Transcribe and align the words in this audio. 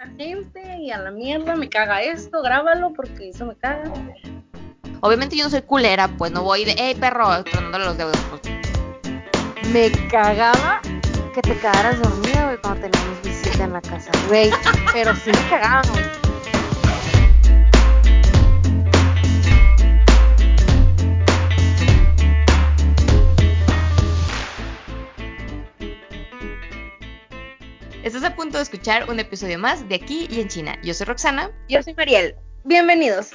la 0.00 0.06
gente 0.16 0.78
y 0.78 0.90
a 0.90 0.98
la 0.98 1.10
mierda, 1.10 1.56
me 1.56 1.68
caga 1.68 2.02
esto, 2.02 2.40
grábalo 2.42 2.92
porque 2.94 3.28
eso 3.28 3.44
me 3.44 3.54
caga. 3.56 3.92
Obviamente 5.00 5.36
yo 5.36 5.44
no 5.44 5.50
soy 5.50 5.60
culera, 5.60 6.08
pues 6.08 6.32
no 6.32 6.42
voy 6.42 6.64
de, 6.64 6.74
hey 6.78 6.96
perro, 6.98 7.44
tronándole 7.44 7.84
los 7.84 7.98
dedos. 7.98 8.16
pues. 8.30 8.42
Me 9.72 9.90
cagaba 10.08 10.80
que 11.34 11.42
te 11.42 11.54
quedaras 11.58 12.00
dormida, 12.00 12.46
güey, 12.46 12.56
cuando 12.62 12.88
teníamos 12.88 13.22
visita 13.22 13.64
en 13.64 13.72
la 13.74 13.82
casa, 13.82 14.10
güey. 14.28 14.50
Pero 14.92 15.14
sí 15.16 15.30
me 15.32 15.48
cagaba, 15.50 15.82
güey. 15.92 16.19
Estás 28.02 28.24
a 28.24 28.34
punto 28.34 28.56
de 28.56 28.62
escuchar 28.62 29.10
un 29.10 29.20
episodio 29.20 29.58
más 29.58 29.86
de 29.86 29.96
Aquí 29.96 30.26
y 30.30 30.40
en 30.40 30.48
China. 30.48 30.78
Yo 30.82 30.94
soy 30.94 31.06
Roxana. 31.06 31.50
Yo 31.68 31.82
soy 31.82 31.92
Mariel. 31.92 32.34
Bienvenidos. 32.64 33.32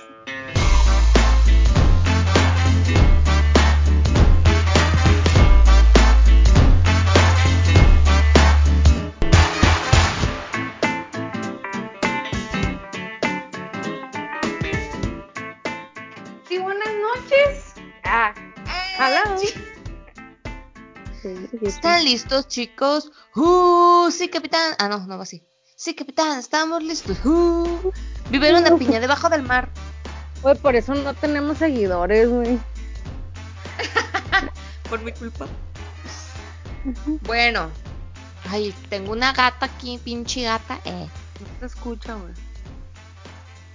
¿Están 21.61 22.03
listos, 22.03 22.47
chicos? 22.47 23.11
¡Uh! 23.35 24.09
Sí, 24.11 24.29
capitán. 24.29 24.73
Ah, 24.79 24.87
no, 24.89 24.99
no 25.05 25.17
va 25.17 25.23
así. 25.23 25.43
Sí, 25.75 25.93
capitán, 25.93 26.39
estamos 26.39 26.83
listos. 26.83 27.23
¡Uh! 27.25 27.91
Viver 28.29 28.55
una 28.55 28.75
piña 28.77 28.99
debajo 28.99 29.29
del 29.29 29.43
mar. 29.43 29.69
Güey, 30.41 30.57
por 30.57 30.75
eso 30.75 30.93
no 30.95 31.13
tenemos 31.13 31.57
seguidores, 31.57 32.29
güey. 32.29 32.59
Por 34.89 35.01
mi 35.01 35.11
culpa. 35.11 35.47
Bueno. 37.21 37.69
Ay, 38.49 38.73
tengo 38.89 39.11
una 39.11 39.33
gata 39.33 39.65
aquí, 39.65 39.99
pinche 40.03 40.43
gata. 40.43 40.79
Eh. 40.85 41.07
No 41.39 41.59
se 41.59 41.65
escucha, 41.65 42.15
güey. 42.15 42.33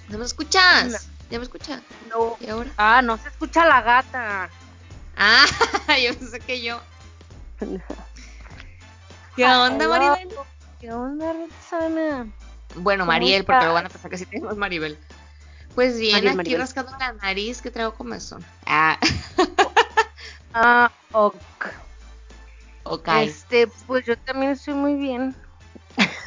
¿No 0.08 0.19
me 0.19 0.25
escuchas? 0.25 1.08
¿Ya 1.31 1.39
me 1.39 1.45
escuchas? 1.45 1.83
No. 2.08 2.36
¿Y 2.41 2.48
ahora? 2.48 2.70
Ah, 2.77 3.03
no 3.03 3.17
se 3.17 3.28
escucha 3.28 3.64
la 3.67 3.83
gata. 3.83 4.51
Ah, 5.17 5.45
yo 6.03 6.17
pensé 6.17 6.41
que 6.41 6.62
yo. 6.62 6.81
¿Qué 9.36 9.44
onda. 9.44 9.89
Maribel? 9.89 10.28
¿Qué 10.80 10.92
onda, 10.92 11.33
Roxana? 11.33 12.27
Bueno, 12.77 13.02
¿Cómo 13.02 13.12
Mariel, 13.12 13.44
porque 13.44 13.58
luego 13.61 13.75
van 13.75 13.86
a 13.86 13.89
pensar 13.89 14.11
que 14.11 14.19
sí 14.19 14.27
tenemos 14.27 14.56
Maribel. 14.56 14.98
Pues 15.75 15.98
bien, 15.98 16.12
Mariel, 16.14 16.28
aquí 16.30 16.36
Maribel. 16.36 16.61
rascando 16.61 16.92
la 16.98 17.12
nariz 17.14 17.61
que 17.62 17.70
traigo 17.70 17.94
comezón. 17.94 18.44
Ah, 18.67 18.98
Ah, 20.52 20.91
ok. 21.12 21.36
ok. 22.84 23.08
Este, 23.22 23.69
pues 23.86 24.05
yo 24.05 24.17
también 24.19 24.52
estoy 24.52 24.74
muy 24.74 24.95
bien. 24.95 25.34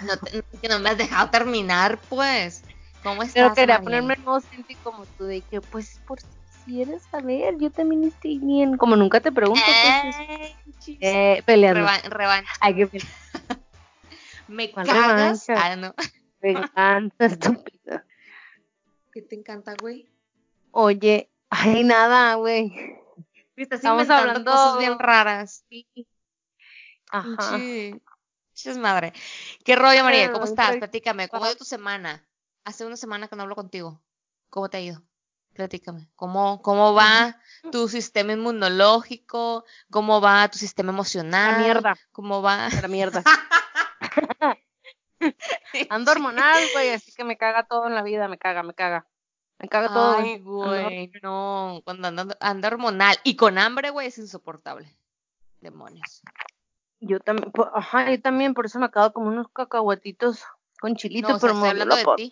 No 0.06 0.18
te- 0.18 0.44
que 0.62 0.70
no 0.70 0.80
me 0.80 0.90
has 0.92 0.98
dejado 0.98 1.30
terminar, 1.30 2.00
pues. 2.10 2.64
¿Cómo 3.04 3.22
estás, 3.24 3.34
Pero 3.34 3.54
quería 3.54 3.76
Mariel? 3.80 3.84
ponerme 3.84 4.14
el 4.14 4.22
modo 4.24 4.40
simple 4.40 4.78
como 4.82 5.06
tú, 5.06 5.26
de 5.26 5.42
que, 5.42 5.60
pues, 5.60 6.00
por 6.08 6.20
quieres 6.66 7.04
saber, 7.12 7.58
yo 7.60 7.72
también 7.72 8.04
estoy 8.06 8.38
bien. 8.40 8.78
Como 8.78 8.96
nunca 8.96 9.20
te 9.20 9.32
pregunto, 9.32 9.62
pues, 9.66 10.16
Ey, 10.30 10.56
chis. 10.80 10.98
eh, 11.02 11.44
peleando. 11.46 11.82
Reva- 11.82 12.02
revancha. 12.10 12.52
Hay 12.62 12.76
que 12.76 12.88
pelear. 12.88 13.12
¿Me 14.48 14.72
¿Cuál 14.72 14.88
cagas? 14.88 15.48
revancha? 15.48 15.54
Ah, 15.72 15.76
no. 15.76 15.94
Venganza, 16.42 17.26
estúpida. 17.26 18.06
¿Qué 19.14 19.22
te 19.22 19.36
encanta, 19.36 19.74
güey? 19.80 20.10
Oye, 20.72 21.30
ay, 21.50 21.84
nada, 21.84 22.36
güey. 22.36 22.74
Estás 23.56 23.80
Estamos 23.80 24.10
hablando- 24.10 24.52
cosas 24.52 24.80
bien 24.80 24.98
raras. 25.00 25.66
Ajá. 27.12 27.58
Pinche- 27.58 28.02
Pinches 28.54 28.78
madre. 28.78 29.14
¿Qué 29.64 29.76
rollo, 29.76 30.04
María? 30.04 30.32
¿Cómo 30.32 30.44
Ah, 30.46 30.48
estás? 30.48 30.78
Platícame. 30.78 31.28
¿Cómo 31.28 31.46
ha 31.46 31.50
ido 31.50 31.58
tu 31.58 31.66
semana? 31.66 32.24
Hace 32.66 32.86
una 32.86 32.98
semana 32.98 33.28
que 33.28 33.36
no 33.36 33.44
hablo 33.44 33.56
contigo. 33.56 34.02
¿Cómo 34.50 34.70
te 34.70 34.78
ha 34.78 34.82
ido? 34.82 35.02
Platícame. 35.54 36.10
¿Cómo, 36.16 36.62
cómo 36.62 36.94
va 36.94 37.40
tu 37.72 37.88
sistema 37.88 38.34
inmunológico? 38.34 39.66
¿Cómo 39.92 40.20
va 40.20 40.48
tu 40.50 40.58
sistema 40.58 40.92
La 40.92 40.94
emocional? 40.94 41.62
mierda, 41.62 41.96
¿Cómo 42.12 42.42
va? 42.42 42.70
la 42.82 42.88
mierda. 42.88 43.24
Ando 45.90 46.12
hormonal, 46.12 46.68
güey, 46.74 46.90
así 46.90 47.14
que 47.14 47.24
me 47.24 47.38
caga 47.38 47.66
todo 47.66 47.88
en 47.88 47.96
la 47.96 48.04
vida, 48.04 48.28
me 48.28 48.38
caga, 48.38 48.64
me 48.64 48.74
caga. 48.74 49.08
Me 49.60 49.70
caga 49.70 49.94
todo. 49.94 50.18
Ay, 50.18 50.40
güey, 50.40 51.12
no. 51.22 51.82
Cuando 51.86 52.08
anda, 52.08 52.38
anda 52.40 52.68
hormonal 52.68 53.18
y 53.24 53.36
con 53.36 53.58
hambre, 53.58 53.92
güey, 53.92 54.08
es 54.08 54.18
insoportable. 54.18 54.94
Demonios. 55.62 56.22
Yo 57.00 57.20
también, 57.20 57.52
ajá, 57.74 58.12
yo 58.12 58.22
también, 58.22 58.54
por 58.54 58.66
eso 58.66 58.80
me 58.80 58.86
acabo 58.86 59.14
como 59.14 59.28
unos 59.28 59.48
cacahuatitos 59.54 60.44
con 60.80 60.96
chilito, 60.96 61.30
No, 61.30 61.36
o 61.36 61.40
sea, 61.40 61.50
pero 61.50 61.60
me 61.60 61.70
hablando 61.70 61.96
de 61.96 62.04
la 62.04 62.16
ti. 62.16 62.32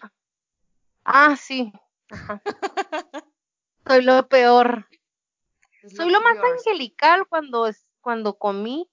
Ah, 1.05 1.35
sí. 1.37 1.71
Ajá. 2.11 2.41
Soy 3.87 4.03
lo 4.03 4.27
peor. 4.27 4.87
Es 5.83 5.95
Soy 5.95 6.09
lo 6.11 6.21
más 6.21 6.37
angelical 6.37 7.27
cuando 7.27 7.67
es 7.67 7.87
cuando 8.01 8.37
comí 8.37 8.89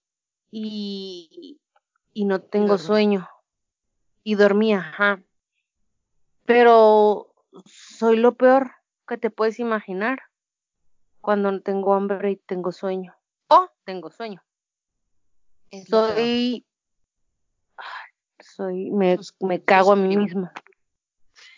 y, 0.50 1.60
y 2.14 2.24
no 2.24 2.40
tengo 2.40 2.68
dormí. 2.68 2.86
sueño. 2.86 3.28
Y 4.24 4.34
dormí, 4.34 4.74
ajá. 4.74 5.22
Pero 6.44 7.34
soy 7.66 8.16
lo 8.16 8.34
peor 8.34 8.72
que 9.06 9.18
te 9.18 9.30
puedes 9.30 9.58
imaginar 9.58 10.18
cuando 11.20 11.52
no 11.52 11.60
tengo 11.60 11.94
hambre 11.94 12.32
y 12.32 12.36
tengo 12.36 12.72
sueño. 12.72 13.14
O 13.48 13.68
tengo 13.84 14.10
sueño. 14.10 14.42
Es. 15.70 15.88
Soy. 15.88 16.66
Soy. 18.40 18.90
Me, 18.90 19.18
me 19.40 19.62
cago 19.62 19.92
a 19.92 19.96
mí 19.96 20.16
misma. 20.16 20.52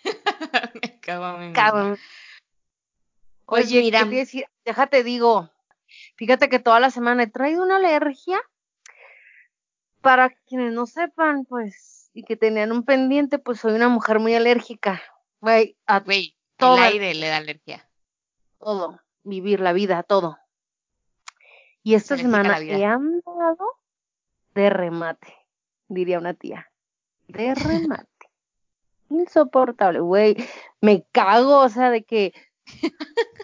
Pues 3.46 3.66
Oye, 3.66 3.80
mira, 3.80 4.04
decir, 4.04 4.44
déjate 4.64 5.02
digo. 5.02 5.50
Fíjate 6.16 6.48
que 6.48 6.58
toda 6.60 6.78
la 6.78 6.90
semana 6.90 7.24
he 7.24 7.26
traído 7.26 7.62
una 7.62 7.76
alergia. 7.76 8.40
Para 10.00 10.30
quienes 10.30 10.72
no 10.72 10.86
sepan, 10.86 11.44
pues, 11.44 12.10
y 12.14 12.22
que 12.24 12.36
tenían 12.36 12.72
un 12.72 12.84
pendiente, 12.84 13.38
pues 13.38 13.60
soy 13.60 13.72
una 13.72 13.88
mujer 13.88 14.18
muy 14.18 14.34
alérgica. 14.34 15.02
Güey, 15.40 15.76
a 15.86 16.00
Güey, 16.00 16.36
todo. 16.56 16.76
el 16.76 16.82
aire 16.84 17.14
le 17.14 17.28
da 17.28 17.36
alergia. 17.38 17.88
todo, 18.58 19.00
vivir 19.24 19.60
la 19.60 19.72
vida, 19.72 20.02
todo. 20.02 20.38
Y 21.82 21.94
esta 21.94 22.14
a 22.14 22.18
semana 22.18 22.58
he 22.60 22.84
andado 22.84 23.78
de 24.54 24.70
remate, 24.70 25.34
diría 25.88 26.18
una 26.18 26.34
tía. 26.34 26.70
De 27.28 27.54
remate. 27.54 28.09
Insoportable, 29.10 30.00
güey. 30.00 30.36
Me 30.80 31.04
cago, 31.12 31.58
o 31.58 31.68
sea, 31.68 31.90
de 31.90 32.04
que. 32.04 32.32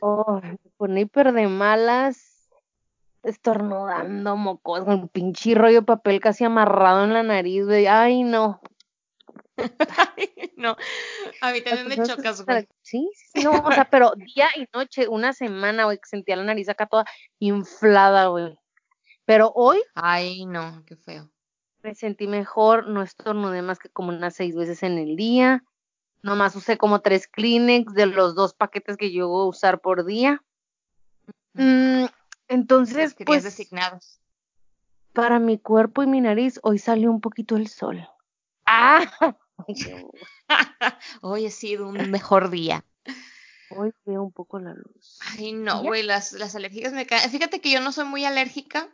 Oh, 0.01 0.41
me 0.43 0.59
pone 0.77 1.01
hiper 1.01 1.33
de 1.33 1.49
malas, 1.49 2.51
estornudando, 3.23 4.37
mocos, 4.37 4.85
con 4.85 5.01
un 5.01 5.09
pinche 5.09 5.55
rollo 5.55 5.81
de 5.81 5.87
papel 5.87 6.21
casi 6.21 6.45
amarrado 6.45 7.05
en 7.05 7.13
la 7.13 7.23
nariz, 7.23 7.65
güey. 7.65 7.87
Ay, 7.87 8.23
no. 8.23 8.61
no, 10.57 10.77
a 11.41 11.53
mí 11.53 11.63
también 11.63 11.89
me 11.89 12.07
chocas, 12.07 12.45
güey. 12.45 12.69
Sí, 12.83 13.11
no, 13.43 13.53
o 13.53 13.73
sea, 13.73 13.87
pero 13.91 14.13
día 14.17 14.49
y 14.55 14.67
noche, 14.73 15.09
una 15.09 15.33
semana, 15.33 15.85
güey, 15.85 15.99
que 15.99 16.09
sentía 16.09 16.37
la 16.37 16.45
nariz 16.45 16.69
acá 16.69 16.87
toda 16.87 17.05
inflada, 17.39 18.29
güey. 18.29 18.57
Pero 19.25 19.51
hoy 19.55 19.83
Ay, 19.95 20.47
no, 20.47 20.85
qué 20.87 20.97
feo. 20.97 21.31
Me 21.87 21.95
sentí 21.95 22.27
mejor, 22.27 22.89
no 22.89 23.01
estornudé 23.01 23.63
más 23.63 23.79
que 23.79 23.89
como 23.89 24.09
unas 24.09 24.35
seis 24.35 24.57
veces 24.57 24.83
en 24.83 24.99
el 24.99 25.15
día. 25.15 25.63
Nomás 26.21 26.57
usé 26.57 26.77
como 26.77 27.01
tres 27.01 27.29
Kleenex 27.29 27.95
de 27.95 28.07
los 28.07 28.35
dos 28.35 28.55
paquetes 28.55 28.97
que 28.97 29.13
yo 29.13 29.29
voy 29.29 29.45
a 29.45 29.51
usar 29.51 29.81
por 29.81 30.05
día. 30.05 30.43
Mm, 31.53 32.07
entonces, 32.49 33.15
pues, 33.25 33.45
designados. 33.45 34.19
para 35.13 35.39
mi 35.39 35.59
cuerpo 35.59 36.03
y 36.03 36.09
mi 36.09 36.21
nariz, 36.21 36.59
hoy 36.65 36.81
salió 36.81 37.09
un 37.09 37.21
poquito 37.21 37.55
el 37.55 37.69
sol. 37.69 38.05
¡Ah! 38.67 39.39
Hoy 41.23 41.47
ha 41.47 41.51
sido 41.51 41.89
un 41.89 42.11
mejor 42.11 42.51
día. 42.51 42.85
Hoy 43.71 43.93
veo 44.05 44.25
un 44.25 44.33
poco 44.33 44.59
la 44.59 44.75
luz. 44.75 45.19
Ay, 45.21 45.53
no, 45.53 45.83
güey, 45.83 46.03
las, 46.03 46.33
las 46.33 46.57
alérgicas 46.57 46.93
me 46.93 47.07
caen. 47.07 47.31
Fíjate 47.31 47.61
que 47.61 47.71
yo 47.71 47.81
no 47.81 47.93
soy 47.93 48.07
muy 48.07 48.25
alérgica. 48.25 48.89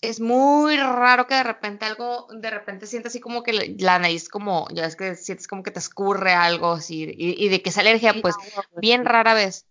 Es 0.00 0.20
muy 0.20 0.76
raro 0.76 1.26
que 1.26 1.34
de 1.34 1.42
repente 1.42 1.84
algo, 1.84 2.28
de 2.30 2.50
repente 2.50 2.86
sientas 2.86 3.12
así 3.12 3.20
como 3.20 3.42
que 3.42 3.76
la, 3.78 3.98
nariz 3.98 4.28
como, 4.28 4.68
ya 4.70 4.82
ves 4.82 4.96
que 4.96 5.14
sientes 5.14 5.48
como 5.48 5.62
que 5.62 5.70
te 5.70 5.78
escurre 5.78 6.32
algo 6.32 6.72
así, 6.72 7.04
y, 7.16 7.44
y 7.44 7.48
de 7.48 7.62
que 7.62 7.70
es 7.70 7.78
alergia, 7.78 8.12
Sí, 8.12 8.20
pues 8.20 8.34
bien 8.76 9.04
rara 9.04 9.34
vez. 9.34 9.66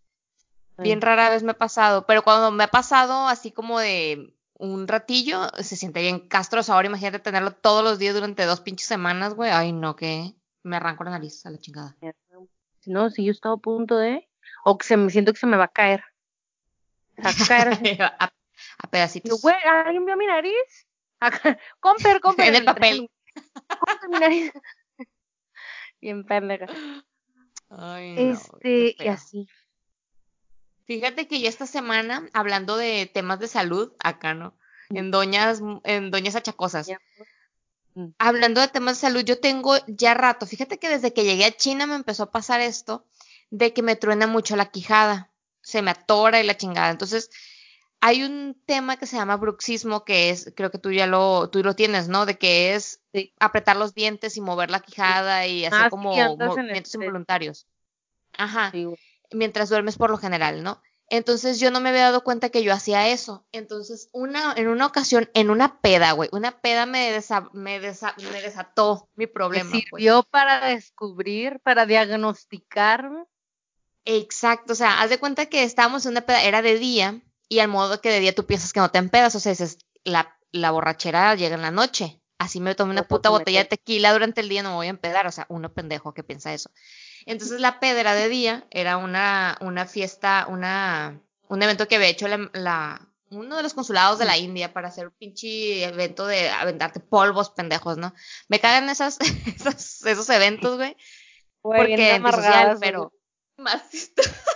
Bien 0.78 1.00
rara 1.00 1.30
vez 1.30 1.44
me 1.44 1.52
ha 1.52 1.58
pasado, 1.58 2.06
pero 2.06 2.24
cuando 2.24 2.52
me 2.52 2.66
ha 2.66 2.68
pasado 2.68 3.28
así 3.28 3.52
como 3.52 3.80
de 3.80 4.36
un 4.58 4.88
ratillo, 4.88 5.50
se 5.60 5.76
siente 5.76 6.02
bien 6.02 6.20
castroso. 6.28 6.74
Ahora 6.74 6.88
imagínate 6.88 7.20
tenerlo 7.20 7.52
todos 7.52 7.84
los 7.84 8.00
días 8.00 8.14
durante 8.14 8.46
dos 8.46 8.62
pinches 8.62 8.88
semanas, 8.88 9.34
güey. 9.34 9.52
Ay, 9.52 9.72
no, 9.72 9.96
que 9.96 10.34
me 10.64 10.78
arranco 10.78 11.04
la 11.04 11.12
nariz 11.12 11.46
a 11.46 11.52
la 11.52 11.58
chingada. 11.58 11.96
No, 12.86 13.10
si 13.10 13.26
yo 13.26 13.32
estaba 13.32 13.56
a 13.56 13.60
punto 13.60 13.98
de, 13.98 14.28
o 14.64 14.78
que 14.78 14.86
se 14.86 14.98
me 14.98 15.10
siento 15.10 15.34
que 15.34 15.40
se 15.40 15.48
me 15.48 15.58
va 15.58 15.66
a 15.66 15.70
caer. 15.70 16.04
A 17.18 17.32
caer 17.48 17.70
a, 18.20 18.32
a 18.78 18.88
Yo, 18.88 18.90
pedacitos. 18.92 19.42
güey, 19.42 19.56
¿alguien 19.66 20.06
vio 20.06 20.18
mi 20.18 20.26
nariz? 20.28 20.54
Acá, 21.20 21.58
Comper, 21.80 22.20
comper. 22.22 22.48
En 22.50 22.56
el 22.56 22.66
papel. 22.66 23.10
Comper 23.80 24.10
mi 24.10 24.20
nariz. 24.20 24.52
Bien 26.02 26.24
pendeja. 26.26 26.68
Ay, 27.70 28.16
no, 28.16 28.42
qué 28.62 28.90
Este, 28.92 29.04
y 29.04 29.08
así. 29.08 29.48
Fíjate 30.86 31.28
que 31.28 31.40
ya 31.40 31.50
esta 31.50 31.66
semana, 31.66 32.30
hablando 32.34 32.78
de 32.78 33.10
temas 33.12 33.40
de 33.40 33.48
salud, 33.48 33.92
acá 34.00 34.36
no, 34.36 34.56
en 34.90 35.10
doñas, 35.10 35.62
en 35.84 36.12
doñas 36.12 36.36
achacosas, 36.36 36.86
Ya. 36.88 37.02
Mm. 37.96 38.10
hablando 38.20 38.62
de 38.62 38.68
temas 38.68 38.98
de 38.98 39.08
salud, 39.08 39.24
yo 39.24 39.40
tengo 39.40 39.74
ya 39.88 40.14
rato, 40.14 40.46
fíjate 40.46 40.78
que 40.78 40.90
desde 40.90 41.12
que 41.14 41.24
llegué 41.24 41.46
a 41.46 41.52
China 41.58 41.88
me 41.88 41.96
empezó 41.96 42.24
a 42.24 42.32
pasar 42.32 42.62
esto, 42.62 43.04
de 43.50 43.74
que 43.74 43.82
me 43.82 43.96
truena 43.96 44.28
mucho 44.28 44.56
la 44.56 44.68
quijada, 44.68 45.32
se 45.62 45.82
me 45.82 45.90
atora 45.92 46.40
y 46.40 46.46
la 46.46 46.56
chingada. 46.58 46.92
Entonces, 46.92 47.32
hay 48.08 48.24
un 48.24 48.56
tema 48.68 48.98
que 48.98 49.08
se 49.08 49.16
llama 49.18 49.36
bruxismo, 49.38 50.04
que 50.06 50.30
es, 50.30 50.54
creo 50.56 50.70
que 50.70 50.78
tú 50.78 50.92
ya 50.92 51.08
lo, 51.08 51.50
tú 51.50 51.64
lo 51.64 51.76
tienes, 51.76 52.08
¿no? 52.08 52.26
De 52.26 52.38
que 52.38 52.76
es 52.76 53.02
Sí. 53.14 53.34
apretar 53.40 53.78
los 53.78 53.94
dientes 53.96 54.38
y 54.38 54.42
mover 54.42 54.70
la 54.70 54.80
quijada 54.80 55.48
y 55.48 55.66
hacer 55.66 55.86
Ah, 55.86 55.90
como 55.90 56.10
movimientos 56.16 56.58
este- 56.70 56.98
involuntarios. 56.98 57.66
Ajá 58.38 58.70
Sí, 58.72 58.86
mientras 59.32 59.70
duermes 59.70 59.98
por 59.98 60.12
lo 60.12 60.18
general, 60.18 60.62
¿no? 60.62 60.82
Entonces 61.10 61.60
yo 61.60 61.72
no 61.72 61.80
me 61.80 61.90
había 61.90 62.04
dado 62.04 62.24
cuenta 62.24 62.50
que 62.50 62.64
yo 62.64 62.74
hacía 62.74 63.08
eso. 63.10 63.46
Entonces, 63.52 64.10
una, 64.12 64.54
en 64.58 64.68
una 64.68 64.86
ocasión, 64.88 65.30
en 65.34 65.50
una 65.50 65.80
peda, 65.80 66.12
güey, 66.14 66.30
una 66.32 66.60
peda 66.62 66.86
me, 66.86 67.12
desa- 67.16 67.50
me, 67.54 67.80
desa- 67.80 68.16
me 68.32 68.42
desató 68.42 69.08
mi 69.16 69.26
Me 69.26 69.28
problema. 69.28 69.70
pues. 69.72 69.84
sirvió 70.04 70.24
para 70.24 70.68
descubrir, 70.68 71.60
para 71.62 71.86
diagnosticar. 71.86 73.10
Exacto, 74.06 74.74
o 74.74 74.76
sea, 74.76 75.02
haz 75.02 75.10
de 75.10 75.18
cuenta 75.18 75.48
que 75.48 75.64
estábamos 75.64 76.06
en 76.06 76.12
una 76.12 76.22
peda, 76.22 76.44
era 76.44 76.62
de 76.62 76.78
día, 76.78 77.22
y 77.50 77.60
al 77.60 77.68
modo 77.68 78.02
que 78.02 78.10
de 78.10 78.20
día 78.20 78.36
tú 78.36 78.46
piensas 78.46 78.74
que 78.74 78.80
no 78.80 78.92
te 78.92 78.98
empedas, 79.00 79.36
o 79.36 79.40
sea, 79.40 79.52
dices, 79.52 79.78
la, 80.04 80.38
la 80.52 80.72
borrachera 80.72 81.36
llega 81.36 81.56
en 81.56 81.62
la 81.62 81.72
noche. 81.72 82.22
Así 82.38 82.60
me 82.60 82.76
tomé 82.76 82.92
una 82.92 83.02
No, 83.02 83.08
puta 83.08 83.30
botella 83.30 83.60
de 83.60 83.66
tequila 83.70 84.12
durante 84.12 84.42
el 84.42 84.50
día, 84.50 84.62
no 84.62 84.70
me 84.72 84.76
voy 84.76 84.88
a 84.88 84.90
empedar, 84.90 85.26
o 85.26 85.32
sea, 85.32 85.46
uno 85.50 85.74
pendejo 85.74 86.14
que 86.14 86.24
piensa 86.24 86.54
eso. 86.54 86.70
Entonces 87.26 87.62
la 87.62 87.80
peda 87.80 88.02
era 88.02 88.14
de 88.14 88.28
día, 88.28 88.68
era 88.72 88.98
una, 88.98 89.58
una 89.62 89.86
fiesta, 89.86 90.46
una, 90.50 91.22
un 91.48 91.64
evento 91.64 91.88
que 91.88 91.96
había 91.96 92.10
hecho 92.10 92.28
la, 92.28 92.50
la- 92.54 93.08
uno 93.32 93.58
de 93.58 93.64
los 93.64 93.74
consulados 93.74 94.20
de 94.20 94.26
la 94.26 94.38
India 94.38 94.72
para 94.74 94.90
hacer 94.90 95.08
un 95.08 95.14
pinche 95.18 95.84
evento 95.86 96.28
de 96.28 96.50
aventarte 96.50 97.00
polvos 97.00 97.50
pendejos, 97.50 97.98
¿no? 97.98 98.14
Me 98.50 98.60
cagan 98.60 98.90
esas, 98.90 99.18
esas- 99.56 100.06
esos 100.06 100.30
eventos, 100.30 100.76
güey, 100.78 100.96
porque 101.62 101.96
amargadas, 102.16 102.80
pero 102.82 103.14
más 103.58 103.82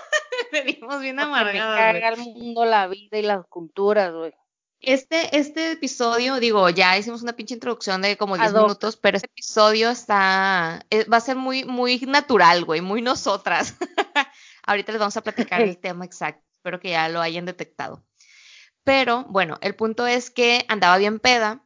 venimos 0.52 1.02
bien 1.02 1.16
me 1.18 1.24
amargadas, 1.24 1.92
güey. 1.92 2.02
caga 2.02 2.10
el 2.10 2.18
mundo, 2.18 2.66
la 2.66 2.88
vida 2.88 3.18
y 3.18 3.22
las 3.22 3.46
culturas, 3.48 4.14
güey. 4.14 4.34
Este, 4.82 5.38
este 5.38 5.74
episodio, 5.74 6.40
digo, 6.40 6.70
ya 6.70 6.98
hicimos 6.98 7.22
una 7.22 7.34
pinche 7.34 7.54
introducción 7.54 8.02
de 8.02 8.16
como 8.16 8.38
10 8.38 8.50
Ad 8.50 8.56
hoc. 8.56 8.62
minutos, 8.64 8.96
pero 8.96 9.18
este 9.18 9.28
episodio 9.28 9.90
está, 9.90 10.86
eh, 10.90 11.04
va 11.04 11.18
a 11.18 11.22
ser 11.22 11.36
muy, 11.36 11.66
muy 11.66 12.00
natural, 12.00 12.64
güey, 12.64 12.80
muy 12.80 13.02
nosotras. 13.02 13.76
Ahorita 14.66 14.94
les 14.94 15.00
vamos 15.00 15.18
a 15.18 15.22
platicar 15.22 15.62
el 15.62 15.78
tema 15.82 16.06
exacto, 16.06 16.46
espero 16.54 16.80
que 16.80 16.92
ya 16.92 17.10
lo 17.10 17.20
hayan 17.20 17.46
detectado. 17.46 18.06
Pero, 18.86 19.26
bueno, 19.26 19.58
el 19.62 19.76
punto 19.76 20.08
es 20.08 20.30
que 20.32 20.66
andaba 20.70 20.98
bien 20.98 21.20
peda, 21.20 21.66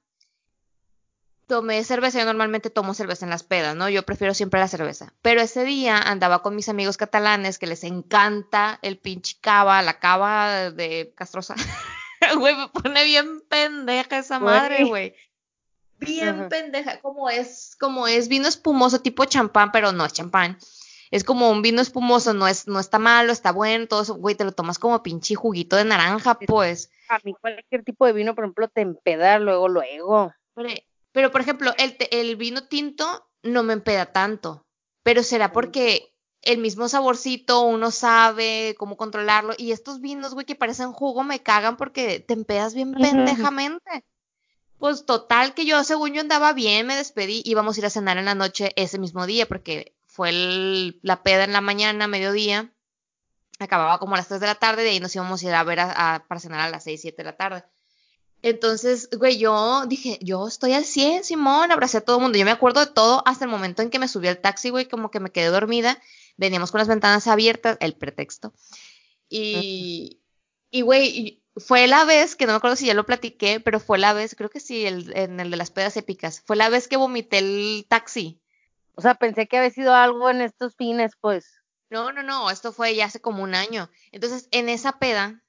tomé 1.47 1.83
cerveza, 1.83 2.19
yo 2.19 2.25
normalmente 2.25 2.69
tomo 2.69 2.93
cerveza 2.93 3.25
en 3.25 3.29
las 3.29 3.43
pedas, 3.43 3.75
¿no? 3.75 3.89
Yo 3.89 4.03
prefiero 4.03 4.33
siempre 4.33 4.59
la 4.59 4.67
cerveza. 4.67 5.13
Pero 5.21 5.41
ese 5.41 5.63
día 5.63 5.97
andaba 5.97 6.41
con 6.41 6.55
mis 6.55 6.69
amigos 6.69 6.97
catalanes 6.97 7.59
que 7.59 7.67
les 7.67 7.83
encanta 7.83 8.79
el 8.81 8.97
pinche 8.97 9.37
cava, 9.41 9.81
la 9.81 9.99
cava 9.99 10.71
de 10.71 11.13
castrosa. 11.15 11.55
Güey, 12.37 12.55
me 12.55 12.69
pone 12.69 13.03
bien 13.03 13.41
pendeja 13.49 14.17
esa 14.17 14.39
madre, 14.39 14.85
güey. 14.85 15.13
Bien 15.99 16.29
Ajá. 16.29 16.47
pendeja, 16.47 17.01
como 17.01 17.29
es, 17.29 17.75
como 17.77 18.07
es 18.07 18.29
vino 18.29 18.47
espumoso 18.47 19.01
tipo 19.01 19.25
champán, 19.25 19.73
pero 19.73 19.91
no 19.91 20.05
es 20.05 20.13
champán. 20.13 20.57
Es 21.11 21.23
como 21.23 21.51
un 21.51 21.61
vino 21.61 21.81
espumoso, 21.81 22.33
no 22.33 22.47
es, 22.47 22.65
no 22.65 22.79
está 22.79 22.97
malo, 22.97 23.31
está 23.33 23.51
bueno, 23.51 23.87
todo 23.87 24.01
eso, 24.01 24.15
güey, 24.15 24.35
te 24.35 24.45
lo 24.45 24.51
tomas 24.51 24.79
como 24.79 25.03
pinche 25.03 25.35
juguito 25.35 25.75
de 25.75 25.83
naranja, 25.83 26.39
pues. 26.39 26.89
A 27.09 27.19
mí 27.23 27.35
cualquier 27.39 27.83
tipo 27.83 28.05
de 28.05 28.13
vino, 28.13 28.33
por 28.33 28.45
ejemplo, 28.45 28.67
te 28.67 28.81
empeda 28.81 29.37
luego, 29.37 29.67
luego. 29.67 30.33
Pero, 30.55 30.69
pero, 31.13 31.31
por 31.31 31.39
ejemplo, 31.39 31.73
el, 31.77 31.95
el 32.11 32.35
vino 32.35 32.67
tinto 32.67 33.29
no 33.41 33.63
me 33.63 33.71
empeda 33.73 34.11
tanto, 34.11 34.65
pero 35.03 35.23
será 35.23 35.53
porque 35.53 36.09
el 36.41 36.57
mismo 36.57 36.89
saborcito, 36.89 37.61
uno 37.61 37.89
sabe 37.91 38.75
cómo 38.77 38.97
controlarlo, 38.97 39.53
y 39.57 39.71
estos 39.71 40.01
vinos, 40.01 40.33
güey, 40.33 40.45
que 40.45 40.55
parecen 40.55 40.91
jugo, 40.91 41.23
me 41.23 41.41
cagan 41.41 41.77
porque 41.77 42.19
te 42.19 42.33
empedas 42.33 42.73
bien 42.73 42.91
pendejamente. 42.93 44.03
Pues 44.79 45.05
total 45.05 45.53
que 45.53 45.65
yo, 45.65 45.81
según 45.85 46.13
yo 46.13 46.19
andaba 46.19 46.51
bien, 46.51 46.85
me 46.87 46.97
despedí, 46.97 47.41
íbamos 47.45 47.77
a 47.77 47.79
ir 47.79 47.85
a 47.85 47.89
cenar 47.89 48.17
en 48.17 48.25
la 48.25 48.35
noche 48.35 48.73
ese 48.75 48.99
mismo 48.99 49.25
día, 49.25 49.45
porque 49.47 49.95
fue 50.07 50.29
el- 50.29 50.99
la 51.01 51.23
peda 51.23 51.45
en 51.45 51.53
la 51.53 51.61
mañana, 51.61 52.07
mediodía, 52.07 52.69
acababa 53.59 53.99
como 53.99 54.15
a 54.15 54.17
las 54.17 54.27
3 54.27 54.41
de 54.41 54.47
la 54.47 54.55
tarde, 54.55 54.83
de 54.83 54.89
ahí 54.89 54.99
nos 54.99 55.15
íbamos 55.15 55.41
a 55.41 55.45
ir 55.47 55.53
a 55.53 55.63
ver 55.63 55.79
a- 55.79 56.15
a- 56.15 56.27
para 56.27 56.41
cenar 56.41 56.59
a 56.59 56.69
las 56.69 56.83
6, 56.83 56.99
7 57.01 57.17
de 57.17 57.23
la 57.23 57.37
tarde. 57.37 57.63
Entonces, 58.43 59.09
güey, 59.17 59.37
yo 59.37 59.85
dije, 59.87 60.19
yo 60.21 60.45
estoy 60.47 60.73
al 60.73 60.83
100, 60.83 61.23
Simón, 61.23 61.71
abracé 61.71 61.99
a 61.99 62.01
todo 62.01 62.17
el 62.17 62.23
mundo. 62.23 62.37
Yo 62.37 62.43
me 62.43 62.51
acuerdo 62.51 62.81
de 62.81 62.91
todo 62.91 63.23
hasta 63.25 63.45
el 63.45 63.51
momento 63.51 63.81
en 63.81 63.89
que 63.89 63.99
me 63.99 64.09
subí 64.09 64.27
al 64.27 64.39
taxi, 64.39 64.69
güey, 64.69 64.85
como 64.89 65.09
que 65.09 65.21
me 65.21 65.31
quedé 65.31 65.47
dormida. 65.47 65.97
Veníamos 66.35 66.69
con 66.69 66.79
las 66.79 66.89
ventanas 66.89 67.27
abiertas, 67.27 67.77
el 67.79 67.95
pretexto. 67.95 68.53
Y, 69.29 70.19
y 70.69 70.81
güey, 70.81 71.41
fue 71.55 71.87
la 71.87 72.03
vez, 72.03 72.35
que 72.35 72.45
no 72.45 72.51
me 72.51 72.57
acuerdo 72.57 72.75
si 72.75 72.85
ya 72.85 72.93
lo 72.93 73.05
platiqué, 73.05 73.61
pero 73.61 73.79
fue 73.79 73.97
la 73.97 74.11
vez, 74.11 74.35
creo 74.35 74.49
que 74.49 74.59
sí, 74.59 74.85
el, 74.85 75.15
en 75.15 75.39
el 75.39 75.49
de 75.49 75.55
las 75.55 75.71
pedas 75.71 75.95
épicas, 75.95 76.43
fue 76.45 76.57
la 76.57 76.67
vez 76.67 76.89
que 76.89 76.97
vomité 76.97 77.37
el 77.37 77.85
taxi. 77.87 78.41
O 78.95 79.01
sea, 79.01 79.15
pensé 79.15 79.47
que 79.47 79.57
había 79.57 79.69
sido 79.69 79.93
algo 79.95 80.29
en 80.29 80.41
estos 80.41 80.75
fines, 80.75 81.13
pues. 81.21 81.61
No, 81.89 82.11
no, 82.11 82.23
no, 82.23 82.51
esto 82.51 82.73
fue 82.73 82.93
ya 82.93 83.05
hace 83.05 83.21
como 83.21 83.41
un 83.41 83.55
año. 83.55 83.89
Entonces, 84.11 84.49
en 84.51 84.67
esa 84.67 84.99
peda, 84.99 85.41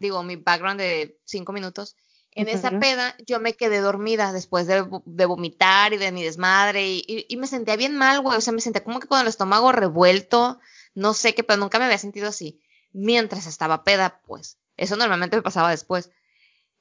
digo, 0.00 0.24
mi 0.24 0.34
background 0.34 0.80
de 0.80 1.20
cinco 1.24 1.52
minutos, 1.52 1.94
en 2.34 2.48
esa 2.48 2.70
peda 2.80 3.14
yo 3.26 3.40
me 3.40 3.54
quedé 3.54 3.80
dormida 3.80 4.32
después 4.32 4.66
de, 4.66 4.82
vo- 4.82 5.02
de 5.04 5.26
vomitar 5.26 5.92
y 5.92 5.98
de 5.98 6.12
mi 6.12 6.22
desmadre 6.22 6.86
y, 6.88 7.04
y- 7.06 7.26
y 7.28 7.36
me 7.36 7.46
sentía 7.46 7.76
bien 7.76 7.96
mal, 7.96 8.20
güey, 8.20 8.36
o 8.38 8.40
sea, 8.40 8.52
me 8.52 8.60
sentía 8.60 8.82
como 8.84 9.00
que 9.00 9.08
con 9.08 9.20
el 9.20 9.26
estómago 9.28 9.70
revuelto, 9.72 10.58
no 10.94 11.14
sé 11.14 11.34
qué, 11.34 11.44
pero 11.44 11.58
nunca 11.58 11.78
me 11.78 11.84
había 11.86 11.98
sentido 11.98 12.28
así, 12.28 12.60
mientras 12.92 13.46
estaba 13.46 13.84
peda, 13.84 14.20
pues. 14.26 14.58
Eso 14.76 14.96
normalmente 14.96 15.36
me 15.36 15.42
pasaba 15.42 15.70
después. 15.70 16.10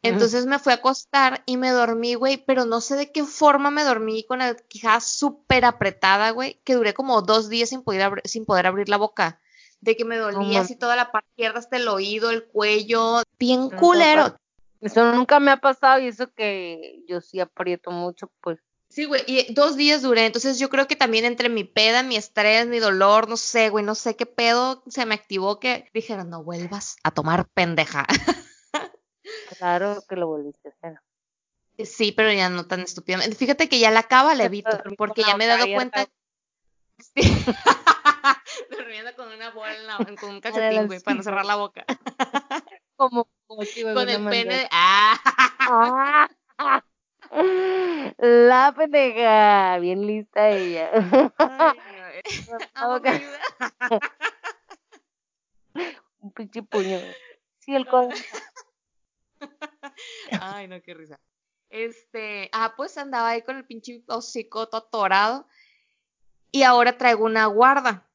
Entonces 0.03 0.47
me 0.47 0.57
fui 0.57 0.71
a 0.73 0.77
acostar 0.77 1.43
y 1.45 1.57
me 1.57 1.69
dormí, 1.69 2.15
güey, 2.15 2.37
pero 2.43 2.65
no 2.65 2.81
sé 2.81 2.95
de 2.95 3.11
qué 3.11 3.23
forma 3.23 3.69
me 3.69 3.83
dormí 3.83 4.23
con 4.23 4.39
la 4.39 4.55
quijada 4.55 4.99
súper 4.99 5.63
apretada, 5.63 6.31
güey, 6.31 6.59
que 6.63 6.73
duré 6.73 6.93
como 6.95 7.21
dos 7.21 7.49
días 7.49 7.69
sin 7.69 7.83
poder, 7.83 8.01
abrir, 8.01 8.23
sin 8.27 8.45
poder 8.45 8.65
abrir 8.65 8.89
la 8.89 8.97
boca. 8.97 9.39
De 9.79 9.95
que 9.95 10.05
me 10.05 10.17
dolía 10.17 10.61
así 10.61 10.75
toda 10.75 10.95
la 10.95 11.11
parte 11.11 11.27
izquierda 11.31 11.59
hasta 11.59 11.77
el 11.77 11.87
oído, 11.87 12.31
el 12.31 12.45
cuello, 12.45 13.21
bien 13.37 13.69
culero. 13.77 14.37
Eso 14.81 15.13
nunca 15.13 15.39
me 15.39 15.51
ha 15.51 15.57
pasado 15.57 15.99
y 15.99 16.07
eso 16.07 16.31
que 16.33 17.03
yo 17.07 17.21
sí 17.21 17.39
aprieto 17.39 17.91
mucho, 17.91 18.31
pues. 18.41 18.59
Sí, 18.89 19.05
güey, 19.05 19.23
y 19.25 19.53
dos 19.53 19.77
días 19.77 20.01
duré, 20.01 20.25
entonces 20.25 20.59
yo 20.59 20.69
creo 20.69 20.85
que 20.87 20.97
también 20.97 21.23
entre 21.23 21.47
mi 21.47 21.63
peda, 21.63 22.03
mi 22.03 22.17
estrés, 22.17 22.67
mi 22.67 22.79
dolor, 22.79 23.29
no 23.29 23.37
sé, 23.37 23.69
güey, 23.69 23.85
no 23.85 23.95
sé 23.95 24.17
qué 24.17 24.25
pedo 24.25 24.83
se 24.87 25.05
me 25.05 25.15
activó 25.15 25.61
que 25.61 25.89
dijeron, 25.93 26.29
no 26.29 26.43
vuelvas 26.43 26.97
a 27.03 27.11
tomar 27.11 27.47
pendeja. 27.53 28.05
Claro 29.57 30.01
que 30.09 30.15
lo 30.15 30.25
volviste 30.27 30.69
a 30.69 30.71
hacer. 30.71 30.99
Sí, 31.85 32.11
pero 32.11 32.33
ya 32.33 32.49
no 32.49 32.65
tan 32.65 32.79
estúpidamente. 32.81 33.35
Fíjate 33.35 33.69
que 33.69 33.79
ya 33.79 33.91
la 33.91 34.03
cava 34.03 34.33
la 34.33 34.45
evito, 34.45 34.71
porque 34.97 35.21
ya 35.23 35.37
me 35.37 35.43
he 35.45 35.47
dado 35.47 35.65
cuenta. 35.73 36.07
Sí. 37.15 37.21
Durmiendo 38.69 39.15
con 39.15 39.31
una 39.31 39.49
bola, 39.51 39.75
en 39.75 39.87
la- 39.87 39.97
con 40.19 40.29
un 40.29 40.41
calcetín, 40.41 40.85
güey, 40.87 40.99
para 40.99 41.17
no 41.17 41.23
cerrar 41.23 41.45
la 41.45 41.55
boca. 41.55 41.83
Como 43.01 43.27
Con 43.47 44.09
el 44.09 44.25
pene. 44.29 44.69
¡Ah! 44.69 46.29
Ah, 46.59 46.83
La 48.19 48.71
pendeja, 48.77 49.79
bien 49.79 50.05
lista 50.05 50.49
ella. 50.49 50.91
Ay, 51.39 52.21
no, 52.75 52.97
eh. 52.97 53.23
Un 56.19 56.31
pinche 56.31 56.61
puño. 56.61 56.99
Sí, 57.57 57.73
el 57.73 57.87
codo. 57.87 58.09
Ay, 60.39 60.67
no, 60.67 60.79
qué 60.83 60.93
risa. 60.93 61.19
Este, 61.71 62.51
ah, 62.53 62.75
pues 62.77 62.99
andaba 62.99 63.29
ahí 63.29 63.41
con 63.41 63.57
el 63.57 63.65
pinche 63.65 64.03
hocico 64.09 64.69
todo 64.69 64.81
atorado. 64.81 65.47
Y 66.51 66.61
ahora 66.61 66.99
traigo 66.99 67.25
una 67.25 67.47
guarda. 67.47 68.07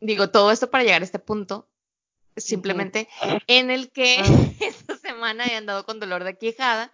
Digo, 0.00 0.32
todo 0.32 0.50
esto 0.50 0.68
para 0.68 0.82
llegar 0.82 1.02
a 1.02 1.04
este 1.04 1.20
punto. 1.20 1.69
Simplemente 2.36 3.08
en 3.46 3.70
el 3.70 3.90
que 3.90 4.16
Ah. 4.18 4.24
esta 4.60 4.96
semana 4.96 5.46
he 5.46 5.56
andado 5.56 5.84
con 5.84 6.00
dolor 6.00 6.24
de 6.24 6.36
quijada. 6.36 6.92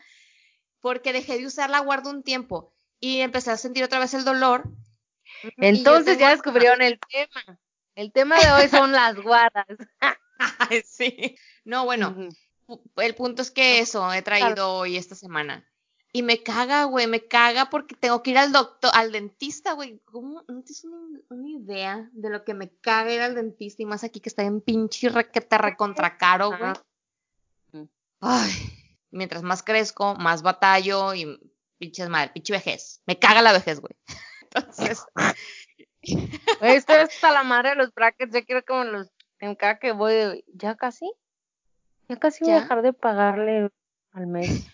Porque 0.81 1.13
dejé 1.13 1.39
de 1.39 1.47
usar 1.47 1.71
la 1.71 1.81
guarda 1.81 2.11
un 2.11 2.23
tiempo. 2.23 2.73
Y 3.01 3.21
empecé 3.21 3.51
a 3.51 3.57
sentir 3.57 3.85
otra 3.85 3.99
vez 3.99 4.15
el 4.15 4.25
dolor. 4.25 4.65
Entonces 5.57 6.19
ya 6.19 6.31
descubrieron 6.31 6.81
el 6.83 6.99
tema. 7.01 7.59
El 7.95 8.13
tema 8.13 8.39
de 8.39 8.51
hoy 8.53 8.69
son 8.69 8.93
las 8.93 9.17
guardas. 9.17 9.67
sí. 10.85 11.37
No, 11.65 11.85
bueno, 11.85 12.15
el 12.97 13.15
punto 13.15 13.43
es 13.43 13.51
que 13.51 13.81
eso 13.81 14.13
he 14.13 14.23
traído 14.23 14.75
hoy 14.75 14.97
esta 14.97 15.15
semana. 15.15 15.67
Y 16.17 16.23
me 16.23 16.43
caga, 16.43 16.85
güey, 16.85 17.07
me 17.07 17.27
caga 17.27 17.69
porque 17.69 17.95
tengo 17.95 18.23
que 18.23 18.31
ir 18.31 18.39
al 18.39 18.51
doctor, 18.51 18.91
al 18.95 19.13
dentista, 19.13 19.75
güey. 19.75 20.01
¿Cómo? 20.07 20.43
No 20.49 20.63
tienes 20.63 20.87
una, 21.29 21.47
idea 21.47 22.09
de 22.15 22.31
lo 22.31 22.43
que 22.43 22.55
me 22.55 22.71
caga 22.71 23.13
ir 23.13 23.21
al 23.21 23.35
dentista 23.35 23.83
y 23.83 23.85
más 23.85 24.03
aquí 24.03 24.21
que 24.21 24.31
está 24.31 24.43
en 24.43 24.63
pinche 24.63 25.11
requete 25.11 25.59
recontra 25.59 26.17
caro, 26.17 26.57
güey. 26.57 26.73
Ay, 28.21 28.51
mientras 29.11 29.43
más 29.43 29.63
crezco, 29.63 30.15
más 30.15 30.41
batallo 30.41 31.13
y 31.13 31.39
pinches 31.77 32.09
madre, 32.09 32.31
pinche 32.33 32.55
vejez. 32.55 33.03
Me 33.05 33.19
caga 33.19 33.43
la 33.43 33.53
vejez, 33.53 33.79
güey. 33.81 33.95
Entonces. 34.41 35.05
esto 36.01 36.93
es 36.95 37.11
hasta 37.11 37.31
la 37.31 37.43
madre 37.43 37.71
de 37.71 37.77
los 37.77 37.93
brackets. 37.93 38.33
Ya 38.33 38.43
quiero 38.43 38.65
como 38.65 38.85
los. 38.85 39.13
En 39.39 39.55
cada 39.55 39.79
que 39.79 39.93
voy, 39.93 40.43
ya 40.47 40.77
casi. 40.77 41.13
Ya 42.09 42.17
casi 42.17 42.43
voy 42.45 42.55
a 42.55 42.61
dejar 42.63 42.81
de 42.81 42.95
pagarle 42.95 43.69
al 44.13 44.27
mes. 44.27 44.67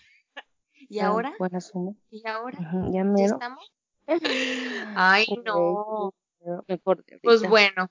¿Y 0.89 0.99
ahora? 0.99 1.33
Buena 1.39 1.61
suma. 1.61 1.93
¿Y 2.11 2.27
ahora? 2.27 2.57
ya, 2.91 3.03
¿Ya 3.15 3.25
estamos? 3.25 3.71
Ay, 4.95 5.25
no. 5.45 6.13
Pues 7.21 7.47
bueno. 7.47 7.89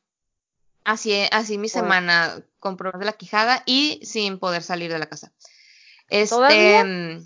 Así, 0.85 1.15
así 1.31 1.59
mi 1.59 1.69
semana 1.69 2.43
con 2.59 2.77
problemas 2.77 3.01
de 3.01 3.07
la 3.07 3.13
quijada 3.13 3.63
y 3.67 4.01
sin 4.03 4.39
poder 4.39 4.63
salir 4.63 4.93
de 4.93 4.99
la 4.99 5.07
casa. 5.07 5.33
Este, 6.09 6.85
mm, 6.85 7.25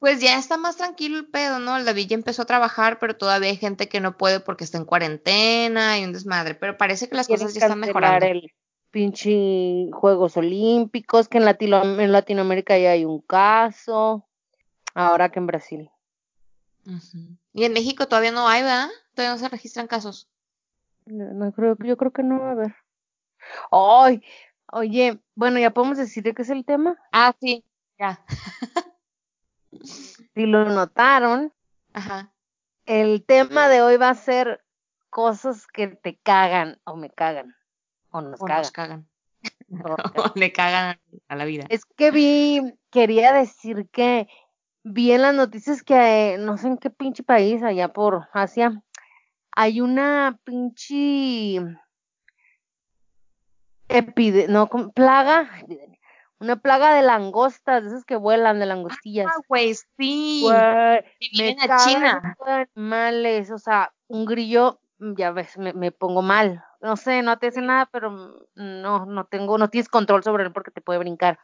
pues 0.00 0.20
ya 0.20 0.38
está 0.38 0.56
más 0.56 0.76
tranquilo 0.76 1.18
el 1.18 1.26
pedo, 1.26 1.60
¿no? 1.60 1.76
El 1.76 1.84
David 1.84 2.08
ya 2.08 2.14
empezó 2.14 2.42
a 2.42 2.46
trabajar, 2.46 2.98
pero 2.98 3.16
todavía 3.16 3.50
hay 3.50 3.56
gente 3.56 3.88
que 3.88 4.00
no 4.00 4.16
puede 4.16 4.40
porque 4.40 4.64
está 4.64 4.76
en 4.76 4.84
cuarentena 4.84 5.98
y 5.98 6.04
un 6.04 6.12
desmadre. 6.12 6.56
Pero 6.56 6.76
parece 6.76 7.08
que 7.08 7.16
las 7.16 7.28
cosas 7.28 7.54
ya 7.54 7.60
están 7.60 7.78
mejorando. 7.78 8.26
El 8.26 8.52
pinche 8.90 9.88
Juegos 9.92 10.36
Olímpicos, 10.36 11.28
que 11.28 11.38
en, 11.38 11.48
en 11.48 12.12
Latinoamérica 12.12 12.76
ya 12.76 12.90
hay 12.90 13.04
un 13.04 13.20
caso. 13.20 14.26
Ahora 14.94 15.30
que 15.30 15.40
en 15.40 15.46
Brasil. 15.46 15.90
Y 17.52 17.64
en 17.64 17.72
México 17.72 18.06
todavía 18.06 18.32
no 18.32 18.48
hay, 18.48 18.62
¿verdad? 18.62 18.88
Todavía 19.14 19.34
no 19.34 19.40
se 19.40 19.48
registran 19.48 19.86
casos. 19.86 20.28
No, 21.06 21.52
creo, 21.52 21.76
yo 21.80 21.96
creo 21.96 22.12
que 22.12 22.22
no 22.22 22.40
va 22.40 22.48
a 22.48 22.52
haber. 22.52 22.74
¡Ay! 23.70 24.22
Oye, 24.72 25.20
bueno, 25.34 25.58
ya 25.58 25.70
podemos 25.70 25.98
decir 25.98 26.22
de 26.22 26.34
qué 26.34 26.42
es 26.42 26.50
el 26.50 26.64
tema. 26.64 26.96
Ah, 27.12 27.34
sí, 27.40 27.64
ya. 27.98 28.24
si 30.34 30.46
lo 30.46 30.64
notaron, 30.64 31.52
Ajá. 31.92 32.32
el 32.86 33.24
tema 33.24 33.68
de 33.68 33.82
hoy 33.82 33.96
va 33.96 34.10
a 34.10 34.14
ser 34.14 34.64
cosas 35.10 35.66
que 35.66 35.88
te 35.88 36.16
cagan 36.16 36.80
o 36.84 36.96
me 36.96 37.10
cagan. 37.10 37.54
O 38.10 38.20
nos 38.20 38.40
o 38.40 38.44
cagan. 38.44 38.62
Nos 38.62 38.72
cagan. 38.72 39.08
o 40.16 40.32
le 40.34 40.52
cagan 40.52 40.98
a 41.28 41.36
la 41.36 41.44
vida. 41.44 41.66
Es 41.68 41.84
que 41.84 42.10
vi, 42.10 42.74
quería 42.90 43.32
decir 43.32 43.88
que 43.90 44.28
vi 44.84 45.12
en 45.12 45.22
las 45.22 45.34
noticias 45.34 45.82
que 45.82 46.36
no 46.38 46.56
sé 46.58 46.68
en 46.68 46.76
qué 46.76 46.90
pinche 46.90 47.22
país, 47.22 47.62
allá 47.62 47.92
por 47.92 48.28
Asia, 48.32 48.82
hay 49.56 49.80
una 49.80 50.38
pinche 50.44 51.60
epidemia, 53.88 54.48
no, 54.48 54.68
plaga, 54.94 55.50
una 56.38 56.56
plaga 56.56 56.94
de 56.94 57.02
langostas, 57.02 57.82
de 57.82 57.88
esas 57.88 58.04
que 58.04 58.16
vuelan, 58.16 58.60
de 58.60 58.66
langostillas. 58.66 59.26
Ah, 59.28 59.40
güey, 59.48 59.74
sí. 59.74 60.42
Güey, 60.42 61.04
me 61.38 61.56
China. 61.84 62.36
animales, 62.46 63.50
o 63.50 63.58
sea, 63.58 63.92
un 64.08 64.26
grillo, 64.26 64.80
ya 64.98 65.30
ves, 65.30 65.56
me, 65.56 65.72
me, 65.72 65.92
pongo 65.92 66.20
mal. 66.20 66.62
No 66.80 66.96
sé, 66.96 67.22
no 67.22 67.38
te 67.38 67.46
hace 67.46 67.62
nada, 67.62 67.88
pero 67.90 68.10
no, 68.54 69.06
no 69.06 69.24
tengo, 69.24 69.56
no 69.56 69.70
tienes 69.70 69.88
control 69.88 70.22
sobre 70.22 70.44
él 70.44 70.52
porque 70.52 70.70
te 70.70 70.82
puede 70.82 70.98
brincar. 70.98 71.38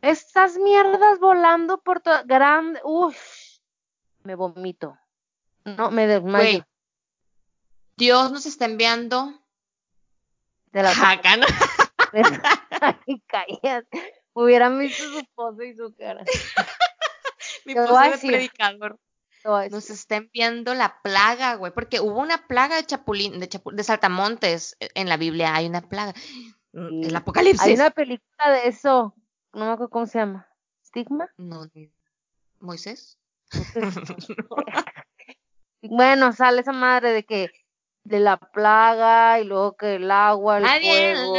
Estas 0.00 0.56
mierdas 0.56 1.18
volando 1.18 1.80
por 1.80 2.00
todo. 2.00 2.22
Grande. 2.24 2.80
Uff. 2.84 3.16
Me 4.22 4.34
vomito. 4.34 4.96
No, 5.64 5.90
me 5.90 6.06
desmayo. 6.06 6.64
Dios 7.96 8.30
nos 8.30 8.46
está 8.46 8.64
enviando. 8.66 9.32
De 10.72 10.82
la. 10.82 10.92
Ay, 12.80 13.22
cállate. 13.26 14.22
Hubieran 14.32 14.78
visto 14.78 15.02
su 15.02 15.24
pose 15.34 15.68
y 15.68 15.74
su 15.76 15.94
cara. 15.96 16.24
Mi 17.64 17.74
pose 17.74 18.10
de 18.10 18.18
predicador. 18.18 18.98
Nos 19.44 19.90
está 19.90 20.16
enviando 20.16 20.74
la 20.74 21.00
plaga, 21.00 21.54
güey, 21.54 21.72
porque 21.72 22.00
hubo 22.00 22.20
una 22.20 22.46
plaga 22.46 22.76
de 22.76 22.84
chapulín, 22.84 23.40
de, 23.40 23.48
de 23.48 23.84
saltamontes 23.84 24.76
en 24.78 25.08
la 25.08 25.16
Biblia, 25.16 25.54
hay 25.54 25.66
una 25.66 25.80
plaga. 25.80 26.12
El 26.72 27.14
apocalipsis. 27.16 27.62
Hay 27.62 27.74
una 27.74 27.90
película 27.90 28.50
de 28.50 28.68
eso, 28.68 29.14
no 29.52 29.64
me 29.66 29.72
acuerdo 29.72 29.90
cómo 29.90 30.06
se 30.06 30.18
llama. 30.18 30.48
¿Stigma? 30.84 31.28
No, 31.36 31.66
¿Moisés? 32.60 33.18
bueno, 35.82 36.32
sale 36.32 36.60
esa 36.60 36.72
madre 36.72 37.12
de 37.12 37.24
que 37.24 37.50
de 38.04 38.20
la 38.20 38.38
plaga 38.38 39.40
y 39.40 39.44
luego 39.44 39.76
que 39.76 39.96
el 39.96 40.10
agua, 40.10 40.58
el 40.58 40.66
fuego. 40.66 41.34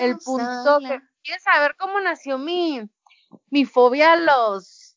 el 0.00 0.16
punto 0.18 0.78
que 0.80 1.00
quieres 1.22 1.42
saber 1.42 1.76
cómo 1.78 2.00
nació 2.00 2.38
mi 2.38 2.88
mi 3.50 3.64
fobia 3.64 4.14
a 4.14 4.16
los 4.16 4.96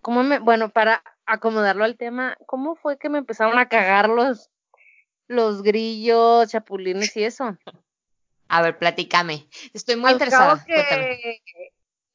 cómo 0.00 0.22
me 0.22 0.38
bueno, 0.38 0.70
para 0.70 1.02
acomodarlo 1.26 1.84
al 1.84 1.96
tema, 1.96 2.36
¿cómo 2.46 2.74
fue 2.74 2.98
que 2.98 3.08
me 3.08 3.18
empezaron 3.18 3.58
a 3.58 3.68
cagar 3.68 4.08
los 4.08 4.50
los 5.26 5.62
grillos, 5.62 6.50
chapulines 6.50 7.16
y 7.16 7.24
eso? 7.24 7.56
A 8.54 8.62
ver, 8.62 8.78
platícame. 8.78 9.48
Estoy 9.72 9.96
muy 9.96 10.12
interesada. 10.12 10.64
Que 10.64 11.42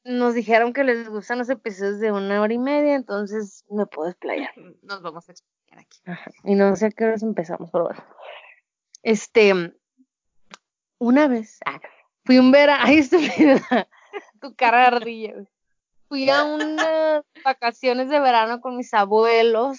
nos 0.04 0.32
dijeron 0.32 0.72
que 0.72 0.84
les 0.84 1.06
gustan 1.06 1.36
los 1.36 1.50
episodios 1.50 2.00
de 2.00 2.12
una 2.12 2.40
hora 2.40 2.54
y 2.54 2.58
media, 2.58 2.94
entonces 2.94 3.66
me 3.68 3.84
puedo 3.84 4.08
explayar. 4.08 4.50
Nos 4.82 5.02
vamos 5.02 5.28
a 5.28 5.32
explicar 5.32 5.80
aquí. 5.80 6.00
Y 6.44 6.54
no 6.54 6.74
sé 6.76 6.86
a 6.86 6.90
qué 6.92 7.04
horas 7.04 7.22
empezamos, 7.22 7.68
pero 7.70 7.84
bueno. 7.84 8.02
Este, 9.02 9.52
una 10.96 11.28
vez, 11.28 11.58
ah, 11.66 11.78
fui 12.24 12.38
un 12.38 12.52
verano, 12.52 12.82
ay, 12.86 13.00
estúpida, 13.00 13.88
tu 14.40 14.54
cara 14.54 14.86
ardilla. 14.86 15.34
Fui 16.08 16.30
a 16.30 16.42
unas 16.44 17.22
vacaciones 17.44 18.08
de 18.08 18.18
verano 18.18 18.62
con 18.62 18.78
mis 18.78 18.94
abuelos, 18.94 19.78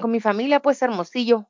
con 0.00 0.10
mi 0.10 0.18
familia, 0.18 0.58
pues 0.58 0.82
hermosillo. 0.82 1.48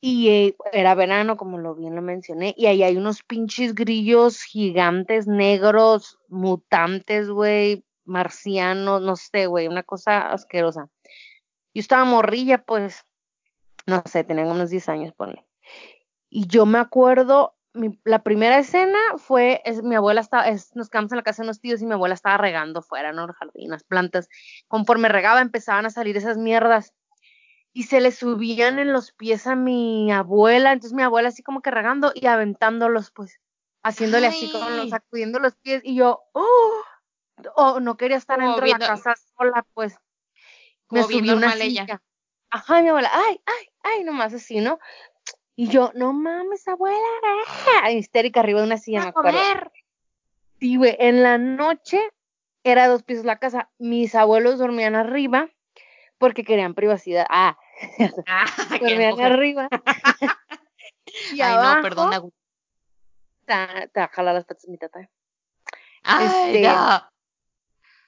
Y 0.00 0.28
eh, 0.28 0.56
era 0.72 0.94
verano, 0.94 1.36
como 1.36 1.58
lo 1.58 1.74
bien 1.74 1.94
lo 1.94 2.00
mencioné, 2.00 2.54
y 2.56 2.66
ahí 2.66 2.82
hay 2.82 2.96
unos 2.96 3.22
pinches 3.22 3.74
grillos 3.74 4.42
gigantes, 4.42 5.26
negros, 5.26 6.18
mutantes, 6.28 7.28
güey, 7.28 7.84
marcianos, 8.04 9.02
no 9.02 9.16
sé, 9.16 9.46
güey, 9.46 9.68
una 9.68 9.82
cosa 9.82 10.32
asquerosa. 10.32 10.88
Yo 11.74 11.80
estaba 11.80 12.04
morrilla, 12.04 12.64
pues, 12.64 13.04
no 13.86 14.02
sé, 14.06 14.24
tenía 14.24 14.46
unos 14.46 14.70
10 14.70 14.88
años, 14.88 15.12
ponle. 15.12 15.44
Y 16.30 16.46
yo 16.46 16.64
me 16.64 16.78
acuerdo, 16.78 17.54
mi, 17.74 18.00
la 18.04 18.22
primera 18.22 18.58
escena 18.58 18.98
fue, 19.18 19.62
mi 19.82 19.96
abuela 19.96 20.20
estaba, 20.20 20.48
es, 20.48 20.74
nos 20.74 20.88
quedamos 20.88 21.12
en 21.12 21.16
la 21.16 21.22
casa 21.22 21.42
de 21.42 21.46
unos 21.46 21.60
tíos 21.60 21.82
y 21.82 21.86
mi 21.86 21.92
abuela 21.92 22.14
estaba 22.14 22.38
regando 22.38 22.82
fuera, 22.82 23.12
¿no? 23.12 23.26
Jardinas, 23.32 23.84
plantas. 23.84 24.28
Conforme 24.66 25.08
regaba 25.08 25.40
empezaban 25.40 25.86
a 25.86 25.90
salir 25.90 26.16
esas 26.16 26.38
mierdas 26.38 26.94
y 27.72 27.84
se 27.84 28.00
le 28.00 28.10
subían 28.10 28.78
en 28.78 28.92
los 28.92 29.12
pies 29.12 29.46
a 29.46 29.54
mi 29.54 30.10
abuela, 30.10 30.72
entonces 30.72 30.94
mi 30.94 31.02
abuela 31.02 31.28
así 31.28 31.42
como 31.42 31.62
que 31.62 31.70
regando 31.70 32.12
y 32.14 32.26
aventándolos, 32.26 33.10
pues, 33.12 33.40
haciéndole 33.82 34.26
así 34.26 34.50
como 34.50 34.68
los, 34.70 34.90
sacudiendo 34.90 35.38
los 35.38 35.54
pies, 35.56 35.82
y 35.84 35.94
yo, 35.94 36.22
oh, 36.32 36.82
oh 37.54 37.80
no 37.80 37.96
quería 37.96 38.16
estar 38.16 38.40
dentro 38.40 38.64
de 38.64 38.72
la 38.72 38.78
casa 38.78 39.14
sola, 39.36 39.64
pues, 39.74 39.96
me 40.90 41.02
subí 41.04 41.30
una 41.30 41.52
silla. 41.52 42.02
Ajá, 42.50 42.82
mi 42.82 42.88
abuela, 42.88 43.10
ay, 43.12 43.40
ay, 43.46 43.68
ay, 43.82 44.04
nomás 44.04 44.34
así, 44.34 44.60
¿no? 44.60 44.80
Y 45.54 45.68
yo, 45.68 45.92
no 45.94 46.12
mames, 46.12 46.66
abuela, 46.66 46.98
histérica 47.92 48.40
arriba 48.40 48.60
de 48.60 48.66
una 48.66 48.78
silla, 48.78 49.02
me 49.02 49.08
acuerdo. 49.08 49.38
Comer. 49.38 49.70
Sí, 50.58 50.76
güey, 50.76 50.96
en 50.98 51.22
la 51.22 51.38
noche 51.38 52.00
era 52.64 52.88
dos 52.88 53.04
pisos 53.04 53.24
la 53.24 53.38
casa, 53.38 53.70
mis 53.78 54.14
abuelos 54.14 54.58
dormían 54.58 54.96
arriba, 54.96 55.48
porque 56.20 56.44
querían 56.44 56.74
privacidad. 56.74 57.26
Ah, 57.28 57.56
ah 58.28 58.44
dormían 58.80 59.20
arriba. 59.20 59.68
y 61.32 61.40
Ay, 61.40 61.54
abajo, 61.54 61.76
no, 61.76 61.82
perdona. 61.82 62.22
Te, 63.46 63.88
te 63.88 64.08
jala 64.08 64.34
las 64.34 64.44
patas 64.44 64.68
mi 64.68 64.76
tata. 64.76 65.08
Ay, 66.04 66.26
este, 66.54 66.68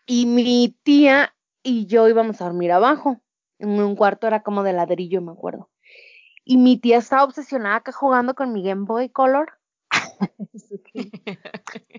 Y 0.07 0.27
mi 0.27 0.77
tía 0.83 1.35
y 1.63 1.87
yo 1.87 2.07
íbamos 2.07 2.41
a 2.41 2.45
dormir 2.45 2.71
abajo. 2.71 3.21
En 3.59 3.81
un 3.81 3.97
cuarto 3.97 4.27
era 4.27 4.43
como 4.43 4.63
de 4.63 4.73
ladrillo, 4.73 5.23
me 5.23 5.33
acuerdo. 5.33 5.71
Y 6.45 6.59
mi 6.59 6.77
tía 6.77 6.99
estaba 6.99 7.25
obsesionada 7.25 7.77
acá 7.77 7.93
jugando 7.93 8.35
con 8.35 8.53
mi 8.53 8.63
Game 8.63 8.85
Boy 8.85 9.09
Color. 9.09 9.59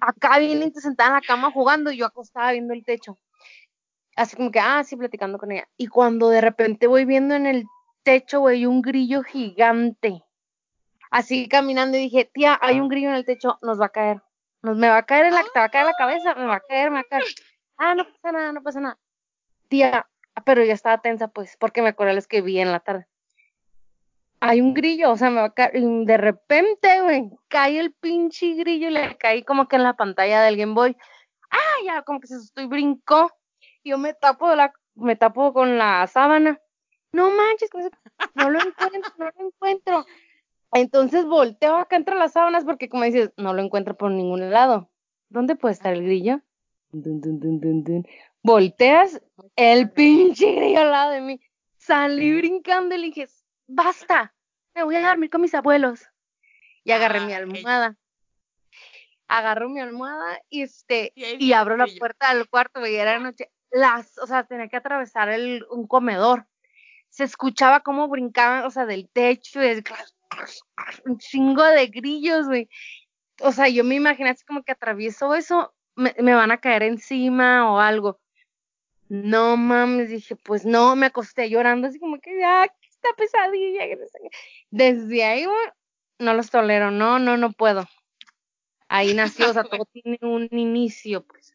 acá 0.01 0.39
bien 0.39 0.73
sentada 0.75 1.09
en 1.09 1.15
la 1.15 1.21
cama 1.21 1.51
jugando 1.51 1.91
y 1.91 1.97
yo 1.97 2.05
acostada 2.05 2.51
viendo 2.51 2.73
el 2.73 2.83
techo. 2.83 3.17
Así 4.15 4.35
como 4.35 4.51
que, 4.51 4.59
ah, 4.59 4.83
sí, 4.83 4.95
platicando 4.95 5.37
con 5.37 5.51
ella. 5.51 5.67
Y 5.77 5.87
cuando 5.87 6.29
de 6.29 6.41
repente 6.41 6.87
voy 6.87 7.05
viendo 7.05 7.35
en 7.35 7.45
el 7.45 7.65
techo, 8.03 8.41
güey, 8.41 8.65
un 8.65 8.81
grillo 8.81 9.23
gigante. 9.23 10.23
Así 11.09 11.47
caminando 11.47 11.97
y 11.97 12.01
dije, 12.01 12.29
tía, 12.33 12.57
hay 12.61 12.79
un 12.79 12.89
grillo 12.89 13.09
en 13.09 13.15
el 13.15 13.25
techo, 13.25 13.59
nos 13.61 13.79
va 13.79 13.85
a 13.85 13.89
caer. 13.89 14.21
Nos 14.61 14.77
me 14.77 14.87
va 14.87 14.97
a 14.97 15.05
caer 15.05 15.25
en 15.25 15.33
la, 15.33 15.43
te 15.43 15.59
va 15.59 15.65
a 15.65 15.69
caer 15.69 15.85
la 15.85 15.93
cabeza, 15.93 16.35
me 16.35 16.45
va 16.45 16.55
a 16.55 16.59
caer, 16.61 16.89
me 16.89 16.95
va 16.95 17.01
a 17.01 17.03
caer. 17.03 17.23
Ah, 17.77 17.95
no 17.95 18.05
pasa 18.05 18.31
nada, 18.31 18.51
no 18.53 18.63
pasa 18.63 18.79
nada. 18.79 18.97
Tía, 19.67 20.07
pero 20.45 20.63
ya 20.63 20.73
estaba 20.73 20.99
tensa, 20.99 21.27
pues, 21.27 21.57
porque 21.59 21.81
me 21.81 21.89
acuerdo 21.89 22.13
los 22.13 22.27
que 22.27 22.41
vi 22.41 22.59
en 22.59 22.71
la 22.71 22.79
tarde. 22.79 23.05
Hay 24.39 24.61
un 24.61 24.73
grillo, 24.73 25.11
o 25.11 25.17
sea, 25.17 25.29
me 25.29 25.41
va 25.41 25.47
a 25.47 25.53
caer, 25.53 25.75
y 25.75 26.05
de 26.05 26.17
repente, 26.17 27.01
güey, 27.01 27.29
cae 27.47 27.79
el 27.79 27.93
pinche 27.93 28.53
grillo 28.55 28.87
y 28.87 28.91
le 28.91 29.17
caí 29.17 29.43
como 29.43 29.67
que 29.67 29.75
en 29.75 29.83
la 29.83 29.95
pantalla 29.95 30.41
del 30.41 30.57
Game 30.57 30.73
Boy. 30.73 30.97
Ah, 31.51 31.75
ya, 31.85 32.01
como 32.03 32.19
que 32.19 32.27
se 32.27 32.35
asustó 32.35 32.61
y 32.61 32.65
brincó. 32.65 33.31
Yo 33.83 33.97
me 33.97 34.13
tapo 34.13 34.55
la, 34.55 34.73
me 34.95 35.15
tapo 35.15 35.53
con 35.53 35.77
la 35.77 36.05
sábana. 36.07 36.59
No 37.11 37.29
manches, 37.29 37.69
no 38.35 38.49
lo 38.49 38.59
encuentro, 38.59 39.13
no 39.17 39.25
lo 39.25 39.47
encuentro. 39.47 40.05
Entonces 40.73 41.25
volteo 41.25 41.75
acá 41.75 41.95
entre 41.95 42.15
las 42.15 42.33
sábanas 42.33 42.65
porque 42.65 42.89
como 42.89 43.03
dices, 43.03 43.31
no 43.37 43.53
lo 43.53 43.61
encuentro 43.61 43.95
por 43.95 44.11
ningún 44.11 44.49
lado. 44.49 44.89
¿Dónde 45.29 45.55
puede 45.55 45.73
estar 45.73 45.93
el 45.93 46.03
grillo? 46.03 46.41
Dun, 46.91 47.21
dun, 47.21 47.39
dun, 47.39 47.59
dun, 47.59 47.83
dun. 47.83 48.07
Volteas 48.41 49.21
el 49.55 49.91
pinche 49.91 50.51
grillo 50.53 50.81
al 50.81 50.91
lado 50.91 51.11
de 51.11 51.21
mí. 51.21 51.41
Salí 51.77 52.35
brincando 52.37 52.95
y 52.95 52.97
le 52.97 53.05
dije, 53.07 53.27
basta, 53.67 54.33
me 54.73 54.83
voy 54.83 54.95
a 54.95 55.07
dormir 55.07 55.29
con 55.29 55.41
mis 55.41 55.53
abuelos. 55.53 56.01
Y 56.83 56.91
agarré 56.91 57.21
mi 57.21 57.33
almohada. 57.33 57.97
Agarro 59.27 59.69
mi 59.69 59.79
almohada 59.79 60.39
y 60.49 60.63
este, 60.63 61.13
y, 61.15 61.53
abro 61.53 61.77
la 61.77 61.87
puerta 61.97 62.33
del 62.33 62.47
cuarto, 62.47 62.85
y 62.85 62.95
era 62.95 63.19
noche. 63.19 63.49
Las, 63.73 64.19
o 64.19 64.27
sea, 64.27 64.43
tenía 64.43 64.69
que 64.69 64.77
atravesar 64.77 65.29
el, 65.29 65.65
un 65.71 65.87
comedor. 65.87 66.45
Se 67.09 67.23
escuchaba 67.23 67.81
cómo 67.81 68.07
brincaban, 68.07 68.65
o 68.65 68.69
sea, 68.69 68.85
del 68.85 69.09
techo, 69.09 69.63
y 69.63 69.83
un 71.05 71.17
chingo 71.17 71.63
de 71.63 71.87
grillos, 71.87 72.47
güey. 72.47 72.69
O 73.41 73.51
sea, 73.51 73.67
yo 73.67 73.83
me 73.83 73.95
imaginé 73.95 74.29
así 74.29 74.45
como 74.45 74.63
que 74.63 74.71
atravieso 74.71 75.33
eso, 75.33 75.73
me, 75.95 76.15
me, 76.19 76.35
van 76.35 76.51
a 76.51 76.59
caer 76.59 76.83
encima 76.83 77.71
o 77.73 77.79
algo. 77.79 78.19
No 79.09 79.57
mames, 79.57 80.09
dije, 80.09 80.35
pues 80.35 80.65
no, 80.65 80.95
me 80.95 81.07
acosté 81.07 81.49
llorando 81.49 81.87
así 81.87 81.99
como 81.99 82.19
que 82.19 82.39
ya, 82.39 82.65
esta 82.89 83.09
pesadilla. 83.17 83.83
Desde 84.69 85.23
ahí, 85.23 85.45
güey, 85.45 85.67
no 86.19 86.33
los 86.35 86.51
tolero, 86.51 86.91
no, 86.91 87.19
no, 87.19 87.37
no 87.37 87.51
puedo. 87.51 87.87
Ahí 88.87 89.15
nació, 89.15 89.49
o 89.49 89.53
sea, 89.53 89.63
todo 89.83 89.85
tiene 89.85 90.19
un 90.21 90.47
inicio, 90.51 91.25
pues. 91.25 91.52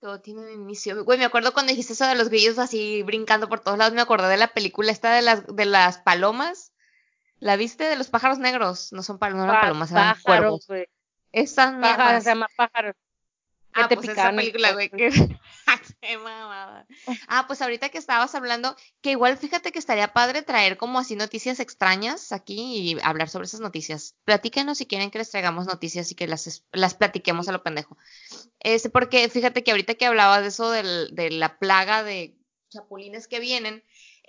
Todo 0.00 0.20
tiene 0.20 0.40
un 0.40 0.50
inicio. 0.50 1.04
Güey, 1.04 1.18
me 1.18 1.26
acuerdo 1.26 1.52
cuando 1.52 1.70
dijiste 1.70 1.92
eso 1.92 2.06
de 2.06 2.14
los 2.14 2.30
grillos 2.30 2.58
así 2.58 3.02
brincando 3.02 3.48
por 3.48 3.60
todos 3.60 3.78
lados, 3.78 3.94
me 3.94 4.00
acordé 4.00 4.28
de 4.28 4.36
la 4.38 4.54
película 4.54 4.90
esta 4.90 5.14
de 5.14 5.22
las, 5.22 5.46
de 5.46 5.66
las 5.66 5.98
palomas 5.98 6.72
¿La 7.40 7.56
viste 7.56 7.84
de 7.84 7.96
los 7.96 8.08
pájaros 8.08 8.38
negros? 8.38 8.92
No 8.92 9.02
son 9.02 9.18
palomas, 9.18 9.46
no 9.46 9.52
eran 9.52 9.62
palomas, 9.62 9.90
eran 9.90 10.16
cuervos. 10.22 10.66
Güey. 10.68 10.86
Esas 11.32 11.72
pájaros, 11.80 12.22
se 12.22 12.30
llama 12.30 12.46
pájaros. 12.54 12.94
Ah, 13.72 13.88
te 13.88 13.96
pues 13.96 14.08
esa 14.08 14.32
película, 14.32 14.72
güey. 14.72 14.90
Que... 14.90 15.10
ah, 17.28 17.44
pues 17.46 17.62
ahorita 17.62 17.88
que 17.88 17.98
estabas 17.98 18.34
hablando, 18.34 18.76
que 19.00 19.12
igual 19.12 19.36
fíjate 19.36 19.72
que 19.72 19.78
estaría 19.78 20.12
padre 20.12 20.42
traer 20.42 20.76
como 20.76 20.98
así 20.98 21.16
noticias 21.16 21.60
extrañas 21.60 22.32
aquí 22.32 22.56
y 22.92 22.98
hablar 23.02 23.28
sobre 23.28 23.46
esas 23.46 23.60
noticias. 23.60 24.16
Platíquenos 24.24 24.78
si 24.78 24.86
quieren 24.86 25.10
que 25.10 25.18
les 25.18 25.30
traigamos 25.30 25.66
noticias 25.66 26.10
y 26.10 26.14
que 26.14 26.26
las, 26.26 26.64
las 26.72 26.94
platiquemos 26.94 27.48
a 27.48 27.52
lo 27.52 27.62
pendejo. 27.62 27.96
Este, 28.58 28.90
porque 28.90 29.28
fíjate 29.28 29.62
que 29.62 29.70
ahorita 29.70 29.94
que 29.94 30.06
hablabas 30.06 30.42
de 30.42 30.48
eso 30.48 30.70
del, 30.70 31.14
de 31.14 31.30
la 31.30 31.58
plaga 31.58 32.02
de 32.02 32.36
chapulines 32.70 33.28
que 33.28 33.40
vienen, 33.40 33.84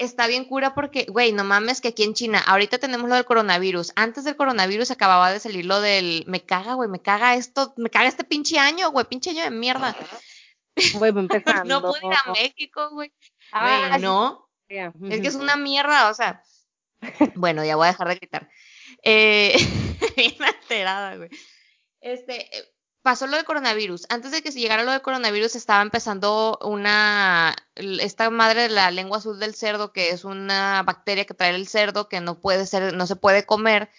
está 0.05 0.27
bien 0.27 0.45
cura 0.45 0.73
porque, 0.73 1.05
güey, 1.09 1.31
no 1.31 1.43
mames 1.43 1.81
que 1.81 1.89
aquí 1.89 2.03
en 2.03 2.13
China, 2.13 2.39
ahorita 2.39 2.79
tenemos 2.79 3.07
lo 3.07 3.15
del 3.15 3.25
coronavirus. 3.25 3.93
Antes 3.95 4.23
del 4.23 4.35
coronavirus 4.35 4.91
acababa 4.91 5.31
de 5.31 5.39
salir 5.39 5.65
lo 5.65 5.79
del, 5.79 6.23
me 6.27 6.43
caga, 6.43 6.73
güey, 6.73 6.89
me 6.89 7.01
caga 7.01 7.35
esto, 7.35 7.73
me 7.77 7.89
caga 7.89 8.07
este 8.07 8.23
pinche 8.23 8.57
año, 8.57 8.91
güey, 8.91 9.05
pinche 9.05 9.29
año 9.29 9.43
de 9.43 9.51
mierda. 9.51 9.95
Güey, 10.95 11.11
empezando. 11.11 11.65
no 11.65 11.81
puedo 11.81 12.09
ir 12.09 12.17
a 12.25 12.31
México, 12.31 12.89
güey. 12.93 13.11
Ah, 13.51 13.97
no. 13.99 14.49
Es 14.69 15.21
que 15.21 15.27
es 15.27 15.35
una 15.35 15.57
mierda, 15.57 16.09
o 16.09 16.13
sea. 16.13 16.41
Bueno, 17.35 17.65
ya 17.65 17.75
voy 17.75 17.87
a 17.87 17.91
dejar 17.91 18.07
de 18.07 18.15
gritar. 18.15 18.49
Eh, 19.03 19.53
bien 20.15 20.41
alterada, 20.41 21.17
güey. 21.17 21.29
Este, 21.99 22.49
pasó 23.01 23.27
lo 23.27 23.35
del 23.35 23.45
coronavirus. 23.45 24.05
Antes 24.09 24.31
de 24.31 24.41
que 24.41 24.51
se 24.51 24.59
llegara 24.59 24.83
lo 24.83 24.91
del 24.91 25.01
coronavirus 25.01 25.55
estaba 25.55 25.81
empezando 25.81 26.59
una, 26.63 27.55
esta 27.75 28.29
madre 28.29 28.63
de 28.63 28.69
la 28.69 28.91
lengua 28.91 29.17
azul 29.17 29.39
del 29.39 29.55
cerdo, 29.55 29.91
que 29.91 30.09
es 30.09 30.23
una 30.23 30.83
bacteria 30.83 31.25
que 31.25 31.33
trae 31.33 31.55
el 31.55 31.67
cerdo, 31.67 32.07
que 32.07 32.21
no 32.21 32.39
puede 32.39 32.65
ser, 32.65 32.93
no 32.93 33.07
se 33.07 33.15
puede 33.15 33.45
comer. 33.45 33.89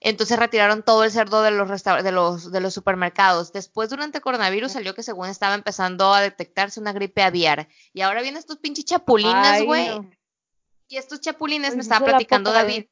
Entonces 0.00 0.38
retiraron 0.38 0.82
todo 0.82 1.04
el 1.04 1.12
cerdo 1.12 1.42
de 1.42 1.52
los, 1.52 1.84
de 1.84 2.12
los, 2.12 2.50
de 2.50 2.60
los 2.60 2.74
supermercados. 2.74 3.52
Después, 3.52 3.88
durante 3.88 4.18
el 4.18 4.22
coronavirus, 4.22 4.72
salió 4.72 4.94
que 4.94 5.04
según 5.04 5.28
estaba 5.28 5.54
empezando 5.54 6.12
a 6.12 6.20
detectarse 6.20 6.80
una 6.80 6.92
gripe 6.92 7.22
aviar. 7.22 7.68
Y 7.92 8.00
ahora 8.00 8.22
vienen 8.22 8.40
estos 8.40 8.58
pinches 8.58 8.84
chapulines, 8.84 9.64
güey. 9.64 9.90
Y 10.88 10.96
estos 10.96 11.20
chapulines 11.20 11.76
me 11.76 11.82
estaba 11.82 12.04
platicando 12.04 12.52
David. 12.52 12.86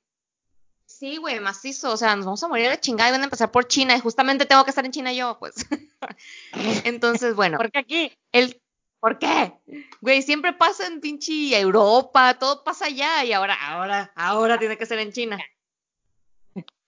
Sí, 1.00 1.16
güey, 1.16 1.40
macizo. 1.40 1.92
O 1.92 1.96
sea, 1.96 2.14
nos 2.14 2.26
vamos 2.26 2.42
a 2.42 2.48
morir 2.48 2.66
a 2.66 2.70
la 2.72 2.80
chingada 2.80 3.08
y 3.08 3.12
van 3.12 3.22
a 3.22 3.24
empezar 3.24 3.50
por 3.50 3.66
China. 3.66 3.96
Y 3.96 4.00
justamente 4.00 4.44
tengo 4.44 4.64
que 4.64 4.70
estar 4.70 4.84
en 4.84 4.92
China 4.92 5.14
yo, 5.14 5.38
pues. 5.38 5.54
Entonces, 6.84 7.34
bueno. 7.34 7.56
¿Por 7.56 7.70
qué 7.72 7.78
aquí? 7.78 8.12
El, 8.32 8.60
¿Por 9.00 9.18
qué? 9.18 9.54
Güey, 10.02 10.20
siempre 10.20 10.52
pasa 10.52 10.86
en 10.86 11.00
pinche 11.00 11.58
Europa, 11.58 12.38
todo 12.38 12.62
pasa 12.64 12.84
allá 12.84 13.24
y 13.24 13.32
ahora, 13.32 13.54
ahora, 13.54 14.12
ahora 14.14 14.58
tiene 14.58 14.76
que 14.76 14.84
ser 14.84 14.98
en 14.98 15.10
China. 15.10 15.38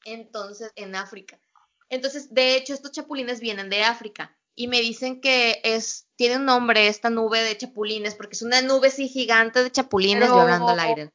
Entonces, 0.04 0.70
en 0.76 0.94
África. 0.94 1.40
Entonces, 1.88 2.34
de 2.34 2.56
hecho, 2.56 2.74
estos 2.74 2.92
chapulines 2.92 3.40
vienen 3.40 3.70
de 3.70 3.82
África 3.82 4.36
y 4.54 4.68
me 4.68 4.82
dicen 4.82 5.22
que 5.22 5.62
es, 5.64 6.06
tiene 6.16 6.36
un 6.36 6.44
nombre 6.44 6.86
esta 6.86 7.08
nube 7.08 7.40
de 7.40 7.56
chapulines 7.56 8.14
porque 8.14 8.34
es 8.34 8.42
una 8.42 8.60
nube 8.60 8.88
así 8.88 9.08
gigante 9.08 9.62
de 9.62 9.72
chapulines 9.72 10.28
Pero... 10.28 10.38
hablando 10.38 10.68
al 10.68 10.80
aire. 10.80 11.10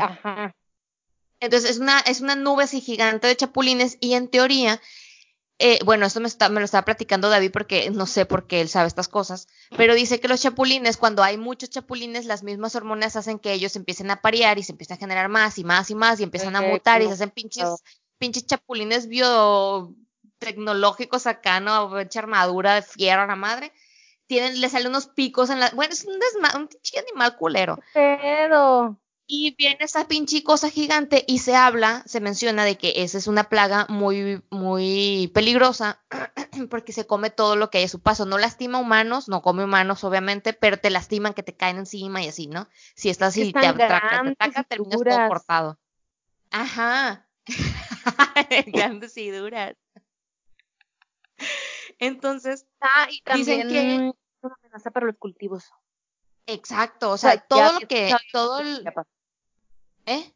Ajá. 0.00 0.52
Entonces 1.40 1.70
es 1.70 1.78
una, 1.78 2.00
es 2.00 2.20
una 2.20 2.36
nube 2.36 2.64
así 2.64 2.80
gigante 2.80 3.26
de 3.26 3.36
chapulines 3.36 3.98
y 4.00 4.14
en 4.14 4.28
teoría, 4.28 4.80
eh, 5.58 5.78
bueno, 5.84 6.06
esto 6.06 6.20
me, 6.20 6.28
está, 6.28 6.48
me 6.48 6.60
lo 6.60 6.64
estaba 6.64 6.84
platicando 6.84 7.28
David 7.28 7.50
porque 7.50 7.90
no 7.90 8.06
sé 8.06 8.26
por 8.26 8.46
qué 8.46 8.60
él 8.60 8.68
sabe 8.68 8.86
estas 8.88 9.08
cosas, 9.08 9.48
pero 9.76 9.94
dice 9.94 10.20
que 10.20 10.28
los 10.28 10.40
chapulines, 10.40 10.96
cuando 10.96 11.22
hay 11.22 11.38
muchos 11.38 11.70
chapulines, 11.70 12.26
las 12.26 12.42
mismas 12.42 12.74
hormonas 12.74 13.16
hacen 13.16 13.38
que 13.38 13.52
ellos 13.52 13.76
empiecen 13.76 14.10
a 14.10 14.22
parear 14.22 14.58
y 14.58 14.62
se 14.62 14.72
empiezan 14.72 14.96
a 14.96 15.00
generar 15.00 15.28
más 15.28 15.58
y 15.58 15.64
más 15.64 15.90
y 15.90 15.94
más 15.94 16.20
y 16.20 16.24
empiezan 16.24 16.56
a 16.56 16.62
mutar 16.62 17.02
y 17.02 17.06
se 17.06 17.12
hacen 17.12 17.30
pinches, 17.30 17.68
pinches 18.18 18.46
chapulines 18.46 19.08
biotecnológicos 19.08 21.26
acá, 21.26 21.60
¿no? 21.60 21.98
Hecha 21.98 22.20
armadura 22.20 22.74
de 22.74 22.82
fierro 22.82 23.22
a 23.22 23.26
la 23.26 23.36
madre. 23.36 23.72
Tienen, 24.26 24.60
le 24.60 24.68
salen 24.68 24.88
unos 24.88 25.06
picos 25.06 25.50
en 25.50 25.60
la. 25.60 25.70
Bueno, 25.70 25.92
es 25.92 26.04
un 26.04 26.18
desma, 26.18 26.50
un 26.56 26.68
animal 26.98 27.36
culero. 27.36 27.78
Pero. 27.94 28.98
Y 29.28 29.56
viene 29.56 29.78
esa 29.80 30.06
pinche 30.06 30.44
cosa 30.44 30.70
gigante 30.70 31.24
y 31.26 31.40
se 31.40 31.56
habla, 31.56 32.04
se 32.06 32.20
menciona 32.20 32.64
de 32.64 32.78
que 32.78 32.92
esa 32.96 33.18
es 33.18 33.26
una 33.26 33.48
plaga 33.48 33.86
muy, 33.88 34.40
muy 34.50 35.32
peligrosa 35.34 36.00
porque 36.70 36.92
se 36.92 37.08
come 37.08 37.30
todo 37.30 37.56
lo 37.56 37.68
que 37.68 37.78
hay 37.78 37.84
a 37.84 37.88
su 37.88 38.00
paso. 38.00 38.24
No 38.24 38.38
lastima 38.38 38.78
humanos, 38.78 39.28
no 39.28 39.42
come 39.42 39.64
humanos 39.64 40.04
obviamente, 40.04 40.52
pero 40.52 40.78
te 40.78 40.90
lastiman 40.90 41.34
que 41.34 41.42
te 41.42 41.56
caen 41.56 41.78
encima 41.78 42.22
y 42.22 42.28
así, 42.28 42.46
¿no? 42.46 42.68
Si 42.94 43.08
estás 43.10 43.28
así, 43.30 43.52
te 43.52 43.66
ataca, 43.66 44.22
te 44.22 44.30
ataca, 44.30 44.62
terminas 44.62 45.02
todo 45.02 45.28
cortado. 45.28 45.78
Ajá. 46.50 47.26
Grandes 48.66 49.16
y 49.16 49.30
duras. 49.30 49.74
Entonces, 51.98 52.66
ah, 52.80 53.08
y 53.10 53.22
también 53.22 53.68
dicen 53.68 53.68
que 53.68 53.94
es 54.08 54.14
una 54.42 54.54
amenaza 54.62 54.90
para 54.92 55.06
los 55.06 55.16
cultivos. 55.16 55.64
Exacto, 56.46 57.10
o 57.10 57.18
sea, 57.18 57.38
todo 57.38 57.80
lo 57.80 57.88
que, 57.88 58.14
todo 58.30 58.60
el, 58.60 58.84
¿Eh? 60.06 60.32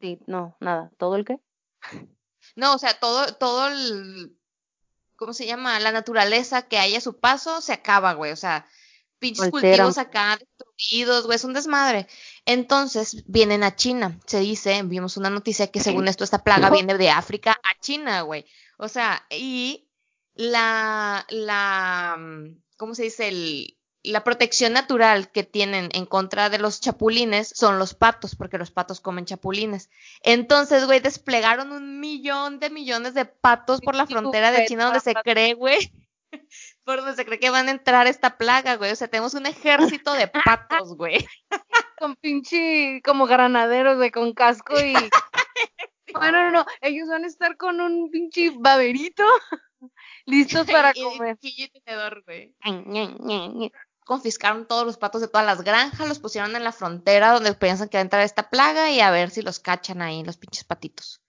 Sí, 0.00 0.20
no, 0.26 0.56
nada. 0.60 0.90
¿Todo 0.98 1.16
el 1.16 1.24
qué? 1.24 1.38
No, 2.56 2.74
o 2.74 2.78
sea, 2.78 2.98
todo, 2.98 3.34
todo 3.34 3.68
el, 3.68 4.36
¿cómo 5.16 5.32
se 5.32 5.46
llama? 5.46 5.80
La 5.80 5.92
naturaleza 5.92 6.62
que 6.62 6.78
hay 6.78 6.94
a 6.94 7.00
su 7.00 7.18
paso 7.18 7.60
se 7.60 7.72
acaba, 7.72 8.12
güey. 8.14 8.32
O 8.32 8.36
sea, 8.36 8.66
pinches 9.18 9.50
cultivos 9.50 9.98
acá 9.98 10.38
destruidos, 10.38 11.26
güey, 11.26 11.36
es 11.36 11.44
un 11.44 11.54
desmadre. 11.54 12.08
Entonces 12.44 13.24
vienen 13.26 13.62
a 13.62 13.76
China, 13.76 14.18
se 14.26 14.40
dice, 14.40 14.82
vimos 14.82 15.16
una 15.16 15.30
noticia 15.30 15.68
que 15.68 15.80
según 15.80 16.08
esto 16.08 16.24
esta 16.24 16.42
plaga 16.42 16.70
viene 16.70 16.98
de 16.98 17.10
África 17.10 17.52
a 17.52 17.80
China, 17.80 18.22
güey. 18.22 18.44
O 18.78 18.88
sea, 18.88 19.24
y 19.30 19.88
la, 20.34 21.24
la, 21.30 22.18
¿cómo 22.76 22.94
se 22.94 23.04
dice? 23.04 23.28
El, 23.28 23.78
la 24.04 24.24
protección 24.24 24.72
natural 24.72 25.30
que 25.30 25.44
tienen 25.44 25.88
en 25.92 26.06
contra 26.06 26.50
de 26.50 26.58
los 26.58 26.80
chapulines 26.80 27.52
son 27.54 27.78
los 27.78 27.94
patos, 27.94 28.34
porque 28.34 28.58
los 28.58 28.70
patos 28.70 29.00
comen 29.00 29.26
chapulines. 29.26 29.90
Entonces, 30.22 30.86
güey, 30.86 31.00
desplegaron 31.00 31.72
un 31.72 32.00
millón 32.00 32.58
de 32.58 32.70
millones 32.70 33.14
de 33.14 33.24
patos 33.24 33.80
por 33.80 33.94
la 33.94 34.06
frontera 34.06 34.50
de 34.50 34.66
China 34.66 34.86
donde 34.86 35.00
se 35.00 35.14
cree, 35.14 35.54
güey, 35.54 35.92
por 36.84 36.96
donde 36.98 37.14
se 37.14 37.24
cree 37.24 37.38
que 37.38 37.50
van 37.50 37.68
a 37.68 37.72
entrar 37.72 38.06
esta 38.06 38.36
plaga, 38.36 38.76
güey. 38.76 38.90
O 38.90 38.96
sea, 38.96 39.08
tenemos 39.08 39.34
un 39.34 39.46
ejército 39.46 40.12
de 40.14 40.28
patos, 40.28 40.96
güey. 40.96 41.24
Con 41.98 42.16
pinche, 42.16 43.00
como 43.04 43.26
granaderos, 43.26 43.96
güey, 43.96 44.10
con 44.10 44.32
casco 44.32 44.74
y... 44.80 44.94
Bueno, 46.14 46.42
no, 46.42 46.50
no, 46.50 46.66
ellos 46.82 47.08
van 47.08 47.24
a 47.24 47.26
estar 47.26 47.56
con 47.56 47.80
un 47.80 48.10
pinche 48.10 48.52
baberito 48.54 49.24
listos 50.26 50.66
para 50.66 50.92
comer. 50.92 51.38
Y, 51.40 51.68
tenedor, 51.68 52.22
güey. 52.24 52.54
Confiscaron 54.12 54.66
todos 54.68 54.84
los 54.84 54.98
patos 54.98 55.22
de 55.22 55.28
todas 55.28 55.46
las 55.46 55.62
granjas, 55.62 56.06
los 56.06 56.18
pusieron 56.18 56.54
en 56.54 56.62
la 56.64 56.72
frontera 56.72 57.32
donde 57.32 57.54
piensan 57.54 57.88
que 57.88 57.96
va 57.96 58.00
a 58.00 58.02
entrar 58.02 58.20
esta 58.20 58.50
plaga 58.50 58.90
y 58.90 59.00
a 59.00 59.10
ver 59.10 59.30
si 59.30 59.40
los 59.40 59.58
cachan 59.58 60.02
ahí, 60.02 60.22
los 60.22 60.36
pinches 60.36 60.64
patitos. 60.64 61.22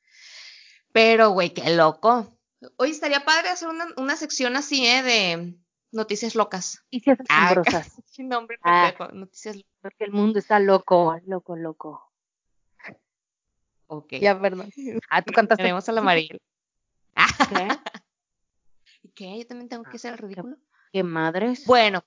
Pero, 0.91 1.29
güey, 1.29 1.53
qué 1.53 1.73
loco. 1.77 2.37
Hoy 2.75 2.89
estaría 2.91 3.23
padre 3.23 3.47
hacer 3.47 3.69
una, 3.69 3.87
una 3.95 4.17
sección 4.17 4.57
así, 4.57 4.85
¿eh? 4.85 5.01
De 5.01 5.55
noticias 5.93 6.35
locas. 6.35 6.83
Noticias 6.91 7.19
Ah, 7.29 7.47
asombrosas. 7.51 8.01
sin 8.05 8.27
nombre, 8.27 8.57
Ah. 8.63 8.93
Noticias 9.13 9.55
locas. 9.55 9.71
Porque 9.81 10.03
el 10.03 10.11
mundo 10.11 10.39
está 10.39 10.59
loco, 10.59 11.17
loco, 11.25 11.55
loco. 11.55 12.11
Ok. 13.87 14.15
Ya, 14.19 14.37
perdón. 14.41 14.69
Ah, 15.09 15.21
tú 15.21 15.31
cantaste. 15.31 15.63
Tenemos 15.63 15.87
al 15.87 15.99
amarillo. 15.99 16.37
¿Qué? 17.15 17.67
¿Y 19.03 19.09
qué? 19.15 19.39
¿Yo 19.39 19.47
también 19.47 19.69
tengo 19.69 19.83
que 19.85 19.97
ser 19.97 20.11
el 20.15 20.17
ridículo? 20.19 20.57
¿Qué 20.91 21.01
madres? 21.01 21.65
Bueno, 21.65 22.03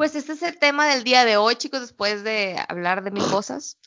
pues 0.00 0.14
este 0.14 0.32
es 0.32 0.42
el 0.42 0.58
tema 0.58 0.86
del 0.86 1.04
día 1.04 1.26
de 1.26 1.36
hoy, 1.36 1.56
chicos, 1.56 1.82
después 1.82 2.24
de 2.24 2.56
hablar 2.70 3.04
de 3.04 3.10
mil 3.10 3.30
cosas. 3.30 3.78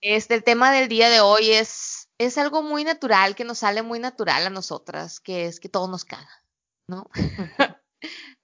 Este, 0.00 0.34
el 0.34 0.42
tema 0.42 0.72
del 0.72 0.88
día 0.88 1.08
de 1.08 1.20
hoy 1.20 1.52
es, 1.52 2.08
es 2.18 2.38
algo 2.38 2.64
muy 2.64 2.82
natural, 2.82 3.36
que 3.36 3.44
nos 3.44 3.58
sale 3.58 3.82
muy 3.82 4.00
natural 4.00 4.44
a 4.44 4.50
nosotras, 4.50 5.20
que 5.20 5.46
es 5.46 5.60
que 5.60 5.68
todo 5.68 5.86
nos 5.86 6.04
caga, 6.04 6.42
¿no? 6.88 7.08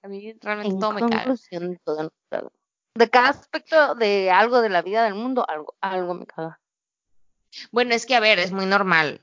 a 0.03 0.07
mí 0.07 0.37
realmente 0.39 0.73
en 0.73 0.79
todo 0.79 0.93
me 0.93 1.01
caga. 1.01 1.35
todo 1.83 2.03
nos 2.03 2.13
caga. 2.29 2.49
De 2.95 3.09
cada 3.09 3.27
aspecto 3.27 3.95
de 3.95 4.31
algo 4.31 4.61
de 4.61 4.69
la 4.69 4.81
vida 4.81 5.03
del 5.03 5.15
mundo, 5.15 5.45
algo, 5.49 5.75
algo 5.81 6.13
me 6.13 6.27
caga. 6.27 6.61
Bueno, 7.73 7.93
es 7.93 8.05
que 8.05 8.15
a 8.15 8.21
ver, 8.21 8.39
es 8.39 8.53
muy 8.53 8.67
normal, 8.67 9.19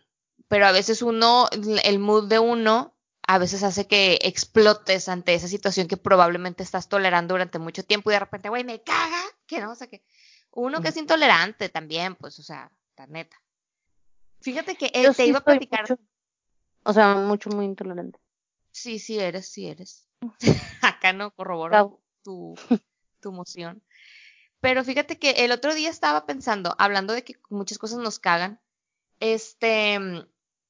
pero 0.49 0.67
a 0.67 0.73
veces 0.73 1.01
uno, 1.01 1.49
el 1.51 1.99
mood 2.01 2.29
de 2.29 2.38
uno, 2.38 2.93
a 3.26 3.38
veces 3.38 3.62
hace 3.62 3.87
que 3.87 4.18
explotes 4.22 5.08
ante 5.08 5.34
esa 5.34 5.48
situación 5.48 5.88
que 5.88 5.96
probablemente 5.96 6.62
estás 6.62 6.88
tolerando 6.88 7.34
durante 7.34 7.58
mucho 7.58 7.82
tiempo 7.84 8.10
y 8.10 8.14
de 8.14 8.20
repente, 8.20 8.48
güey, 8.48 8.64
me 8.64 8.82
caga, 8.82 9.22
que 9.46 9.60
no, 9.60 9.72
o 9.72 9.74
sea 9.74 9.87
que 9.88 10.02
uno 10.52 10.80
que 10.80 10.88
es 10.88 10.96
intolerante 10.96 11.68
también, 11.68 12.14
pues, 12.16 12.38
o 12.38 12.42
sea, 12.42 12.70
la 12.96 13.06
neta. 13.06 13.37
Fíjate 14.40 14.76
que 14.76 14.90
él 14.94 15.04
Yo 15.04 15.14
te 15.14 15.22
sí 15.24 15.28
iba 15.30 15.38
a 15.38 15.44
platicar, 15.44 15.82
mucho- 15.90 15.98
o 16.84 16.92
sea, 16.92 17.14
mucho, 17.14 17.50
muy 17.50 17.64
intolerante. 17.64 18.20
sí, 18.70 18.98
sí 18.98 19.18
eres, 19.18 19.48
sí 19.48 19.66
eres. 19.68 20.06
Acá 20.82 21.12
no 21.12 21.30
corroboro 21.32 22.00
tu, 22.22 22.54
tu 23.20 23.28
emoción. 23.30 23.82
Pero 24.60 24.84
fíjate 24.84 25.18
que 25.18 25.30
el 25.44 25.52
otro 25.52 25.74
día 25.74 25.90
estaba 25.90 26.24
pensando, 26.26 26.74
hablando 26.78 27.12
de 27.14 27.24
que 27.24 27.34
muchas 27.50 27.78
cosas 27.78 27.98
nos 27.98 28.18
cagan, 28.18 28.60
este, 29.20 29.98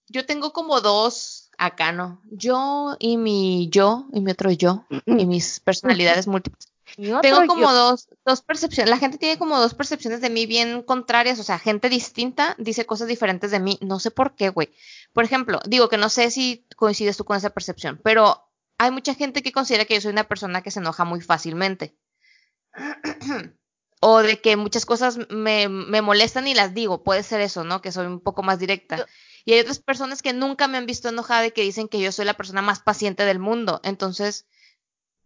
yo 0.08 0.26
tengo 0.26 0.52
como 0.52 0.80
dos, 0.80 1.43
acá 1.58 1.92
no, 1.92 2.20
yo 2.30 2.96
y 2.98 3.16
mi 3.16 3.68
yo, 3.70 4.06
y 4.12 4.20
mi 4.20 4.32
otro 4.32 4.50
yo, 4.50 4.84
y 5.06 5.26
mis 5.26 5.60
personalidades 5.60 6.26
múltiples. 6.26 6.68
Tengo 6.96 7.46
como 7.46 7.62
yo. 7.62 7.72
dos, 7.72 8.08
dos 8.24 8.42
percepciones, 8.42 8.90
la 8.90 8.98
gente 8.98 9.18
tiene 9.18 9.38
como 9.38 9.58
dos 9.58 9.74
percepciones 9.74 10.20
de 10.20 10.30
mí 10.30 10.46
bien 10.46 10.82
contrarias, 10.82 11.40
o 11.40 11.42
sea, 11.42 11.58
gente 11.58 11.88
distinta 11.88 12.54
dice 12.58 12.86
cosas 12.86 13.08
diferentes 13.08 13.50
de 13.50 13.60
mí, 13.60 13.78
no 13.80 13.98
sé 13.98 14.10
por 14.10 14.34
qué, 14.34 14.50
güey. 14.50 14.72
Por 15.12 15.24
ejemplo, 15.24 15.60
digo 15.66 15.88
que 15.88 15.96
no 15.96 16.08
sé 16.08 16.30
si 16.30 16.66
coincides 16.76 17.16
tú 17.16 17.24
con 17.24 17.36
esa 17.36 17.50
percepción, 17.50 18.00
pero 18.02 18.48
hay 18.78 18.90
mucha 18.90 19.14
gente 19.14 19.42
que 19.42 19.52
considera 19.52 19.84
que 19.84 19.94
yo 19.94 20.00
soy 20.00 20.12
una 20.12 20.28
persona 20.28 20.62
que 20.62 20.70
se 20.70 20.80
enoja 20.80 21.04
muy 21.04 21.20
fácilmente. 21.20 21.96
o 24.06 24.22
de 24.22 24.38
que 24.38 24.56
muchas 24.56 24.84
cosas 24.84 25.18
me, 25.30 25.68
me 25.68 26.02
molestan 26.02 26.46
y 26.46 26.54
las 26.54 26.74
digo, 26.74 27.02
puede 27.02 27.22
ser 27.22 27.40
eso, 27.40 27.64
¿no? 27.64 27.80
Que 27.80 27.90
soy 27.90 28.06
un 28.06 28.20
poco 28.20 28.42
más 28.42 28.58
directa. 28.58 29.06
Y 29.44 29.52
hay 29.52 29.60
otras 29.60 29.78
personas 29.78 30.22
que 30.22 30.32
nunca 30.32 30.68
me 30.68 30.78
han 30.78 30.86
visto 30.86 31.08
enojada 31.08 31.46
y 31.46 31.50
que 31.50 31.62
dicen 31.62 31.88
que 31.88 32.00
yo 32.00 32.12
soy 32.12 32.24
la 32.24 32.34
persona 32.34 32.62
más 32.62 32.80
paciente 32.80 33.24
del 33.24 33.38
mundo. 33.38 33.80
Entonces, 33.84 34.46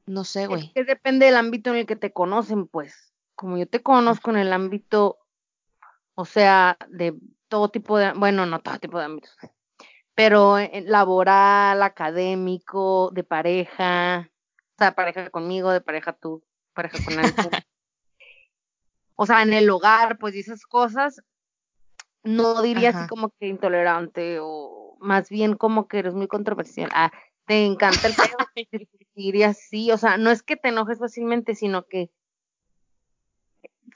no 0.07 0.24
sé, 0.24 0.42
Es 0.42 0.48
güey. 0.48 0.72
que 0.72 0.85
depende 0.85 1.26
del 1.26 1.37
ámbito 1.37 1.70
en 1.70 1.76
el 1.76 1.87
que 1.87 1.96
te 1.96 2.12
conocen, 2.12 2.66
pues. 2.66 3.12
Como 3.35 3.57
yo 3.57 3.68
te 3.68 3.83
conozco 3.83 4.31
en 4.31 4.38
el 4.38 4.52
ámbito, 4.52 5.18
o 6.14 6.24
sea, 6.24 6.76
de 6.88 7.14
todo 7.46 7.68
tipo 7.68 7.96
de, 7.96 8.12
bueno, 8.12 8.44
no 8.46 8.61
todo 8.61 8.78
tipo 8.78 8.98
de 8.98 9.04
ámbitos, 9.04 9.37
pero 10.14 10.59
en 10.59 10.90
laboral, 10.90 11.81
académico, 11.81 13.11
de 13.12 13.22
pareja, 13.22 14.28
o 14.28 14.74
sea, 14.76 14.92
pareja 14.96 15.31
conmigo, 15.31 15.70
de 15.70 15.81
pareja 15.81 16.12
tú, 16.12 16.42
pareja 16.72 16.98
con 17.04 17.18
alguien. 17.18 17.35
o 19.14 19.26
sea, 19.26 19.42
en 19.42 19.52
el 19.52 19.70
hogar, 19.70 20.18
pues 20.18 20.35
y 20.35 20.40
esas 20.40 20.66
cosas, 20.66 21.22
no 22.24 22.62
diría 22.62 22.90
Ajá. 22.90 23.00
así 23.00 23.09
como 23.09 23.31
que 23.31 23.46
intolerante 23.46 24.38
o 24.40 24.96
más 25.00 25.28
bien 25.28 25.57
como 25.57 25.88
que 25.88 25.98
eres 25.98 26.14
muy 26.14 26.26
controversial. 26.26 26.90
Ah, 26.92 27.11
te 27.46 27.64
encanta 27.64 28.09
el 28.09 28.14
pedo, 28.14 28.37
diría 29.14 29.54
sí, 29.54 29.90
o 29.90 29.98
sea, 29.98 30.16
no 30.16 30.31
es 30.31 30.42
que 30.42 30.57
te 30.57 30.68
enojes 30.68 30.98
fácilmente, 30.98 31.54
sino 31.54 31.85
que 31.87 32.11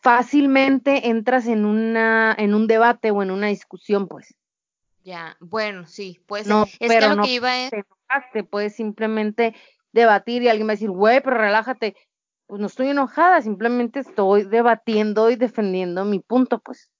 fácilmente 0.00 1.08
entras 1.08 1.46
en 1.46 1.64
una 1.64 2.34
en 2.36 2.54
un 2.54 2.66
debate 2.66 3.10
o 3.10 3.22
en 3.22 3.30
una 3.30 3.48
discusión, 3.48 4.08
pues. 4.08 4.34
Ya, 5.04 5.36
bueno, 5.40 5.86
sí. 5.86 6.20
No, 6.46 6.64
es 6.64 6.78
que 6.78 6.88
pero 6.88 7.06
a 7.06 7.08
lo 7.10 7.16
no 7.16 7.22
que 7.24 7.34
iba 7.34 7.64
es, 7.64 7.70
te 7.70 7.84
enojaste, 7.84 8.44
puedes 8.44 8.74
simplemente 8.74 9.54
debatir 9.92 10.42
y 10.42 10.48
alguien 10.48 10.68
va 10.68 10.72
a 10.72 10.74
decir, 10.74 10.90
güey, 10.90 11.20
pero 11.22 11.38
relájate. 11.38 11.96
Pues 12.46 12.60
no 12.60 12.66
estoy 12.66 12.88
enojada, 12.88 13.40
simplemente 13.40 14.00
estoy 14.00 14.44
debatiendo 14.44 15.30
y 15.30 15.36
defendiendo 15.36 16.04
mi 16.04 16.20
punto, 16.20 16.60
pues. 16.60 16.90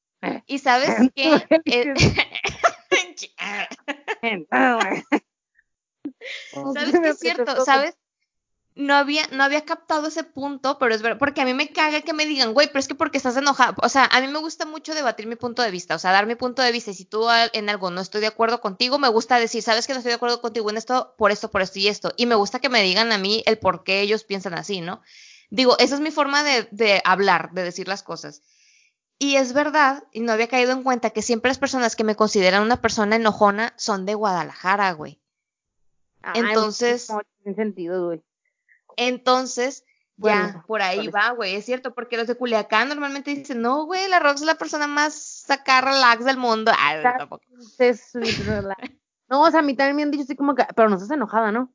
Y 0.46 0.58
sabes 0.58 0.90
qué, 1.14 1.46
Eh, 4.22 4.46
¿Sabes 6.52 7.00
qué 7.00 7.08
es 7.08 7.18
cierto? 7.18 7.64
¿Sabes? 7.64 7.96
No 8.74 8.94
había, 8.94 9.26
no 9.32 9.44
había 9.44 9.66
captado 9.66 10.08
ese 10.08 10.24
punto, 10.24 10.78
pero 10.78 10.94
es 10.94 11.02
verdad, 11.02 11.18
porque 11.18 11.42
a 11.42 11.44
mí 11.44 11.52
me 11.52 11.70
caga 11.72 12.00
que 12.00 12.14
me 12.14 12.24
digan, 12.24 12.54
güey, 12.54 12.68
pero 12.68 12.78
es 12.78 12.88
que 12.88 12.94
porque 12.94 13.18
estás 13.18 13.36
enojada. 13.36 13.74
O 13.82 13.88
sea, 13.90 14.06
a 14.06 14.20
mí 14.22 14.28
me 14.28 14.38
gusta 14.38 14.64
mucho 14.64 14.94
debatir 14.94 15.26
mi 15.26 15.36
punto 15.36 15.60
de 15.60 15.70
vista, 15.70 15.94
o 15.94 15.98
sea, 15.98 16.10
dar 16.10 16.24
mi 16.24 16.36
punto 16.36 16.62
de 16.62 16.72
vista. 16.72 16.90
Y 16.90 16.94
si 16.94 17.04
tú 17.04 17.26
en 17.52 17.68
algo 17.68 17.90
no 17.90 18.00
estoy 18.00 18.22
de 18.22 18.28
acuerdo 18.28 18.62
contigo, 18.62 18.98
me 18.98 19.08
gusta 19.08 19.38
decir, 19.38 19.62
sabes 19.62 19.86
que 19.86 19.92
no 19.92 19.98
estoy 19.98 20.10
de 20.10 20.16
acuerdo 20.16 20.40
contigo 20.40 20.70
en 20.70 20.78
esto, 20.78 21.14
por 21.18 21.30
esto, 21.32 21.50
por 21.50 21.60
esto 21.60 21.80
y 21.80 21.88
esto. 21.88 22.14
Y 22.16 22.24
me 22.24 22.34
gusta 22.34 22.60
que 22.60 22.70
me 22.70 22.82
digan 22.82 23.12
a 23.12 23.18
mí 23.18 23.42
el 23.44 23.58
por 23.58 23.84
qué 23.84 24.00
ellos 24.00 24.24
piensan 24.24 24.54
así, 24.54 24.80
¿no? 24.80 25.02
Digo, 25.50 25.76
esa 25.78 25.96
es 25.96 26.00
mi 26.00 26.10
forma 26.10 26.42
de, 26.42 26.66
de 26.70 27.02
hablar, 27.04 27.50
de 27.52 27.64
decir 27.64 27.88
las 27.88 28.02
cosas. 28.02 28.40
Y 29.24 29.36
es 29.36 29.52
verdad, 29.52 30.02
y 30.10 30.18
no 30.20 30.32
había 30.32 30.48
caído 30.48 30.72
en 30.72 30.82
cuenta 30.82 31.10
que 31.10 31.22
siempre 31.22 31.48
las 31.50 31.58
personas 31.58 31.94
que 31.94 32.02
me 32.02 32.16
consideran 32.16 32.62
una 32.62 32.80
persona 32.80 33.14
enojona 33.16 33.72
son 33.76 34.04
de 34.04 34.14
Guadalajara, 34.14 34.90
güey. 34.92 35.20
Entonces- 36.34 37.08
No 37.08 37.20
tiene 37.42 37.54
sentido, 37.56 38.06
güey. 38.06 38.22
Entonces, 38.96 39.84
ya, 40.16 40.64
por 40.66 40.82
ahí 40.82 41.06
por 41.08 41.14
va, 41.16 41.30
güey, 41.30 41.54
es 41.54 41.64
cierto, 41.64 41.94
porque 41.94 42.16
los 42.16 42.26
de 42.26 42.34
Culiacán 42.36 42.88
normalmente 42.88 43.32
dicen, 43.34 43.62
no, 43.62 43.84
güey, 43.86 44.08
la 44.08 44.18
Rox 44.18 44.40
es 44.40 44.46
la 44.46 44.56
persona 44.56 44.86
más 44.88 45.48
acá 45.50 45.80
relax 45.80 46.24
del 46.24 46.36
mundo. 46.36 46.72
Ay, 46.76 47.02
tampoco. 47.02 47.44
Entonces, 47.48 48.02
sweet, 48.10 48.44
relax. 48.46 48.76
No, 49.28 49.40
o 49.42 49.50
sea, 49.50 49.60
a 49.60 49.62
mí 49.62 49.74
también 49.74 49.96
me 49.96 50.02
han 50.02 50.10
dicho 50.10 50.24
así 50.24 50.36
como 50.36 50.54
que, 50.54 50.66
pero 50.76 50.90
no 50.90 50.96
estás 50.96 51.10
enojada, 51.10 51.50
¿no? 51.52 51.72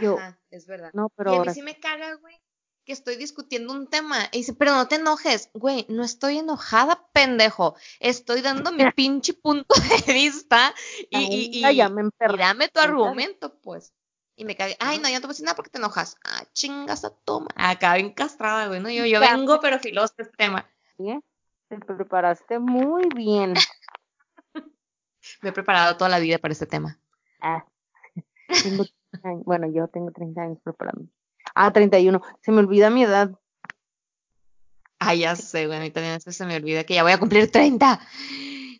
Yo- 0.00 0.18
Ajá, 0.18 0.38
es 0.50 0.66
verdad. 0.68 0.90
No, 0.92 1.08
pero 1.16 1.30
y 1.30 1.32
a 1.32 1.36
mí 1.36 1.38
ahora 1.38 1.54
sí 1.54 1.62
me 1.62 1.80
caga, 1.80 2.14
güey, 2.14 2.36
que 2.84 2.92
estoy 2.92 3.16
discutiendo 3.16 3.72
un 3.72 3.86
tema. 3.88 4.28
Y 4.32 4.38
dice, 4.38 4.54
pero 4.54 4.72
no 4.74 4.86
te 4.88 4.96
enojes. 4.96 5.50
Güey, 5.54 5.86
no 5.88 6.04
estoy 6.04 6.38
enojada, 6.38 7.06
pendejo. 7.12 7.74
Estoy 8.00 8.42
dando 8.42 8.72
mi 8.72 8.90
pinche 8.92 9.32
punto 9.34 9.74
de 10.06 10.12
vista 10.12 10.74
y, 11.10 11.18
y, 11.18 11.58
y, 11.58 11.60
ya 11.60 11.72
y 11.72 11.78
dame 12.38 12.68
tu 12.68 12.80
argumento, 12.80 13.58
pues. 13.60 13.92
Y 14.36 14.44
me 14.44 14.56
cagué. 14.56 14.76
Ay, 14.80 14.98
no, 14.98 15.08
yo 15.08 15.14
no 15.14 15.20
te 15.20 15.26
voy 15.26 15.30
a 15.30 15.34
decir 15.34 15.44
nada 15.44 15.54
porque 15.56 15.70
te 15.70 15.78
enojas. 15.78 16.16
Ah, 16.24 16.44
chingas 16.52 17.04
a 17.04 17.10
toma. 17.10 17.48
Acá 17.54 17.94
bien 17.94 18.12
castrada, 18.12 18.66
güey, 18.66 18.80
¿no? 18.80 18.90
Yo, 18.90 19.04
yo 19.06 19.20
Ya. 19.20 19.36
vengo, 19.36 19.60
pero 19.60 19.78
filoso 19.78 20.14
de 20.18 20.24
este 20.24 20.36
tema. 20.36 20.68
Bien, 20.98 21.22
Te 21.68 21.76
preparaste 21.78 22.58
muy 22.58 23.08
bien. 23.14 23.54
Me 25.42 25.50
he 25.50 25.52
preparado 25.52 25.96
toda 25.96 26.10
la 26.10 26.18
vida 26.18 26.38
para 26.38 26.52
este 26.52 26.66
tema. 26.66 26.98
Ah, 27.40 27.64
tengo 28.62 28.84
30 29.10 29.28
años. 29.28 29.44
Bueno, 29.44 29.68
yo 29.72 29.88
tengo 29.88 30.10
30 30.10 30.42
años 30.42 30.58
preparando. 30.62 31.08
Ah, 31.54 31.72
31. 31.72 32.20
Se 32.42 32.52
me 32.52 32.58
olvida 32.60 32.90
mi 32.90 33.04
edad. 33.04 33.30
Ay, 34.98 35.20
ya 35.20 35.36
sé, 35.36 35.66
güey, 35.66 35.78
a 35.78 35.82
mí 35.82 35.90
también 35.90 36.14
veces 36.14 36.36
se 36.36 36.46
me 36.46 36.56
olvida 36.56 36.84
que 36.84 36.94
ya 36.94 37.02
voy 37.02 37.12
a 37.12 37.18
cumplir 37.18 37.50
30. 37.50 38.00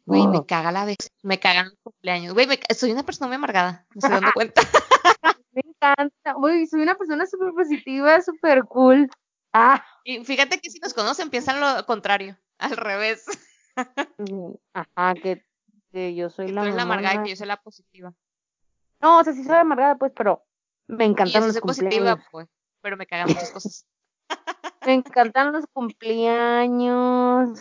Güey, 0.06 0.26
me 0.26 0.38
Oh. 0.38 0.46
caga 0.46 0.72
la 0.72 0.84
vez. 0.84 0.96
Me 1.22 1.38
cagan 1.38 1.66
los 1.66 1.78
cumpleaños. 1.82 2.34
Güey, 2.34 2.46
me 2.46 2.58
soy 2.74 2.92
una 2.92 3.02
persona 3.04 3.28
muy 3.28 3.36
amargada. 3.36 3.86
Me 3.94 3.98
estoy 3.98 4.10
dando 4.10 4.32
cuenta. 4.34 4.62
Me 5.52 5.62
encanta. 5.64 6.36
Uy, 6.36 6.66
soy 6.66 6.82
una 6.82 6.94
persona 6.94 7.26
súper 7.26 7.52
positiva, 7.52 8.20
súper 8.20 8.64
cool. 8.64 9.08
Ah, 9.52 9.84
Y 10.04 10.24
fíjate 10.24 10.58
que 10.60 10.70
si 10.70 10.78
nos 10.80 10.94
conocen, 10.94 11.30
piensan 11.30 11.60
lo 11.60 11.86
contrario. 11.86 12.36
Al 12.58 12.76
revés. 12.76 13.24
ajá, 14.74 15.14
que, 15.14 15.44
que 15.92 16.14
yo 16.14 16.30
soy 16.30 16.46
Que 16.46 16.52
la 16.52 16.60
tú 16.62 16.64
eres 16.66 16.76
la 16.76 16.82
amargada 16.82 17.14
y 17.20 17.24
que 17.24 17.30
yo 17.30 17.36
soy 17.36 17.46
la 17.46 17.56
positiva. 17.60 18.12
No, 19.00 19.18
o 19.20 19.24
sea, 19.24 19.32
sí 19.32 19.44
soy 19.44 19.56
amargada, 19.56 19.96
pues, 19.96 20.12
pero 20.16 20.44
Me 20.86 21.04
Y 21.04 21.08
encantan 21.08 21.42
eso 21.42 21.46
los 21.46 21.52
soy 21.54 21.62
positiva, 21.62 22.22
pues, 22.30 22.48
pero 22.84 22.96
me 22.98 23.06
cagan 23.06 23.28
muchas 23.28 23.50
cosas. 23.50 23.86
Me 24.84 24.92
encantan 24.92 25.52
los 25.52 25.64
cumpleaños. 25.72 27.58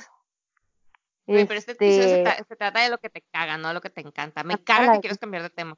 Güey, 1.26 1.46
pero 1.48 1.58
este 1.58 1.72
episodio 1.72 2.10
se, 2.10 2.18
Este, 2.24 2.30
tra- 2.30 2.46
se 2.46 2.56
trata 2.58 2.82
de 2.82 2.90
lo 2.90 2.98
que 2.98 3.10
te 3.10 3.22
caga, 3.32 3.58
no 3.58 3.70
de 3.70 3.74
lo 3.74 3.80
que 3.82 3.90
te 3.90 4.02
encanta. 4.02 4.44
Me 4.44 4.62
caga 4.62 4.88
la- 4.88 4.94
que 4.96 5.00
quieras 5.00 5.18
cambiar 5.18 5.44
de 5.44 5.50
tema. 5.50 5.78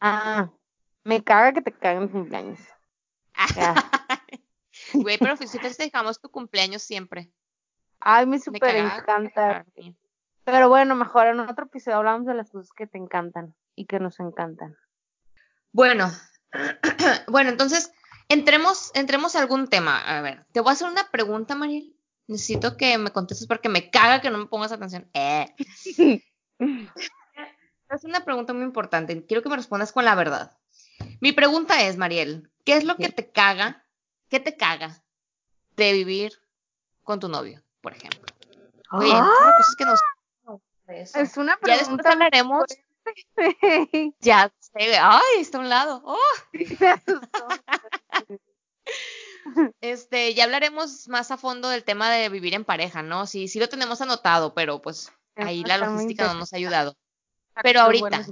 ah, 0.00 0.50
me 1.04 1.22
caga 1.22 1.52
que 1.52 1.60
te 1.60 1.70
caguen 1.72 2.08
cumpleaños. 2.08 2.58
Güey, 4.94 5.18
pero 5.18 5.36
si 5.36 5.46
festejamos 5.58 6.20
tu 6.20 6.30
cumpleaños 6.30 6.82
siempre. 6.82 7.30
Ay, 8.00 8.24
me 8.26 8.36
Me 8.36 8.40
súper 8.42 8.74
encanta. 8.76 9.64
Pero 10.44 10.68
bueno, 10.68 10.94
mejor 10.94 11.26
en 11.28 11.40
otro 11.40 11.66
episodio 11.66 11.98
hablamos 11.98 12.26
de 12.26 12.34
las 12.34 12.50
cosas 12.50 12.70
que 12.72 12.86
te 12.86 12.98
encantan 12.98 13.54
y 13.76 13.86
que 13.86 14.00
nos 14.00 14.18
encantan. 14.20 14.76
Bueno, 15.72 16.10
bueno, 17.28 17.50
entonces 17.50 17.92
entremos, 18.28 18.90
entremos 18.94 19.34
a 19.34 19.40
algún 19.40 19.68
tema. 19.68 20.00
A 20.00 20.20
ver, 20.22 20.44
te 20.52 20.60
voy 20.60 20.70
a 20.70 20.72
hacer 20.72 20.88
una 20.88 21.10
pregunta, 21.10 21.54
Mariel. 21.54 21.94
Necesito 22.26 22.76
que 22.76 22.96
me 22.98 23.10
contestes 23.10 23.46
porque 23.46 23.68
me 23.68 23.90
caga 23.90 24.20
que 24.20 24.30
no 24.30 24.38
me 24.38 24.46
pongas 24.46 24.72
atención. 24.72 25.08
Eh. 25.14 25.54
Es 27.90 28.02
una 28.02 28.24
pregunta 28.24 28.52
muy 28.52 28.64
importante. 28.64 29.24
Quiero 29.24 29.42
que 29.42 29.48
me 29.48 29.56
respondas 29.56 29.92
con 29.92 30.04
la 30.04 30.16
verdad. 30.16 30.56
Mi 31.20 31.32
pregunta 31.32 31.82
es, 31.82 31.96
Mariel, 31.96 32.50
¿qué 32.64 32.76
es 32.76 32.84
lo 32.84 32.96
que 32.96 33.10
te 33.10 33.30
caga? 33.30 33.84
¿Qué 34.28 34.40
te 34.40 34.56
caga 34.56 35.04
de 35.76 35.92
vivir 35.92 36.32
con 37.04 37.20
tu 37.20 37.28
novio, 37.28 37.62
por 37.80 37.92
ejemplo? 37.92 38.24
Oye, 38.90 39.12
¡Ah! 39.14 39.54
cosas 39.58 39.76
que 39.76 39.84
nos. 39.84 40.00
Es 40.88 41.36
una 41.36 41.56
Ya 41.64 41.76
después 41.76 42.00
pregunta. 42.02 42.12
hablaremos. 42.12 42.64
Ya 44.20 44.52
ay, 44.74 45.40
está 45.40 45.58
a 45.58 45.60
un 45.60 45.68
lado. 45.68 46.02
Oh. 46.04 46.18
Me 46.52 46.88
asustó. 46.88 47.48
Este, 49.80 50.34
ya 50.34 50.44
hablaremos 50.44 51.06
más 51.08 51.30
a 51.30 51.36
fondo 51.36 51.68
del 51.68 51.84
tema 51.84 52.10
de 52.10 52.28
vivir 52.28 52.54
en 52.54 52.64
pareja, 52.64 53.02
¿no? 53.02 53.26
Sí, 53.26 53.46
sí 53.46 53.60
lo 53.60 53.68
tenemos 53.68 54.00
anotado, 54.00 54.54
pero 54.54 54.80
pues 54.80 55.12
ahí 55.36 55.62
la 55.64 55.78
logística 55.78 56.26
no 56.26 56.34
nos 56.40 56.52
ha 56.52 56.56
ayudado. 56.56 56.96
Pero 57.62 57.80
ahorita. 57.80 58.26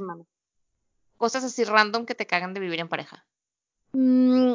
Cosas 1.18 1.44
así 1.44 1.62
random 1.64 2.07
que 2.07 2.14
te 2.14 2.26
cagan 2.26 2.55
de 2.55 2.61
vivir 2.61 2.81
en 2.81 2.88
pareja. 2.88 3.24
Mm, 3.92 4.55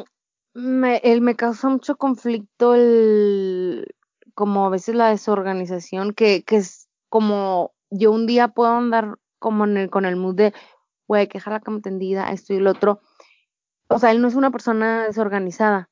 me, 0.54 0.96
el, 0.98 1.20
me 1.20 1.36
causa 1.36 1.68
mucho 1.68 1.96
conflicto 1.96 2.74
el, 2.74 3.94
como 4.34 4.66
a 4.66 4.70
veces 4.70 4.94
la 4.94 5.08
desorganización, 5.08 6.12
que, 6.12 6.42
que 6.42 6.56
es 6.56 6.88
como 7.08 7.72
yo 7.90 8.10
un 8.10 8.26
día 8.26 8.48
puedo 8.48 8.70
andar 8.70 9.18
como 9.38 9.64
en 9.64 9.76
el, 9.76 9.90
con 9.90 10.04
el 10.04 10.16
mood 10.16 10.34
de, 10.34 10.52
güey, 11.08 11.26
que 11.26 11.38
dejar 11.38 11.54
la 11.54 11.60
cama 11.60 11.80
tendida, 11.80 12.30
esto 12.30 12.52
y 12.52 12.58
el 12.58 12.66
otro. 12.68 13.00
O 13.88 13.98
sea, 13.98 14.12
él 14.12 14.20
no 14.22 14.28
es 14.28 14.34
una 14.36 14.50
persona 14.52 15.04
desorganizada, 15.06 15.90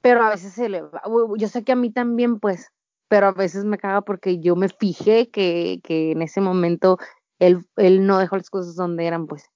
pero 0.00 0.22
a 0.24 0.30
veces 0.30 0.54
se 0.54 0.68
le 0.70 0.80
va, 0.82 1.02
yo 1.36 1.48
sé 1.48 1.64
que 1.64 1.72
a 1.72 1.76
mí 1.76 1.90
también, 1.90 2.38
pues, 2.40 2.70
pero 3.08 3.26
a 3.26 3.32
veces 3.32 3.64
me 3.64 3.76
caga 3.78 4.00
porque 4.02 4.38
yo 4.40 4.56
me 4.56 4.68
fijé 4.70 5.28
que, 5.30 5.80
que 5.84 6.12
en 6.12 6.22
ese 6.22 6.40
momento 6.40 6.98
él, 7.38 7.66
él 7.76 8.06
no 8.06 8.18
dejó 8.18 8.36
las 8.36 8.48
cosas 8.48 8.74
donde 8.76 9.04
eran, 9.06 9.26
pues. 9.26 9.50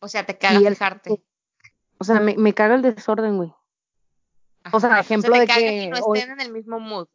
O 0.00 0.08
sea, 0.08 0.24
te 0.26 0.38
caga 0.38 0.60
Y 0.60 0.66
él- 0.66 0.74
fijarte. 0.74 1.22
O 1.98 2.04
sea, 2.04 2.20
me, 2.20 2.36
me 2.36 2.52
caga 2.52 2.74
el 2.74 2.82
desorden, 2.82 3.38
güey. 3.38 3.52
O 4.72 4.78
sea, 4.80 5.00
ejemplo 5.00 5.32
te 5.32 5.40
de 5.40 5.46
caga 5.46 5.58
que 5.60 5.88
no 5.88 5.96
hoy- 6.04 6.18
estén 6.18 6.32
en 6.34 6.40
el 6.42 6.52
mismo 6.52 6.78
mood. 6.78 7.08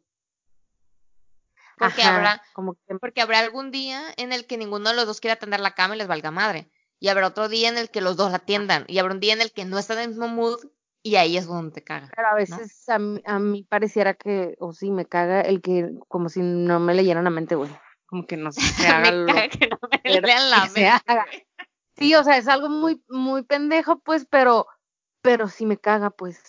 Porque 1.78 2.02
Ajá, 2.02 2.16
habrá, 2.16 2.42
como 2.52 2.74
que 2.74 2.96
porque 2.98 3.20
habrá 3.22 3.38
algún 3.40 3.70
día 3.70 4.02
en 4.16 4.32
el 4.32 4.46
que 4.46 4.56
ninguno 4.58 4.90
de 4.90 4.96
los 4.96 5.06
dos 5.06 5.20
quiera 5.20 5.34
atender 5.34 5.60
la 5.60 5.74
cama 5.74 5.94
y 5.94 5.98
les 5.98 6.06
valga 6.08 6.30
madre. 6.30 6.68
Y 7.02 7.08
habrá 7.08 7.26
otro 7.26 7.48
día 7.48 7.68
en 7.68 7.78
el 7.78 7.90
que 7.90 8.00
los 8.00 8.16
dos 8.16 8.30
la 8.30 8.36
atiendan. 8.36 8.84
Y 8.86 8.98
habrá 9.00 9.12
un 9.14 9.18
día 9.18 9.32
en 9.32 9.40
el 9.40 9.50
que 9.50 9.64
no 9.64 9.76
están 9.76 9.98
en 9.98 10.04
el 10.04 10.08
mismo 10.10 10.28
mood 10.28 10.60
y 11.02 11.16
ahí 11.16 11.36
es 11.36 11.48
donde 11.48 11.72
te 11.72 11.82
caga. 11.82 12.08
pero 12.14 12.28
a 12.28 12.34
veces 12.36 12.88
a, 12.88 13.00
mí, 13.00 13.20
a 13.26 13.40
mí 13.40 13.64
pareciera 13.64 14.14
que, 14.14 14.54
o 14.60 14.72
sí, 14.72 14.92
me 14.92 15.04
caga 15.04 15.40
el 15.40 15.60
que, 15.62 15.90
como 16.06 16.28
si 16.28 16.42
no 16.42 16.78
me 16.78 16.94
leyeran 16.94 17.24
la 17.24 17.30
mente, 17.30 17.56
güey. 17.56 17.70
Como 18.06 18.24
que 18.24 18.36
no 18.36 18.52
se 18.52 18.60
haga 18.86 19.10
me 19.10 19.16
lo 19.16 19.26
caga 19.26 19.48
que 19.48 19.66
no 19.66 19.78
me 20.04 20.20
lean 20.20 20.48
la 20.50 20.68
se 20.68 20.80
mente. 20.80 20.86
haga. 20.86 21.26
Sí, 21.96 22.14
o 22.14 22.22
sea, 22.22 22.36
es 22.36 22.46
algo 22.46 22.68
muy, 22.68 23.02
muy 23.08 23.42
pendejo, 23.42 23.98
pues, 23.98 24.24
pero, 24.30 24.68
pero 25.22 25.48
sí 25.48 25.66
me 25.66 25.78
caga, 25.78 26.10
pues. 26.10 26.40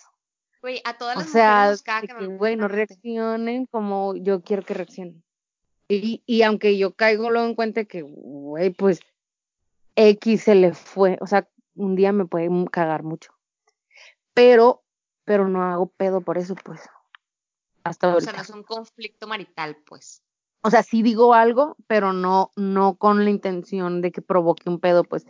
Güey, 0.62 0.84
a 0.86 0.96
todas 1.00 1.18
O 1.18 1.20
las 1.22 1.30
sea, 1.32 1.50
mujeres 1.56 1.72
nos 1.72 1.82
caga 1.82 2.20
que, 2.20 2.28
güey, 2.28 2.56
no 2.58 2.68
reaccionen 2.68 3.66
como 3.66 4.16
yo 4.18 4.44
quiero 4.44 4.62
que 4.62 4.76
reaccionen. 4.76 5.24
Y, 5.88 6.22
y 6.28 6.44
aunque 6.44 6.78
yo 6.78 6.94
caigo 6.94 7.32
luego 7.32 7.48
en 7.48 7.56
cuenta 7.56 7.86
que, 7.86 8.04
güey, 8.04 8.70
pues, 8.70 9.00
X 9.96 10.44
se 10.44 10.56
le 10.56 10.74
fue, 10.74 11.18
o 11.22 11.28
sea, 11.28 11.48
un 11.76 11.96
día 11.96 12.12
me 12.12 12.26
puede 12.26 12.50
cagar 12.72 13.04
mucho. 13.04 13.32
Pero, 14.34 14.84
pero 15.26 15.48
no 15.48 15.64
hago 15.64 15.88
pedo 15.88 16.22
por 16.22 16.38
eso, 16.38 16.56
pues, 16.56 16.82
hasta 17.84 18.08
O 18.08 18.12
ahorita. 18.12 18.32
sea, 18.32 18.38
no 18.40 18.44
es 18.44 18.50
un 18.50 18.64
conflicto 18.64 19.28
marital, 19.28 19.78
pues. 19.86 20.24
O 20.62 20.70
sea, 20.70 20.82
sí 20.82 21.04
digo 21.04 21.34
algo, 21.34 21.76
pero 21.88 22.14
no, 22.14 22.52
no 22.56 22.96
con 22.96 23.24
la 23.24 23.30
intención 23.30 24.02
de 24.02 24.12
que 24.12 24.22
provoque 24.22 24.70
un 24.70 24.80
pedo, 24.80 25.04
pues. 25.04 25.26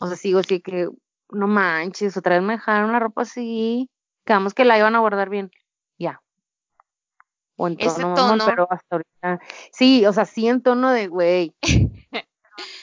O 0.00 0.06
sea, 0.06 0.16
sigo 0.16 0.38
así 0.40 0.60
que, 0.60 0.88
no 1.30 1.46
manches, 1.48 2.16
otra 2.16 2.36
vez 2.36 2.44
me 2.44 2.52
dejaron 2.54 2.92
la 2.92 2.98
ropa 3.00 3.22
así, 3.22 3.90
quedamos 4.24 4.54
que 4.54 4.64
la 4.64 4.78
iban 4.78 4.94
a 4.94 5.00
guardar 5.00 5.30
bien, 5.30 5.50
ya. 5.98 6.20
O 7.56 7.68
en 7.68 7.76
Ese 7.80 7.94
tono 8.00 8.08
mamón, 8.10 8.38
tono- 8.38 8.44
pero 8.46 8.68
hasta 8.70 8.96
ahorita, 8.96 9.40
sí, 9.72 10.04
o 10.04 10.12
sea, 10.12 10.26
sí 10.26 10.46
en 10.46 10.62
tono 10.62 10.90
de 10.92 11.08
güey. 11.08 11.54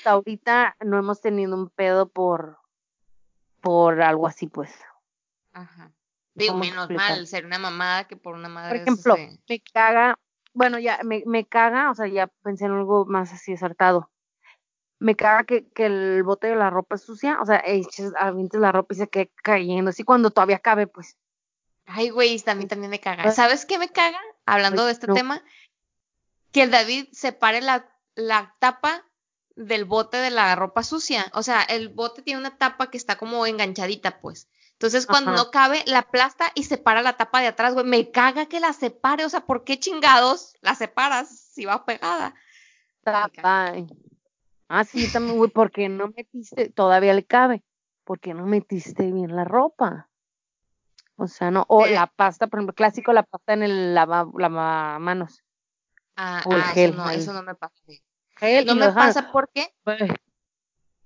hasta 0.04 0.12
ahorita 0.12 0.76
no 0.82 1.00
hemos 1.00 1.22
tenido 1.22 1.56
un 1.56 1.70
pedo 1.70 2.10
por, 2.10 2.58
por 3.62 4.02
algo 4.02 4.28
así, 4.28 4.48
pues. 4.48 4.70
Ajá. 5.54 5.94
Digo, 6.34 6.54
¿Cómo 6.54 6.66
menos 6.66 6.90
explicar? 6.90 7.10
mal 7.12 7.28
ser 7.28 7.46
una 7.46 7.58
mamada 7.58 8.06
que 8.06 8.18
por 8.18 8.36
una 8.36 8.50
madre. 8.50 8.80
Por 8.80 8.82
ejemplo, 8.82 9.16
este, 9.16 9.40
me 9.48 9.62
caga, 9.62 10.20
bueno, 10.52 10.78
ya, 10.78 11.00
me, 11.06 11.24
me 11.26 11.46
caga, 11.46 11.90
o 11.90 11.96
sea, 11.96 12.08
ya 12.08 12.28
pensé 12.44 12.66
en 12.66 12.72
algo 12.74 13.06
más 13.06 13.32
así 13.32 13.54
acertado. 13.54 14.12
Me 15.00 15.16
caga 15.16 15.46
que, 15.46 15.70
que 15.70 15.86
el 15.86 16.24
bote 16.24 16.48
de 16.48 16.58
la 16.58 16.70
ropa 16.70 16.96
es 16.96 17.04
sucia, 17.04 17.40
o 17.42 17.46
sea, 17.46 17.64
eches, 17.66 18.12
avientes 18.20 18.60
la 18.60 18.74
ropa 18.74 18.94
y 18.94 18.98
se 18.98 19.08
quede 19.08 19.32
cayendo, 19.42 19.92
así 19.92 20.04
cuando 20.04 20.32
todavía 20.32 20.60
cabe, 20.60 20.86
pues. 20.88 21.18
Ay, 21.86 22.10
güey, 22.10 22.44
mí 22.58 22.66
también 22.68 22.90
me 22.90 23.00
caga. 23.00 23.24
Pues- 23.24 23.36
¿Sabes 23.36 23.66
qué 23.66 23.78
me 23.78 23.88
caga? 23.88 24.20
Hablando 24.46 24.86
de 24.86 24.92
este 24.92 25.08
no. 25.08 25.14
tema, 25.14 25.42
que 26.52 26.64
el 26.64 26.72
David 26.72 27.08
separe 27.14 27.62
la, 27.62 27.90
la 28.16 28.54
tapa 28.60 29.06
del 29.56 29.86
bote 29.86 30.18
de 30.18 30.30
la 30.32 30.56
ropa 30.56 30.84
sucia. 30.84 31.26
O 31.34 31.44
sea, 31.44 31.62
el 31.62 31.90
bote 31.90 32.22
tiene 32.22 32.40
una 32.40 32.58
tapa 32.58 32.90
que 32.90 32.98
está 32.98 33.18
como 33.18 33.46
enganchadita, 33.46 34.20
pues. 34.20 34.50
Entonces, 34.74 35.06
cuando 35.06 35.32
Ajá. 35.32 35.44
no 35.44 35.52
cabe, 35.52 35.84
la 35.86 36.00
aplasta 36.00 36.52
y 36.56 36.64
separa 36.64 37.02
la 37.02 37.16
tapa 37.16 37.40
de 37.40 37.48
atrás, 37.48 37.74
güey. 37.74 37.86
Me 37.86 38.12
caga 38.12 38.48
que 38.48 38.60
la 38.60 38.74
separe. 38.74 39.24
O 39.26 39.30
sea, 39.30 39.42
¿por 39.46 39.64
qué 39.64 39.80
chingados 39.80 40.56
la 40.62 40.76
separas 40.76 41.30
si 41.30 41.66
va 41.66 41.86
pegada? 41.86 42.34
Tapa. 43.04 43.74
Ah, 44.68 44.84
sí, 44.84 45.12
también, 45.12 45.38
güey, 45.38 45.52
¿por 45.52 45.72
qué 45.72 45.88
no 45.90 46.08
metiste? 46.16 46.70
Todavía 46.70 47.14
le 47.14 47.26
cabe. 47.26 47.64
¿Por 48.04 48.20
qué 48.20 48.34
no 48.34 48.46
metiste 48.46 49.12
bien 49.12 49.36
la 49.36 49.46
ropa? 49.46 50.10
O 51.16 51.28
sea, 51.28 51.52
no, 51.52 51.64
o 51.70 51.86
Eh. 51.86 51.92
la 51.94 52.08
pasta, 52.08 52.48
por 52.48 52.60
ejemplo, 52.60 52.74
clásico, 52.74 53.14
la 53.14 53.24
pasta 53.24 53.54
en 53.54 53.64
el 53.64 53.94
lava, 53.94 54.26
lavamanos. 54.38 55.44
Ah, 56.16 56.42
O 56.46 56.54
el 56.54 56.62
ah, 56.62 56.66
gel 56.74 56.90
eso 56.90 56.98
no, 56.98 57.06
ahí. 57.06 57.20
eso 57.20 57.34
no 57.34 57.44
me 57.44 57.56
pasa. 57.56 57.76
No 58.66 58.76
me 58.76 58.86
pasa 59.08 59.32
porque 59.32 59.74
güey, 59.86 60.00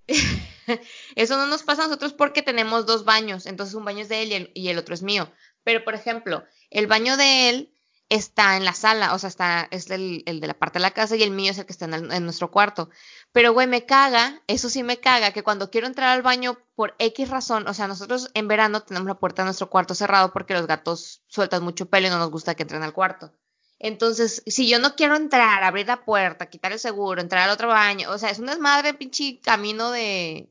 Eso 1.15 1.37
no 1.37 1.47
nos 1.47 1.63
pasa 1.63 1.83
a 1.83 1.87
nosotros 1.87 2.13
porque 2.13 2.41
tenemos 2.41 2.85
dos 2.85 3.05
baños, 3.05 3.45
entonces 3.45 3.75
un 3.75 3.85
baño 3.85 4.01
es 4.01 4.09
de 4.09 4.21
él 4.23 4.29
y 4.31 4.33
el, 4.35 4.51
y 4.53 4.67
el 4.69 4.77
otro 4.77 4.93
es 4.93 5.01
mío. 5.03 5.31
Pero, 5.63 5.83
por 5.83 5.95
ejemplo, 5.95 6.43
el 6.69 6.87
baño 6.87 7.17
de 7.17 7.49
él 7.49 7.73
está 8.09 8.55
en 8.55 8.63
la 8.63 8.73
sala, 8.73 9.13
o 9.13 9.19
sea, 9.19 9.27
está, 9.27 9.67
es 9.69 9.89
el, 9.89 10.23
el 10.25 10.39
de 10.39 10.47
la 10.47 10.53
parte 10.53 10.79
de 10.79 10.83
la 10.83 10.91
casa 10.91 11.17
y 11.17 11.23
el 11.23 11.31
mío 11.31 11.51
es 11.51 11.57
el 11.57 11.65
que 11.65 11.73
está 11.73 11.85
en, 11.85 11.93
el- 11.93 12.11
en 12.11 12.23
nuestro 12.23 12.51
cuarto. 12.51 12.89
Pero, 13.33 13.51
güey, 13.51 13.67
me 13.67 13.85
caga, 13.85 14.41
eso 14.47 14.69
sí 14.69 14.81
me 14.83 14.97
caga, 14.97 15.31
que 15.31 15.43
cuando 15.43 15.69
quiero 15.69 15.87
entrar 15.87 16.09
al 16.09 16.21
baño 16.21 16.57
por 16.75 16.95
X 16.99 17.29
razón, 17.29 17.67
o 17.67 17.73
sea, 17.73 17.87
nosotros 17.87 18.31
en 18.33 18.47
verano 18.47 18.81
tenemos 18.83 19.07
la 19.07 19.19
puerta 19.19 19.41
de 19.41 19.47
nuestro 19.47 19.69
cuarto 19.69 19.93
cerrado 19.93 20.31
porque 20.31 20.53
los 20.53 20.67
gatos 20.67 21.21
sueltan 21.27 21.63
mucho 21.63 21.89
pelo 21.89 22.07
y 22.07 22.09
no 22.09 22.17
nos 22.17 22.31
gusta 22.31 22.55
que 22.55 22.63
entren 22.63 22.83
al 22.83 22.93
cuarto. 22.93 23.33
Entonces, 23.79 24.41
si 24.47 24.67
yo 24.67 24.79
no 24.79 24.95
quiero 24.95 25.15
entrar, 25.15 25.63
abrir 25.63 25.87
la 25.87 26.03
puerta, 26.03 26.49
quitar 26.49 26.71
el 26.71 26.79
seguro, 26.79 27.21
entrar 27.21 27.43
al 27.43 27.53
otro 27.53 27.67
baño, 27.67 28.09
o 28.09 28.17
sea, 28.17 28.31
es 28.31 28.39
un 28.39 28.47
desmadre, 28.47 28.95
pinche 28.95 29.39
camino 29.39 29.91
de 29.91 30.49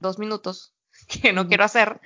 dos 0.00 0.18
minutos 0.18 0.74
que 1.22 1.32
no 1.32 1.46
quiero 1.46 1.64
hacer. 1.64 2.00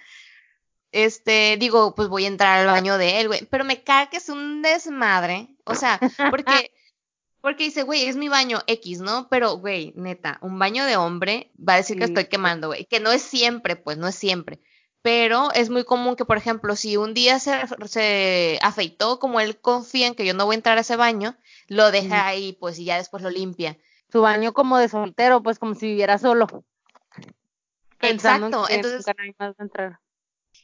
Este, 0.91 1.57
digo, 1.59 1.95
pues 1.95 2.09
voy 2.09 2.25
a 2.25 2.29
entrar 2.29 2.61
al 2.61 2.67
baño 2.67 2.97
de 2.99 3.21
él, 3.21 3.29
güey, 3.29 3.45
pero 3.47 3.65
me 3.65 3.83
caga 3.83 4.11
que 4.11 4.17
es 4.17 4.29
un 4.31 4.63
desmadre, 4.63 5.55
o 5.65 5.75
sea, 5.75 6.01
porque, 6.31 6.73
porque 7.43 7.65
dice, 7.65 7.83
güey, 7.83 8.07
es 8.07 8.17
mi 8.17 8.29
baño 8.29 8.61
X, 8.67 9.01
¿no? 9.01 9.29
Pero, 9.29 9.59
güey, 9.59 9.93
neta, 9.97 10.39
un 10.41 10.59
baño 10.59 10.87
de 10.87 10.97
hombre 10.97 11.53
va 11.57 11.75
a 11.75 11.77
decir 11.77 11.99
que 11.99 12.05
estoy 12.05 12.25
quemando, 12.25 12.69
güey, 12.69 12.87
que 12.87 13.01
no 13.01 13.13
es 13.13 13.23
siempre, 13.23 13.77
pues, 13.77 13.99
no 13.99 14.09
es 14.09 14.15
siempre. 14.15 14.61
Pero 15.03 15.53
es 15.53 15.71
muy 15.71 15.85
común 15.85 16.17
que, 16.17 16.25
por 16.25 16.37
ejemplo, 16.37 16.75
si 16.75 16.97
un 16.97 17.15
día 17.15 17.39
se, 17.39 17.53
se 17.87 18.59
afeitó, 18.63 19.19
como 19.19 19.41
él 19.41 19.59
confía 19.61 20.09
en 20.09 20.15
que 20.15 20.27
yo 20.27 20.35
no 20.35 20.45
voy 20.45 20.55
a 20.55 20.59
entrar 20.59 20.79
a 20.79 20.83
ese 20.83 20.97
baño, 20.97 21.37
lo 21.69 21.91
deja 21.91 22.27
ahí, 22.27 22.57
pues, 22.59 22.79
y 22.79 22.85
ya 22.85 22.97
después 22.97 23.23
lo 23.23 23.31
limpia. 23.31 23.79
Su 24.11 24.23
baño 24.23 24.53
como 24.53 24.79
de 24.79 24.89
soltero, 24.89 25.43
pues 25.43 25.59
como 25.59 25.75
si 25.75 25.87
viviera 25.87 26.19
solo. 26.19 26.47
En 28.01 28.15
Exacto, 28.15 28.67
entonces 28.69 29.05
más 29.39 29.59
entrar. 29.59 30.01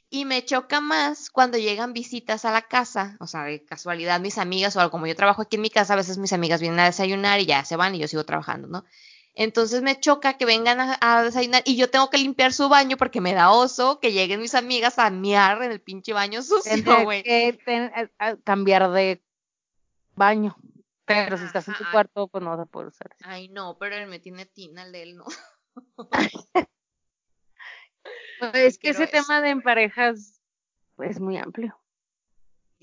Y 0.08 0.24
me 0.24 0.44
choca 0.44 0.80
más 0.80 1.30
cuando 1.30 1.58
llegan 1.58 1.92
visitas 1.92 2.44
a 2.44 2.52
la 2.52 2.62
casa, 2.62 3.16
o 3.20 3.26
sea, 3.26 3.44
de 3.44 3.64
casualidad 3.64 4.20
mis 4.20 4.38
amigas, 4.38 4.76
o 4.76 4.90
como 4.90 5.06
yo 5.06 5.16
trabajo 5.16 5.42
aquí 5.42 5.56
en 5.56 5.62
mi 5.62 5.70
casa, 5.70 5.94
a 5.94 5.96
veces 5.96 6.18
mis 6.18 6.32
amigas 6.32 6.60
vienen 6.60 6.80
a 6.80 6.84
desayunar 6.84 7.40
y 7.40 7.46
ya 7.46 7.64
se 7.64 7.76
van 7.76 7.94
y 7.94 7.98
yo 7.98 8.08
sigo 8.08 8.24
trabajando, 8.24 8.68
¿no? 8.68 8.84
Entonces 9.36 9.82
me 9.82 9.98
choca 9.98 10.36
que 10.36 10.44
vengan 10.44 10.96
a, 11.00 11.22
desayunar 11.24 11.62
y 11.64 11.76
yo 11.76 11.90
tengo 11.90 12.08
que 12.08 12.18
limpiar 12.18 12.52
su 12.52 12.68
baño 12.68 12.96
porque 12.96 13.20
me 13.20 13.34
da 13.34 13.50
oso 13.50 13.98
que 13.98 14.12
lleguen 14.12 14.40
mis 14.40 14.54
amigas 14.54 14.98
a 15.00 15.10
miar 15.10 15.60
en 15.62 15.72
el 15.72 15.80
pinche 15.80 16.12
baño 16.12 16.40
sucio, 16.42 17.02
güey. 17.02 17.24
que 17.24 17.58
eh, 17.66 18.10
cambiar 18.44 18.90
de 18.92 19.20
baño. 20.14 20.56
Pero 21.06 21.36
si 21.36 21.44
estás 21.44 21.68
en 21.68 21.74
tu 21.74 21.84
cuarto, 21.90 22.28
pues 22.28 22.42
no 22.42 22.50
vas 22.50 22.60
a 22.60 22.66
poder 22.66 22.88
usar. 22.88 23.14
Ay, 23.24 23.48
no, 23.48 23.76
pero 23.76 23.96
él 23.96 24.06
me 24.06 24.20
tiene 24.20 24.46
tina, 24.46 24.84
el 24.84 24.92
de 24.92 25.02
él 25.02 25.16
no. 25.16 25.26
pues 28.40 28.54
es 28.54 28.78
que 28.78 28.90
ese 28.90 29.06
tema 29.06 29.42
de 29.42 29.50
en 29.50 29.60
parejas 29.60 30.40
es 30.98 31.20
muy 31.20 31.36
amplio. 31.36 31.76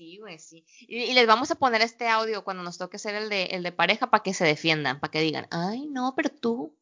Sí, 0.02 0.18
güey, 0.18 0.38
sí. 0.40 0.64
Y, 0.80 1.12
les 1.12 1.28
vamos 1.28 1.52
a 1.52 1.54
poner 1.54 1.80
este 1.80 2.08
audio 2.08 2.42
cuando 2.42 2.64
nos 2.64 2.76
toque 2.76 2.98
ser 2.98 3.14
el 3.14 3.28
de, 3.28 3.44
el 3.44 3.62
de 3.62 3.70
pareja 3.70 4.10
para 4.10 4.24
que 4.24 4.34
se 4.34 4.44
defiendan, 4.44 4.98
para 4.98 5.12
que 5.12 5.20
digan, 5.20 5.46
ay, 5.52 5.86
no, 5.86 6.14
pero 6.16 6.28
tú. 6.28 6.74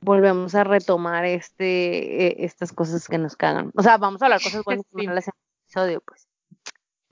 Volvemos 0.00 0.54
a 0.54 0.64
retomar 0.64 1.26
este, 1.26 2.26
eh, 2.26 2.36
estas 2.38 2.72
cosas 2.72 3.06
que 3.06 3.18
nos 3.18 3.36
cagan. 3.36 3.70
O 3.76 3.82
sea, 3.82 3.98
vamos 3.98 4.22
a 4.22 4.26
hablar 4.26 4.42
cosas 4.42 4.64
buenas 4.64 4.86
en 4.94 5.10
el 5.10 5.18
episodio, 5.18 6.00
pues. 6.00 6.26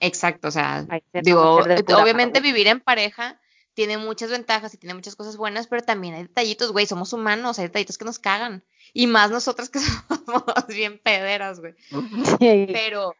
Exacto, 0.00 0.48
o 0.48 0.50
sea, 0.50 0.86
digo, 1.22 1.56
obviamente 1.56 2.40
vivir 2.40 2.66
en 2.68 2.80
pareja 2.80 3.38
tiene 3.74 3.98
muchas 3.98 4.30
ventajas 4.30 4.72
y 4.72 4.78
tiene 4.78 4.94
muchas 4.94 5.16
cosas 5.16 5.36
buenas, 5.36 5.66
pero 5.66 5.82
también 5.82 6.14
hay 6.14 6.22
detallitos, 6.22 6.72
güey, 6.72 6.86
somos 6.86 7.12
humanos, 7.12 7.58
hay 7.58 7.66
detallitos 7.66 7.98
que 7.98 8.06
nos 8.06 8.18
cagan. 8.18 8.64
Y 8.94 9.06
más 9.06 9.30
nosotras 9.30 9.68
que 9.68 9.78
somos 10.26 10.66
bien 10.66 10.98
pederas, 10.98 11.60
güey. 11.60 11.74
Pero, 12.40 13.14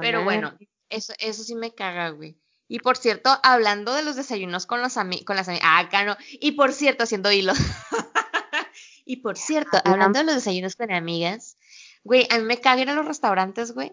pero 0.00 0.24
bueno, 0.24 0.56
eso, 0.92 1.12
eso 1.18 1.42
sí 1.42 1.54
me 1.54 1.74
caga, 1.74 2.10
güey. 2.10 2.36
Y 2.68 2.78
por 2.78 2.96
cierto, 2.96 3.30
hablando 3.42 3.92
de 3.92 4.02
los 4.02 4.16
desayunos 4.16 4.66
con, 4.66 4.80
los 4.80 4.94
con 4.94 5.36
las 5.36 5.48
amigas. 5.48 5.66
Ah, 5.66 5.80
acá 5.80 6.04
no. 6.04 6.16
Y 6.30 6.52
por 6.52 6.72
cierto, 6.72 7.04
haciendo 7.04 7.30
hilos. 7.30 7.58
y 9.04 9.16
por 9.16 9.36
cierto, 9.36 9.78
hablando 9.84 10.20
de 10.20 10.24
los 10.24 10.36
desayunos 10.36 10.76
con 10.76 10.90
amigas, 10.90 11.58
güey, 12.04 12.26
a 12.30 12.38
mí 12.38 12.44
me 12.44 12.60
caga 12.60 12.82
ir 12.82 12.90
a 12.90 12.94
los 12.94 13.06
restaurantes, 13.06 13.72
güey. 13.72 13.92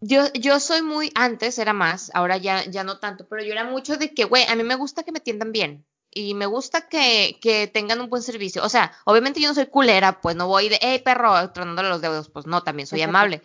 Yo, 0.00 0.32
yo 0.32 0.58
soy 0.58 0.82
muy, 0.82 1.12
antes 1.14 1.58
era 1.58 1.74
más, 1.74 2.10
ahora 2.14 2.38
ya, 2.38 2.64
ya 2.64 2.84
no 2.84 2.98
tanto, 2.98 3.28
pero 3.28 3.44
yo 3.44 3.52
era 3.52 3.64
mucho 3.64 3.98
de 3.98 4.14
que, 4.14 4.24
güey, 4.24 4.44
a 4.48 4.56
mí 4.56 4.64
me 4.64 4.74
gusta 4.74 5.02
que 5.02 5.12
me 5.12 5.18
atiendan 5.18 5.52
bien. 5.52 5.86
Y 6.12 6.34
me 6.34 6.46
gusta 6.46 6.88
que, 6.88 7.38
que 7.40 7.68
tengan 7.68 8.00
un 8.00 8.10
buen 8.10 8.22
servicio. 8.22 8.64
O 8.64 8.68
sea, 8.68 8.92
obviamente 9.04 9.40
yo 9.40 9.46
no 9.46 9.54
soy 9.54 9.66
culera, 9.66 10.20
pues 10.20 10.34
no 10.34 10.48
voy 10.48 10.68
de, 10.68 10.78
hey 10.82 11.02
perro, 11.04 11.52
tronándole 11.52 11.88
los 11.88 12.00
dedos. 12.00 12.28
Pues 12.30 12.46
no, 12.46 12.64
también 12.64 12.88
soy 12.88 13.02
amable. 13.02 13.42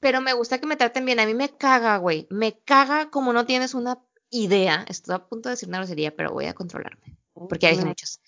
Pero 0.00 0.20
me 0.20 0.32
gusta 0.32 0.58
que 0.58 0.66
me 0.66 0.76
traten 0.76 1.04
bien. 1.04 1.20
A 1.20 1.26
mí 1.26 1.34
me 1.34 1.50
caga, 1.50 1.96
güey. 1.98 2.26
Me 2.30 2.58
caga 2.60 3.10
como 3.10 3.32
no 3.32 3.46
tienes 3.46 3.74
una 3.74 3.98
idea. 4.30 4.84
Estoy 4.88 5.14
a 5.14 5.26
punto 5.26 5.48
de 5.48 5.54
decir 5.54 5.68
una 5.68 5.78
grosería, 5.78 6.14
pero 6.14 6.32
voy 6.32 6.46
a 6.46 6.54
controlarme. 6.54 7.16
Porque 7.32 7.70
dije 7.70 7.84
muchos. 7.84 8.20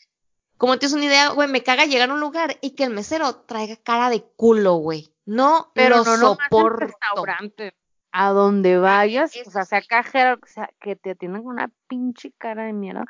Como 0.56 0.78
tienes 0.78 0.94
una 0.94 1.06
idea, 1.06 1.30
güey, 1.30 1.48
me 1.48 1.62
caga 1.62 1.86
llegar 1.86 2.10
a 2.10 2.14
un 2.14 2.20
lugar 2.20 2.58
y 2.60 2.72
que 2.72 2.84
el 2.84 2.90
mesero 2.90 3.34
traiga 3.34 3.76
cara 3.76 4.10
de 4.10 4.22
culo, 4.36 4.74
güey. 4.74 5.14
No 5.24 5.70
pero 5.74 5.98
lo 5.98 6.16
no 6.16 6.36
soporto. 6.36 6.86
restaurante. 6.86 7.74
A 8.12 8.30
donde 8.30 8.76
vayas, 8.76 9.32
o 9.46 9.50
sea, 9.50 9.64
sea 9.64 9.82
cajero, 9.82 10.38
o 10.42 10.46
sea, 10.46 10.68
que 10.80 10.96
te 10.96 11.10
atiendan 11.10 11.44
con 11.44 11.52
una 11.52 11.70
pinche 11.86 12.32
cara 12.32 12.64
de 12.64 12.72
mierda. 12.72 13.04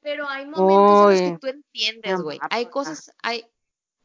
Pero 0.00 0.26
hay 0.28 0.46
momentos 0.46 1.12
en 1.12 1.32
los 1.32 1.32
que 1.32 1.38
tú 1.38 1.46
entiendes, 1.48 2.22
güey. 2.22 2.38
Hay 2.50 2.66
cosas, 2.66 3.12
hay, 3.22 3.44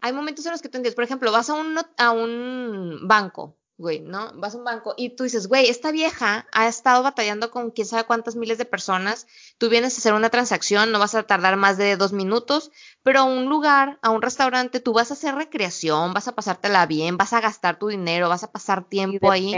hay 0.02 0.12
momentos 0.12 0.46
en 0.46 0.52
los 0.52 0.62
que 0.62 0.67
tú 0.67 0.78
entiendes. 0.78 0.96
Por 0.96 1.06
ejemplo, 1.06 1.32
vas 1.32 1.50
a 1.50 1.54
un, 1.54 1.80
a 1.98 2.12
un 2.12 3.08
banco 3.08 3.58
güey, 3.82 4.00
¿no? 4.00 4.32
Vas 4.36 4.56
a 4.56 4.58
un 4.58 4.63
banco 4.63 4.94
y 4.96 5.10
tú 5.10 5.24
dices, 5.24 5.48
güey, 5.48 5.70
esta 5.70 5.91
vieja 5.91 6.48
ha 6.52 6.67
estado 6.67 7.04
batallando 7.04 7.52
con 7.52 7.72
quién 7.72 7.88
sabe 7.88 8.06
cuántas 8.06 8.36
miles 8.36 8.58
de 8.58 8.65
personas, 8.65 9.28
tú 9.58 9.67
vienes 9.67 9.96
a 9.96 9.98
hacer 9.98 10.13
una 10.13 10.30
transacción, 10.30 10.91
no 10.91 11.00
vas 11.00 11.15
a 11.15 11.24
tardar 11.24 11.58
más 11.58 11.78
de 11.78 11.98
dos 11.98 12.13
minutos, 12.13 12.72
pero 13.04 13.20
a 13.20 13.24
un 13.24 13.48
lugar, 13.48 14.00
a 14.02 14.12
un 14.12 14.22
restaurante, 14.22 14.80
tú 14.80 14.94
vas 14.94 15.12
a 15.12 15.15
hacer 15.15 15.36
recreación, 15.36 16.13
vas 16.13 16.28
a 16.28 16.36
pasártela 16.36 16.86
bien, 16.86 17.17
vas 17.17 17.34
a 17.34 17.41
gastar 17.41 17.80
tu 17.80 17.88
dinero, 17.88 18.30
vas 18.30 18.44
a 18.44 18.52
pasar 18.52 18.88
tiempo 18.88 19.32
ahí. 19.32 19.54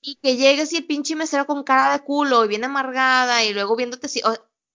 Y 0.00 0.16
que 0.16 0.36
llegues 0.36 0.72
y 0.72 0.78
el 0.78 0.86
pinche 0.86 1.14
mesero 1.14 1.46
con 1.46 1.62
cara 1.62 1.92
de 1.92 2.02
culo 2.02 2.44
y 2.44 2.48
bien 2.48 2.64
amargada 2.64 3.44
y 3.44 3.52
luego 3.52 3.76
viéndote 3.76 4.08
si... 4.08 4.20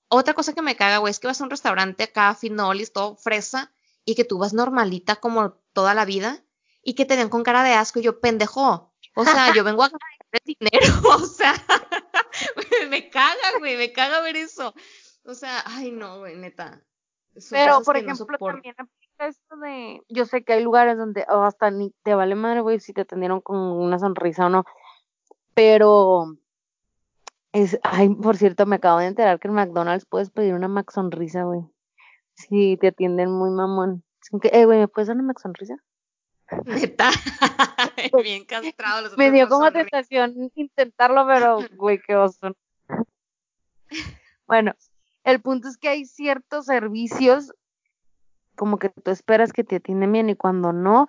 otra 0.08 0.34
cosa 0.34 0.54
que 0.54 0.62
me 0.62 0.78
caga, 0.78 1.00
güey, 1.00 1.12
es 1.12 1.20
que 1.20 1.28
vas 1.28 1.42
a 1.42 1.44
un 1.44 1.50
restaurante 1.50 2.04
acá, 2.04 2.34
finolis, 2.34 2.94
todo 2.94 3.18
fresa, 3.18 3.74
y 4.06 4.16
que 4.16 4.24
tú 4.24 4.38
vas 4.38 4.54
normalita 4.54 5.18
como 5.18 5.52
toda 5.74 5.94
la 5.94 6.06
vida 6.06 6.44
y 6.82 6.96
que 6.96 7.06
te 7.06 7.16
ven 7.16 7.30
con 7.30 7.44
cara 7.44 7.64
de 7.64 7.74
asco 7.74 8.00
y 8.00 8.04
yo, 8.04 8.20
pendejo, 8.20 8.94
o 9.16 9.24
sea, 9.26 9.54
yo 9.54 9.64
vengo 9.64 9.84
a 9.84 9.90
ganar 9.90 10.42
dinero, 10.46 10.70
o 11.16 11.26
sea, 11.26 11.54
me 12.90 13.10
caga, 13.10 13.58
güey, 13.60 13.78
me 13.78 13.92
caga 13.92 14.22
ver 14.22 14.38
eso. 14.38 14.74
O 15.24 15.34
sea, 15.34 15.62
ay 15.66 15.92
no, 15.92 16.20
güey, 16.20 16.38
neta. 16.38 16.82
Pero, 17.50 17.82
por 17.82 17.98
ejemplo, 17.98 18.38
también 18.38 18.76
aplica 18.78 19.28
esto 19.28 19.58
de, 19.58 20.02
yo 20.10 20.26
sé 20.26 20.44
que 20.44 20.54
hay 20.54 20.64
lugares 20.64 20.98
donde 20.98 21.26
hasta 21.28 21.70
ni 21.70 21.94
te 22.04 22.16
vale 22.16 22.36
madre, 22.36 22.62
güey, 22.62 22.80
si 22.80 22.94
te 22.94 23.02
atendieron 23.02 23.42
con 23.42 23.58
una 23.58 24.00
sonrisa 24.00 24.46
o 24.46 24.50
no, 24.50 24.64
pero 25.54 26.38
es, 27.52 27.80
ay, 27.84 28.10
por 28.10 28.38
cierto, 28.38 28.66
me 28.66 28.76
acabo 28.76 29.00
de 29.00 29.08
enterar 29.08 29.40
que 29.40 29.48
en 29.48 29.56
McDonald's 29.56 30.06
puedes 30.06 30.30
pedir 30.30 30.54
una 30.54 30.68
Mac 30.68 30.92
sonrisa, 30.92 31.44
güey. 31.44 31.62
Si 32.36 32.78
te 32.78 32.88
atienden 32.88 33.32
muy 33.32 33.50
mamón. 33.50 34.04
eh, 34.44 34.66
güey, 34.66 34.80
¿me 34.80 34.88
puedes 34.88 35.08
dar 35.08 35.16
una 35.16 35.26
Mac 35.26 35.40
sonrisa? 35.40 35.76
Neta, 36.66 37.10
bien 38.24 38.46
castrado. 38.46 39.02
Los 39.02 39.18
Me 39.18 39.32
dio 39.32 39.50
como 39.50 39.72
tentación 39.72 40.52
intentarlo, 40.56 41.26
pero 41.28 41.60
güey, 41.76 42.00
qué 42.00 42.16
oso. 42.16 42.56
Bueno, 44.48 44.74
el 45.24 45.42
punto 45.42 45.68
es 45.68 45.78
que 45.78 45.90
hay 45.90 46.06
ciertos 46.06 46.66
servicios 46.66 47.54
como 48.58 48.80
que 48.80 48.90
tú 48.90 49.12
esperas 49.12 49.54
que 49.54 49.64
te 49.64 49.78
atienden 49.78 50.12
bien 50.12 50.30
y 50.30 50.36
cuando 50.36 50.74
no, 50.74 51.08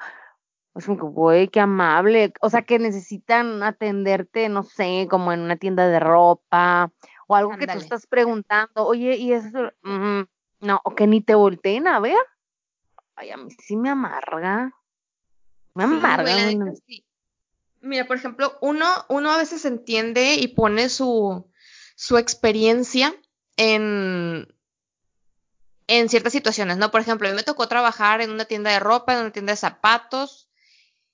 es 0.74 0.87
como 0.87 0.98
que, 0.98 1.07
güey, 1.07 1.48
qué 1.48 1.61
amable. 1.61 2.33
O 2.40 2.51
sea, 2.51 2.62
que 2.62 2.79
necesitan 2.79 3.62
atenderte, 3.62 4.48
no 4.48 4.62
sé, 4.62 5.09
como 5.11 5.33
en 5.33 5.40
una 5.40 5.57
tienda 5.57 5.88
de 5.88 5.98
ropa 5.98 6.92
o 7.27 7.35
algo 7.35 7.57
que 7.57 7.66
tú 7.66 7.79
estás 7.79 8.07
preguntando, 8.07 8.87
oye, 8.87 9.16
y 9.16 9.33
eso, 9.33 9.72
no, 9.83 10.81
o 10.85 10.94
que 10.94 11.07
ni 11.07 11.20
te 11.20 11.35
volteen 11.35 11.88
a 11.88 11.98
ver. 11.98 12.18
Ay, 13.16 13.31
a 13.31 13.37
mí 13.37 13.51
sí 13.51 13.77
me 13.77 13.90
amarga. 13.90 14.72
Mira, 17.81 18.07
por 18.07 18.16
ejemplo, 18.16 18.59
uno, 18.61 18.87
uno 19.09 19.31
a 19.31 19.37
veces 19.37 19.64
entiende 19.64 20.35
y 20.35 20.48
pone 20.48 20.88
su, 20.88 21.46
su 21.94 22.18
experiencia 22.18 23.14
en, 23.57 24.52
en 25.87 26.09
ciertas 26.09 26.33
situaciones, 26.33 26.76
¿no? 26.76 26.90
Por 26.90 27.00
ejemplo, 27.00 27.28
a 27.28 27.31
mí 27.31 27.37
me 27.37 27.44
tocó 27.44 27.68
trabajar 27.68 28.20
en 28.20 28.31
una 28.31 28.44
tienda 28.46 28.70
de 28.70 28.81
ropa, 28.81 29.14
en 29.14 29.20
una 29.20 29.33
tienda 29.33 29.52
de 29.52 29.57
zapatos. 29.57 30.48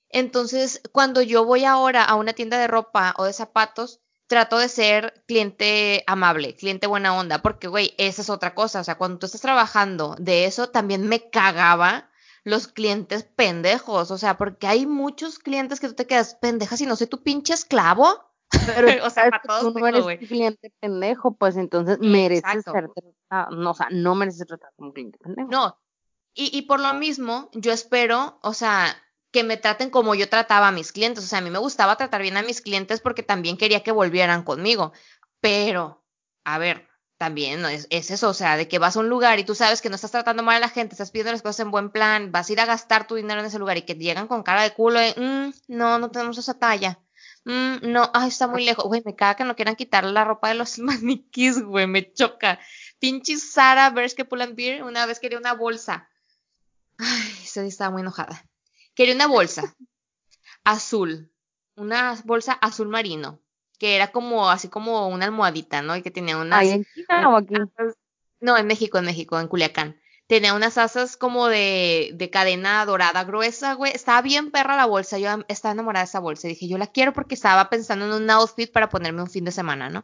Entonces, 0.09 0.81
cuando 0.91 1.21
yo 1.21 1.45
voy 1.45 1.65
ahora 1.65 2.03
a 2.03 2.15
una 2.15 2.33
tienda 2.33 2.57
de 2.57 2.67
ropa 2.67 3.13
o 3.17 3.25
de 3.25 3.33
zapatos, 3.33 4.01
trato 4.27 4.57
de 4.57 4.69
ser 4.69 5.23
cliente 5.27 6.03
amable, 6.07 6.55
cliente 6.55 6.87
buena 6.87 7.15
onda, 7.15 7.41
porque, 7.41 7.67
güey, 7.67 7.93
esa 7.97 8.21
es 8.21 8.29
otra 8.29 8.55
cosa. 8.55 8.79
O 8.79 8.83
sea, 8.83 8.97
cuando 8.97 9.19
tú 9.19 9.27
estás 9.27 9.41
trabajando 9.41 10.15
de 10.19 10.45
eso, 10.45 10.69
también 10.69 11.07
me 11.07 11.29
cagaba 11.29 12.09
los 12.45 12.67
clientes 12.67 13.23
pendejos, 13.23 14.11
o 14.11 14.17
sea, 14.17 14.37
porque 14.37 14.67
hay 14.67 14.85
muchos 14.85 15.39
clientes 15.39 15.79
que 15.79 15.87
tú 15.87 15.95
te 15.95 16.07
quedas 16.07 16.35
pendejas 16.35 16.79
y 16.79 16.85
no 16.85 16.95
sé 16.95 17.07
tu 17.07 17.21
pinche 17.23 17.53
esclavo. 17.53 18.07
Pero, 18.75 19.05
o 19.05 19.09
sea, 19.09 19.29
para 19.31 19.41
todos 19.41 19.73
tú 19.73 19.79
no 19.79 19.87
eres 19.87 20.05
cliente 20.29 20.71
pendejo, 20.79 21.35
pues 21.35 21.57
entonces 21.57 21.97
mereces 21.99 22.63
ser 22.63 22.89
tratado, 22.93 23.55
no, 23.55 23.71
o 23.71 23.73
sea, 23.73 23.87
no 23.91 24.13
mereces 24.13 24.37
ser 24.37 24.47
tratado 24.47 24.71
como 24.77 24.93
cliente 24.93 25.17
pendejo. 25.17 25.49
No, 25.49 25.77
y, 26.35 26.55
y 26.55 26.61
por 26.61 26.79
lo 26.79 26.93
mismo, 26.93 27.49
yo 27.53 27.71
espero, 27.71 28.39
o 28.43 28.53
sea, 28.53 28.95
que 29.31 29.43
me 29.43 29.57
traten 29.57 29.89
como 29.89 30.13
yo 30.13 30.29
trataba 30.29 30.67
a 30.67 30.71
mis 30.71 30.91
clientes, 30.91 31.23
o 31.23 31.27
sea, 31.27 31.39
a 31.39 31.41
mí 31.41 31.49
me 31.49 31.57
gustaba 31.57 31.97
tratar 31.97 32.21
bien 32.21 32.37
a 32.37 32.43
mis 32.43 32.61
clientes 32.61 33.01
porque 33.01 33.23
también 33.23 33.57
quería 33.57 33.81
que 33.81 33.91
volvieran 33.91 34.43
conmigo, 34.43 34.93
pero, 35.41 36.05
a 36.43 36.59
ver, 36.59 36.87
también 37.17 37.61
¿no? 37.61 37.67
es, 37.67 37.87
es, 37.89 38.11
eso, 38.11 38.29
o 38.29 38.33
sea, 38.33 38.57
de 38.57 38.67
que 38.67 38.79
vas 38.79 38.97
a 38.97 38.99
un 38.99 39.09
lugar 39.09 39.39
y 39.39 39.45
tú 39.45 39.55
sabes 39.55 39.81
que 39.81 39.89
no 39.89 39.95
estás 39.95 40.11
tratando 40.11 40.43
mal 40.43 40.57
a 40.57 40.59
la 40.59 40.69
gente, 40.69 40.93
estás 40.93 41.11
pidiendo 41.11 41.31
las 41.31 41.41
cosas 41.41 41.61
en 41.61 41.71
buen 41.71 41.89
plan, 41.89 42.31
vas 42.31 42.49
a 42.49 42.53
ir 42.53 42.59
a 42.59 42.65
gastar 42.65 43.07
tu 43.07 43.15
dinero 43.15 43.39
en 43.39 43.45
ese 43.45 43.59
lugar 43.59 43.77
y 43.77 43.83
que 43.83 43.95
llegan 43.95 44.27
con 44.27 44.43
cara 44.43 44.63
de 44.63 44.73
culo 44.73 44.99
de, 44.99 45.13
mm, 45.15 45.73
no, 45.73 45.99
no 45.99 46.11
tenemos 46.11 46.37
esa 46.37 46.59
talla. 46.59 46.99
Mm, 47.45 47.91
no, 47.91 48.09
ay, 48.13 48.29
está 48.29 48.47
muy 48.47 48.65
lejos. 48.65 48.85
Güey, 48.85 49.03
me 49.05 49.15
caga 49.15 49.35
que 49.35 49.43
no 49.43 49.55
quieran 49.55 49.75
quitar 49.75 50.03
la 50.03 50.23
ropa 50.25 50.49
de 50.49 50.55
los 50.55 50.79
maniquís, 50.79 51.61
güey, 51.61 51.87
me 51.87 52.11
choca. 52.13 52.59
Pinche 52.99 53.37
Sara 53.37 53.89
Berske 53.91 54.27
Beer 54.53 54.83
una 54.83 55.05
vez 55.05 55.19
quería 55.19 55.37
una 55.37 55.53
bolsa. 55.53 56.09
Ay, 56.97 57.39
ese 57.43 57.65
estaba 57.67 57.91
muy 57.91 58.01
enojada. 58.01 58.45
Quería 58.93 59.15
una 59.15 59.27
bolsa 59.27 59.75
azul, 60.63 61.31
una 61.75 62.19
bolsa 62.25 62.53
azul 62.53 62.87
marino 62.87 63.44
que 63.85 63.95
era 63.95 64.11
como 64.11 64.49
así 64.49 64.67
como 64.67 65.07
una 65.09 65.25
almohadita, 65.25 65.83
¿no? 65.83 65.95
Y 65.95 66.01
que 66.01 66.09
tenía 66.09 66.37
una... 66.37 66.57
¿Ahí 66.57 66.71
en 66.71 66.85
China 66.85 67.29
o 67.29 67.37
aquí? 67.37 67.53
No, 68.39 68.57
en 68.57 68.65
México, 68.65 68.97
en 68.97 69.05
México, 69.05 69.39
en 69.39 69.47
Culiacán. 69.47 70.01
Tenía 70.25 70.55
unas 70.55 70.79
asas 70.79 71.17
como 71.17 71.49
de, 71.49 72.09
de 72.15 72.31
cadena 72.31 72.83
dorada 72.87 73.23
gruesa, 73.25 73.75
güey. 73.75 73.91
Estaba 73.91 74.23
bien 74.23 74.49
perra 74.49 74.75
la 74.75 74.87
bolsa. 74.87 75.19
Yo 75.19 75.29
estaba 75.47 75.73
enamorada 75.73 76.03
de 76.03 76.09
esa 76.09 76.19
bolsa. 76.19 76.47
Y 76.47 76.53
dije, 76.53 76.67
yo 76.67 76.79
la 76.79 76.87
quiero 76.87 77.13
porque 77.13 77.35
estaba 77.35 77.69
pensando 77.69 78.05
en 78.05 78.23
un 78.23 78.29
outfit 78.31 78.71
para 78.71 78.89
ponerme 78.89 79.21
un 79.21 79.29
fin 79.29 79.45
de 79.45 79.51
semana, 79.51 79.87
¿no? 79.91 80.03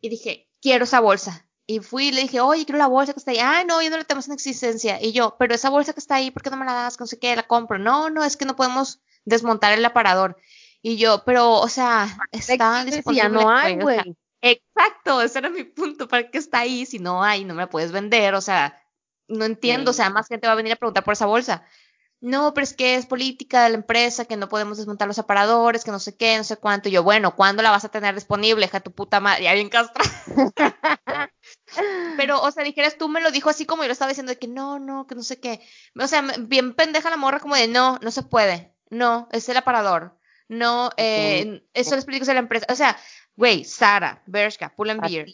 Y 0.00 0.08
dije, 0.08 0.48
quiero 0.60 0.82
esa 0.82 0.98
bolsa. 0.98 1.46
Y 1.66 1.78
fui 1.78 2.08
y 2.08 2.12
le 2.12 2.22
dije, 2.22 2.40
oye, 2.40 2.64
quiero 2.64 2.78
la 2.78 2.88
bolsa 2.88 3.12
que 3.12 3.20
está 3.20 3.30
ahí. 3.30 3.38
Ah, 3.40 3.62
no, 3.64 3.80
yo 3.80 3.90
no 3.90 3.96
la 3.96 4.02
tenemos 4.02 4.26
en 4.26 4.34
existencia. 4.34 5.00
Y 5.00 5.12
yo, 5.12 5.36
pero 5.38 5.54
esa 5.54 5.70
bolsa 5.70 5.92
que 5.92 6.00
está 6.00 6.16
ahí, 6.16 6.32
¿por 6.32 6.42
qué 6.42 6.50
no 6.50 6.56
me 6.56 6.66
la 6.66 6.72
das? 6.72 6.98
No 6.98 7.06
sé 7.06 7.20
qué, 7.20 7.36
la 7.36 7.46
compro. 7.46 7.78
No, 7.78 8.10
no, 8.10 8.24
es 8.24 8.36
que 8.36 8.44
no 8.44 8.56
podemos 8.56 9.00
desmontar 9.24 9.72
el 9.78 9.84
aparador. 9.84 10.36
Y 10.82 10.96
yo, 10.96 11.22
pero, 11.24 11.52
o 11.52 11.68
sea, 11.68 12.08
está 12.32 12.84
disponible. 12.84 13.22
Ya 13.22 13.28
no 13.28 13.50
hay, 13.50 13.76
güey. 13.76 14.16
exacto, 14.40 15.20
ese 15.22 15.38
era 15.38 15.50
mi 15.50 15.64
punto. 15.64 16.08
¿Para 16.08 16.30
qué 16.30 16.38
está 16.38 16.60
ahí? 16.60 16.86
Si 16.86 16.98
no 16.98 17.22
hay, 17.22 17.44
no 17.44 17.54
me 17.54 17.62
la 17.62 17.70
puedes 17.70 17.92
vender. 17.92 18.34
O 18.34 18.40
sea, 18.40 18.82
no 19.28 19.44
entiendo. 19.44 19.90
O 19.90 19.94
sea, 19.94 20.10
más 20.10 20.28
gente 20.28 20.46
va 20.46 20.54
a 20.54 20.56
venir 20.56 20.72
a 20.72 20.76
preguntar 20.76 21.04
por 21.04 21.12
esa 21.12 21.26
bolsa. 21.26 21.64
No, 22.22 22.52
pero 22.52 22.64
es 22.64 22.74
que 22.74 22.96
es 22.96 23.06
política 23.06 23.64
de 23.64 23.70
la 23.70 23.76
empresa, 23.76 24.26
que 24.26 24.36
no 24.36 24.50
podemos 24.50 24.76
desmontar 24.76 25.08
los 25.08 25.18
aparadores, 25.18 25.84
que 25.84 25.90
no 25.90 25.98
sé 25.98 26.16
qué, 26.18 26.36
no 26.36 26.44
sé 26.44 26.58
cuánto. 26.58 26.90
Y 26.90 26.92
yo, 26.92 27.02
bueno, 27.02 27.34
¿cuándo 27.34 27.62
la 27.62 27.70
vas 27.70 27.86
a 27.86 27.88
tener 27.88 28.14
disponible, 28.14 28.66
hija 28.66 28.80
tu 28.80 28.92
puta 28.92 29.20
madre? 29.20 29.44
Ya 29.44 29.54
bien 29.54 29.70
castra. 29.70 30.04
pero, 32.18 32.42
o 32.42 32.50
sea, 32.50 32.62
dijeras, 32.62 32.98
tú 32.98 33.08
me 33.08 33.22
lo 33.22 33.30
dijo 33.30 33.48
así 33.48 33.64
como 33.64 33.82
yo 33.82 33.88
lo 33.88 33.92
estaba 33.92 34.10
diciendo, 34.10 34.32
de 34.32 34.38
que 34.38 34.48
no, 34.48 34.78
no, 34.78 35.06
que 35.06 35.14
no 35.14 35.22
sé 35.22 35.40
qué. 35.40 35.62
O 35.98 36.06
sea, 36.06 36.22
bien 36.40 36.74
pendeja 36.74 37.08
la 37.08 37.16
morra, 37.16 37.40
como 37.40 37.56
de 37.56 37.68
no, 37.68 37.98
no 38.02 38.10
se 38.10 38.22
puede. 38.22 38.76
No, 38.90 39.28
es 39.32 39.48
el 39.48 39.56
aparador. 39.56 40.19
No, 40.50 40.90
eh, 40.96 41.62
eso 41.74 41.94
les 41.94 42.02
explico 42.02 42.28
a 42.28 42.34
la 42.34 42.40
empresa. 42.40 42.66
O 42.68 42.74
sea, 42.74 42.96
güey, 43.36 43.62
Sara, 43.62 44.20
Bershka, 44.26 44.74
Pull 44.74 44.90
and 44.90 45.00
Beer, 45.00 45.28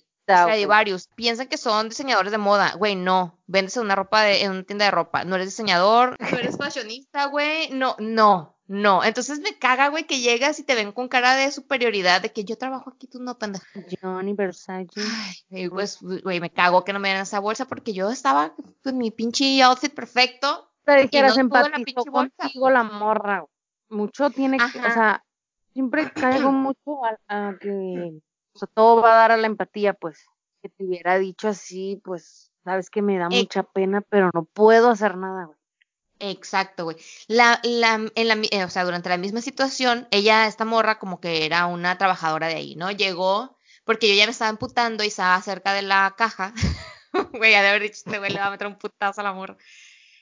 varios 0.68 1.08
piensan 1.14 1.48
que 1.48 1.56
son 1.56 1.88
diseñadores 1.88 2.32
de 2.32 2.36
moda. 2.36 2.74
Güey, 2.76 2.96
no. 2.96 3.40
Vendes 3.46 3.78
una 3.78 3.94
ropa 3.94 4.20
de, 4.20 4.42
en 4.42 4.50
una 4.50 4.64
tienda 4.64 4.84
de 4.84 4.90
ropa. 4.90 5.24
No 5.24 5.36
eres 5.36 5.46
diseñador, 5.46 6.16
no 6.20 6.38
eres 6.38 6.58
fashionista, 6.58 7.28
güey. 7.28 7.70
No, 7.70 7.96
no, 7.98 8.58
no. 8.66 9.02
Entonces 9.04 9.40
me 9.40 9.56
caga, 9.56 9.88
güey, 9.88 10.04
que 10.04 10.20
llegas 10.20 10.58
y 10.58 10.64
te 10.64 10.74
ven 10.74 10.92
con 10.92 11.08
cara 11.08 11.34
de 11.34 11.50
superioridad 11.50 12.20
de 12.20 12.30
que 12.30 12.44
yo 12.44 12.58
trabajo 12.58 12.90
aquí, 12.90 13.06
tú 13.06 13.18
no, 13.18 13.38
pendeja. 13.38 13.66
Johnny 14.02 14.34
Versace. 14.34 15.00
Ay, 15.50 15.70
pues, 15.70 15.98
güey, 16.02 16.40
me 16.40 16.50
cago 16.50 16.84
que 16.84 16.92
no 16.92 17.00
me 17.00 17.08
den 17.08 17.22
esa 17.22 17.40
bolsa 17.40 17.64
porque 17.64 17.94
yo 17.94 18.10
estaba 18.10 18.54
con 18.84 18.98
mi 18.98 19.10
pinche 19.10 19.62
outfit 19.62 19.94
perfecto. 19.94 20.70
Te 20.84 21.02
dijeras, 21.02 21.38
no 21.38 21.48
contigo 21.48 22.68
la 22.68 22.82
morra, 22.82 23.46
mucho 23.88 24.30
tiene 24.30 24.58
que, 24.58 24.78
o 24.78 24.90
sea, 24.90 25.24
siempre 25.72 26.10
caigo 26.12 26.52
mucho 26.52 27.04
a, 27.28 27.54
que 27.60 28.20
o 28.52 28.58
sea, 28.58 28.68
todo 28.74 29.02
va 29.02 29.12
a 29.12 29.16
dar 29.16 29.32
a 29.32 29.36
la 29.36 29.46
empatía, 29.46 29.92
pues, 29.92 30.24
que 30.62 30.70
te 30.70 30.84
hubiera 30.84 31.18
dicho 31.18 31.48
así, 31.48 32.00
pues, 32.02 32.50
sabes 32.64 32.90
que 32.90 33.02
me 33.02 33.18
da 33.18 33.28
mucha 33.28 33.62
pena, 33.62 34.00
pero 34.00 34.30
no 34.32 34.44
puedo 34.44 34.90
hacer 34.90 35.16
nada, 35.16 35.44
güey. 35.44 35.58
Exacto, 36.18 36.84
güey. 36.84 36.96
La, 37.28 37.60
la, 37.62 38.00
en 38.14 38.28
la, 38.28 38.36
eh, 38.50 38.64
o 38.64 38.70
sea, 38.70 38.84
durante 38.84 39.10
la 39.10 39.18
misma 39.18 39.42
situación, 39.42 40.08
ella, 40.10 40.46
esta 40.46 40.64
morra, 40.64 40.98
como 40.98 41.20
que 41.20 41.44
era 41.44 41.66
una 41.66 41.98
trabajadora 41.98 42.48
de 42.48 42.54
ahí, 42.54 42.74
¿no? 42.74 42.90
Llegó, 42.90 43.56
porque 43.84 44.08
yo 44.08 44.14
ya 44.14 44.24
me 44.24 44.32
estaba 44.32 44.50
emputando 44.50 45.04
y 45.04 45.08
estaba 45.08 45.40
cerca 45.42 45.74
de 45.74 45.82
la 45.82 46.14
caja. 46.16 46.52
Güey, 47.32 47.52
ya 47.52 47.62
de 47.62 47.68
haber 47.68 47.82
dicho, 47.82 47.94
este 47.94 48.18
güey 48.18 48.30
le 48.30 48.40
va 48.40 48.48
a 48.48 48.50
meter 48.50 48.66
un 48.66 48.76
putazo 48.76 49.22
a 49.22 49.24
la 49.24 49.32
morra. 49.32 49.56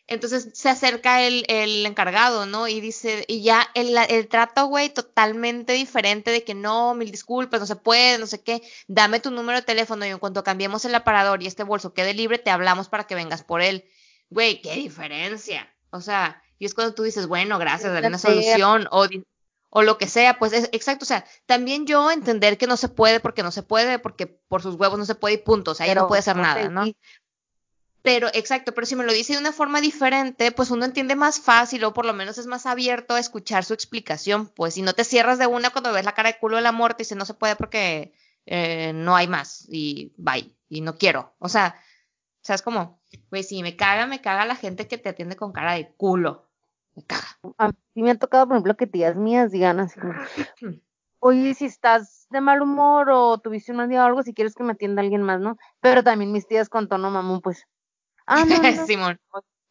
Entonces 0.07 0.51
se 0.53 0.69
acerca 0.69 1.23
el, 1.23 1.45
el, 1.49 1.87
encargado, 1.87 2.45
¿no? 2.45 2.69
Y 2.69 2.81
dice, 2.81 3.25
y 3.27 3.43
ya 3.43 3.71
el, 3.75 3.97
el 3.97 4.29
trato, 4.29 4.67
güey, 4.67 4.91
totalmente 4.91 5.73
diferente 5.73 6.31
de 6.31 6.45
que 6.45 6.55
no, 6.55 6.95
mil 6.95 7.11
disculpas, 7.11 7.61
no 7.61 7.67
se 7.67 7.77
puede, 7.77 8.19
no 8.19 8.27
sé 8.27 8.43
qué, 8.43 8.63
dame 8.87 9.21
tu 9.21 9.31
número 9.31 9.59
de 9.59 9.65
teléfono 9.65 10.05
y 10.05 10.11
en 10.11 10.19
cuanto 10.19 10.45
cambiemos 10.45 10.85
el 10.85 10.95
aparador 10.95 11.43
y 11.43 11.47
este 11.47 11.63
bolso 11.63 11.95
quede 11.95 12.13
libre, 12.13 12.39
te 12.39 12.51
hablamos 12.51 12.91
para 12.91 13.05
que 13.05 13.15
vengas 13.15 13.45
por 13.45 13.63
él. 13.63 13.87
Güey, 14.29 14.61
qué 14.61 14.75
diferencia. 14.75 15.73
O 15.91 16.03
sea, 16.03 16.43
y 16.59 16.67
es 16.67 16.75
cuando 16.75 16.95
tú 16.95 17.03
dices, 17.03 17.27
bueno, 17.27 17.59
gracias, 17.59 17.93
dale 17.93 18.09
una 18.09 18.19
solución 18.19 18.87
o, 18.91 19.07
o 19.71 19.83
lo 19.83 19.97
que 19.97 20.07
sea, 20.07 20.39
pues 20.39 20.53
es, 20.53 20.69
exacto, 20.73 21.05
o 21.05 21.07
sea, 21.07 21.25
también 21.47 21.87
yo 21.87 22.11
entender 22.11 22.59
que 22.59 22.67
no 22.67 22.77
se 22.77 22.89
puede 22.89 23.21
porque 23.21 23.43
no 23.43 23.51
se 23.51 23.63
puede, 23.63 23.99
porque 23.99 24.27
por 24.27 24.63
sus 24.63 24.75
huevos 24.75 24.99
no 24.99 25.05
se 25.07 25.15
puede 25.15 25.35
y 25.35 25.39
punto, 25.39 25.73
o 25.73 25.75
sea, 25.75 25.87
ahí 25.87 25.95
no 25.95 26.09
puede 26.09 26.21
hacer 26.21 26.37
nada, 26.37 26.69
¿no? 26.69 26.85
Pero, 28.05 28.29
exacto, 28.35 28.75
pero 28.75 28.87
si 28.87 28.97
me 28.97 29.05
lo 29.05 29.15
dice 29.15 29.33
de 29.33 29.39
una 29.39 29.51
forma 29.51 29.81
diferente, 29.81 30.53
pues 30.53 30.71
uno 30.71 30.85
entiende 30.85 31.17
más 31.17 31.41
fácil 31.41 31.85
o 31.85 31.95
por 31.95 32.05
lo 32.05 32.13
menos 32.13 32.37
es 32.37 32.47
más 32.47 32.67
abierto 32.67 33.15
a 33.15 33.19
escuchar 33.19 33.65
su 33.65 33.73
explicación, 33.73 34.49
pues 34.49 34.75
si 34.75 34.83
no 34.83 34.93
te 34.93 35.05
cierras 35.05 35.39
de 35.39 35.47
una 35.47 35.71
cuando 35.71 35.91
ves 35.91 36.05
la 36.05 36.13
cara 36.13 36.31
de 36.31 36.39
culo 36.39 36.57
de 36.57 36.63
la 36.63 36.71
muerte 36.71 37.03
y 37.03 37.05
dices 37.05 37.17
no 37.17 37.25
se 37.25 37.33
puede 37.33 37.57
porque 37.57 38.13
eh, 38.45 38.93
no 38.93 39.17
hay 39.17 39.27
más 39.27 39.67
y 39.71 40.13
bye, 40.19 40.55
y 40.69 40.83
no 40.83 40.99
quiero. 40.99 41.33
O 41.39 41.49
sea, 41.49 41.77
o 42.43 42.45
sea, 42.47 42.57
es 42.57 42.61
como, 42.61 43.01
pues 43.31 43.49
si 43.49 43.63
me 43.63 43.75
caga, 43.75 44.07
me 44.07 44.21
caga 44.21 44.45
la 44.45 44.57
gente 44.57 44.87
que 44.87 44.99
te 44.99 45.09
atiende 45.09 45.35
con 45.35 45.53
cara 45.53 45.73
de 45.73 45.89
culo. 45.95 46.47
Me 46.95 47.05
caga. 47.05 47.39
A 47.57 47.69
mí 47.69 48.03
me 48.03 48.11
ha 48.11 48.19
tocado, 48.19 48.47
por 48.47 48.57
ejemplo, 48.57 48.77
que 48.77 48.87
tías 48.87 49.17
mías 49.17 49.51
digan 49.51 49.81
así 49.81 49.99
como, 49.99 50.13
oye, 51.21 51.55
si 51.55 51.65
estás 51.65 52.27
de 52.29 52.43
mal 52.43 52.61
humor 52.61 53.09
o 53.09 53.39
tuviste 53.39 53.73
un 53.73 53.79
mal 53.79 53.89
día 53.89 54.03
o 54.03 54.07
algo, 54.07 54.23
si 54.23 54.35
quieres 54.35 54.55
que 54.55 54.63
me 54.63 54.73
atienda 54.73 55.01
alguien 55.01 55.23
más, 55.23 55.41
¿no? 55.41 55.57
Pero 55.81 56.05
también 56.05 56.33
mis 56.33 56.47
tías 56.47 56.69
con 56.69 56.87
tono 56.87 57.11
mamón, 57.11 57.41
pues, 57.41 57.67
Ah, 58.27 58.45
no, 58.77 58.87
Simón. 58.87 59.21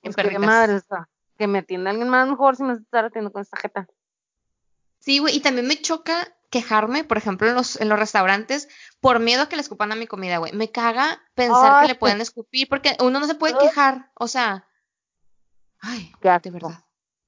Pues 0.01 0.15
que 0.15 0.39
madre, 0.39 0.81
que 1.37 1.47
me 1.47 1.59
atienda 1.59 1.91
alguien 1.91 2.09
más 2.09 2.27
mejor 2.27 2.55
si 2.55 2.63
me 2.63 2.73
está 2.73 2.99
atendiendo 2.99 3.31
con 3.31 3.41
esta 3.41 3.57
jeta. 3.57 3.87
Sí, 4.99 5.19
güey, 5.19 5.35
y 5.35 5.39
también 5.41 5.67
me 5.67 5.81
choca 5.81 6.33
quejarme, 6.49 7.03
por 7.03 7.17
ejemplo, 7.17 7.47
en 7.47 7.55
los, 7.55 7.79
en 7.81 7.89
los 7.89 7.97
restaurantes, 7.97 8.69
por 9.01 9.19
miedo 9.19 9.41
a 9.41 9.49
que 9.49 9.55
le 9.55 9.61
escupan 9.61 9.91
a 9.91 9.95
mi 9.95 10.07
comida, 10.07 10.37
güey. 10.37 10.53
Me 10.53 10.71
caga 10.71 11.21
pensar 11.33 11.81
que 11.81 11.87
le 11.87 11.95
pueden 11.95 12.21
escupir, 12.21 12.69
porque 12.69 12.95
uno 12.99 13.19
no 13.19 13.27
se 13.27 13.35
puede 13.35 13.57
quejar, 13.57 14.11
o 14.15 14.27
sea. 14.27 14.67
Ay, 15.79 16.13
de 16.21 16.51
verdad. 16.51 16.85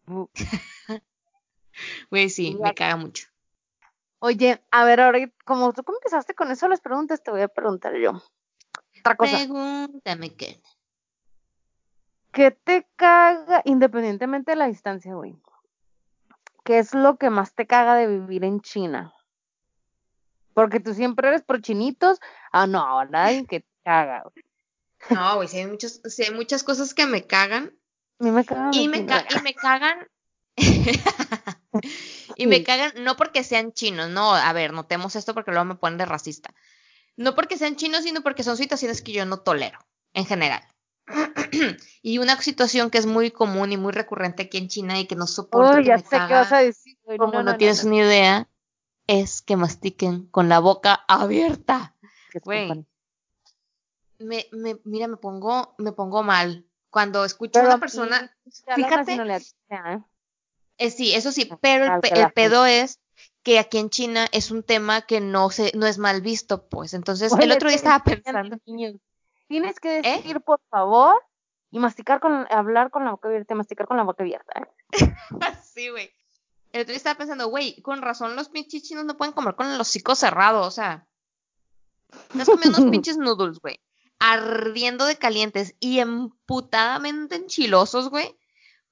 Güey, 2.09 2.29
sí, 2.29 2.55
me 2.61 2.73
caga 2.73 2.95
mucho. 2.95 3.27
Oye, 4.19 4.63
a 4.71 4.85
ver, 4.85 5.01
ahora, 5.01 5.19
como 5.43 5.73
tú 5.73 5.83
empezaste 5.85 6.33
con 6.33 6.49
eso 6.49 6.69
las 6.69 6.79
preguntas, 6.79 7.21
te 7.21 7.31
voy 7.31 7.41
a 7.41 7.49
preguntar 7.49 7.93
yo. 7.97 8.23
Otra 8.99 9.17
cosa. 9.17 9.37
Pregúntame 9.37 10.35
qué. 10.35 10.61
¿Qué 12.35 12.51
te 12.51 12.85
caga, 12.97 13.61
independientemente 13.63 14.51
de 14.51 14.57
la 14.57 14.67
distancia, 14.67 15.13
güey? 15.13 15.37
¿Qué 16.65 16.79
es 16.79 16.93
lo 16.93 17.15
que 17.15 17.29
más 17.29 17.55
te 17.55 17.65
caga 17.65 17.95
de 17.95 18.07
vivir 18.07 18.43
en 18.43 18.59
China? 18.59 19.13
Porque 20.53 20.81
tú 20.81 20.93
siempre 20.93 21.29
eres 21.29 21.43
por 21.43 21.61
chinitos. 21.61 22.19
Ah, 22.51 22.67
no, 22.67 22.79
ahora 22.79 23.23
hay 23.23 23.45
que 23.45 23.61
te 23.61 23.67
caga, 23.85 24.23
güey. 24.23 24.45
No, 25.11 25.37
güey, 25.37 25.47
si 25.47 25.59
hay, 25.59 25.67
muchos, 25.67 26.01
si 26.03 26.23
hay 26.23 26.31
muchas 26.31 26.63
cosas 26.63 26.93
que 26.93 27.05
me 27.05 27.25
cagan. 27.25 27.73
A 28.19 28.23
mí 28.25 28.31
me 28.31 28.43
cagan. 28.43 28.73
Y 28.73 28.89
me, 28.89 28.97
y 28.97 29.41
me 29.41 29.53
cagan. 29.53 30.05
y 32.35 32.47
me 32.47 32.63
cagan, 32.63 32.91
no 33.01 33.15
porque 33.15 33.45
sean 33.45 33.71
chinos, 33.71 34.09
no, 34.09 34.35
a 34.35 34.51
ver, 34.51 34.73
notemos 34.73 35.15
esto 35.15 35.33
porque 35.33 35.51
luego 35.51 35.63
me 35.63 35.75
ponen 35.75 35.99
de 35.99 36.05
racista. 36.05 36.53
No 37.15 37.33
porque 37.33 37.57
sean 37.57 37.77
chinos, 37.77 38.03
sino 38.03 38.23
porque 38.23 38.43
son 38.43 38.57
situaciones 38.57 39.01
que 39.01 39.13
yo 39.13 39.25
no 39.25 39.39
tolero, 39.39 39.79
en 40.11 40.25
general. 40.25 40.67
y 42.01 42.17
una 42.17 42.39
situación 42.41 42.89
que 42.89 42.97
es 42.97 43.05
muy 43.05 43.31
común 43.31 43.71
y 43.71 43.77
muy 43.77 43.91
recurrente 43.91 44.43
aquí 44.43 44.57
en 44.57 44.67
China 44.67 44.99
y 44.99 45.05
que 45.05 45.15
no 45.15 45.27
soporto 45.27 45.77
que 45.77 45.85
ya 45.85 45.99
sé 45.99 46.17
qué 46.27 46.33
vas 46.33 46.51
a 46.51 46.59
decir. 46.59 46.97
como 47.17 47.43
no, 47.43 47.57
tienes 47.57 47.83
una 47.83 47.97
idea, 47.97 48.49
es 49.07 49.41
que 49.41 49.55
mastiquen 49.55 50.27
con 50.27 50.49
la 50.49 50.59
boca 50.59 51.05
abierta. 51.07 51.95
Güey. 52.43 52.85
Me, 54.19 54.47
me, 54.51 54.77
mira, 54.83 55.07
me 55.07 55.17
pongo, 55.17 55.75
me 55.77 55.91
pongo 55.91 56.23
mal. 56.23 56.65
Cuando 56.89 57.25
escucho 57.25 57.59
a 57.59 57.63
una 57.63 57.77
persona, 57.77 58.33
fíjate, 58.73 59.15
¿eh? 59.15 59.99
eh, 60.77 60.91
sí, 60.91 61.13
eso 61.13 61.33
sí, 61.33 61.49
pero 61.59 61.99
el, 62.01 62.31
pedo 62.31 62.65
es 62.65 63.01
que 63.43 63.59
aquí 63.59 63.77
en 63.77 63.89
China 63.89 64.27
es 64.31 64.49
un 64.49 64.63
tema 64.63 65.01
que 65.01 65.19
no 65.19 65.49
se, 65.49 65.73
no 65.75 65.87
es 65.87 65.97
mal 65.97 66.21
visto, 66.21 66.67
pues. 66.69 66.93
Entonces, 66.93 67.33
el 67.37 67.51
otro 67.51 67.67
día 67.67 67.75
estaba 67.75 68.03
pensando. 68.03 68.57
Tienes 69.47 69.79
que 69.79 69.99
¿Eh? 69.99 70.01
decir, 70.01 70.41
por 70.41 70.59
favor, 70.69 71.21
y 71.71 71.79
masticar 71.79 72.19
con, 72.19 72.47
hablar 72.51 72.89
con 72.89 73.05
la 73.05 73.11
boca 73.11 73.27
abierta, 73.27 73.55
masticar 73.55 73.87
con 73.87 73.97
la 73.97 74.03
boca 74.03 74.23
abierta. 74.23 74.53
¿eh? 74.61 74.67
sí, 75.63 75.89
güey. 75.89 76.11
El 76.71 76.81
otro 76.81 76.91
día 76.91 76.97
estaba 76.97 77.17
pensando, 77.17 77.47
güey, 77.47 77.81
con 77.81 78.01
razón 78.01 78.35
los 78.35 78.49
pinches 78.49 78.83
chinos 78.83 79.05
no 79.05 79.17
pueden 79.17 79.33
comer 79.33 79.55
con 79.55 79.67
el 79.67 79.79
hocico 79.79 80.15
cerrado, 80.15 80.61
o 80.61 80.71
sea. 80.71 81.07
Estás 82.31 82.49
comiendo 82.49 82.79
unos 82.79 82.91
pinches 82.91 83.17
noodles, 83.17 83.59
güey. 83.59 83.79
Ardiendo 84.19 85.05
de 85.05 85.17
calientes 85.17 85.75
y 85.79 85.99
emputadamente 85.99 87.35
enchilosos, 87.35 88.09
güey. 88.09 88.37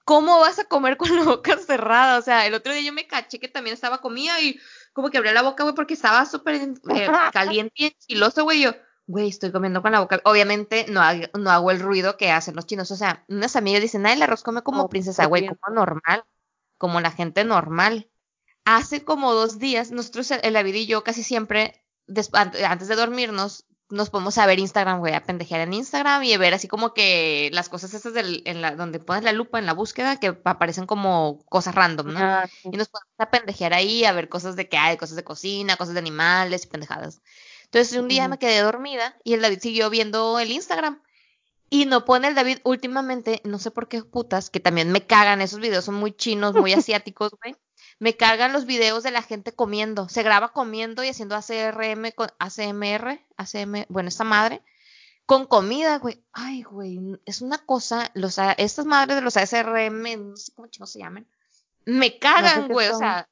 ¿Cómo 0.06 0.40
vas 0.40 0.60
a 0.60 0.66
comer 0.66 0.98
con 0.98 1.16
la 1.16 1.24
boca 1.24 1.58
cerrada? 1.58 2.20
O 2.20 2.22
sea, 2.22 2.46
el 2.46 2.54
otro 2.54 2.74
día 2.74 2.82
yo 2.82 2.94
me 2.94 3.08
caché 3.08 3.40
que 3.40 3.48
también 3.48 3.74
estaba 3.74 4.00
comida 4.00 4.40
y 4.42 4.60
como 4.92 5.10
que 5.10 5.18
abría 5.18 5.34
la 5.34 5.42
boca, 5.42 5.64
güey, 5.64 5.76
porque 5.76 5.94
estaba 5.94 6.26
súper 6.26 6.56
eh, 6.56 6.74
caliente 7.34 7.74
y 7.76 7.86
enchiloso, 7.86 8.44
güey. 8.44 8.62
Yo, 8.62 8.74
güey, 9.08 9.30
estoy 9.30 9.52
comiendo 9.52 9.82
con 9.82 9.92
la 9.92 10.00
boca. 10.00 10.22
Obviamente 10.24 10.86
no, 10.90 11.02
hago, 11.02 11.26
no 11.38 11.52
hago 11.52 11.72
el 11.72 11.80
ruido 11.80 12.18
que 12.18 12.32
hacen 12.32 12.56
los 12.56 12.66
chinos. 12.66 12.92
O 12.92 12.96
sea, 12.96 13.26
unas 13.28 13.56
amigas 13.56 13.82
dicen, 13.82 14.06
ay, 14.06 14.14
el 14.14 14.22
arroz 14.24 14.44
come 14.44 14.62
como 14.62 14.90
princesa, 14.90 15.26
güey, 15.26 15.48
como 15.48 15.76
normal, 15.76 16.24
como 16.78 17.02
la 17.02 17.12
gente 17.12 17.44
normal. 17.44 18.10
Hace 18.66 19.04
como 19.04 19.34
dos 19.34 19.60
días, 19.60 19.92
nosotros, 19.92 20.32
el 20.32 20.54
David 20.54 20.76
y 20.76 20.86
yo, 20.86 21.04
casi 21.04 21.24
siempre, 21.24 21.84
antes 22.44 22.88
de 22.88 22.96
dormirnos, 22.96 23.66
nos 23.90 24.10
podemos 24.10 24.38
a 24.38 24.46
ver 24.46 24.58
Instagram, 24.58 25.00
güey, 25.00 25.14
a 25.14 25.24
pendejear 25.24 25.62
en 25.62 25.74
Instagram 25.74 26.24
y 26.24 26.34
a 26.34 26.38
ver 26.38 26.54
así 26.54 26.68
como 26.68 26.94
que 26.94 27.50
las 27.54 27.70
cosas 27.70 27.94
esas 27.94 28.14
del, 28.14 28.42
en 28.46 28.62
la, 28.62 28.76
donde 28.76 29.00
pones 29.00 29.24
la 29.24 29.34
lupa 29.34 29.60
en 29.60 29.66
la 29.66 29.74
búsqueda 29.74 30.20
que 30.20 30.36
aparecen 30.46 30.88
como 30.88 31.44
cosas 31.46 31.76
random, 31.76 32.14
¿no? 32.14 32.20
Ah, 32.20 32.48
sí. 32.48 32.70
Y 32.72 32.78
nos 32.78 32.90
podemos 32.90 33.14
a 33.20 33.30
pendejear 33.30 33.74
ahí, 33.74 34.04
a 34.06 34.14
ver 34.14 34.30
cosas 34.30 34.56
de 34.56 34.68
que 34.68 34.78
hay, 34.78 34.98
cosas 34.98 35.16
de 35.16 35.24
cocina, 35.24 35.78
cosas 35.78 35.94
de 35.94 36.00
animales 36.00 36.64
y 36.64 36.68
pendejadas. 36.68 37.22
Entonces 37.74 37.98
un 37.98 38.08
día 38.08 38.24
Ujú. 38.24 38.30
me 38.30 38.38
quedé 38.38 38.60
dormida 38.62 39.18
y 39.24 39.34
el 39.34 39.42
David 39.42 39.60
siguió 39.60 39.90
viendo 39.90 40.38
el 40.38 40.52
Instagram. 40.52 41.02
Y 41.72 41.86
no 41.86 42.06
pone 42.06 42.28
el 42.28 42.36
David 42.36 42.60
últimamente, 42.64 43.42
no 43.46 43.58
sé 43.58 43.72
por 43.72 43.88
qué 43.88 44.04
putas, 44.04 44.52
que 44.52 44.60
también 44.60 44.92
me 44.92 45.08
cagan 45.08 45.42
esos 45.42 45.60
videos, 45.60 45.86
son 45.86 45.96
muy 45.96 46.12
chinos, 46.12 46.54
muy 46.54 46.72
asiáticos, 46.74 47.32
güey. 47.44 47.56
Me 47.98 48.16
cagan 48.16 48.54
los 48.54 48.66
videos 48.68 49.02
de 49.02 49.10
la 49.10 49.24
gente 49.24 49.54
comiendo. 49.54 50.08
Se 50.08 50.22
graba 50.22 50.50
comiendo 50.54 51.04
y 51.04 51.10
haciendo 51.10 51.36
ACRM 51.36 52.12
con 52.12 52.30
ACMR, 52.38 53.20
ACM, 53.38 53.86
bueno, 53.90 54.10
esta 54.10 54.24
madre, 54.24 54.62
con 55.26 55.48
comida, 55.48 55.98
güey. 55.98 56.24
Ay, 56.32 56.62
güey, 56.62 57.00
es 57.26 57.42
una 57.42 57.58
cosa, 57.58 58.12
los, 58.14 58.38
estas 58.58 58.86
madres 58.86 59.16
de 59.16 59.22
los 59.24 59.36
ACRM, 59.36 60.30
no 60.30 60.38
sé 60.38 60.52
cómo 60.54 60.68
chicos 60.68 60.92
se 60.92 61.00
llaman, 61.00 61.26
me 61.86 62.20
cagan, 62.20 62.68
qué 62.68 62.74
güey, 62.74 62.88
o 62.90 62.92
son. 62.92 63.00
sea, 63.00 63.28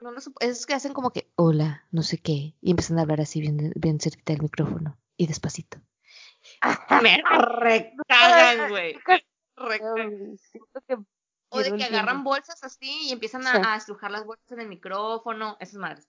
no 0.00 0.10
lo 0.12 0.20
sup- 0.20 0.36
es 0.40 0.66
que 0.66 0.74
hacen 0.74 0.92
como 0.92 1.10
que, 1.10 1.30
hola, 1.36 1.84
no 1.90 2.02
sé 2.02 2.18
qué, 2.18 2.54
y 2.60 2.70
empiezan 2.70 2.98
a 2.98 3.02
hablar 3.02 3.20
así 3.20 3.40
bien, 3.40 3.72
bien 3.76 4.00
cerquita 4.00 4.32
del 4.32 4.42
micrófono 4.42 4.96
y 5.16 5.26
despacito. 5.26 5.78
Me 7.02 7.22
recagan, 7.22 8.68
güey. 8.70 8.96
O 11.50 11.60
de 11.60 11.76
que 11.76 11.84
agarran 11.84 12.24
bolsas 12.24 12.62
así 12.62 13.08
y 13.08 13.12
empiezan 13.12 13.46
a, 13.46 13.52
Sí. 13.52 13.58
a 13.64 13.76
estrujar 13.76 14.10
las 14.10 14.24
bolsas 14.24 14.50
en 14.52 14.60
el 14.60 14.68
micrófono, 14.68 15.56
esas 15.60 15.76
madres. 15.76 16.06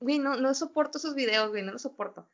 Güey, 0.00 0.18
no, 0.18 0.36
no 0.36 0.52
soporto 0.54 0.98
esos 0.98 1.14
videos, 1.14 1.48
güey, 1.50 1.62
no 1.62 1.72
los 1.72 1.82
soporto. 1.82 2.28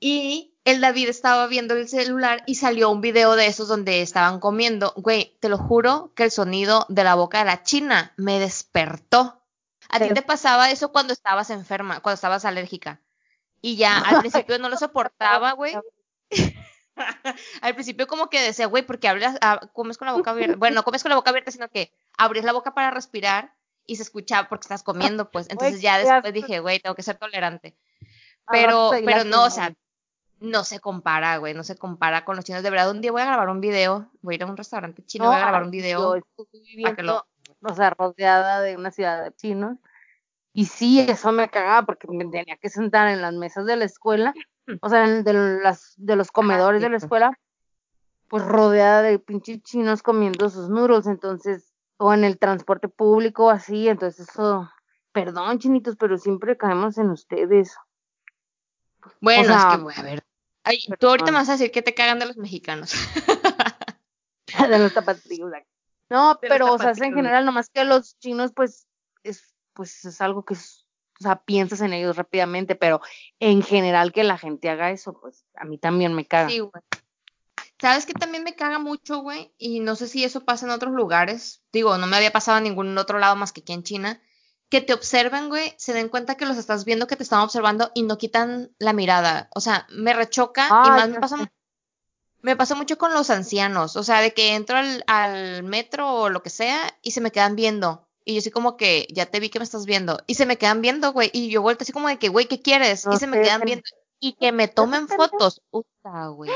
Y 0.00 0.54
el 0.64 0.80
David 0.80 1.08
estaba 1.08 1.46
viendo 1.48 1.74
el 1.74 1.88
celular 1.88 2.42
y 2.46 2.56
salió 2.56 2.90
un 2.90 3.00
video 3.00 3.34
de 3.34 3.46
esos 3.46 3.66
donde 3.68 4.02
estaban 4.02 4.38
comiendo. 4.38 4.92
Güey, 4.96 5.36
te 5.40 5.48
lo 5.48 5.56
juro 5.58 6.12
que 6.14 6.24
el 6.24 6.30
sonido 6.30 6.84
de 6.88 7.02
la 7.04 7.14
boca 7.14 7.38
de 7.38 7.46
la 7.46 7.62
china 7.62 8.12
me 8.16 8.38
despertó. 8.38 9.42
¿A 9.88 9.98
ti 9.98 10.12
te 10.12 10.22
pasaba 10.22 10.70
eso 10.70 10.92
cuando 10.92 11.12
estabas 11.12 11.50
enferma, 11.50 12.00
cuando 12.00 12.14
estabas 12.14 12.44
alérgica? 12.44 13.00
Y 13.60 13.76
ya 13.76 13.98
al 13.98 14.20
principio 14.20 14.58
no 14.58 14.68
lo 14.68 14.76
soportaba, 14.76 15.52
güey. 15.52 15.74
Al 17.62 17.74
principio 17.74 18.08
como 18.08 18.28
que 18.28 18.40
decía, 18.40 18.66
güey, 18.66 18.84
porque 18.84 19.06
hablas, 19.06 19.36
ah, 19.40 19.60
comes 19.72 19.98
con 19.98 20.06
la 20.06 20.14
boca 20.14 20.32
abierta. 20.32 20.56
Bueno, 20.58 20.74
no 20.74 20.82
comes 20.82 21.02
con 21.02 21.10
la 21.10 21.16
boca 21.16 21.30
abierta, 21.30 21.52
sino 21.52 21.68
que 21.68 21.92
abrías 22.16 22.44
la 22.44 22.52
boca 22.52 22.74
para 22.74 22.90
respirar 22.90 23.54
y 23.86 23.96
se 23.96 24.02
escuchaba 24.02 24.48
porque 24.48 24.64
estás 24.64 24.82
comiendo, 24.82 25.30
pues. 25.30 25.48
Entonces 25.48 25.80
ya 25.80 25.98
después 25.98 26.32
dije, 26.34 26.58
güey, 26.58 26.80
tengo 26.80 26.96
que 26.96 27.04
ser 27.04 27.16
tolerante. 27.16 27.76
Pero, 28.50 28.90
te 28.90 29.02
pero 29.02 29.24
no, 29.24 29.44
o 29.44 29.50
sea, 29.50 29.72
no 30.40 30.64
se 30.64 30.80
compara, 30.80 31.36
güey, 31.38 31.54
no 31.54 31.64
se 31.64 31.76
compara 31.76 32.24
con 32.24 32.36
los 32.36 32.44
chinos. 32.44 32.62
De 32.62 32.70
verdad, 32.70 32.90
un 32.90 33.00
día 33.00 33.12
voy 33.12 33.22
a 33.22 33.26
grabar 33.26 33.48
un 33.48 33.60
video, 33.60 34.10
voy 34.20 34.34
a 34.34 34.36
ir 34.36 34.42
a 34.42 34.46
un 34.46 34.56
restaurante 34.56 35.04
chino, 35.04 35.26
voy 35.26 35.36
a 35.36 35.40
grabar 35.40 35.62
un 35.62 35.70
video 35.70 36.16
Yo 36.16 36.46
viviendo, 36.52 37.26
o 37.62 37.74
sea, 37.74 37.90
rodeada 37.90 38.60
de 38.60 38.76
una 38.76 38.90
ciudad 38.90 39.22
de 39.24 39.32
chinos. 39.34 39.76
Y 40.52 40.66
sí, 40.66 41.00
eso 41.00 41.30
me 41.32 41.48
cagaba 41.48 41.86
porque 41.86 42.08
me 42.08 42.24
tenía 42.24 42.56
que 42.56 42.68
sentar 42.68 43.08
en 43.08 43.22
las 43.22 43.34
mesas 43.34 43.66
de 43.66 43.76
la 43.76 43.84
escuela, 43.84 44.34
o 44.80 44.88
sea, 44.88 45.04
en- 45.04 45.24
de, 45.24 45.32
las, 45.32 45.94
de 45.96 46.16
los 46.16 46.30
comedores 46.30 46.80
de 46.82 46.88
la 46.88 46.96
escuela, 46.96 47.38
pues 48.28 48.44
rodeada 48.44 49.02
de 49.02 49.18
pinches 49.18 49.62
chinos 49.62 50.02
comiendo 50.02 50.50
sus 50.50 50.68
noodles, 50.68 51.06
entonces, 51.06 51.72
o 51.96 52.12
en 52.12 52.24
el 52.24 52.38
transporte 52.38 52.88
público, 52.88 53.50
así, 53.50 53.88
entonces 53.88 54.28
eso, 54.28 54.68
perdón, 55.12 55.58
chinitos, 55.58 55.96
pero 55.96 56.18
siempre 56.18 56.56
caemos 56.56 56.98
en 56.98 57.10
ustedes. 57.10 57.76
Bueno, 59.20 59.44
sea, 59.44 59.58
es 59.58 59.76
que, 59.76 59.82
güey, 59.82 59.96
a 59.98 60.02
ver. 60.02 60.24
Ay, 60.64 60.78
tú 60.98 61.08
ahorita 61.08 61.30
me 61.30 61.38
vas 61.38 61.48
a 61.48 61.52
decir 61.52 61.70
que 61.70 61.82
te 61.82 61.94
cagan 61.94 62.18
de 62.18 62.26
los 62.26 62.36
mexicanos. 62.36 62.92
de 64.70 64.78
los 64.78 64.92
tapatíos. 64.92 65.52
No, 66.10 66.38
pero, 66.40 66.72
o 66.72 66.78
sea, 66.78 66.92
en 66.96 67.14
general, 67.14 67.44
nomás 67.44 67.68
que 67.70 67.84
los 67.84 68.18
chinos, 68.18 68.52
pues, 68.54 68.86
es, 69.22 69.54
pues, 69.74 70.04
es 70.04 70.20
algo 70.20 70.44
que, 70.44 70.54
o 70.54 70.56
sea, 71.20 71.42
piensas 71.44 71.80
en 71.80 71.92
ellos 71.92 72.16
rápidamente, 72.16 72.74
pero 72.76 73.00
en 73.40 73.62
general 73.62 74.12
que 74.12 74.24
la 74.24 74.38
gente 74.38 74.70
haga 74.70 74.90
eso, 74.90 75.18
pues, 75.20 75.44
a 75.54 75.64
mí 75.64 75.78
también 75.78 76.14
me 76.14 76.26
caga. 76.26 76.48
Sí, 76.48 76.60
güey. 76.60 76.72
¿Sabes 77.80 78.06
que 78.06 78.12
también 78.12 78.42
me 78.42 78.56
caga 78.56 78.80
mucho, 78.80 79.20
güey? 79.20 79.54
Y 79.56 79.80
no 79.80 79.94
sé 79.94 80.08
si 80.08 80.24
eso 80.24 80.44
pasa 80.44 80.66
en 80.66 80.72
otros 80.72 80.92
lugares. 80.92 81.62
Digo, 81.72 81.96
no 81.96 82.08
me 82.08 82.16
había 82.16 82.32
pasado 82.32 82.58
en 82.58 82.64
ningún 82.64 82.96
otro 82.98 83.18
lado 83.18 83.36
más 83.36 83.52
que 83.52 83.60
aquí 83.60 83.72
en 83.72 83.84
China. 83.84 84.20
Que 84.68 84.80
te 84.80 84.92
observen, 84.92 85.48
güey, 85.48 85.74
se 85.78 85.92
den 85.92 86.08
cuenta 86.08 86.34
que 86.34 86.44
los 86.44 86.56
estás 86.56 86.84
viendo, 86.84 87.06
que 87.06 87.14
te 87.14 87.22
están 87.22 87.40
observando 87.40 87.92
y 87.94 88.02
no 88.02 88.18
quitan 88.18 88.74
la 88.78 88.92
mirada. 88.92 89.48
O 89.54 89.60
sea, 89.60 89.86
me 89.90 90.12
rechoca 90.12 90.66
y 90.66 90.90
más 90.90 91.08
me 91.08 91.20
pasa. 91.20 91.52
Me 92.42 92.56
pasa 92.56 92.74
mucho 92.74 92.98
con 92.98 93.12
los 93.12 93.30
ancianos. 93.30 93.96
O 93.96 94.02
sea, 94.02 94.20
de 94.20 94.32
que 94.32 94.54
entro 94.54 94.76
al, 94.76 95.04
al 95.06 95.62
metro 95.64 96.12
o 96.12 96.28
lo 96.28 96.42
que 96.42 96.50
sea 96.50 96.94
y 97.02 97.12
se 97.12 97.20
me 97.20 97.30
quedan 97.30 97.56
viendo. 97.56 98.06
Y 98.24 98.34
yo 98.34 98.38
así 98.40 98.50
como 98.50 98.76
que, 98.76 99.06
ya 99.10 99.26
te 99.26 99.40
vi 99.40 99.48
que 99.48 99.58
me 99.58 99.64
estás 99.64 99.86
viendo. 99.86 100.20
Y 100.26 100.34
se 100.34 100.44
me 100.44 100.58
quedan 100.58 100.82
viendo, 100.82 101.12
güey. 101.12 101.30
Y 101.32 101.48
yo 101.50 101.62
vuelto 101.62 101.84
así 101.84 101.92
como 101.92 102.08
de 102.08 102.18
que, 102.18 102.28
güey, 102.28 102.46
¿qué 102.46 102.60
quieres? 102.60 103.06
No 103.06 103.14
y 103.14 103.16
se 103.16 103.26
me 103.26 103.40
quedan 103.40 103.62
viendo. 103.62 103.84
Y 104.20 104.34
que 104.34 104.52
me 104.52 104.68
tomen 104.68 105.08
fotos. 105.08 105.62
Puta, 105.70 106.26
güey. 106.28 106.50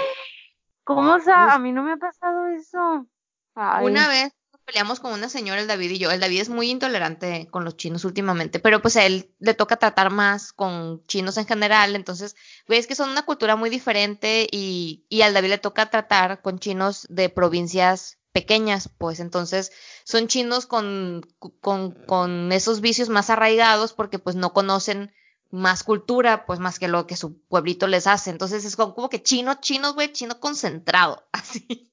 ¿Cómo, 0.84 1.14
o 1.14 1.20
sea, 1.20 1.46
Uf. 1.46 1.52
a 1.52 1.58
mí 1.58 1.72
no 1.72 1.82
me 1.82 1.92
ha 1.92 1.96
pasado 1.96 2.46
eso? 2.48 3.06
Ay, 3.54 3.86
Una 3.86 4.08
vez 4.08 4.32
peleamos 4.64 5.00
con 5.00 5.12
una 5.12 5.28
señora, 5.28 5.60
el 5.60 5.66
David 5.66 5.90
y 5.90 5.98
yo. 5.98 6.10
El 6.10 6.20
David 6.20 6.40
es 6.40 6.48
muy 6.48 6.70
intolerante 6.70 7.48
con 7.50 7.64
los 7.64 7.76
chinos 7.76 8.04
últimamente, 8.04 8.58
pero 8.58 8.80
pues 8.80 8.96
a 8.96 9.04
él 9.04 9.30
le 9.38 9.54
toca 9.54 9.76
tratar 9.76 10.10
más 10.10 10.52
con 10.52 11.04
chinos 11.06 11.36
en 11.36 11.46
general. 11.46 11.96
Entonces, 11.96 12.36
güey, 12.66 12.78
es 12.78 12.86
que 12.86 12.94
son 12.94 13.10
una 13.10 13.24
cultura 13.24 13.56
muy 13.56 13.70
diferente 13.70 14.46
y, 14.50 15.04
y 15.08 15.22
al 15.22 15.34
David 15.34 15.50
le 15.50 15.58
toca 15.58 15.90
tratar 15.90 16.42
con 16.42 16.58
chinos 16.58 17.06
de 17.08 17.28
provincias 17.28 18.18
pequeñas, 18.32 18.88
pues 18.96 19.20
entonces 19.20 19.72
son 20.04 20.26
chinos 20.26 20.66
con, 20.66 21.20
con, 21.60 21.92
con 22.06 22.50
esos 22.50 22.80
vicios 22.80 23.10
más 23.10 23.30
arraigados 23.30 23.92
porque 23.92 24.18
pues 24.18 24.36
no 24.36 24.52
conocen 24.52 25.12
más 25.50 25.82
cultura, 25.84 26.46
pues 26.46 26.58
más 26.58 26.78
que 26.78 26.88
lo 26.88 27.06
que 27.06 27.16
su 27.16 27.38
pueblito 27.42 27.86
les 27.86 28.06
hace. 28.06 28.30
Entonces 28.30 28.64
es 28.64 28.74
como, 28.74 28.94
como 28.94 29.10
que 29.10 29.22
chino, 29.22 29.54
chinos, 29.60 29.94
güey, 29.94 30.10
chino 30.12 30.40
concentrado, 30.40 31.28
así. 31.32 31.90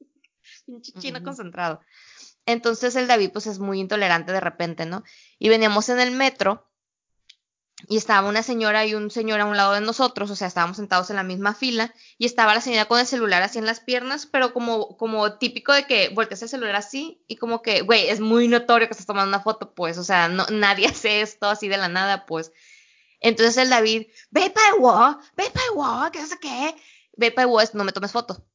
Chino 1.00 1.22
concentrado. 1.24 1.82
Entonces 2.46 2.96
el 2.96 3.08
David 3.08 3.32
pues 3.32 3.48
es 3.48 3.60
muy 3.60 3.80
intolerante 3.80 4.32
de 4.32 4.40
repente, 4.40 4.86
¿no? 4.86 5.04
Y 5.38 5.50
veníamos 5.50 5.90
en 5.90 6.00
el 6.00 6.12
metro 6.12 6.70
y 7.88 7.98
estaba 7.98 8.28
una 8.28 8.44
señora 8.44 8.86
y 8.86 8.94
un 8.94 9.10
señor 9.10 9.40
a 9.40 9.46
un 9.46 9.56
lado 9.56 9.74
de 9.74 9.82
nosotros, 9.82 10.30
o 10.32 10.36
sea, 10.36 10.48
estábamos 10.48 10.78
sentados 10.78 11.10
en 11.10 11.16
la 11.16 11.24
misma 11.24 11.54
fila 11.54 11.94
y 12.18 12.26
estaba 12.26 12.54
la 12.54 12.62
señora 12.62 12.86
con 12.86 13.00
el 13.00 13.08
celular 13.08 13.42
así 13.42 13.58
en 13.58 13.66
las 13.66 13.80
piernas, 13.80 14.26
pero 14.26 14.54
como, 14.54 14.98
como 14.98 15.38
típico 15.38 15.72
de 15.74 15.86
que 15.86 16.10
volteas 16.10 16.42
el 16.42 16.50
celular 16.50 16.76
así 16.76 17.24
y 17.28 17.38
como 17.38 17.62
que, 17.62 17.82
güey, 17.82 18.10
es 18.10 18.20
muy 18.20 18.48
notorio 18.48 18.88
que 18.88 18.92
estás 18.92 19.06
tomando 19.06 19.30
una 19.30 19.44
foto, 19.44 19.74
pues, 19.74 19.98
o 19.98 20.04
sea, 20.04 20.28
no, 20.28 20.46
nadie 20.52 20.88
hace 20.90 21.22
esto 21.22 21.48
así 21.48 21.68
de 21.68 21.78
la 21.78 21.88
nada, 21.88 22.26
pues. 22.26 22.52
Entonces 23.22 23.58
el 23.58 23.70
David, 23.70 24.08
ve 24.30 24.50
para 24.50 24.70
el 24.70 24.82
wall, 24.82 25.18
ve 25.36 25.50
para 25.54 25.66
el 25.66 25.72
wall, 25.76 26.12
no 26.14 26.28
sé 26.28 26.38
qué, 26.42 26.76
ve 27.18 27.32
para 27.32 27.50
el 27.50 27.70
no 27.74 27.84
me 27.84 27.92
tomes 27.92 28.12
foto. 28.12 28.46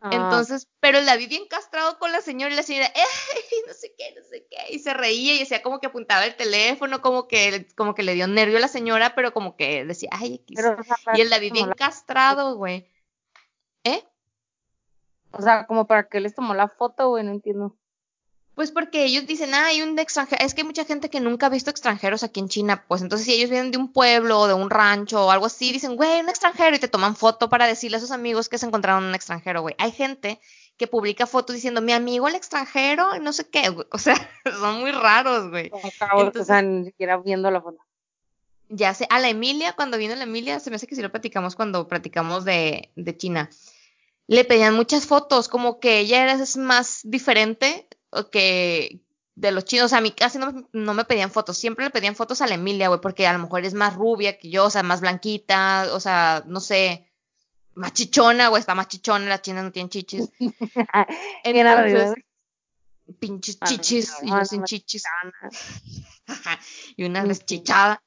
Ah, 0.00 0.10
Entonces, 0.12 0.68
pero 0.80 0.98
el 0.98 1.06
David 1.06 1.28
bien 1.28 1.46
castrado 1.48 1.98
con 1.98 2.12
la 2.12 2.20
señora 2.20 2.52
y 2.52 2.56
la 2.56 2.62
señora, 2.62 2.86
"Ey, 2.94 3.58
no 3.66 3.72
sé 3.74 3.94
qué, 3.96 4.14
no 4.16 4.22
sé 4.24 4.46
qué, 4.50 4.72
y 4.74 4.78
se 4.80 4.94
reía 4.94 5.34
y 5.34 5.38
decía 5.40 5.62
como 5.62 5.80
que 5.80 5.86
apuntaba 5.88 6.24
el 6.26 6.36
teléfono, 6.36 7.00
como 7.02 7.28
que, 7.28 7.66
como 7.76 7.94
que 7.94 8.02
le 8.02 8.14
dio 8.14 8.26
nervio 8.26 8.56
a 8.58 8.60
la 8.60 8.68
señora, 8.68 9.14
pero 9.14 9.32
como 9.32 9.56
que 9.56 9.84
decía, 9.84 10.10
ay, 10.12 10.34
X. 10.46 10.56
pero, 10.60 10.76
o 10.80 10.82
sea, 10.82 10.96
Y 11.16 11.20
el 11.20 11.28
qué 11.28 11.34
David 11.34 11.48
les 11.48 11.52
bien 11.52 11.68
la- 11.68 11.74
castrado, 11.74 12.56
güey. 12.56 12.88
¿Eh? 13.84 14.04
o 15.32 15.40
sea, 15.42 15.66
como 15.66 15.86
para 15.86 16.08
qué 16.08 16.20
les 16.20 16.34
tomó 16.34 16.54
la 16.54 16.68
foto, 16.68 17.08
güey, 17.10 17.22
no 17.24 17.30
entiendo. 17.30 17.76
Pues 18.60 18.72
porque 18.72 19.06
ellos 19.06 19.26
dicen, 19.26 19.54
ah, 19.54 19.68
hay 19.68 19.80
un 19.80 19.98
extranjero, 19.98 20.44
es 20.44 20.52
que 20.52 20.60
hay 20.60 20.66
mucha 20.66 20.84
gente 20.84 21.08
que 21.08 21.18
nunca 21.18 21.46
ha 21.46 21.48
visto 21.48 21.70
extranjeros 21.70 22.22
aquí 22.22 22.40
en 22.40 22.50
China, 22.50 22.84
pues 22.86 23.00
entonces 23.00 23.24
si 23.24 23.32
ellos 23.32 23.48
vienen 23.48 23.70
de 23.70 23.78
un 23.78 23.90
pueblo 23.90 24.38
o 24.38 24.48
de 24.48 24.52
un 24.52 24.68
rancho 24.68 25.24
o 25.24 25.30
algo 25.30 25.46
así, 25.46 25.72
dicen, 25.72 25.96
güey, 25.96 26.20
un 26.20 26.28
extranjero 26.28 26.76
y 26.76 26.78
te 26.78 26.86
toman 26.86 27.16
foto 27.16 27.48
para 27.48 27.66
decirle 27.66 27.96
a 27.96 28.00
sus 28.00 28.10
amigos 28.10 28.50
que 28.50 28.58
se 28.58 28.66
encontraron 28.66 29.04
un 29.04 29.14
extranjero, 29.14 29.62
güey. 29.62 29.74
Hay 29.78 29.92
gente 29.92 30.40
que 30.76 30.86
publica 30.86 31.26
fotos 31.26 31.56
diciendo, 31.56 31.80
mi 31.80 31.92
amigo 31.94 32.28
el 32.28 32.34
extranjero, 32.34 33.16
y 33.16 33.20
no 33.20 33.32
sé 33.32 33.48
qué, 33.48 33.70
güey. 33.70 33.86
O 33.92 33.96
sea, 33.96 34.14
son 34.60 34.80
muy 34.80 34.92
raros, 34.92 35.48
güey. 35.48 35.70
Acabo, 35.82 36.20
o 36.20 36.24
Entonces- 36.26 36.48
sea, 36.48 36.60
ni 36.60 36.84
siquiera 36.84 37.16
viendo 37.16 37.50
la 37.50 37.62
foto. 37.62 37.78
Ya 38.68 38.92
sé, 38.92 39.06
a 39.08 39.20
la 39.20 39.30
Emilia, 39.30 39.72
cuando 39.72 39.96
vino 39.96 40.14
la 40.16 40.24
Emilia, 40.24 40.60
se 40.60 40.68
me 40.68 40.76
hace 40.76 40.86
que 40.86 40.96
sí 40.96 41.00
lo 41.00 41.10
platicamos 41.10 41.56
cuando 41.56 41.88
platicamos 41.88 42.44
de, 42.44 42.90
de 42.94 43.16
China. 43.16 43.48
Le 44.26 44.44
pedían 44.44 44.74
muchas 44.74 45.06
fotos, 45.06 45.48
como 45.48 45.80
que 45.80 46.00
ella 46.00 46.24
era 46.24 46.34
es 46.34 46.58
más 46.58 47.00
diferente 47.04 47.86
o 47.90 47.99
que 48.30 49.00
de 49.34 49.52
los 49.52 49.64
chinos. 49.64 49.86
O 49.86 49.88
sea, 49.88 49.98
a 49.98 50.02
mí 50.02 50.10
casi 50.12 50.38
no, 50.38 50.52
me- 50.52 50.64
no 50.72 50.94
me 50.94 51.04
pedían 51.04 51.30
fotos, 51.30 51.56
siempre 51.58 51.84
le 51.84 51.90
pedían 51.90 52.16
fotos 52.16 52.40
a 52.40 52.46
la 52.46 52.54
Emilia, 52.56 52.88
güey, 52.88 53.00
porque 53.00 53.26
a 53.26 53.32
lo 53.32 53.38
mejor 53.38 53.64
es 53.64 53.74
más 53.74 53.94
rubia 53.94 54.38
que 54.38 54.50
yo, 54.50 54.66
o 54.66 54.70
sea, 54.70 54.82
más 54.82 55.00
blanquita, 55.00 55.88
o 55.92 56.00
sea, 56.00 56.42
no 56.46 56.60
sé, 56.60 57.10
más 57.74 57.92
chichona, 57.92 58.48
güey, 58.48 58.60
está 58.60 58.74
más 58.74 58.88
chichona, 58.88 59.26
las 59.26 59.42
chinas 59.42 59.64
no 59.64 59.72
tienen 59.72 59.88
chichis. 59.90 60.28
Entonces, 61.44 62.14
pinches 63.18 63.58
Ah, 63.60 63.66
chichis, 63.66 64.12
y 64.22 64.30
no, 64.30 64.38
yo 64.40 64.44
sin 64.44 64.64
chichis. 64.64 65.02
Y 66.96 67.04
una 67.04 67.24
deschichada. 67.24 68.02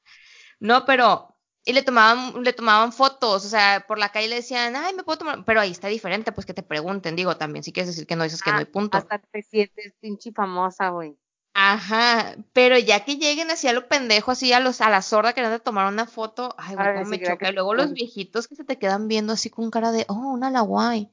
No, 0.59 0.85
pero 0.85 1.32
y 1.65 1.73
le 1.73 1.83
tomaban, 1.83 2.43
le 2.43 2.53
tomaban 2.53 2.91
fotos, 2.91 3.45
o 3.45 3.49
sea, 3.49 3.85
por 3.87 3.97
la 3.97 4.09
calle 4.09 4.27
le 4.27 4.35
decían, 4.35 4.75
ay, 4.75 4.93
me 4.93 5.03
puedo 5.03 5.19
tomar, 5.19 5.45
pero 5.45 5.61
ahí 5.61 5.71
está 5.71 5.87
diferente, 5.87 6.31
pues 6.31 6.45
que 6.45 6.53
te 6.53 6.63
pregunten, 6.63 7.15
digo, 7.15 7.37
también, 7.37 7.63
si 7.63 7.71
quieres 7.71 7.87
decir 7.87 8.05
que 8.05 8.15
no 8.15 8.23
dices 8.23 8.41
que 8.41 8.51
no 8.51 8.57
hay 8.57 8.65
Ah, 8.65 8.69
punto. 8.71 8.97
Hasta 8.97 9.19
te 9.19 9.41
sientes 9.43 9.93
pinche 10.01 10.31
famosa, 10.31 10.89
güey. 10.89 11.15
Ajá, 11.55 12.35
pero 12.51 12.77
ya 12.79 13.05
que 13.05 13.17
lleguen 13.17 13.51
así 13.51 13.67
a 13.67 13.73
lo 13.73 13.87
pendejo, 13.87 14.31
así 14.31 14.51
a 14.53 14.59
los, 14.59 14.81
a 14.81 14.89
la 14.89 15.01
sorda 15.03 15.33
queriendo 15.33 15.59
tomar 15.59 15.87
una 15.91 16.07
foto, 16.07 16.55
ay, 16.57 16.75
güey, 16.75 16.87
me 16.87 16.99
decir, 16.99 17.19
"Mira 17.19 17.33
choca. 17.33 17.49
Y 17.49 17.53
luego 17.53 17.71
te 17.71 17.75
los 17.77 17.85
pones". 17.85 17.95
viejitos 18.01 18.47
que 18.47 18.55
se 18.55 18.63
te 18.63 18.77
quedan 18.79 19.07
viendo 19.07 19.33
así 19.33 19.49
con 19.51 19.69
cara 19.69 19.91
de, 19.91 20.05
oh, 20.09 20.15
una 20.33 20.49
la 20.49 20.61
guay. 20.61 21.09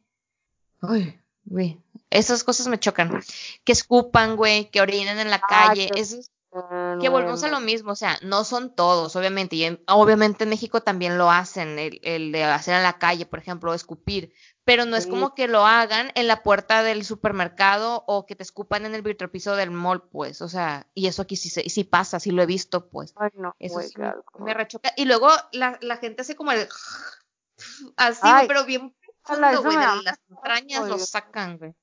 Ay, 0.80 1.20
güey, 1.44 1.78
esas 2.08 2.42
cosas 2.42 2.68
me 2.68 2.80
chocan. 2.80 3.20
Que 3.64 3.72
escupan, 3.72 4.36
güey, 4.36 4.70
que 4.70 4.80
orinen 4.80 5.18
en 5.18 5.30
la 5.30 5.40
Ah, 5.42 5.68
calle, 5.68 5.90
eso 5.94 6.16
es 6.18 6.30
Ah, 6.52 6.98
que 7.00 7.08
volvemos 7.08 7.44
a 7.44 7.48
lo 7.48 7.60
mismo, 7.60 7.92
o 7.92 7.96
sea, 7.96 8.18
no 8.22 8.42
son 8.42 8.74
todos, 8.74 9.14
obviamente, 9.14 9.54
y 9.54 9.64
en- 9.64 9.82
obviamente 9.86 10.44
en 10.44 10.50
México 10.50 10.82
también 10.82 11.16
lo 11.16 11.30
hacen, 11.30 11.78
el, 11.78 12.00
el 12.02 12.32
de 12.32 12.42
hacer 12.42 12.74
en 12.74 12.82
la 12.82 12.98
calle, 12.98 13.24
por 13.24 13.38
ejemplo, 13.38 13.72
escupir, 13.72 14.32
pero 14.64 14.84
no 14.84 14.96
es 14.96 15.06
como 15.06 15.34
que 15.34 15.46
lo 15.46 15.64
hagan 15.64 16.10
en 16.16 16.26
la 16.26 16.42
puerta 16.42 16.82
del 16.82 17.04
supermercado 17.04 18.02
o 18.08 18.26
que 18.26 18.34
te 18.34 18.42
escupan 18.42 18.84
en 18.84 18.96
el 18.96 19.02
vitropiso 19.02 19.54
del 19.54 19.70
mall, 19.70 20.08
pues, 20.10 20.42
o 20.42 20.48
sea, 20.48 20.88
y 20.92 21.06
eso 21.06 21.22
aquí 21.22 21.36
sí, 21.36 21.50
sí 21.50 21.84
pasa, 21.84 22.18
sí 22.18 22.32
lo 22.32 22.42
he 22.42 22.46
visto, 22.46 22.88
pues, 22.90 23.14
Ay, 23.16 23.30
no, 23.34 23.54
eso 23.60 23.74
güey, 23.74 23.86
sí 23.88 23.94
qué 23.94 24.12
me, 24.40 24.52
rechoca. 24.52 24.92
Y 24.96 25.04
luego 25.04 25.28
la, 25.52 25.78
la 25.82 25.98
gente 25.98 26.22
hace 26.22 26.34
como 26.34 26.50
el, 26.50 26.68
así, 27.96 28.20
Ay, 28.22 28.48
pero 28.48 28.64
bien 28.64 28.92
profundo, 29.24 29.62
güey, 29.62 29.76
da 29.76 29.94
las 30.02 30.18
entrañas 30.28 30.88
lo 30.88 30.98
sacan, 30.98 31.58
güey. 31.58 31.74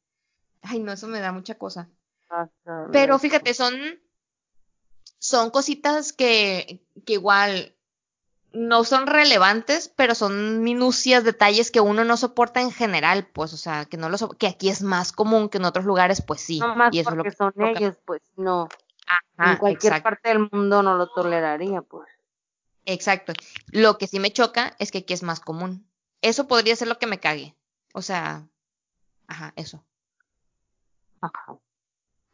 Ay, 0.61 0.79
no, 0.79 0.91
eso 0.91 1.07
me 1.07 1.21
da 1.21 1.31
mucha 1.31 1.57
cosa. 1.57 1.89
Pero 2.91 3.17
fíjate, 3.19 3.53
son, 3.53 3.73
son 5.27 5.49
cositas 5.49 6.13
que, 6.13 6.79
que 7.05 7.13
igual 7.13 7.75
no 8.53 8.85
son 8.85 9.07
relevantes, 9.07 9.89
pero 9.93 10.15
son 10.15 10.63
minucias, 10.63 11.25
detalles 11.25 11.69
que 11.69 11.81
uno 11.81 12.05
no 12.05 12.15
soporta 12.15 12.61
en 12.61 12.71
general, 12.71 13.27
pues, 13.33 13.51
o 13.53 13.57
sea, 13.57 13.83
que 13.85 13.97
no 13.97 14.07
lo 14.07 14.17
so- 14.17 14.29
que 14.29 14.47
aquí 14.47 14.69
es 14.69 14.81
más 14.83 15.11
común 15.11 15.49
que 15.49 15.57
en 15.57 15.65
otros 15.65 15.83
lugares, 15.83 16.21
pues 16.21 16.39
sí. 16.39 16.59
No 16.59 16.75
más 16.75 16.93
y 16.93 16.99
eso 16.99 17.09
es 17.09 17.15
lo 17.17 17.23
porque 17.23 17.29
que 17.31 17.35
son 17.35 17.51
lo 17.57 17.65
que- 17.73 17.83
ellos, 17.83 17.97
pues 18.05 18.21
no. 18.37 18.69
en 19.37 19.43
Ajá, 19.45 19.59
cualquier 19.59 19.93
exacto, 19.93 20.03
parte 20.09 20.29
del 20.29 20.49
mundo 20.51 20.81
no 20.81 20.95
lo 20.95 21.07
toleraría, 21.09 21.81
pues. 21.81 22.07
exacto. 22.85 23.33
Lo 23.71 23.97
que 23.97 24.07
sí 24.07 24.19
me 24.21 24.31
choca 24.31 24.75
es 24.79 24.91
que 24.91 24.99
aquí 24.99 25.13
es 25.13 25.23
más 25.23 25.39
común. 25.41 25.85
Eso 26.21 26.47
podría 26.47 26.75
ser 26.77 26.87
lo 26.87 26.97
que 26.99 27.05
me 27.07 27.19
cague. 27.19 27.53
O 27.93 28.01
sea, 28.01 28.47
ajá, 29.27 29.51
eso. 29.57 29.83
Ajá. 31.21 31.57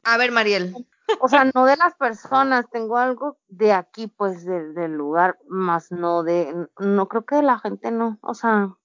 A 0.03 0.17
ver, 0.17 0.31
Mariel. 0.31 0.75
O 1.19 1.27
sea, 1.27 1.45
no 1.53 1.65
de 1.65 1.75
las 1.77 1.95
personas, 1.95 2.65
tengo 2.71 2.97
algo 2.97 3.37
de 3.47 3.73
aquí, 3.73 4.07
pues, 4.07 4.45
de- 4.45 4.73
del 4.73 4.93
lugar, 4.93 5.37
más 5.47 5.91
no 5.91 6.23
de, 6.23 6.67
no 6.79 7.07
creo 7.07 7.25
que 7.25 7.35
de 7.35 7.43
la 7.43 7.59
gente 7.59 7.91
no, 7.91 8.17
o 8.21 8.33
sea, 8.33 8.75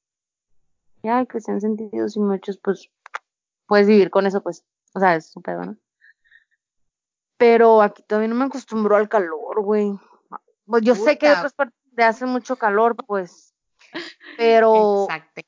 ya 1.02 1.24
que 1.26 1.40
sean 1.40 1.60
sentidos 1.60 2.16
y 2.16 2.20
muchos, 2.20 2.58
pues, 2.58 2.90
puedes 3.66 3.86
vivir 3.86 4.10
con 4.10 4.26
eso, 4.26 4.42
pues, 4.42 4.64
o 4.94 5.00
sea, 5.00 5.14
es 5.14 5.30
su 5.30 5.40
pedo, 5.42 5.62
¿no? 5.64 5.76
Pero 7.36 7.82
aquí 7.82 8.02
todavía 8.02 8.28
no 8.28 8.34
me 8.34 8.46
acostumbro 8.46 8.96
al 8.96 9.08
calor, 9.08 9.62
güey. 9.62 9.92
Pues 10.66 10.82
yo 10.82 10.94
sé 10.94 11.18
que 11.18 11.28
Puta. 11.28 11.38
otras 11.38 11.54
partes 11.54 11.76
donde 11.86 12.04
hace 12.04 12.26
mucho 12.26 12.56
calor, 12.56 12.96
pues, 13.06 13.54
pero, 14.36 15.04
Exacto. 15.04 15.40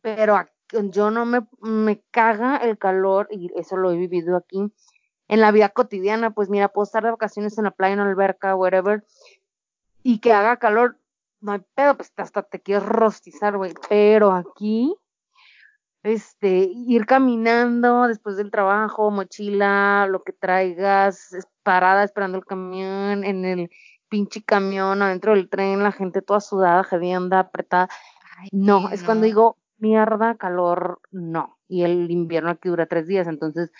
pero 0.00 0.36
aquí- 0.36 0.50
yo 0.90 1.10
no 1.10 1.26
me, 1.26 1.46
me 1.60 2.02
caga 2.10 2.56
el 2.56 2.78
calor 2.78 3.28
y 3.30 3.50
eso 3.56 3.76
lo 3.76 3.90
he 3.90 3.96
vivido 3.96 4.36
aquí 4.38 4.72
en 5.28 5.40
la 5.40 5.50
vida 5.50 5.68
cotidiana, 5.70 6.30
pues 6.30 6.48
mira, 6.48 6.68
puedo 6.68 6.84
estar 6.84 7.02
de 7.04 7.10
vacaciones 7.10 7.56
en 7.58 7.64
la 7.64 7.70
playa, 7.70 7.94
en 7.94 8.00
la 8.00 8.06
alberca, 8.06 8.54
whatever, 8.54 9.04
y 10.02 10.18
que 10.18 10.32
haga 10.32 10.58
calor, 10.58 10.98
no 11.40 11.52
hay 11.52 11.60
pedo, 11.74 11.96
pues 11.96 12.12
hasta 12.16 12.42
te 12.42 12.60
quieres 12.60 12.84
rostizar, 12.84 13.56
güey, 13.56 13.74
pero 13.88 14.32
aquí, 14.32 14.94
este, 16.02 16.68
ir 16.72 17.06
caminando 17.06 18.08
después 18.08 18.36
del 18.36 18.50
trabajo, 18.50 19.10
mochila, 19.10 20.06
lo 20.08 20.22
que 20.22 20.32
traigas, 20.32 21.30
parada 21.62 22.04
esperando 22.04 22.38
el 22.38 22.44
camión, 22.44 23.24
en 23.24 23.44
el 23.44 23.70
pinche 24.08 24.42
camión, 24.44 25.00
adentro 25.00 25.34
del 25.34 25.48
tren, 25.48 25.82
la 25.82 25.92
gente 25.92 26.20
toda 26.20 26.40
sudada, 26.40 26.86
hedionda, 26.90 27.38
apretada, 27.38 27.88
Ay, 28.38 28.48
no, 28.52 28.90
es 28.90 29.02
cuando 29.04 29.24
digo, 29.24 29.56
mierda, 29.78 30.36
calor, 30.36 31.00
no, 31.10 31.58
y 31.66 31.82
el 31.82 32.10
invierno 32.10 32.50
aquí 32.50 32.68
dura 32.68 32.86
tres 32.86 33.06
días, 33.06 33.26
entonces, 33.26 33.70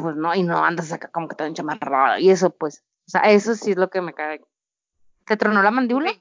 pues 0.00 0.16
no, 0.16 0.34
y 0.34 0.42
no 0.42 0.64
andas 0.64 0.92
acá 0.92 1.08
como 1.08 1.28
que 1.28 1.36
tan 1.36 1.54
chamarrada, 1.54 2.20
y 2.20 2.30
eso, 2.30 2.50
pues, 2.50 2.82
o 3.06 3.10
sea, 3.10 3.22
eso 3.22 3.54
sí 3.54 3.72
es 3.72 3.76
lo 3.76 3.90
que 3.90 4.00
me 4.00 4.14
cae. 4.14 4.40
¿Te 5.26 5.36
tronó 5.36 5.62
la 5.62 5.70
mandíbula? 5.70 6.12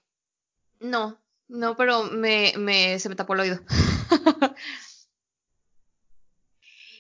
No, 0.80 1.18
no, 1.48 1.76
pero 1.76 2.04
me, 2.04 2.54
me, 2.58 3.00
se 3.00 3.10
me 3.10 3.16
tapó 3.16 3.34
el 3.34 3.40
oído. 3.42 3.60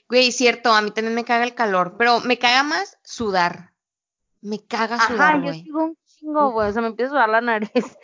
Güey, 0.10 0.32
cierto, 0.32 0.74
a 0.74 0.82
mí 0.82 0.90
también 0.90 1.14
me 1.14 1.24
caga 1.24 1.44
el 1.44 1.54
calor, 1.54 1.94
pero 1.96 2.20
me 2.22 2.40
caga 2.40 2.64
más 2.64 2.98
sudar. 3.04 3.74
Me 4.42 4.58
caga 4.66 4.96
Ajá, 4.96 5.08
sudar, 5.08 5.36
yo 5.36 5.44
güey. 5.44 5.64
sigo 5.64 5.84
un 5.84 5.98
chingo, 6.04 6.52
güey, 6.52 6.68
o 6.68 6.74
sea, 6.74 6.82
me 6.82 6.88
empieza 6.88 7.12
a 7.12 7.14
sudar 7.14 7.30
la 7.30 7.42
nariz. 7.42 7.70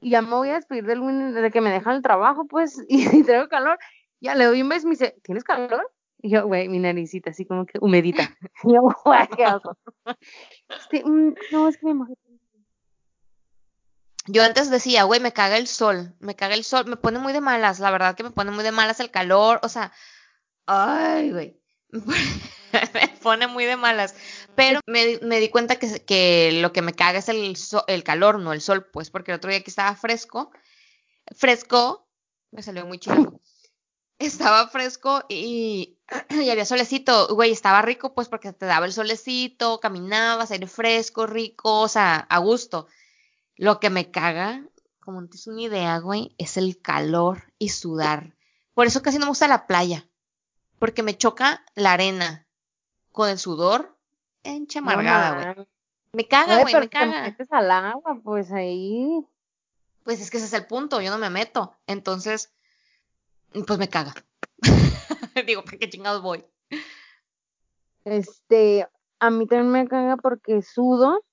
Y 0.00 0.10
ya 0.10 0.22
me 0.22 0.30
voy 0.30 0.48
a 0.50 0.54
despedir 0.54 0.84
del 0.84 1.34
de 1.34 1.50
que 1.50 1.60
me 1.60 1.72
dejan 1.72 1.96
el 1.96 2.02
trabajo, 2.02 2.46
pues, 2.46 2.80
y 2.88 3.02
si 3.06 3.24
traigo 3.24 3.48
calor, 3.48 3.78
ya 4.20 4.36
le 4.36 4.44
doy 4.44 4.62
un 4.62 4.68
beso 4.68 4.86
y 4.86 4.90
me 4.90 4.92
dice, 4.92 5.16
¿tienes 5.24 5.42
calor? 5.42 5.90
Yo, 6.20 6.46
güey, 6.46 6.68
mi 6.68 6.78
naricita 6.78 7.30
así 7.30 7.44
como 7.46 7.64
que 7.66 7.78
humedita. 7.80 8.36
Yo, 8.64 8.80
güey, 9.04 9.28
qué 9.36 9.44
asco. 9.44 9.76
Este, 10.68 11.04
mm, 11.04 11.34
no, 11.52 11.68
es 11.68 11.76
que 11.78 11.86
me 11.86 11.94
mojé. 11.94 12.14
Yo 14.30 14.42
antes 14.44 14.70
decía, 14.70 15.04
güey, 15.04 15.20
me 15.20 15.32
caga 15.32 15.56
el 15.56 15.66
sol, 15.66 16.14
me 16.20 16.36
caga 16.36 16.54
el 16.54 16.64
sol, 16.64 16.84
me 16.86 16.96
pone 16.96 17.18
muy 17.18 17.32
de 17.32 17.40
malas, 17.40 17.80
la 17.80 17.90
verdad 17.90 18.14
que 18.14 18.24
me 18.24 18.30
pone 18.30 18.50
muy 18.50 18.62
de 18.62 18.72
malas 18.72 19.00
el 19.00 19.10
calor, 19.10 19.58
o 19.62 19.70
sea, 19.70 19.90
ay, 20.66 21.30
güey, 21.30 21.58
me 22.94 23.08
pone 23.22 23.46
muy 23.46 23.64
de 23.64 23.76
malas, 23.76 24.14
pero 24.54 24.80
me, 24.86 25.06
di- 25.06 25.48
cuenta 25.48 25.76
que, 25.76 26.58
lo 26.60 26.74
que 26.74 26.82
me 26.82 26.92
caga 26.92 27.20
es 27.20 27.30
el, 27.30 27.56
el 27.86 28.04
calor, 28.04 28.38
no 28.38 28.52
el 28.52 28.60
sol, 28.60 28.86
pues, 28.92 29.08
porque 29.08 29.30
el 29.30 29.36
otro 29.36 29.50
día 29.50 29.62
que 29.62 29.70
estaba 29.70 29.96
fresco, 29.96 30.50
fresco, 31.34 32.06
me 32.50 32.62
salió 32.62 32.84
muy 32.84 32.98
chilango, 32.98 33.40
estaba 34.18 34.68
fresco 34.68 35.22
y, 35.28 35.98
y 36.30 36.50
había 36.50 36.64
solecito, 36.64 37.34
güey, 37.34 37.52
estaba 37.52 37.82
rico, 37.82 38.14
pues, 38.14 38.28
porque 38.28 38.52
te 38.52 38.66
daba 38.66 38.86
el 38.86 38.92
solecito, 38.92 39.80
caminabas, 39.80 40.50
aire 40.50 40.66
fresco, 40.66 41.26
rico, 41.26 41.80
o 41.80 41.88
sea, 41.88 42.16
a 42.16 42.38
gusto. 42.38 42.86
Lo 43.56 43.80
que 43.80 43.90
me 43.90 44.10
caga, 44.10 44.64
como 45.00 45.20
no 45.20 45.28
tienes 45.28 45.46
una 45.46 45.62
idea, 45.62 45.98
güey, 45.98 46.34
es 46.38 46.56
el 46.56 46.80
calor 46.80 47.52
y 47.58 47.70
sudar. 47.70 48.34
Por 48.74 48.86
eso 48.86 49.02
casi 49.02 49.18
no 49.18 49.26
me 49.26 49.30
gusta 49.30 49.48
la 49.48 49.66
playa. 49.66 50.06
Porque 50.78 51.02
me 51.02 51.16
choca 51.16 51.64
la 51.74 51.92
arena 51.92 52.46
con 53.10 53.28
el 53.28 53.38
sudor 53.40 53.96
en 54.44 54.68
chamargada, 54.68 55.54
güey. 55.54 55.66
Me 56.12 56.28
caga, 56.28 56.62
Güey, 56.62 56.72
me 56.72 56.80
te 56.82 56.88
caga. 56.88 57.22
metes 57.22 57.48
al 57.50 57.70
agua, 57.70 58.20
pues 58.22 58.52
ahí. 58.52 59.26
Pues 60.04 60.20
es 60.20 60.30
que 60.30 60.36
ese 60.36 60.46
es 60.46 60.52
el 60.52 60.66
punto, 60.66 61.00
yo 61.00 61.10
no 61.10 61.18
me 61.18 61.28
meto. 61.30 61.74
Entonces, 61.88 62.52
pues 63.66 63.78
me 63.78 63.88
caga. 63.88 64.14
Digo, 65.46 65.64
¿para 65.64 65.78
qué 65.78 65.88
chingados 65.88 66.22
voy? 66.22 66.44
Este, 68.04 68.86
a 69.20 69.30
mí 69.30 69.46
también 69.46 69.70
me 69.70 69.88
caga 69.88 70.16
porque 70.16 70.62
sudo, 70.62 71.24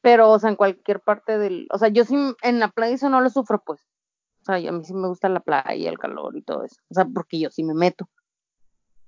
pero, 0.00 0.30
o 0.30 0.38
sea, 0.38 0.50
en 0.50 0.56
cualquier 0.56 1.00
parte 1.00 1.38
del, 1.38 1.66
o 1.70 1.78
sea, 1.78 1.88
yo 1.88 2.04
sí, 2.04 2.16
en 2.42 2.60
la 2.60 2.68
playa 2.68 2.94
eso 2.94 3.08
no 3.08 3.20
lo 3.20 3.30
sufro, 3.30 3.62
pues. 3.64 3.80
O 4.42 4.44
sea, 4.44 4.56
a 4.56 4.72
mí 4.72 4.84
sí 4.84 4.92
me 4.92 5.08
gusta 5.08 5.28
la 5.28 5.40
playa, 5.40 5.88
el 5.88 5.98
calor 5.98 6.36
y 6.36 6.42
todo 6.42 6.64
eso. 6.64 6.76
O 6.90 6.94
sea, 6.94 7.06
porque 7.06 7.40
yo 7.40 7.50
sí 7.50 7.64
me 7.64 7.72
meto. 7.72 8.08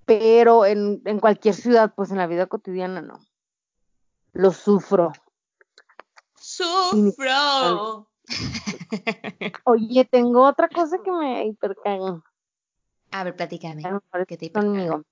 Pero 0.06 0.64
en, 0.64 1.02
en 1.04 1.20
cualquier 1.20 1.54
ciudad, 1.54 1.92
pues 1.94 2.10
en 2.10 2.16
la 2.16 2.26
vida 2.26 2.46
cotidiana 2.46 3.02
no. 3.02 3.18
Lo 4.32 4.52
sufro. 4.52 5.12
Sufro. 6.36 8.08
Oye, 9.64 10.04
tengo 10.04 10.46
otra 10.46 10.68
cosa 10.68 10.98
que 11.04 11.10
me 11.10 11.46
hipercaga. 11.46 12.22
A 13.12 13.24
ver, 13.24 13.34
platícame. 13.34 13.82
Conmigo. 14.52 15.02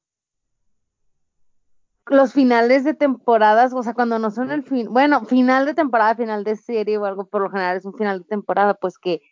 Los 2.06 2.34
finales 2.34 2.84
de 2.84 2.92
temporadas, 2.92 3.72
o 3.72 3.82
sea, 3.82 3.94
cuando 3.94 4.18
no 4.18 4.30
son 4.30 4.50
el 4.50 4.62
fin, 4.62 4.92
bueno, 4.92 5.24
final 5.24 5.64
de 5.64 5.72
temporada, 5.72 6.14
final 6.14 6.44
de 6.44 6.56
serie 6.56 6.98
o 6.98 7.06
algo, 7.06 7.26
por 7.26 7.42
lo 7.42 7.50
general 7.50 7.78
es 7.78 7.86
un 7.86 7.94
final 7.94 8.20
de 8.20 8.26
temporada, 8.26 8.74
pues 8.74 8.98
que, 8.98 9.22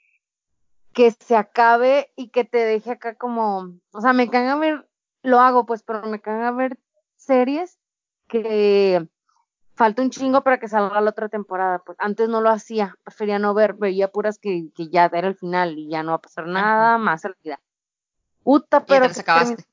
que 0.94 1.10
se 1.10 1.36
acabe 1.36 2.10
y 2.16 2.30
que 2.30 2.44
te 2.44 2.58
deje 2.58 2.92
acá 2.92 3.14
como, 3.16 3.74
o 3.92 4.00
sea, 4.00 4.14
me 4.14 4.30
caga 4.30 4.56
ver, 4.56 4.88
lo 5.22 5.40
hago 5.40 5.66
pues, 5.66 5.82
pero 5.82 6.06
me 6.06 6.20
caga 6.20 6.50
ver 6.50 6.78
series 7.16 7.78
que 8.26 9.06
falta 9.74 10.00
un 10.00 10.10
chingo 10.10 10.42
para 10.42 10.58
que 10.58 10.68
salga 10.68 11.00
la 11.00 11.10
otra 11.10 11.28
temporada, 11.28 11.80
pues 11.80 11.98
antes 12.00 12.28
no 12.30 12.40
lo 12.40 12.48
hacía, 12.48 12.96
prefería 13.04 13.38
no 13.38 13.52
ver, 13.52 13.74
veía 13.74 14.08
puras 14.08 14.38
que, 14.38 14.70
que 14.74 14.88
ya 14.88 15.10
era 15.12 15.28
el 15.28 15.34
final 15.34 15.78
y 15.78 15.88
ya 15.90 16.02
no 16.02 16.12
va 16.12 16.16
a 16.16 16.22
pasar 16.22 16.46
nada 16.46 16.96
más 16.96 17.24
al 17.26 17.34
final. 17.36 17.58
Puta, 18.44 18.84
pero 18.84 19.06
acabaste. 19.06 19.64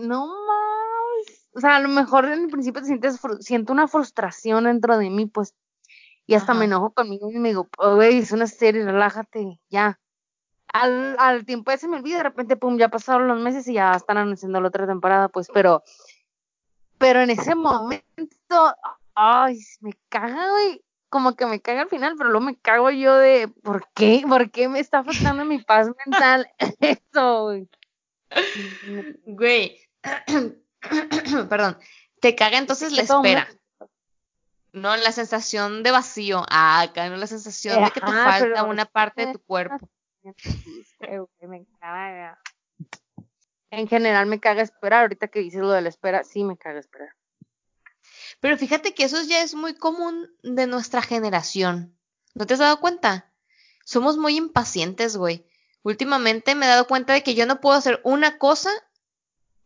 no 0.00 0.26
más. 0.26 1.48
O 1.54 1.60
sea, 1.60 1.76
a 1.76 1.80
lo 1.80 1.88
mejor 1.88 2.26
en 2.26 2.44
el 2.44 2.48
principio 2.48 2.82
te 2.82 2.88
sientes, 2.88 3.18
siento 3.40 3.72
una 3.72 3.88
frustración 3.88 4.64
dentro 4.64 4.98
de 4.98 5.10
mí, 5.10 5.26
pues. 5.26 5.54
Y 6.26 6.34
hasta 6.34 6.52
Ajá. 6.52 6.58
me 6.58 6.64
enojo 6.66 6.90
conmigo 6.92 7.30
y 7.30 7.38
me 7.38 7.50
digo, 7.50 7.68
"Oh, 7.78 7.94
güey, 7.94 8.18
es 8.18 8.32
una 8.32 8.46
serie, 8.46 8.84
relájate, 8.84 9.60
ya. 9.70 9.98
Al, 10.72 11.16
al 11.18 11.46
tiempo 11.46 11.70
ya 11.70 11.78
se 11.78 11.88
me 11.88 11.96
olvida, 11.96 12.18
de 12.18 12.24
repente, 12.24 12.56
pum, 12.56 12.76
ya 12.76 12.88
pasaron 12.88 13.28
los 13.28 13.40
meses 13.40 13.66
y 13.68 13.74
ya 13.74 13.92
están 13.92 14.18
anunciando 14.18 14.60
la 14.60 14.68
otra 14.68 14.86
temporada, 14.86 15.28
pues, 15.28 15.48
pero, 15.54 15.82
pero 16.98 17.20
en 17.20 17.30
ese 17.30 17.54
momento, 17.54 18.74
ay, 19.14 19.60
me 19.80 19.92
caga, 20.08 20.50
güey, 20.50 20.84
como 21.08 21.34
que 21.36 21.46
me 21.46 21.60
caga 21.60 21.82
al 21.82 21.88
final, 21.88 22.14
pero 22.18 22.30
luego 22.30 22.44
me 22.44 22.56
cago 22.56 22.90
yo 22.90 23.14
de, 23.14 23.48
¿por 23.62 23.86
qué? 23.94 24.22
¿Por 24.28 24.50
qué 24.50 24.68
me 24.68 24.80
está 24.80 24.98
afectando 24.98 25.44
mi 25.44 25.62
paz 25.62 25.88
mental 26.04 26.46
eso, 26.80 27.44
güey? 27.44 27.68
Güey. 29.26 29.80
Perdón. 31.48 31.78
Te 32.20 32.34
caga 32.34 32.58
entonces 32.58 32.92
la 32.92 33.02
espera. 33.02 33.48
No 34.72 34.96
la 34.96 35.12
sensación 35.12 35.82
de 35.82 35.90
vacío. 35.90 36.44
Ah, 36.50 36.82
acá 36.82 37.08
no 37.08 37.16
la 37.16 37.26
sensación 37.26 37.82
de 37.84 37.90
que 37.90 38.00
te 38.00 38.06
Ajá, 38.06 38.40
falta 38.40 38.64
una 38.64 38.84
parte 38.84 39.26
de 39.26 39.32
tu 39.32 39.38
cuerpo. 39.40 39.88
Me 41.40 41.64
caga. 41.80 42.38
En 43.70 43.88
general 43.88 44.26
me 44.26 44.40
caga 44.40 44.62
esperar, 44.62 45.02
ahorita 45.02 45.28
que 45.28 45.40
dices 45.40 45.60
lo 45.60 45.70
de 45.70 45.82
la 45.82 45.88
espera, 45.88 46.24
sí 46.24 46.44
me 46.44 46.56
caga 46.56 46.80
esperar. 46.80 47.10
Pero 48.40 48.56
fíjate 48.56 48.94
que 48.94 49.04
eso 49.04 49.22
ya 49.22 49.42
es 49.42 49.54
muy 49.54 49.74
común 49.74 50.28
de 50.42 50.66
nuestra 50.66 51.02
generación. 51.02 51.96
¿No 52.34 52.46
te 52.46 52.54
has 52.54 52.60
dado 52.60 52.80
cuenta? 52.80 53.32
Somos 53.84 54.18
muy 54.18 54.36
impacientes, 54.36 55.16
güey. 55.16 55.46
Últimamente 55.86 56.56
me 56.56 56.66
he 56.66 56.68
dado 56.68 56.88
cuenta 56.88 57.12
de 57.12 57.22
que 57.22 57.36
yo 57.36 57.46
no 57.46 57.60
puedo 57.60 57.76
hacer 57.76 58.00
una 58.02 58.38
cosa 58.38 58.70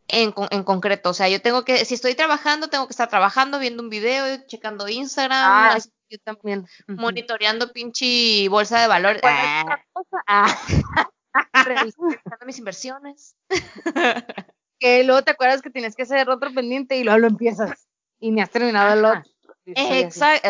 en, 0.07 0.35
en 0.51 0.63
concreto. 0.63 1.09
O 1.09 1.13
sea, 1.15 1.27
yo 1.29 1.41
tengo 1.41 1.65
que, 1.65 1.83
si 1.83 1.95
estoy 1.95 2.13
trabajando, 2.13 2.67
tengo 2.67 2.85
que 2.85 2.91
estar 2.91 3.09
trabajando, 3.09 3.57
viendo 3.57 3.81
un 3.81 3.89
video, 3.89 4.37
checando 4.45 4.87
Instagram, 4.87 5.39
Ah, 5.43 5.77
yo 6.11 6.19
también. 6.23 6.67
Monitoreando 6.85 7.71
pinche 7.71 8.47
bolsa 8.49 8.79
de 8.79 8.87
valores, 8.87 9.19
¿Cuál 9.19 9.33
es 9.33 9.41
ah? 10.27 10.45
Ah, 11.33 11.63
revisando 11.65 12.45
mis 12.45 12.59
inversiones. 12.59 13.35
que 14.79 15.03
luego 15.03 15.23
te 15.23 15.31
acuerdas 15.31 15.63
que 15.63 15.71
tienes 15.71 15.95
que 15.95 16.03
hacer 16.03 16.29
otro 16.29 16.53
pendiente 16.53 16.97
y 16.97 17.03
luego 17.03 17.17
lo 17.17 17.27
empiezas. 17.29 17.87
Y 18.19 18.29
ni 18.29 18.41
has 18.41 18.51
terminado 18.51 18.93
el 18.93 19.05
otro. 19.05 19.23
Exacto, 19.65 20.49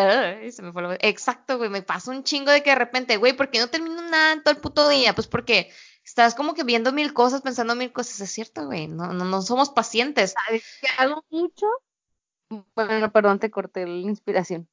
Exacto, 1.00 1.58
güey, 1.58 1.70
me 1.70 1.82
pasa 1.82 2.10
un 2.10 2.24
chingo 2.24 2.50
de 2.50 2.62
que 2.62 2.70
de 2.70 2.76
repente, 2.76 3.16
güey, 3.16 3.34
¿por 3.34 3.50
qué 3.50 3.58
no 3.58 3.68
termino 3.68 4.00
nada 4.02 4.32
en 4.32 4.42
todo 4.42 4.54
el 4.54 4.60
puto 4.60 4.88
día? 4.88 5.14
Pues 5.14 5.26
porque 5.26 5.70
estás 6.04 6.34
como 6.34 6.54
que 6.54 6.64
viendo 6.64 6.92
mil 6.92 7.12
cosas, 7.12 7.42
pensando 7.42 7.74
mil 7.74 7.92
cosas, 7.92 8.20
es 8.20 8.30
cierto, 8.30 8.66
güey, 8.66 8.88
no, 8.88 9.12
no, 9.12 9.24
no 9.24 9.42
somos 9.42 9.70
pacientes. 9.70 10.34
¿Sabes 10.46 10.64
qué 10.80 10.88
hago 10.98 11.24
mucho? 11.30 11.66
Bueno, 12.74 13.12
perdón, 13.12 13.38
te 13.38 13.50
corté 13.50 13.86
la 13.86 14.08
inspiración. 14.08 14.68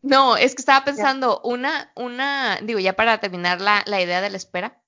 No, 0.00 0.36
es 0.36 0.54
que 0.54 0.62
estaba 0.62 0.84
pensando, 0.84 1.40
una, 1.44 1.92
una, 1.94 2.58
digo, 2.62 2.80
ya 2.80 2.94
para 2.94 3.18
terminar 3.20 3.60
la, 3.60 3.84
la 3.86 4.02
idea 4.02 4.20
de 4.20 4.30
la 4.30 4.36
espera, 4.36 4.82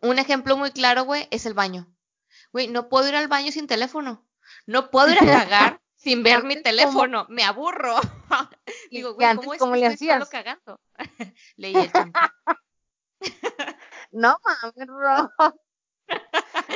un 0.00 0.18
ejemplo 0.18 0.56
muy 0.56 0.70
claro, 0.70 1.04
güey, 1.04 1.26
es 1.30 1.46
el 1.46 1.54
baño. 1.54 1.88
Güey, 2.52 2.68
no 2.68 2.88
puedo 2.88 3.08
ir 3.08 3.16
al 3.16 3.28
baño 3.28 3.50
sin 3.50 3.66
teléfono. 3.66 4.24
No 4.66 4.90
puedo 4.90 5.10
ir 5.10 5.18
a 5.18 5.20
cagar 5.44 5.77
sin 5.98 6.22
ver 6.22 6.44
mi 6.44 6.62
teléfono. 6.62 7.26
Me 7.28 7.44
aburro. 7.44 7.96
Digo, 8.90 9.14
güey, 9.14 9.36
¿cómo 9.36 9.52
es 9.52 9.58
¿cómo 9.58 9.74
que 9.74 9.80
le 9.80 9.86
estoy 9.86 10.08
solo 10.08 10.22
hacías? 10.24 10.28
cagando? 10.30 10.80
Leí 11.56 11.74
el. 11.74 11.90
No 14.12 14.38
mames. 14.44 14.88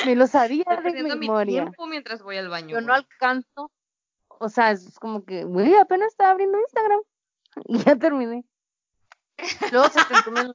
Me 0.05 0.15
lo 0.17 0.27
sabía 0.27 0.65
Estoy 0.69 0.77
de 0.77 0.83
perdiendo 0.83 1.17
mi 1.17 1.47
tiempo 1.47 1.87
mientras 1.87 2.21
voy 2.23 2.37
al 2.37 2.49
baño. 2.49 2.75
Yo 2.75 2.81
no 2.81 2.93
alcanzo. 2.93 3.73
O 4.29 4.49
sea, 4.49 4.73
es 4.73 4.99
como 4.99 5.25
que, 5.25 5.45
güey, 5.45 5.75
apenas 5.77 6.09
estaba 6.09 6.31
abriendo 6.31 6.59
Instagram. 6.61 7.01
Y 7.67 7.79
ya 7.79 7.97
terminé. 7.97 8.45
Luego 9.71 9.89
se 9.89 10.05
te 10.05 10.15
entumen- 10.15 10.55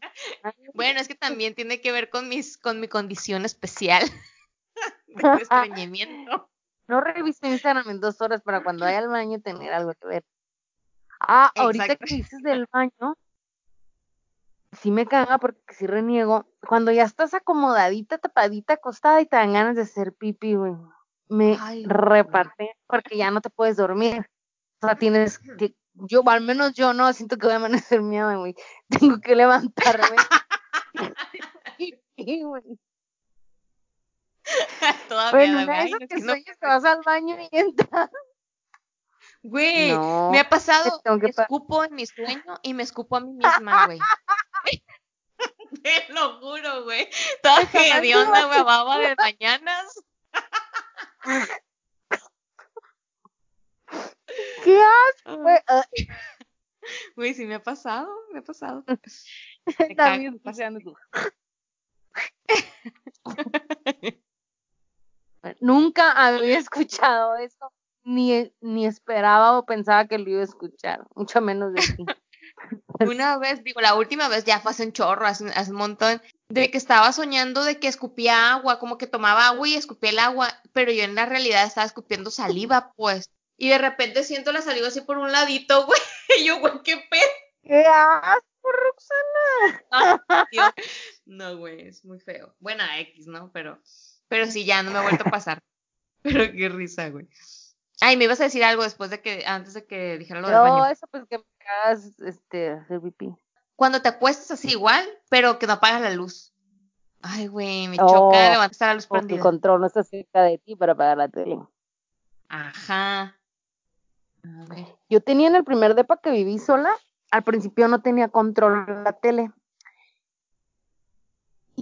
Bueno, 0.74 0.99
es 0.99 1.07
que 1.07 1.15
también 1.15 1.55
tiene 1.55 1.80
que 1.80 1.91
ver 1.91 2.09
con 2.09 2.28
mis, 2.28 2.57
con 2.57 2.80
mi 2.80 2.88
condición 2.88 3.45
especial 3.45 4.03
de 5.07 5.41
estreñimiento. 5.41 6.49
No 6.88 7.01
reviso 7.01 7.45
Instagram 7.45 7.89
en 7.89 7.99
dos 7.99 8.21
horas 8.21 8.41
para 8.41 8.63
cuando 8.63 8.85
vaya 8.85 8.99
al 8.99 9.09
baño 9.09 9.39
tener 9.41 9.73
algo 9.73 9.93
que 9.93 10.07
ver. 10.07 10.25
Ah, 11.19 11.51
ahorita 11.55 11.95
que 11.95 12.15
dices 12.15 12.41
del 12.41 12.67
baño, 12.71 13.17
sí 14.71 14.91
me 14.91 15.05
caga 15.05 15.38
porque 15.38 15.73
sí 15.73 15.88
reniego. 15.88 16.47
Cuando 16.61 16.91
ya 16.91 17.03
estás 17.03 17.33
acomodadita, 17.33 18.17
tapadita, 18.17 18.73
acostada 18.73 19.19
y 19.21 19.25
te 19.25 19.35
dan 19.35 19.53
ganas 19.53 19.75
de 19.75 19.81
hacer 19.81 20.13
pipí, 20.13 20.55
güey. 20.55 20.73
Me 21.29 21.57
Ay, 21.59 21.85
reparte 21.85 22.71
porque 22.88 23.17
ya 23.17 23.31
no 23.31 23.41
te 23.41 23.49
puedes 23.49 23.75
dormir. 23.77 24.29
O 24.81 24.88
sea, 24.88 24.95
tienes 24.95 25.39
que, 25.39 25.75
yo, 25.93 26.21
al 26.27 26.41
menos 26.41 26.73
yo 26.73 26.93
no, 26.93 27.11
siento 27.11 27.38
que 27.38 27.47
voy 27.47 27.53
a 27.53 27.57
amanecer 27.57 28.01
miedo, 28.01 28.39
güey. 28.39 28.55
Tengo 28.89 29.19
que 29.19 29.35
levantarme. 29.35 30.15
Güey. 32.17 32.79
Todavía, 35.09 35.65
Bueno, 35.65 35.97
que 35.99 36.07
que 36.07 36.15
no- 36.17 36.33
sueñas 36.33 36.57
que 36.59 36.67
vas 36.67 36.85
al 36.85 37.01
baño 37.05 37.37
y 37.39 37.49
entras. 37.51 38.09
Güey, 39.43 39.91
No, 39.91 40.31
me 40.31 40.39
ha 40.39 40.49
pasado, 40.49 41.01
me 41.05 41.29
escupo 41.29 41.83
en 41.83 41.95
mi 41.95 42.05
sueño 42.05 42.59
y 42.63 42.73
me 42.73 42.83
escupo 42.83 43.17
a 43.17 43.21
mí 43.21 43.33
misma, 43.33 43.85
güey. 43.85 43.99
Te 45.83 46.05
lo 46.13 46.39
juro, 46.39 46.83
güey. 46.83 47.09
Toda 47.43 47.61
hedionda, 47.61 48.45
güey, 48.47 48.63
baba 48.63 48.97
de 48.99 49.15
mañanas. 49.15 49.85
¿Qué 54.63 54.81
haces, 54.81 55.37
güey? 55.37 55.57
Ah, 55.67 55.85
Güey, 57.15 57.33
sí 57.33 57.45
me 57.45 57.55
ha 57.55 57.63
pasado, 57.63 58.09
me 58.31 58.39
ha 58.39 58.43
pasado. 58.43 58.83
Me 59.79 59.95
También 59.95 60.31
cago, 60.31 60.37
escuchando 60.37 60.79
tú. 60.79 60.95
Nunca 65.59 66.11
había 66.11 66.57
escuchado 66.59 67.35
eso, 67.37 67.71
ni, 68.03 68.51
ni 68.61 68.85
esperaba 68.85 69.57
o 69.57 69.65
pensaba 69.65 70.07
que 70.07 70.17
lo 70.17 70.29
iba 70.29 70.41
a 70.41 70.45
escuchar, 70.45 71.05
mucho 71.15 71.41
menos 71.41 71.73
de 71.73 71.81
ti. 71.81 72.05
Una 72.99 73.37
vez, 73.37 73.63
digo, 73.63 73.81
la 73.81 73.95
última 73.95 74.27
vez 74.27 74.43
ya 74.43 74.59
fue 74.59 74.71
hace 74.71 74.85
un 74.85 74.91
chorro, 74.91 75.25
hace, 75.27 75.47
hace 75.49 75.71
un 75.71 75.77
montón, 75.77 76.21
de 76.49 76.71
que 76.71 76.77
estaba 76.77 77.11
soñando 77.11 77.63
de 77.63 77.79
que 77.79 77.87
escupía 77.87 78.53
agua, 78.53 78.79
como 78.79 78.97
que 78.97 79.07
tomaba 79.07 79.47
agua 79.47 79.67
y 79.67 79.75
escupía 79.75 80.09
el 80.09 80.19
agua, 80.19 80.49
pero 80.73 80.91
yo 80.91 81.03
en 81.03 81.15
la 81.15 81.25
realidad 81.25 81.65
estaba 81.65 81.85
escupiendo 81.85 82.31
saliva, 82.31 82.93
pues. 82.95 83.29
Y 83.57 83.69
de 83.69 83.77
repente 83.77 84.23
siento 84.23 84.51
la 84.51 84.61
saliva 84.61 84.87
así 84.87 85.01
por 85.01 85.17
un 85.17 85.31
ladito, 85.31 85.85
güey. 85.87 85.99
Y 86.39 86.45
yo, 86.45 86.59
güey, 86.59 86.73
qué 86.83 86.97
pedo. 87.09 87.21
¿Qué 87.63 87.85
asco, 87.85 88.71
Roxana? 88.71 90.47
Dios. 90.51 90.71
No, 91.25 91.57
güey, 91.57 91.87
es 91.87 92.05
muy 92.05 92.19
feo. 92.19 92.55
Buena 92.59 92.99
X, 92.99 93.27
¿no? 93.27 93.51
Pero, 93.51 93.81
pero 94.28 94.45
sí, 94.47 94.65
ya 94.65 94.84
no 94.84 94.91
me 94.91 94.99
ha 94.99 95.01
vuelto 95.03 95.23
a 95.28 95.32
pasar. 95.32 95.59
Pero 96.23 96.51
qué 96.51 96.67
risa, 96.69 97.09
güey. 97.09 97.28
Ay, 98.01 98.17
me 98.17 98.25
ibas 98.25 98.41
a 98.41 98.45
decir 98.45 98.63
algo 98.63 98.84
después 98.84 99.09
de 99.09 99.21
que, 99.21 99.43
antes 99.45 99.73
de 99.73 99.86
que 99.86 100.17
dijera 100.17 100.41
lo 100.41 100.47
del 100.47 100.57
No, 100.57 100.63
baño. 100.63 100.86
eso 100.88 101.07
pues 101.09 101.23
que 101.30 101.38
me 101.38 101.45
hagas 101.84 102.19
este, 102.19 102.71
hacer 102.71 102.99
pipí. 103.01 103.34
Cuando 103.75 104.01
te 104.01 104.09
acuestas 104.09 104.51
así 104.51 104.71
igual, 104.71 105.05
pero 105.30 105.57
que 105.59 105.67
no 105.67 105.73
apagas 105.73 106.01
la 106.01 106.09
luz. 106.11 106.53
Ay, 107.21 107.47
güey, 107.47 107.88
me 107.88 107.97
Oh, 107.99 108.07
choca 108.07 108.49
levantar 108.51 108.89
la 108.89 108.93
luz 108.95 109.05
que 109.07 109.15
el 109.15 109.19
prendida. 109.21 109.41
control 109.41 109.82
no 109.82 109.88
está 109.88 110.03
cerca 110.03 110.41
de 110.43 110.57
ti 110.57 110.75
para 110.75 110.93
apagar 110.93 111.17
la 111.17 111.28
tele. 111.30 111.57
Ajá. 112.49 113.38
A 114.43 114.65
ver. 114.69 114.86
Yo 115.09 115.21
tenía 115.21 115.47
en 115.47 115.55
el 115.55 115.63
primer 115.63 115.95
depa 115.95 116.17
que 116.21 116.32
viví 116.32 116.59
sola, 116.59 116.91
al 117.32 117.43
principio 117.43 117.88
no 117.88 118.01
tenía 118.01 118.28
control 118.30 118.86
de 118.86 119.03
la 119.03 119.13
tele. 119.13 119.51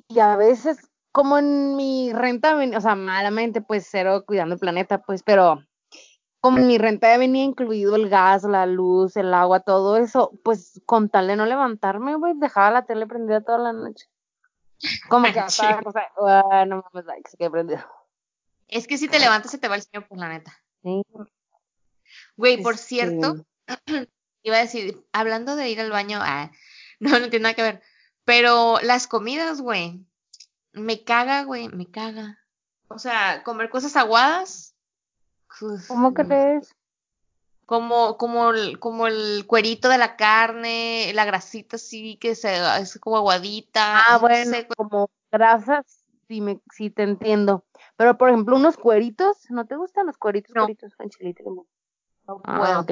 Y 0.07 0.19
a 0.19 0.35
veces, 0.35 0.77
como 1.15 1.37
en 1.37 1.77
mi 1.77 2.11
renta, 2.11 2.57
o 2.57 2.81
sea, 2.81 2.95
malamente, 2.95 3.61
pues 3.61 3.87
cero 3.89 4.25
cuidando 4.27 4.55
el 4.55 4.59
planeta, 4.59 5.01
pues, 5.01 5.23
pero 5.23 5.63
como 6.41 6.57
en 6.57 6.67
mi 6.67 6.77
renta 6.77 7.07
ya 7.07 7.17
venía 7.17 7.45
incluido 7.45 7.95
el 7.95 8.09
gas, 8.09 8.43
la 8.43 8.65
luz, 8.65 9.15
el 9.15 9.33
agua, 9.33 9.61
todo 9.61 9.95
eso, 9.95 10.37
pues 10.43 10.81
con 10.85 11.07
tal 11.07 11.27
de 11.27 11.37
no 11.37 11.45
levantarme, 11.45 12.15
güey, 12.15 12.33
dejaba 12.35 12.69
la 12.69 12.85
tele 12.85 13.07
prendida 13.07 13.39
toda 13.39 13.59
la 13.59 13.71
noche. 13.71 14.07
Como 15.07 15.31
que 15.31 15.39
hasta 15.39 15.77
la 15.77 15.81
cosa, 15.83 16.01
"Ah, 16.17 16.65
no 16.65 16.83
mames, 16.93 17.05
que 17.23 17.31
se 17.31 17.37
quede 17.37 17.49
prendida. 17.49 17.89
Es 18.67 18.85
que 18.85 18.97
si 18.97 19.07
te 19.07 19.19
levantas 19.19 19.51
se 19.51 19.57
te 19.57 19.69
va 19.69 19.75
el 19.75 19.83
sueño 19.83 20.05
por 20.05 20.17
la 20.17 20.27
neta. 20.27 20.51
Sí, 20.83 21.01
Güey, 22.35 22.61
por 22.61 22.73
este, 22.73 22.87
cierto, 22.87 23.45
iba 24.43 24.57
a 24.57 24.59
decir, 24.59 25.01
hablando 25.13 25.55
de 25.55 25.69
ir 25.69 25.79
al 25.79 25.91
baño, 25.91 26.19
ah, 26.21 26.51
no, 26.99 27.11
no 27.21 27.29
tiene 27.29 27.43
nada 27.43 27.55
que 27.55 27.63
ver. 27.63 27.81
Pero 28.25 28.79
las 28.81 29.07
comidas, 29.07 29.61
güey, 29.61 30.05
me 30.75 31.03
caga, 31.03 31.43
güey, 31.43 31.69
me 31.69 31.89
caga. 31.89 32.39
O 32.87 32.99
sea, 32.99 33.43
comer 33.43 33.69
cosas 33.69 33.95
aguadas. 33.95 34.75
uf, 35.61 35.87
¿Cómo 35.87 36.13
crees? 36.13 36.75
Como, 37.65 38.17
como, 38.17 38.51
el, 38.51 38.79
como 38.79 39.07
el 39.07 39.45
cuerito 39.47 39.89
de 39.89 39.97
la 39.97 40.15
carne, 40.15 41.11
la 41.15 41.25
grasita 41.25 41.77
así 41.77 42.17
que 42.17 42.35
se, 42.35 42.55
es 42.79 42.99
como 42.99 43.17
aguadita. 43.17 43.99
Ah, 43.99 44.13
no 44.13 44.19
bueno, 44.19 44.51
sé, 44.51 44.67
como 44.67 45.09
grasas, 45.31 46.05
sí, 46.27 46.41
me, 46.41 46.61
sí 46.71 46.91
te 46.91 47.03
entiendo. 47.03 47.65
Pero, 47.97 48.17
por 48.17 48.29
ejemplo, 48.29 48.55
unos 48.55 48.77
cueritos, 48.77 49.49
¿no 49.49 49.65
te 49.65 49.75
gustan 49.77 50.05
los 50.05 50.17
cueritos, 50.17 50.53
No. 50.55 50.63
cueritos 50.63 50.95
con 50.95 51.09
chilito? 51.09 51.65
Ah. 52.27 52.85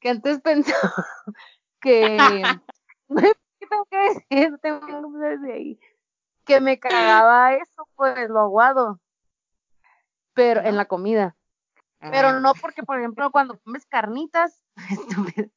Que 0.00 0.10
antes 0.10 0.40
pensaba, 0.40 1.06
que, 1.80 2.42
¿qué 3.60 3.66
tengo 3.68 3.84
que 3.90 3.96
decir? 3.98 4.58
Tengo 4.62 4.80
que 4.80 5.26
decir 5.26 5.52
ahí. 5.52 5.80
Que 6.48 6.60
me 6.60 6.80
cagaba 6.80 7.52
eso, 7.52 7.86
pues, 7.94 8.28
lo 8.30 8.40
aguado. 8.40 9.00
Pero, 10.32 10.62
en 10.62 10.76
la 10.76 10.86
comida. 10.86 11.36
Pero 12.00 12.28
Ah. 12.28 12.40
no 12.40 12.54
porque, 12.54 12.82
por 12.82 12.98
ejemplo, 12.98 13.30
cuando 13.30 13.58
comes 13.58 13.84
carnitas, 13.86 14.62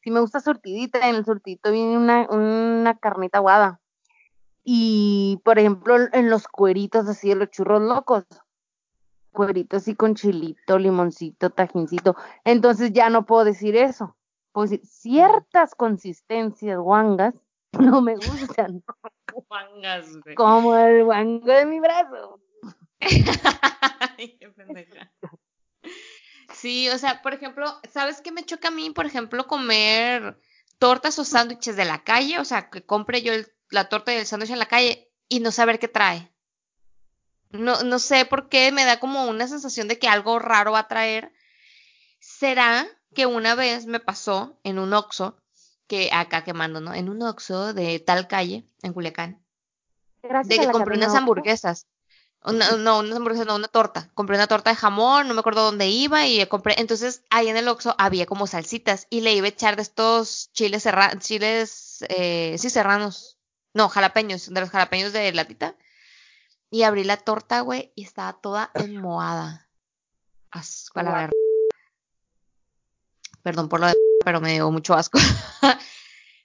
si 0.00 0.10
me 0.10 0.20
gusta 0.20 0.38
surtidita, 0.40 1.08
en 1.08 1.16
el 1.16 1.24
surtidito 1.24 1.72
viene 1.72 1.96
una, 1.96 2.28
una 2.30 2.96
carnita 2.98 3.38
aguada. 3.38 3.80
Y, 4.62 5.40
por 5.44 5.58
ejemplo, 5.58 5.96
en 6.12 6.30
los 6.30 6.46
cueritos 6.46 7.08
así 7.08 7.30
de 7.30 7.34
los 7.34 7.50
churros 7.50 7.82
locos, 7.82 8.24
cueritos 9.32 9.82
así 9.82 9.96
con 9.96 10.14
chilito, 10.14 10.78
limoncito, 10.78 11.50
tajincito. 11.50 12.14
Entonces 12.44 12.92
ya 12.92 13.10
no 13.10 13.26
puedo 13.26 13.44
decir 13.44 13.74
eso. 13.74 14.16
Decir, 14.54 14.86
ciertas 14.86 15.74
consistencias 15.74 16.78
guangas 16.78 17.34
no 17.80 18.02
me 18.02 18.14
gustan, 18.16 18.84
Guangas, 19.48 20.16
güey. 20.22 20.34
como 20.34 20.76
el 20.76 21.04
guango 21.04 21.46
de 21.52 21.66
mi 21.66 21.80
brazo. 21.80 22.40
Ay, 24.18 24.36
qué 24.38 24.48
pendeja. 24.50 25.12
Sí, 26.54 26.88
o 26.90 26.98
sea, 26.98 27.22
por 27.22 27.34
ejemplo, 27.34 27.80
¿sabes 27.90 28.20
qué 28.20 28.30
me 28.30 28.44
choca 28.44 28.68
a 28.68 28.72
mí, 28.72 28.90
por 28.90 29.06
ejemplo, 29.06 29.46
comer 29.46 30.38
tortas 30.78 31.18
o 31.18 31.24
sándwiches 31.24 31.76
de 31.76 31.84
la 31.84 32.04
calle? 32.04 32.38
O 32.38 32.44
sea, 32.44 32.70
que 32.70 32.84
compre 32.84 33.22
yo 33.22 33.32
el- 33.32 33.52
la 33.70 33.88
torta 33.88 34.12
y 34.12 34.16
el 34.18 34.26
sándwich 34.26 34.50
en 34.50 34.58
la 34.58 34.66
calle 34.66 35.10
y 35.28 35.40
no 35.40 35.50
saber 35.50 35.78
qué 35.78 35.88
trae. 35.88 36.30
No, 37.50 37.82
no 37.82 37.98
sé 37.98 38.24
por 38.24 38.48
qué 38.48 38.70
me 38.72 38.84
da 38.84 39.00
como 39.00 39.26
una 39.26 39.48
sensación 39.48 39.88
de 39.88 39.98
que 39.98 40.08
algo 40.08 40.38
raro 40.38 40.72
va 40.72 40.80
a 40.80 40.88
traer. 40.88 41.32
¿Será 42.20 42.86
que 43.14 43.26
una 43.26 43.54
vez 43.54 43.86
me 43.86 44.00
pasó 44.00 44.58
en 44.62 44.78
un 44.78 44.92
Oxxo, 44.94 45.36
que 45.92 46.08
acá 46.10 46.42
quemando, 46.42 46.80
¿no? 46.80 46.94
En 46.94 47.10
un 47.10 47.20
Oxxo 47.22 47.74
de 47.74 48.00
tal 48.00 48.26
calle, 48.26 48.64
en 48.80 48.94
Culiacán, 48.94 49.44
Gracias 50.22 50.48
de 50.48 50.64
que 50.64 50.72
compré 50.72 50.96
unas 50.96 51.14
hamburguesas. 51.14 51.86
Una- 52.42 52.70
no, 52.78 53.00
unas 53.00 53.18
hamburguesas, 53.18 53.46
no, 53.46 53.56
una 53.56 53.68
torta. 53.68 54.08
Compré 54.14 54.36
una 54.36 54.46
torta 54.46 54.70
de 54.70 54.76
jamón, 54.76 55.28
no 55.28 55.34
me 55.34 55.40
acuerdo 55.40 55.64
dónde 55.64 55.88
iba 55.88 56.26
y 56.26 56.46
compré. 56.46 56.76
Entonces, 56.80 57.24
ahí 57.28 57.48
en 57.48 57.58
el 57.58 57.68
Oxxo 57.68 57.94
había 57.98 58.24
como 58.24 58.46
salsitas 58.46 59.06
y 59.10 59.20
le 59.20 59.34
iba 59.34 59.44
a 59.44 59.50
echar 59.50 59.76
de 59.76 59.82
estos 59.82 60.50
chiles 60.52 60.82
serranos, 60.82 61.22
chiles, 61.22 62.06
eh, 62.08 62.56
sí, 62.56 62.70
serranos. 62.70 63.36
No, 63.74 63.90
jalapeños, 63.90 64.48
de 64.48 64.60
los 64.62 64.70
jalapeños 64.70 65.12
de 65.12 65.30
latita. 65.32 65.76
Y 66.70 66.84
abrí 66.84 67.04
la 67.04 67.18
torta, 67.18 67.60
güey, 67.60 67.92
y 67.94 68.04
estaba 68.04 68.32
toda 68.40 68.70
enmohada. 68.72 69.68
Asco 70.50 71.00
a 71.00 71.02
la 71.02 71.12
verga. 71.12 71.32
Perdón 73.42 73.68
por 73.68 73.80
lo 73.80 73.88
de 73.88 73.94
pero 74.24 74.40
me 74.40 74.52
dio 74.52 74.70
mucho 74.70 74.94
asco. 74.94 75.18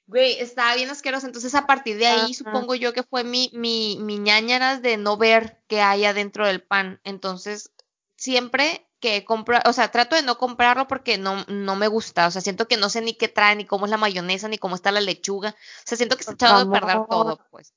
Güey, 0.09 0.39
estaba 0.39 0.73
bien 0.75 0.89
asqueroso. 0.89 1.27
Entonces, 1.27 1.53
a 1.53 1.67
partir 1.67 1.97
de 1.97 2.07
ahí, 2.07 2.31
Ajá. 2.31 2.33
supongo 2.33 2.75
yo 2.75 2.93
que 2.93 3.03
fue 3.03 3.25
mi, 3.25 3.51
mi, 3.53 3.97
mi 3.99 4.17
ñáñaras 4.17 4.81
de 4.81 4.95
no 4.95 5.17
ver 5.17 5.61
qué 5.67 5.81
hay 5.81 6.05
adentro 6.05 6.47
del 6.47 6.63
pan. 6.63 7.01
Entonces, 7.03 7.73
siempre 8.15 8.87
que 8.99 9.25
compro, 9.25 9.59
o 9.65 9.73
sea, 9.73 9.91
trato 9.91 10.15
de 10.15 10.23
no 10.23 10.37
comprarlo 10.37 10.87
porque 10.87 11.17
no, 11.17 11.43
no 11.47 11.75
me 11.75 11.87
gusta. 11.87 12.27
O 12.27 12.31
sea, 12.31 12.41
siento 12.41 12.67
que 12.69 12.77
no 12.77 12.89
sé 12.89 13.01
ni 13.01 13.13
qué 13.13 13.27
trae, 13.27 13.55
ni 13.57 13.65
cómo 13.65 13.85
es 13.85 13.91
la 13.91 13.97
mayonesa, 13.97 14.47
ni 14.47 14.57
cómo 14.57 14.75
está 14.75 14.91
la 14.91 15.01
lechuga. 15.01 15.49
O 15.49 15.83
sea, 15.83 15.97
siento 15.97 16.15
que 16.15 16.21
está 16.21 16.31
Por 16.31 16.47
echado 16.47 16.65
de 16.65 16.79
perder 16.79 17.05
todo, 17.09 17.39
pues. 17.51 17.73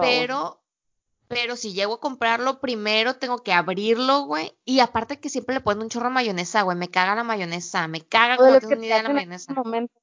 Pero, 0.00 0.60
pero 1.30 1.54
si 1.54 1.72
llego 1.72 1.94
a 1.94 2.00
comprarlo, 2.00 2.58
primero 2.58 3.14
tengo 3.14 3.38
que 3.44 3.52
abrirlo, 3.52 4.22
güey. 4.22 4.52
Y 4.64 4.80
aparte 4.80 5.20
que 5.20 5.28
siempre 5.28 5.54
le 5.54 5.60
ponen 5.60 5.84
un 5.84 5.88
chorro 5.88 6.08
de 6.08 6.14
mayonesa, 6.14 6.62
güey. 6.62 6.76
Me 6.76 6.90
caga 6.90 7.14
la 7.14 7.22
mayonesa. 7.22 7.86
Me 7.86 8.00
caga 8.00 8.36
como 8.36 8.58
que 8.58 8.66
te 8.66 8.84
idea 8.84 8.96
de 8.96 9.02
la 9.04 9.10
mayonesa. 9.10 9.54
momento. 9.54 9.94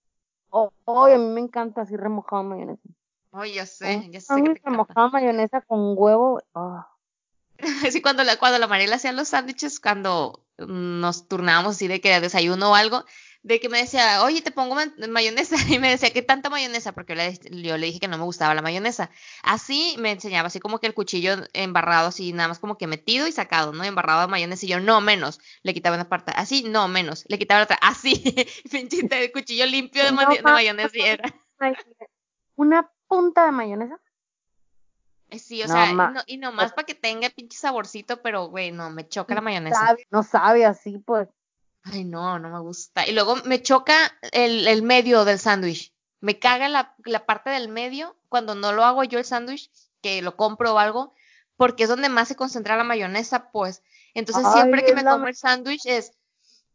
Oh, 0.49 0.71
oh, 0.85 1.03
a 1.05 1.17
mí 1.17 1.27
me 1.27 1.41
encanta 1.41 1.81
así 1.81 1.97
remojado 1.97 2.43
mayonesa. 2.43 2.81
Ay, 3.33 3.55
ya 3.55 3.65
sé, 3.65 4.03
Oh, 4.07 4.09
ya 4.09 4.19
a 4.19 4.21
sé 4.21 4.35
que 4.35 4.41
mí 4.41 4.53
te 4.55 4.61
remojado 4.63 5.09
mayonesa 5.09 5.59
con 5.59 5.95
huevo. 5.97 6.41
oh. 6.53 6.85
Sí, 7.91 8.01
cuando 8.01 8.23
la, 8.23 8.37
cuando 8.37 8.57
la 8.57 8.67
Mariela 8.67 8.95
hacía 8.95 9.11
los 9.11 9.27
sándwiches, 9.27 9.81
cuando 9.81 10.45
nos 10.57 11.27
turnábamos 11.27 11.75
así 11.75 11.89
de 11.89 11.99
que 11.99 12.09
de 12.09 12.21
desayuno 12.21 12.71
o 12.71 12.75
algo, 12.75 13.03
de 13.43 13.59
que 13.59 13.69
me 13.69 13.77
decía, 13.77 14.23
oye, 14.23 14.41
te 14.41 14.51
pongo 14.51 14.75
ma- 14.75 14.91
mayonesa, 15.09 15.55
y 15.77 15.79
me 15.79 15.89
decía, 15.89 16.11
¿qué 16.11 16.21
tanta 16.21 16.49
mayonesa? 16.49 16.91
Porque 16.91 17.13
yo 17.15 17.21
le, 17.21 17.61
yo 17.63 17.77
le 17.77 17.85
dije 17.87 17.99
que 17.99 18.07
no 18.07 18.17
me 18.17 18.23
gustaba 18.23 18.53
la 18.53 18.61
mayonesa. 18.61 19.09
Así 19.43 19.95
me 19.99 20.11
enseñaba, 20.11 20.47
así 20.47 20.59
como 20.59 20.79
que 20.79 20.87
el 20.87 20.93
cuchillo 20.93 21.35
embarrado, 21.53 22.07
así 22.09 22.33
nada 22.33 22.49
más 22.49 22.59
como 22.59 22.77
que 22.77 22.87
metido 22.87 23.27
y 23.27 23.31
sacado, 23.31 23.71
¿no? 23.73 23.83
Embarrado 23.83 24.21
de 24.21 24.27
mayonesa, 24.27 24.65
y 24.65 24.69
yo, 24.69 24.79
no, 24.79 24.99
menos. 25.01 25.39
Le 25.63 25.73
quitaba 25.73 25.95
una 25.95 26.09
parte, 26.09 26.31
así, 26.35 26.63
no, 26.63 26.87
menos. 26.87 27.23
Le 27.27 27.37
quitaba 27.39 27.59
la 27.61 27.63
otra, 27.65 27.79
así, 27.81 28.13
pinche 28.71 29.07
el 29.09 29.31
cuchillo 29.31 29.65
limpio 29.65 30.03
de, 30.03 30.11
No 30.11 30.29
de 30.29 30.41
mayonesa 30.41 30.89
y 30.97 31.01
era. 31.01 31.33
Una 32.55 32.91
punta 33.07 33.45
de 33.45 33.51
mayonesa. 33.51 33.99
Eh, 35.29 35.39
Sí, 35.39 35.61
o 35.61 35.67
No, 35.67 35.73
sea, 35.73 35.93
no- 35.93 36.21
y 36.25 36.37
nomás 36.37 36.71
para 36.73 36.85
que 36.85 36.95
tenga 36.95 37.29
pinche 37.29 37.57
saborcito, 37.57 38.21
pero, 38.21 38.47
güey, 38.47 38.71
no, 38.71 38.89
me 38.89 39.07
choca 39.07 39.35
la 39.35 39.41
mayonesa. 39.41 39.79
Sabe- 39.87 40.07
no 40.09 40.23
sabe 40.23 40.65
así, 40.65 40.97
pues. 40.99 41.27
Ay, 41.91 42.03
no, 42.03 42.39
no 42.39 42.49
me 42.49 42.59
gusta. 42.59 43.07
Y 43.07 43.13
luego 43.13 43.35
me 43.45 43.61
choca 43.61 43.95
el, 44.31 44.67
el 44.67 44.81
medio 44.81 45.25
del 45.25 45.39
sándwich. 45.39 45.93
Me 46.19 46.39
caga 46.39 46.69
la, 46.69 46.95
la 47.05 47.25
parte 47.25 47.49
del 47.49 47.69
medio 47.69 48.15
cuando 48.29 48.55
no 48.55 48.73
lo 48.73 48.83
hago 48.83 49.03
yo 49.03 49.19
el 49.19 49.25
sándwich, 49.25 49.71
que 50.01 50.21
lo 50.21 50.35
compro 50.35 50.73
o 50.73 50.79
algo, 50.79 51.13
porque 51.55 51.83
es 51.83 51.89
donde 51.89 52.09
más 52.09 52.27
se 52.27 52.35
concentra 52.35 52.77
la 52.77 52.83
mayonesa, 52.83 53.51
pues. 53.51 53.83
Entonces 54.13 54.45
Ay, 54.45 54.53
siempre 54.53 54.85
que 54.85 54.93
me 54.93 55.03
la 55.03 55.11
como 55.11 55.27
el 55.27 55.35
sándwich 55.35 55.85
es, 55.85 56.13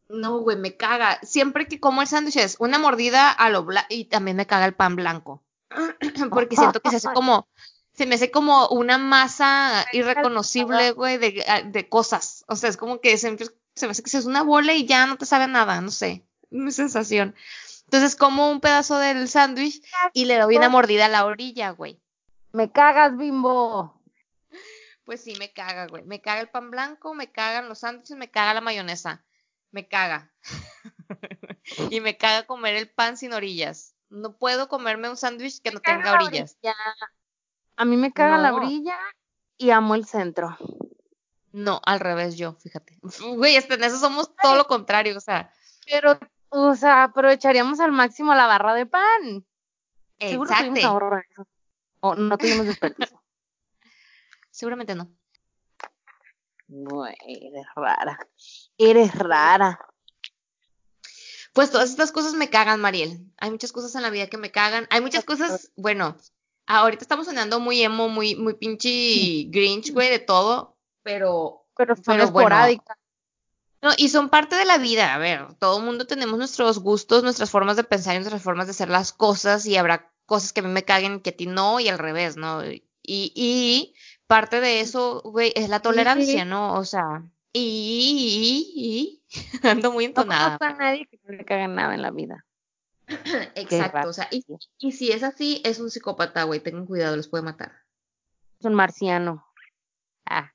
no, 0.09 0.39
güey, 0.39 0.57
me 0.57 0.77
caga. 0.77 1.19
Siempre 1.23 1.67
que 1.67 1.81
como 1.81 2.03
el 2.03 2.09
sándwich 2.09 2.37
es 2.37 2.57
una 2.59 2.79
mordida 2.79 3.31
a 3.31 3.51
lo 3.51 3.65
blanco 3.65 3.89
y 3.91 4.05
también 4.05 4.37
me 4.37 4.47
caga 4.47 4.67
el 4.67 4.75
pan 4.75 4.97
blanco. 4.97 5.43
Porque 6.31 6.57
siento 6.57 6.81
que 6.81 6.91
se 6.91 6.97
hace 6.97 7.13
como, 7.13 7.49
se 7.95 8.07
me 8.07 8.17
hace 8.17 8.31
como 8.31 8.69
una 8.69 8.99
masa 8.99 9.87
irreconocible, 9.93 10.93
güey, 10.93 11.19
de, 11.19 11.45
de 11.67 11.89
cosas. 11.89 12.45
O 12.47 12.57
sea, 12.57 12.69
es 12.69 12.77
como 12.77 13.01
que 13.01 13.17
siempre 13.19 13.47
se 13.75 13.87
me 13.87 13.93
hace 13.93 14.03
que 14.03 14.11
se 14.11 14.19
es 14.19 14.27
una 14.27 14.43
bola 14.43 14.75
y 14.75 14.87
ya 14.87 15.07
no 15.07 15.17
te 15.17 15.27
sabe 15.27 15.49
nada, 15.49 15.81
no 15.81 15.91
sé. 15.91 16.25
Mi 16.51 16.73
sensación. 16.73 17.35
Entonces 17.85 18.17
como 18.17 18.51
un 18.51 18.61
pedazo 18.61 18.99
del 18.99 19.29
sándwich 19.29 19.83
y 20.13 20.25
le 20.27 20.39
doy 20.39 20.57
una 20.57 20.69
mordida 20.69 21.07
a 21.07 21.09
la 21.09 21.25
orilla, 21.25 21.71
güey. 21.71 22.01
Me 22.53 22.71
cagas, 22.71 23.17
bimbo. 23.17 24.01
Pues 25.05 25.23
sí, 25.23 25.35
me 25.39 25.53
caga, 25.53 25.87
güey. 25.87 26.05
Me 26.05 26.21
caga 26.21 26.41
el 26.41 26.49
pan 26.49 26.71
blanco, 26.71 27.15
me 27.15 27.31
cagan 27.31 27.69
los 27.69 27.81
sándwiches, 27.81 28.17
me 28.17 28.31
caga 28.31 28.55
la 28.55 28.61
mayonesa. 28.61 29.25
Me 29.71 29.89
caga. 29.89 30.33
y 31.91 32.01
me 32.01 32.17
caga 32.17 32.47
comer 32.47 32.77
el 32.77 32.89
pan 32.89 33.17
sin 33.17 33.33
orillas. 33.33 33.95
No 34.11 34.37
puedo 34.37 34.69
comerme 34.69 35.09
un 35.09 35.17
sándwich 35.17 35.61
que 35.61 35.71
no 35.71 35.81
tenga 35.81 36.13
orillas. 36.13 36.57
orilla. 36.63 36.77
A 37.77 37.85
mí 37.85 37.97
me 37.97 38.13
caga 38.13 38.39
la 38.39 38.55
orilla 38.55 38.99
y 39.57 39.71
amo 39.71 39.95
el 39.95 40.07
centro. 40.07 40.57
No, 41.53 41.81
al 41.85 42.01
revés 42.01 42.37
yo, 42.37 42.55
fíjate. 42.55 42.99
Güey, 43.37 43.57
en 43.57 43.85
eso 43.85 43.99
somos 43.99 44.35
todo 44.43 44.57
lo 44.57 44.67
contrario, 44.67 45.17
o 45.17 45.21
sea. 45.21 45.53
Pero, 45.87 46.19
o 46.49 46.75
sea, 46.75 47.05
aprovecharíamos 47.05 47.81
al 47.81 47.93
máximo 47.93 48.35
la 48.35 48.47
barra 48.47 48.75
de 48.75 48.87
pan. 48.87 49.47
Exacto. 50.19 51.23
O 52.01 52.15
no 52.15 52.39
tuvimos 52.39 52.67
desperdicio. 52.67 53.21
Seguramente 54.51 54.95
no. 54.95 55.11
Güey, 56.69 57.15
eres 57.21 57.67
rara. 57.77 58.19
Eres 58.79 59.15
rara. 59.15 59.79
Pues 61.53 61.71
todas 61.71 61.91
estas 61.91 62.13
cosas 62.13 62.33
me 62.33 62.49
cagan, 62.49 62.81
Mariel. 62.81 63.31
Hay 63.37 63.51
muchas 63.51 63.73
cosas 63.73 63.95
en 63.95 64.03
la 64.03 64.11
vida 64.11 64.29
que 64.29 64.39
me 64.39 64.51
cagan. 64.51 64.87
Hay 64.91 65.03
muchas 65.03 65.25
cosas, 65.25 65.71
bueno, 65.77 66.17
ahorita 66.67 67.03
estamos 67.03 67.27
sonando 67.27 67.61
muy 67.61 67.83
emo, 67.83 68.09
muy, 68.09 68.37
muy 68.37 68.55
pinche 68.55 68.89
grinch, 69.51 69.93
güey, 69.93 70.09
de 70.09 70.19
todo, 70.19 70.79
pero, 71.03 71.65
Pero 71.77 71.97
son 71.97 72.05
pero 72.05 72.31
bueno. 72.31 72.49
esporádicas. 72.49 72.97
No, 73.83 73.91
y 73.97 74.09
son 74.11 74.29
parte 74.29 74.55
de 74.55 74.65
la 74.65 74.79
vida. 74.79 75.13
A 75.15 75.19
ver, 75.19 75.55
todo 75.55 75.79
el 75.81 75.85
mundo 75.85 76.07
tenemos 76.07 76.39
nuestros 76.39 76.79
gustos, 76.79 77.25
nuestras 77.25 77.51
formas 77.51 77.77
de 77.77 77.85
pensar 77.85 78.15
y 78.15 78.19
nuestras 78.19 78.43
formas 78.43 78.67
de 78.67 78.71
hacer 78.73 78.89
las 78.89 79.13
cosas, 79.13 79.67
y 79.67 79.77
habrá 79.77 80.13
cosas 80.27 80.53
que 80.53 80.61
a 80.61 80.63
mí 80.63 80.69
me 80.71 80.85
caguen 80.85 81.21
que 81.21 81.31
a 81.31 81.37
ti 81.37 81.47
no, 81.47 81.81
y 81.81 81.89
al 81.89 81.99
revés, 81.99 82.37
¿no? 82.37 82.65
Y, 82.65 82.85
y 83.03 83.95
parte 84.29 84.61
de 84.61 84.81
eso, 84.81 85.21
güey, 85.25 85.53
es 85.57 85.69
la 85.69 85.81
tolerancia, 85.81 86.45
¿no? 86.45 86.75
O 86.79 86.85
sea, 86.85 87.25
y, 87.53 88.71
y, 88.77 88.81
y 88.81 89.23
ando 89.67 89.91
muy 89.91 90.05
No 90.05 90.09
entonada. 90.11 90.59
conozco 90.59 90.65
a 90.65 90.79
nadie 90.85 91.07
que 91.07 91.19
no 91.25 91.35
le 91.37 91.45
cague 91.45 91.67
nada 91.67 91.95
en 91.95 92.03
la 92.03 92.13
vida. 92.13 92.47
Exacto, 93.57 94.09
o 94.09 94.13
sea, 94.13 94.29
y, 94.31 94.45
y 94.79 94.93
si 94.93 95.11
es 95.11 95.25
así, 95.25 95.61
es 95.65 95.81
un 95.81 95.91
psicópata, 95.91 96.45
güey, 96.45 96.61
tengan 96.61 96.87
cuidado, 96.87 97.17
los 97.17 97.27
puede 97.29 97.43
matar. 97.43 97.73
Es 98.61 98.67
un 98.67 98.75
marciano. 98.75 99.45
Ah. 100.33 100.51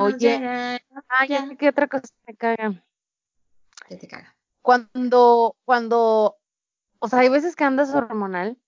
Oye. 0.00 0.80
Ah, 1.08 1.26
ya 1.28 1.46
sé 1.46 1.56
qué 1.56 1.68
otra 1.68 1.88
cosa 1.88 2.08
me 2.26 2.34
caga. 2.34 2.82
¿Qué 3.86 3.96
te 3.96 4.08
caga? 4.08 4.34
Cuando, 4.62 5.56
cuando, 5.64 6.36
o 6.98 7.08
sea, 7.08 7.20
hay 7.20 7.28
veces 7.28 7.54
que 7.54 7.64
andas 7.64 7.94
hormonal, 7.94 8.58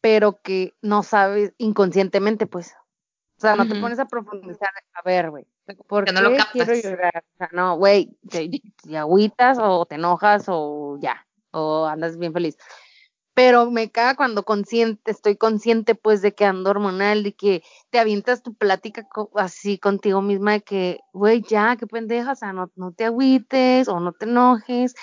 pero 0.00 0.40
que 0.42 0.74
no 0.82 1.02
sabes 1.02 1.52
inconscientemente, 1.58 2.46
pues. 2.46 2.74
O 3.36 3.40
sea, 3.40 3.56
no 3.56 3.68
te 3.68 3.74
pones 3.80 3.98
a 3.98 4.06
profundizar, 4.06 4.70
a 4.94 5.02
ver, 5.02 5.30
güey, 5.30 5.46
¿por 5.88 6.04
Que 6.04 6.12
qué 6.12 6.14
no 6.14 6.28
lo 6.28 6.36
captas. 6.36 6.52
quiero 6.52 6.74
llorar? 6.74 7.24
O 7.34 7.36
sea, 7.36 7.50
no, 7.52 7.76
güey, 7.76 8.16
te, 8.30 8.48
te 8.82 8.96
agüitas 8.96 9.58
o 9.60 9.86
te 9.86 9.96
enojas 9.96 10.44
o 10.48 10.98
ya. 11.00 11.26
o 11.50 11.86
andas 11.86 12.16
bien 12.18 12.32
feliz. 12.32 12.56
Pero 13.34 13.70
me 13.70 13.90
caga 13.90 14.16
cuando 14.16 14.44
consciente, 14.44 15.10
estoy 15.10 15.36
consciente 15.36 15.94
pues 15.96 16.22
de 16.22 16.34
que 16.34 16.44
ando 16.44 16.70
hormonal, 16.70 17.24
de 17.24 17.34
que 17.34 17.62
te 17.90 17.98
avientas 17.98 18.42
tu 18.42 18.54
plática 18.54 19.08
así 19.34 19.78
contigo 19.78 20.22
misma 20.22 20.52
de 20.52 20.62
que, 20.62 21.00
güey, 21.12 21.42
ya, 21.42 21.76
qué 21.76 21.86
pendeja, 21.86 22.32
o 22.32 22.36
sea, 22.36 22.52
no, 22.52 22.70
no 22.76 22.92
te 22.92 23.04
agüites 23.04 23.88
o 23.88 23.98
no 24.00 24.12
te 24.12 24.26
enojes, 24.26 24.94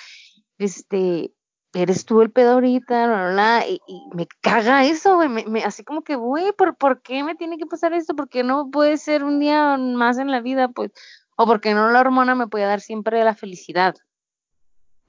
este, 0.58 1.34
eres 1.74 2.04
tú 2.04 2.22
el 2.22 2.30
pedo 2.30 2.52
ahorita, 2.52 3.06
bla, 3.06 3.16
bla, 3.16 3.32
bla, 3.32 3.66
y, 3.68 3.80
y, 3.86 4.00
me 4.14 4.26
caga 4.40 4.84
eso, 4.84 5.16
güey, 5.16 5.28
me, 5.28 5.44
me, 5.46 5.64
así 5.64 5.84
como 5.84 6.02
que, 6.02 6.16
güey, 6.16 6.52
¿por, 6.52 6.76
¿por 6.76 7.02
qué 7.02 7.24
me 7.24 7.34
tiene 7.34 7.58
que 7.58 7.66
pasar 7.66 7.92
esto? 7.92 8.14
¿Por 8.14 8.28
qué 8.28 8.44
no 8.44 8.70
puede 8.70 8.96
ser 8.98 9.24
un 9.24 9.40
día 9.40 9.76
más 9.76 10.18
en 10.18 10.30
la 10.30 10.40
vida, 10.40 10.68
pues? 10.68 10.90
O 11.36 11.46
porque 11.46 11.74
no 11.74 11.90
la 11.90 12.00
hormona 12.00 12.34
me 12.34 12.46
puede 12.48 12.66
dar 12.66 12.80
siempre 12.80 13.24
la 13.24 13.34
felicidad. 13.34 13.94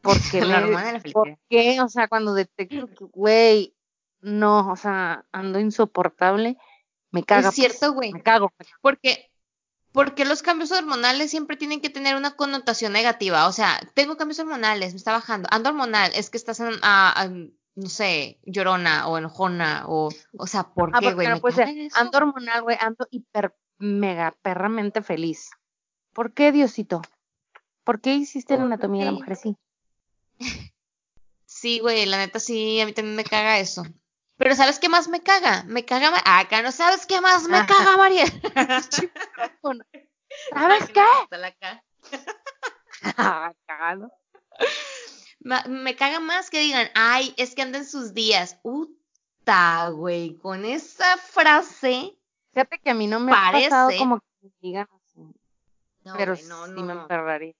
Porque 0.03 0.41
la 0.45 0.59
me, 0.59 0.65
hormona 0.65 0.85
de 0.85 0.93
la 0.93 0.99
felicidad. 0.99 1.13
¿Por 1.13 1.39
qué? 1.49 1.81
O 1.81 1.89
sea, 1.89 2.07
cuando 2.07 2.33
detecto 2.33 2.87
que, 2.87 3.05
güey, 3.11 3.75
no, 4.21 4.71
o 4.71 4.75
sea, 4.75 5.25
ando 5.31 5.59
insoportable, 5.59 6.57
me 7.11 7.23
caga. 7.23 7.49
Es 7.49 7.55
cierto, 7.55 7.79
pues, 7.79 7.91
güey. 7.93 8.13
me 8.13 8.21
cago. 8.21 8.51
Porque 8.81 9.31
porque 9.93 10.25
los 10.25 10.41
cambios 10.41 10.71
hormonales 10.71 11.29
siempre 11.29 11.55
tienen 11.55 11.79
que 11.79 11.91
tener 11.91 12.15
una 12.15 12.35
connotación 12.35 12.93
negativa. 12.93 13.47
O 13.47 13.51
sea, 13.51 13.79
tengo 13.93 14.17
cambios 14.17 14.39
hormonales, 14.39 14.93
me 14.93 14.97
está 14.97 15.11
bajando. 15.11 15.47
Ando 15.51 15.69
hormonal, 15.69 16.11
es 16.15 16.31
que 16.31 16.37
estás 16.37 16.59
en, 16.59 16.73
ah, 16.81 17.13
ah, 17.15 17.29
no 17.75 17.89
sé, 17.89 18.39
llorona 18.43 19.07
o 19.07 19.19
enojona 19.19 19.85
o, 19.87 20.09
o 20.37 20.47
sea, 20.47 20.63
¿por 20.73 20.89
Ah, 20.93 20.99
qué, 20.99 21.05
porque 21.05 21.15
güey? 21.15 21.27
no 21.27 21.35
¿Me 21.35 21.41
puede 21.41 21.55
caga 21.57 21.67
ser. 21.71 21.77
eso? 21.77 21.97
Ando 21.99 22.17
hormonal, 22.17 22.61
güey, 22.63 22.77
ando 22.81 23.07
hiper, 23.11 23.55
mega, 23.77 24.35
perramente 24.41 25.03
feliz. 25.03 25.51
¿Por 26.11 26.33
qué, 26.33 26.51
Diosito? 26.51 27.01
¿Por 27.83 28.01
qué 28.01 28.15
hiciste 28.15 28.57
la 28.57 28.63
anatomía 28.63 29.05
de 29.05 29.11
la 29.11 29.17
mujer 29.17 29.33
así? 29.33 29.57
Sí, 31.45 31.79
güey, 31.79 32.05
la 32.05 32.17
neta 32.17 32.39
sí, 32.39 32.79
a 32.81 32.85
mí 32.85 32.93
también 32.93 33.15
me 33.15 33.23
caga 33.23 33.59
eso. 33.59 33.83
Pero 34.37 34.55
¿sabes 34.55 34.79
qué 34.79 34.89
más 34.89 35.07
me 35.07 35.21
caga? 35.21 35.63
Me 35.67 35.85
caga... 35.85 36.11
Ah, 36.25 36.39
acá 36.39 36.61
no 36.61 36.71
sabes 36.71 37.05
qué 37.05 37.21
más 37.21 37.43
me 37.47 37.57
Ajá. 37.57 37.67
caga, 37.67 37.97
María. 37.97 38.25
¿Sabes 40.51 40.89
qué? 40.89 41.01
Ah, 43.17 43.51
Me 45.67 45.95
caga 45.95 46.19
más 46.21 46.49
que 46.49 46.59
digan, 46.59 46.89
ay, 46.95 47.33
es 47.37 47.53
que 47.53 47.61
anda 47.61 47.77
en 47.79 47.85
sus 47.87 48.13
días. 48.13 48.57
Uta, 48.63 49.89
güey, 49.89 50.37
con 50.37 50.63
esa 50.65 51.17
frase. 51.17 52.17
Fíjate 52.53 52.79
que 52.79 52.89
a 52.91 52.93
mí 52.93 53.07
no 53.07 53.19
me 53.19 53.31
ha 53.33 53.51
pasado 53.51 53.87
Parece- 53.89 53.97
como 53.99 54.19
que 54.19 54.25
me 54.41 54.51
digan 54.61 54.87
así, 54.95 55.21
No, 56.05 56.13
pero 56.17 56.33
güey, 56.35 56.45
no, 56.45 56.65
sí 56.65 56.71
no, 56.71 56.83
me 56.83 56.93
no. 56.93 57.01
emperraría. 57.01 57.53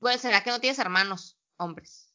Bueno, 0.00 0.18
¿será 0.18 0.42
que 0.42 0.50
no 0.50 0.60
tienes 0.60 0.78
hermanos, 0.80 1.36
hombres? 1.56 2.10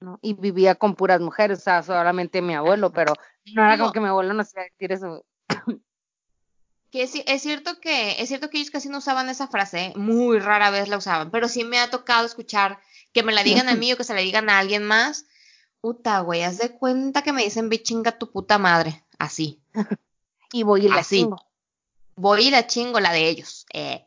¿no? 0.00 0.18
Y 0.22 0.34
vivía 0.34 0.74
con 0.74 0.94
puras 0.94 1.20
mujeres, 1.20 1.58
o 1.58 1.62
sea, 1.62 1.82
solamente 1.82 2.42
mi 2.42 2.54
abuelo, 2.54 2.92
pero 2.92 3.14
no 3.54 3.64
era 3.64 3.78
como 3.78 3.92
que 3.92 4.00
mi 4.00 4.08
abuelo 4.08 4.34
no 4.34 4.44
sabía 4.44 4.68
decir 4.70 4.92
eso. 4.92 5.24
Que 6.90 7.02
es, 7.02 7.14
es 7.26 7.42
cierto 7.42 7.80
que 7.80 8.22
es 8.22 8.28
cierto 8.28 8.48
que 8.48 8.58
ellos 8.58 8.70
casi 8.70 8.88
no 8.88 8.98
usaban 8.98 9.28
esa 9.28 9.48
frase, 9.48 9.92
muy 9.96 10.38
rara 10.38 10.70
vez 10.70 10.88
la 10.88 10.98
usaban, 10.98 11.30
pero 11.30 11.48
sí 11.48 11.64
me 11.64 11.78
ha 11.78 11.90
tocado 11.90 12.24
escuchar 12.24 12.78
que 13.12 13.22
me 13.22 13.32
la 13.32 13.42
digan 13.42 13.68
a 13.68 13.74
mí 13.74 13.92
o 13.92 13.96
que 13.96 14.04
se 14.04 14.14
la 14.14 14.20
digan 14.20 14.48
a 14.48 14.58
alguien 14.58 14.84
más. 14.84 15.26
Puta, 15.80 16.20
güey, 16.20 16.42
haz 16.42 16.58
de 16.58 16.70
cuenta 16.72 17.22
que 17.22 17.32
me 17.32 17.42
dicen 17.42 17.68
ve 17.68 17.82
chinga 17.82 18.18
tu 18.18 18.30
puta 18.30 18.58
madre, 18.58 19.04
así. 19.18 19.60
Y 20.52 20.62
voy 20.62 20.86
y 20.86 20.88
la 20.88 21.00
Así. 21.00 21.16
chingo. 21.22 21.38
Voy 22.14 22.46
y 22.46 22.50
la 22.50 22.66
chingo 22.66 23.00
la 23.00 23.12
de 23.12 23.28
ellos. 23.28 23.66
Eh. 23.72 24.04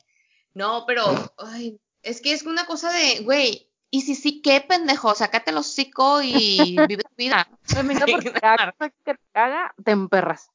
No, 0.53 0.85
pero 0.87 1.03
ay, 1.37 1.79
es 2.01 2.21
que 2.21 2.31
es 2.33 2.43
una 2.43 2.65
cosa 2.65 2.91
de, 2.91 3.21
güey, 3.23 3.68
y 3.91 4.01
si 4.01 4.15
sí, 4.15 4.41
qué 4.41 4.61
pendejo, 4.61 5.15
sácate 5.15 5.51
el 5.51 5.57
hocico 5.57 6.21
y 6.21 6.75
vive 6.87 7.03
tu 7.03 7.15
vida. 7.17 7.47
A 7.75 7.83
mí 7.83 7.93
no, 7.95 8.05
porque 8.11 8.31
cada 8.33 8.71
cosa 8.73 8.91
que 9.05 9.13
te 9.15 9.39
haga, 9.39 9.73
te 9.83 9.91
emperras. 9.91 10.49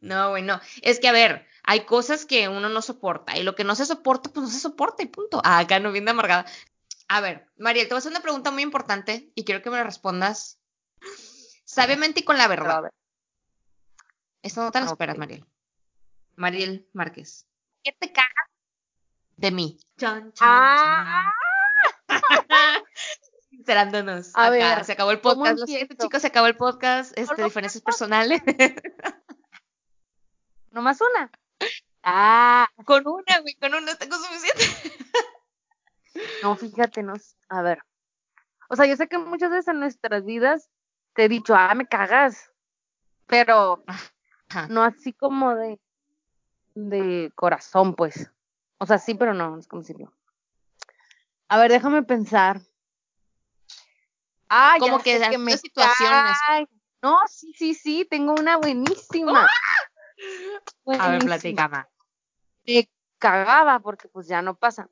No, 0.00 0.30
güey, 0.30 0.42
no. 0.42 0.60
Es 0.82 0.98
que, 1.00 1.08
a 1.08 1.12
ver, 1.12 1.46
hay 1.62 1.84
cosas 1.86 2.26
que 2.26 2.48
uno 2.48 2.68
no 2.68 2.82
soporta 2.82 3.36
y 3.36 3.42
lo 3.42 3.54
que 3.54 3.64
no 3.64 3.74
se 3.74 3.86
soporta, 3.86 4.30
pues 4.30 4.44
no 4.46 4.50
se 4.50 4.60
soporta 4.60 5.02
y 5.02 5.06
punto. 5.06 5.40
Ah, 5.44 5.58
acá 5.58 5.78
no 5.80 5.92
viene 5.92 6.10
amargada. 6.10 6.46
A 7.08 7.20
ver, 7.20 7.48
Mariel, 7.56 7.86
te 7.86 7.94
voy 7.94 7.98
a 7.98 8.00
hacer 8.00 8.10
una 8.10 8.20
pregunta 8.20 8.50
muy 8.50 8.62
importante 8.62 9.30
y 9.34 9.44
quiero 9.44 9.62
que 9.62 9.70
me 9.70 9.76
la 9.76 9.84
respondas 9.84 10.58
sabiamente 11.64 12.20
y 12.20 12.24
con 12.24 12.36
la 12.36 12.48
verdad. 12.48 12.82
ver, 12.82 12.92
Esto 14.42 14.62
no 14.62 14.72
te 14.72 14.80
lo 14.80 14.86
Ok. 14.86 14.92
esperas, 14.92 15.16
Mariel. 15.18 15.46
Mariel 16.34 16.88
Márquez. 16.92 17.46
¿Qué 17.84 17.92
te 17.92 18.12
caga 18.12 18.28
de 19.36 19.50
mí? 19.52 19.78
Chan, 19.96 20.32
chan, 20.32 20.48
Ah. 20.48 21.32
Sincerándonos. 23.50 24.34
A 24.34 24.46
Acá, 24.46 24.50
ver, 24.50 24.84
se 24.84 24.92
acabó 24.92 25.10
el 25.10 25.20
¿cómo 25.20 25.36
podcast. 25.36 25.58
Lo 25.60 25.66
siento, 25.66 25.96
chicos, 25.98 26.22
se 26.22 26.28
acabó 26.28 26.46
el 26.46 26.56
podcast. 26.56 27.16
Este, 27.16 27.42
diferencias 27.42 27.82
personales. 27.82 28.42
nomás 30.70 31.00
una. 31.00 31.30
Ah, 32.02 32.68
con 32.84 33.06
una, 33.06 33.40
güey, 33.40 33.54
con 33.54 33.74
una 33.74 33.96
tengo 33.96 34.16
suficiente. 34.16 34.64
no, 36.42 36.54
fíjate, 36.54 37.02
no. 37.02 37.14
A 37.48 37.62
ver. 37.62 37.80
O 38.68 38.76
sea, 38.76 38.86
yo 38.86 38.96
sé 38.96 39.08
que 39.08 39.18
muchas 39.18 39.50
veces 39.50 39.68
en 39.68 39.80
nuestras 39.80 40.24
vidas 40.24 40.70
te 41.14 41.24
he 41.24 41.28
dicho, 41.28 41.54
ah, 41.56 41.74
me 41.74 41.86
cagas. 41.86 42.52
Pero 43.26 43.82
Ajá. 43.86 44.68
no 44.68 44.84
así 44.84 45.12
como 45.12 45.54
de, 45.56 45.80
de 46.74 47.32
corazón, 47.34 47.94
pues. 47.96 48.30
O 48.78 48.86
sea, 48.86 48.98
sí, 48.98 49.14
pero 49.14 49.34
no, 49.34 49.50
no 49.50 49.58
es 49.58 49.66
como 49.66 49.82
decirlo. 49.82 50.12
A 51.48 51.58
ver, 51.58 51.70
déjame 51.70 52.02
pensar. 52.02 52.60
Ah, 54.48 54.76
Como 54.78 54.98
ya 54.98 55.04
que 55.04 55.18
sé 55.18 55.38
me 55.38 55.56
situaciones. 55.56 56.38
cae. 56.46 56.68
No, 57.02 57.18
sí, 57.28 57.52
sí, 57.56 57.74
sí, 57.74 58.06
tengo 58.08 58.32
una 58.38 58.56
buenísima. 58.56 59.42
A 59.44 59.48
ver, 59.50 60.78
Buenísima. 60.84 61.18
platica 61.24 61.68
más. 61.68 61.86
Me 62.66 62.88
cagaba, 63.18 63.80
porque 63.80 64.08
pues 64.08 64.26
ya 64.28 64.42
no 64.42 64.54
pasa. 64.56 64.88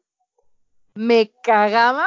Me 0.94 1.32
cagaba 1.42 2.06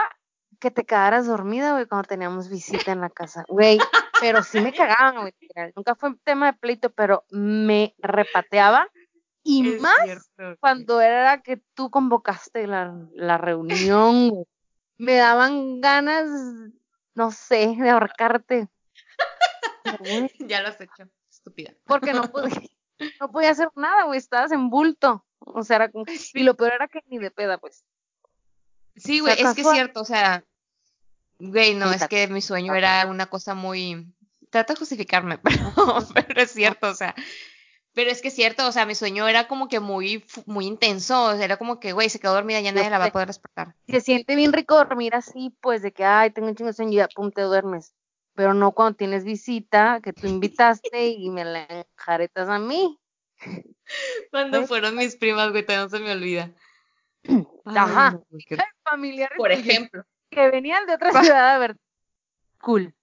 que 0.59 0.71
te 0.71 0.85
quedaras 0.85 1.27
dormida, 1.27 1.73
güey, 1.73 1.85
cuando 1.87 2.07
teníamos 2.07 2.49
visita 2.49 2.91
en 2.91 3.01
la 3.01 3.09
casa. 3.09 3.43
Güey, 3.47 3.79
pero 4.19 4.43
sí 4.43 4.59
me 4.59 4.73
cagaba, 4.73 5.19
güey. 5.21 5.33
Nunca 5.75 5.95
fue 5.95 6.09
un 6.09 6.19
tema 6.19 6.47
de 6.47 6.53
pleito, 6.57 6.89
pero 6.91 7.25
me 7.29 7.95
repateaba. 7.99 8.87
Y 9.49 9.75
Es 9.75 9.81
más 9.81 9.95
cierto. 10.03 10.57
cuando 10.59 10.99
era 10.99 11.41
que 11.41 11.61
tú 11.73 11.89
convocaste 11.89 12.67
la, 12.67 12.93
la 13.13 13.37
reunión. 13.37 14.43
Me 14.97 15.15
daban 15.15 15.79
ganas, 15.79 16.27
no 17.15 17.31
sé, 17.31 17.75
de 17.79 17.89
ahorcarte. 17.89 18.67
Ya 20.49 20.61
lo 20.61 20.67
has 20.67 20.81
hecho, 20.81 21.09
estúpida. 21.29 21.73
porque 21.85 22.11
no 22.11 22.29
podía, 22.29 22.61
no 23.21 23.31
podía 23.31 23.51
hacer 23.51 23.69
nada, 23.77 24.03
güey, 24.03 24.17
estabas 24.19 24.51
en 24.51 24.69
bulto. 24.69 25.25
O 25.39 25.63
sea, 25.63 25.77
era 25.77 25.89
como, 25.89 26.03
y 26.33 26.43
lo 26.43 26.57
peor 26.57 26.73
era 26.73 26.89
que 26.89 26.99
ni 27.07 27.19
de 27.19 27.31
peda, 27.31 27.57
pues. 27.57 27.85
Sí, 28.97 29.21
O 29.21 29.25
sea, 29.25 29.35
güey, 29.35 29.47
es 29.47 29.55
que 29.55 29.61
es 29.61 29.71
cierto, 29.71 30.01
o 30.01 30.05
sea, 30.05 30.43
güey, 31.39 31.73
no, 31.73 31.89
es 31.93 32.05
que 32.09 32.27
mi 32.27 32.41
sueño 32.41 32.75
era 32.75 33.05
una 33.07 33.27
cosa 33.27 33.53
muy... 33.53 34.13
Trata 34.49 34.73
de 34.73 34.79
justificarme, 34.79 35.37
pero, 35.43 35.73
pero 36.13 36.41
es 36.41 36.51
cierto, 36.51 36.89
o 36.89 36.95
sea, 36.95 37.15
pero 37.97 38.11
es 38.11 38.21
que 38.21 38.27
es 38.27 38.35
cierto, 38.35 38.67
o 38.67 38.71
sea, 38.71 38.85
mi 38.85 38.93
sueño 38.93 39.27
era 39.27 39.47
como 39.47 39.67
que 39.67 39.79
muy, 39.79 40.23
muy 40.45 40.67
intenso, 40.67 41.29
o 41.29 41.35
sea, 41.35 41.43
era 41.43 41.57
como 41.57 41.79
que, 41.79 41.93
güey, 41.93 42.11
se 42.11 42.19
quedó 42.19 42.35
dormida, 42.35 42.61
ya 42.61 42.71
nadie 42.71 42.91
la 42.91 42.99
va 42.99 43.05
a 43.05 43.11
poder 43.11 43.27
despertar. 43.27 43.73
Se 43.87 44.01
siente 44.01 44.35
bien 44.35 44.53
rico 44.53 44.75
dormir 44.75 45.15
así, 45.15 45.51
pues, 45.61 45.81
de 45.81 45.91
que, 45.91 46.05
ay, 46.05 46.29
tengo 46.29 46.47
un 46.47 46.53
chingo 46.55 46.67
de 46.67 46.73
sueño 46.73 46.91
y 46.91 46.97
ya, 46.97 47.07
pum, 47.07 47.31
te 47.31 47.41
duermes. 47.41 47.95
Pero 48.35 48.53
no 48.53 48.73
cuando 48.73 48.97
tienes 48.97 49.23
visita, 49.23 49.99
que 50.03 50.13
tú 50.13 50.27
invitaste 50.27 51.07
y 51.07 51.31
me 51.31 51.43
la 51.43 51.65
enjaretas 51.65 52.49
a 52.49 52.59
mí. 52.59 52.99
Cuando 54.29 54.59
¿Ves? 54.59 54.67
fueron 54.67 54.95
mis 54.95 55.15
primas, 55.15 55.49
güey, 55.49 55.65
todavía 55.65 55.85
no 55.85 55.89
se 55.89 55.99
me 55.99 56.11
olvida. 56.11 56.51
Ajá. 57.65 58.19
Ay, 58.31 58.65
Familiares 58.83 59.37
Por 59.37 59.51
ejemplo. 59.51 60.03
que 60.29 60.51
venían 60.51 60.85
de 60.85 60.93
otra 60.93 61.19
ciudad 61.19 61.55
a 61.55 61.57
ver. 61.57 61.77
Cool. 62.61 62.93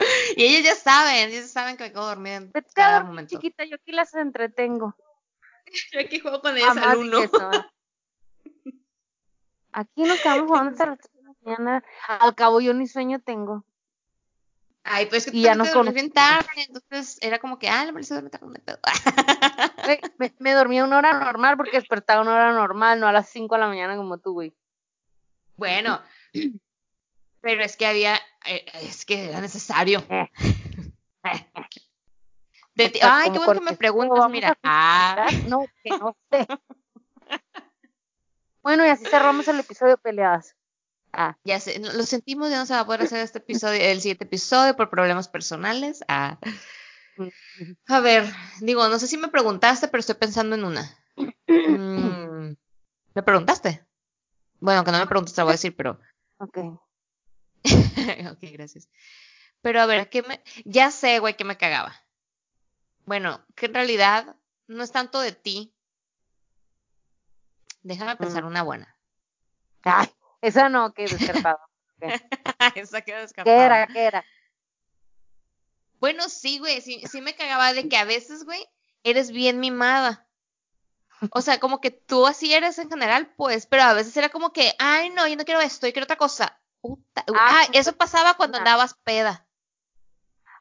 Y 0.36 0.44
ellos 0.44 0.64
ya 0.64 0.74
saben, 0.74 1.30
ellos 1.30 1.50
saben 1.50 1.76
que 1.76 1.84
me 1.84 1.92
quedo 1.92 2.06
dormida 2.06 2.36
en 2.36 2.50
Vete 2.52 2.70
a 2.70 2.74
cada 2.74 2.92
dormir, 2.94 3.08
momento. 3.10 3.30
chiquita, 3.30 3.64
yo 3.64 3.76
aquí 3.76 3.92
las 3.92 4.14
entretengo. 4.14 4.94
Yo 5.92 6.00
aquí 6.00 6.18
juego 6.18 6.40
con 6.40 6.56
ellas 6.56 6.76
al 6.76 6.98
uno. 6.98 7.20
Aquí 9.72 10.02
nos 10.02 10.20
quedamos 10.20 10.48
jugando 10.48 10.70
hasta 10.72 10.86
las 10.86 10.98
3 10.98 11.14
de 11.14 11.22
la 11.22 11.32
mañana. 11.42 11.84
Al 12.08 12.34
cabo 12.34 12.60
yo 12.60 12.74
ni 12.74 12.88
sueño 12.88 13.20
tengo. 13.20 13.64
Ay, 14.82 15.06
pues 15.06 15.30
que 15.30 15.36
Y 15.36 15.42
ya 15.42 15.54
nos 15.54 15.68
te 15.68 15.74
dormís 15.74 15.94
bien 15.94 16.10
tarde, 16.10 16.48
entonces 16.56 17.18
era 17.20 17.38
como 17.38 17.58
que, 17.58 17.68
ah, 17.68 17.84
la 17.84 17.92
Marisa 17.92 18.14
duerme 18.14 18.30
tarde, 18.30 18.58
pedo. 18.58 18.78
Me, 20.18 20.34
me 20.38 20.52
dormía 20.52 20.84
una 20.84 20.98
hora 20.98 21.12
normal 21.20 21.56
porque 21.56 21.76
despertaba 21.78 22.22
una 22.22 22.34
hora 22.34 22.52
normal, 22.52 22.98
no 22.98 23.06
a 23.06 23.12
las 23.12 23.28
5 23.28 23.54
de 23.54 23.60
la 23.60 23.68
mañana 23.68 23.96
como 23.96 24.18
tú, 24.18 24.32
güey. 24.32 24.54
Bueno, 25.56 26.00
pero 27.40 27.62
es 27.62 27.76
que 27.76 27.86
había, 27.86 28.16
eh, 28.46 28.64
es 28.82 29.04
que 29.04 29.28
era 29.30 29.40
necesario. 29.40 30.04
Eh. 31.22 31.46
De 32.74 32.98
ay, 33.02 33.30
qué 33.30 33.38
bueno 33.40 33.60
que 33.60 33.72
me 33.72 33.76
preguntas, 33.76 34.30
mira. 34.30 34.56
Ah, 34.62 35.26
No, 35.48 35.66
que 35.84 35.90
no 35.90 36.16
sé. 36.30 36.46
Bueno, 38.62 38.86
y 38.86 38.88
así 38.88 39.04
cerramos 39.04 39.46
el 39.48 39.60
episodio 39.60 39.98
peleadas. 39.98 40.54
Ah. 41.12 41.36
Ya 41.44 41.58
sé, 41.60 41.78
lo 41.78 42.02
sentimos, 42.04 42.50
ya 42.50 42.58
no 42.58 42.66
se 42.66 42.74
va 42.74 42.80
a 42.80 42.86
poder 42.86 43.02
hacer 43.02 43.20
este 43.20 43.38
episodio, 43.38 43.80
el 43.80 44.00
siguiente 44.00 44.24
episodio 44.24 44.76
por 44.76 44.90
problemas 44.90 45.28
personales. 45.28 46.04
Ah. 46.08 46.38
A 47.88 48.00
ver, 48.00 48.24
digo, 48.60 48.88
no 48.88 48.98
sé 48.98 49.06
si 49.06 49.16
me 49.18 49.28
preguntaste, 49.28 49.88
pero 49.88 50.00
estoy 50.00 50.14
pensando 50.16 50.56
en 50.56 50.64
una. 50.64 50.96
Mm, 51.50 52.54
¿Me 53.14 53.22
preguntaste? 53.24 53.84
Bueno, 54.60 54.84
que 54.84 54.92
no 54.92 54.98
me 54.98 55.06
preguntaste, 55.06 55.34
te 55.36 55.40
lo 55.42 55.46
voy 55.46 55.52
a 55.52 55.54
decir, 55.54 55.74
pero. 55.76 55.98
Ok. 56.38 56.58
ok, 58.32 58.38
gracias. 58.52 58.88
Pero 59.62 59.80
a 59.80 59.86
ver, 59.86 60.08
¿qué 60.08 60.22
me... 60.22 60.42
ya 60.64 60.90
sé, 60.90 61.18
güey, 61.18 61.36
que 61.36 61.44
me 61.44 61.56
cagaba. 61.56 61.94
Bueno, 63.04 63.44
que 63.54 63.66
en 63.66 63.74
realidad 63.74 64.36
no 64.66 64.82
es 64.82 64.92
tanto 64.92 65.20
de 65.20 65.32
ti. 65.32 65.74
Déjame 67.82 68.16
pensar 68.16 68.44
una 68.44 68.62
buena. 68.62 68.96
Ay, 69.82 70.08
esa 70.42 70.68
no, 70.68 70.92
que 70.94 71.06
descartado. 71.06 71.58
esa 72.74 73.00
quedó 73.02 73.20
descartada. 73.20 73.56
¿Qué 73.56 73.64
era? 73.64 73.86
¿Qué 73.86 74.00
era? 74.04 74.24
Bueno, 75.98 76.28
sí, 76.28 76.58
güey, 76.58 76.80
sí, 76.80 77.02
sí 77.10 77.20
me 77.20 77.34
cagaba 77.34 77.72
de 77.72 77.88
que 77.88 77.96
a 77.96 78.04
veces, 78.04 78.44
güey, 78.44 78.66
eres 79.02 79.30
bien 79.30 79.60
mimada. 79.60 80.26
O 81.32 81.42
sea, 81.42 81.60
como 81.60 81.80
que 81.80 81.90
tú 81.90 82.26
así 82.26 82.54
eres 82.54 82.78
en 82.78 82.88
general, 82.88 83.32
pues, 83.36 83.66
pero 83.66 83.82
a 83.82 83.92
veces 83.92 84.16
era 84.16 84.30
como 84.30 84.52
que, 84.52 84.74
ay, 84.78 85.10
no, 85.10 85.26
yo 85.28 85.36
no 85.36 85.44
quiero 85.44 85.60
esto, 85.60 85.86
yo 85.86 85.92
quiero 85.92 86.04
otra 86.04 86.16
cosa. 86.16 86.59
Puta. 86.80 87.24
Ah, 87.34 87.66
eso 87.72 87.92
pasaba 87.94 88.34
cuando 88.34 88.58
andabas 88.58 88.94
peda. 89.04 89.46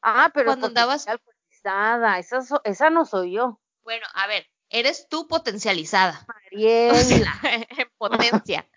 Ah, 0.01 0.31
pero 0.33 0.47
Cuando 0.47 0.67
andabas- 0.67 1.05
potencializada, 1.05 2.19
esa, 2.19 2.41
so- 2.41 2.61
esa 2.63 2.89
no 2.89 3.05
soy 3.05 3.33
yo. 3.33 3.59
Bueno, 3.81 4.05
a 4.13 4.27
ver, 4.27 4.45
eres 4.69 5.07
tú 5.09 5.27
potencializada. 5.27 6.25
Mariela. 6.27 6.93
O 6.99 7.03
sea, 7.03 7.33
en 7.69 7.89
potencia. 7.97 8.69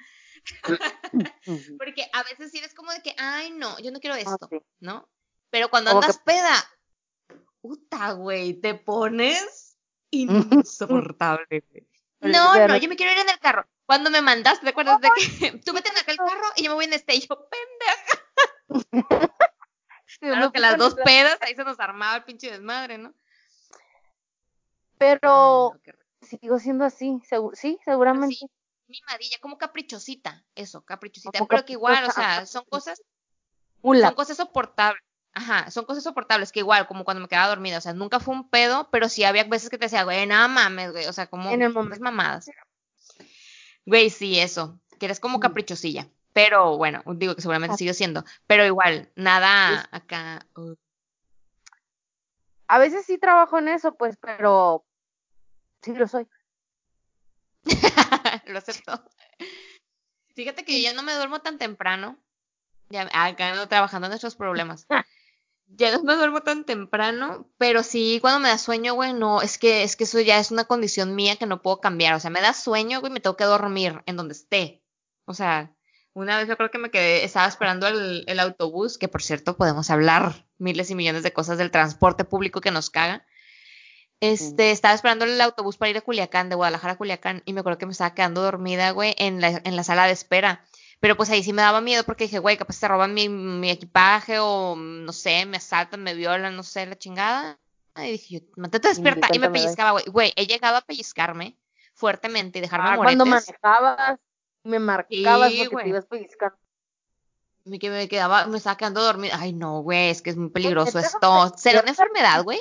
Porque 1.78 2.08
a 2.12 2.22
veces 2.24 2.50
sí 2.50 2.58
eres 2.58 2.74
como 2.74 2.90
de 2.92 3.00
que, 3.02 3.14
ay, 3.18 3.52
no, 3.52 3.78
yo 3.78 3.90
no 3.92 4.00
quiero 4.00 4.16
esto, 4.16 4.48
sí. 4.50 4.58
¿no? 4.80 5.08
Pero 5.50 5.68
cuando 5.68 5.90
Como 5.90 6.00
que- 6.00 6.06
andas 6.06 6.18
peda, 6.24 6.64
puta, 7.60 8.12
güey, 8.12 8.54
te 8.54 8.74
pones 8.74 9.76
insoportable, 10.10 11.62
güey. 11.70 11.86
No, 12.20 12.54
no- 12.68 12.76
yo 12.76 12.88
me 12.88 12.96
quiero 12.96 13.12
ir 13.12 13.18
en 13.18 13.28
el 13.30 13.38
carro. 13.38 13.66
Cuando 13.86 14.10
me 14.10 14.20
mandaste, 14.22 14.64
¿te 14.64 14.70
acuerdas 14.70 15.00
de 15.00 15.08
que 15.10 15.18
tú 15.64 15.72
vete 15.72 15.90
en 15.90 15.98
aquel 15.98 16.16
carro 16.16 16.48
y 16.56 16.64
yo 16.64 16.70
me 16.70 16.74
voy 16.76 16.84
en 16.86 16.92
este? 16.94 17.14
Y 17.14 17.26
yo, 17.26 17.48
pendeja. 17.48 19.28
Claro 20.20 20.52
que 20.52 20.60
las 20.60 20.76
dos 20.76 20.94
pedas, 20.94 21.38
ahí 21.40 21.56
se 21.56 21.64
nos 21.64 21.80
armaba 21.80 22.16
el 22.16 22.24
pinche 22.24 22.50
desmadre, 22.50 22.96
¿no? 22.96 23.12
Pero 24.98 25.72
rico. 25.84 25.98
sigo 26.20 26.58
siendo 26.58 26.84
así, 26.84 27.20
sí, 27.54 27.78
seguramente. 27.84 28.36
Sí, 28.36 28.46
mimadilla, 28.86 29.38
como 29.40 29.58
caprichosita, 29.58 30.44
eso, 30.54 30.84
caprichosita. 30.84 31.38
Como 31.38 31.48
pero 31.48 31.64
que 31.64 31.72
igual, 31.72 32.04
o 32.04 32.10
sea, 32.12 32.46
son 32.46 32.64
cosas 32.66 33.02
Mula. 33.82 34.08
son 34.08 34.14
cosas 34.14 34.36
soportables. 34.36 35.02
Ajá, 35.34 35.70
son 35.70 35.86
cosas 35.86 36.04
soportables, 36.04 36.52
que 36.52 36.60
igual, 36.60 36.86
como 36.86 37.04
cuando 37.04 37.22
me 37.22 37.28
quedaba 37.28 37.48
dormida, 37.48 37.78
o 37.78 37.80
sea, 37.80 37.94
nunca 37.94 38.20
fue 38.20 38.34
un 38.34 38.48
pedo, 38.50 38.90
pero 38.90 39.08
sí 39.08 39.24
había 39.24 39.44
veces 39.44 39.70
que 39.70 39.78
te 39.78 39.86
decía, 39.86 40.04
güey, 40.04 40.26
nada 40.26 40.46
mames, 40.46 40.92
güey, 40.92 41.06
o 41.06 41.12
sea, 41.12 41.26
como 41.26 41.50
En 41.50 41.62
el 41.62 41.72
momento. 41.72 42.04
mamadas. 42.04 42.50
Güey, 43.86 44.10
sí, 44.10 44.38
eso, 44.38 44.80
que 44.98 45.06
eres 45.06 45.20
como 45.20 45.38
Mm. 45.38 45.40
caprichosilla, 45.40 46.08
pero 46.32 46.76
bueno, 46.76 47.02
digo 47.16 47.34
que 47.34 47.42
seguramente 47.42 47.74
Ah. 47.74 47.78
sigo 47.78 47.94
siendo, 47.94 48.24
pero 48.46 48.64
igual, 48.64 49.10
nada 49.16 49.88
acá. 49.90 50.46
uh, 50.56 50.74
A 52.68 52.78
veces 52.78 53.04
sí 53.04 53.18
trabajo 53.18 53.58
en 53.58 53.68
eso, 53.68 53.94
pues, 53.96 54.16
pero 54.16 54.84
sí 55.82 55.92
lo 55.94 56.06
soy. 56.08 56.26
lo 58.46 58.58
acepto. 58.58 59.04
Fíjate 60.34 60.64
que 60.64 60.80
yo 60.80 60.90
ya 60.90 60.94
no 60.94 61.02
me 61.02 61.12
duermo 61.14 61.40
tan 61.40 61.58
temprano, 61.58 62.16
ya 62.88 63.02
acá 63.12 63.50
ando 63.50 63.68
trabajando 63.68 64.06
en 64.06 64.10
nuestros 64.12 64.36
problemas. 64.36 64.86
Ya 65.66 65.90
no 65.90 66.02
me 66.02 66.14
duermo 66.14 66.42
tan 66.42 66.64
temprano, 66.64 67.50
pero 67.56 67.82
sí 67.82 68.18
cuando 68.20 68.40
me 68.40 68.48
da 68.48 68.58
sueño, 68.58 68.94
güey, 68.94 69.14
no, 69.14 69.40
es 69.40 69.56
que 69.58 69.82
es 69.82 69.96
que 69.96 70.04
eso 70.04 70.20
ya 70.20 70.38
es 70.38 70.50
una 70.50 70.66
condición 70.66 71.14
mía 71.14 71.36
que 71.36 71.46
no 71.46 71.62
puedo 71.62 71.80
cambiar, 71.80 72.14
o 72.14 72.20
sea, 72.20 72.30
me 72.30 72.42
da 72.42 72.52
sueño, 72.52 73.00
güey, 73.00 73.12
me 73.12 73.20
tengo 73.20 73.36
que 73.36 73.44
dormir 73.44 74.02
en 74.06 74.16
donde 74.16 74.34
esté. 74.34 74.82
O 75.24 75.32
sea, 75.32 75.74
una 76.12 76.36
vez 76.36 76.46
yo 76.48 76.56
creo 76.58 76.70
que 76.70 76.78
me 76.78 76.90
quedé, 76.90 77.24
estaba 77.24 77.46
esperando 77.46 77.86
el, 77.88 78.24
el 78.26 78.40
autobús, 78.40 78.98
que 78.98 79.08
por 79.08 79.22
cierto 79.22 79.56
podemos 79.56 79.88
hablar 79.88 80.46
miles 80.58 80.90
y 80.90 80.94
millones 80.94 81.22
de 81.22 81.32
cosas 81.32 81.56
del 81.56 81.70
transporte 81.70 82.24
público 82.24 82.60
que 82.60 82.70
nos 82.70 82.90
caga. 82.90 83.26
Este, 84.22 84.70
estaba 84.70 84.94
esperando 84.94 85.24
el 85.24 85.40
autobús 85.40 85.76
para 85.78 85.90
ir 85.90 85.96
a 85.96 86.00
Culiacán, 86.00 86.48
de 86.48 86.54
Guadalajara 86.54 86.92
a 86.92 86.96
Culiacán, 86.96 87.42
y 87.44 87.54
me 87.54 87.60
acuerdo 87.60 87.78
que 87.78 87.86
me 87.86 87.92
estaba 87.92 88.14
quedando 88.14 88.40
dormida, 88.40 88.92
güey, 88.92 89.16
en 89.18 89.40
la, 89.40 89.60
en 89.64 89.74
la 89.74 89.82
sala 89.82 90.06
de 90.06 90.12
espera. 90.12 90.64
Pero 91.02 91.16
pues 91.16 91.28
ahí 91.30 91.42
sí 91.42 91.52
me 91.52 91.62
daba 91.62 91.80
miedo 91.80 92.04
porque 92.04 92.24
dije, 92.24 92.38
güey, 92.38 92.56
capaz 92.56 92.78
te 92.78 92.86
roban 92.86 93.12
mi, 93.12 93.28
mi 93.28 93.70
equipaje 93.70 94.38
o 94.38 94.76
no 94.76 95.12
sé, 95.12 95.44
me 95.46 95.56
asaltan, 95.56 96.00
me 96.04 96.14
violan, 96.14 96.54
no 96.54 96.62
sé, 96.62 96.86
la 96.86 96.96
chingada. 96.96 97.58
Y 97.96 98.12
dije, 98.12 98.34
yo, 98.38 98.46
mantente 98.56 98.86
despierta. 98.86 99.26
Y 99.32 99.40
me 99.40 99.50
pellizcaba, 99.50 99.90
güey. 99.90 100.04
Güey, 100.06 100.32
he 100.36 100.46
llegado 100.46 100.76
a 100.76 100.80
pellizcarme 100.82 101.58
fuertemente 101.92 102.60
y 102.60 102.62
dejarme 102.62 102.90
Ah, 102.90 102.96
cuando 102.98 103.26
moretes. 103.26 103.48
manejabas, 103.48 104.20
me 104.62 104.78
marcabas 104.78 105.50
Sí, 105.50 105.64
porque 105.72 105.82
te 105.82 105.88
ibas 105.88 106.06
pellizcando. 106.06 106.56
Me, 107.64 107.80
que 107.80 107.90
me 107.90 108.08
quedaba, 108.08 108.46
me 108.46 108.58
estaba 108.58 108.76
quedando 108.76 109.02
dormida. 109.02 109.34
Ay, 109.40 109.52
no, 109.54 109.80
güey, 109.82 110.08
es 110.10 110.22
que 110.22 110.30
es 110.30 110.36
muy 110.36 110.50
peligroso 110.50 110.98
¿neta? 110.98 111.08
esto. 111.08 111.52
¿Será 111.58 111.80
una 111.80 111.90
enfermedad, 111.90 112.44
güey? 112.44 112.60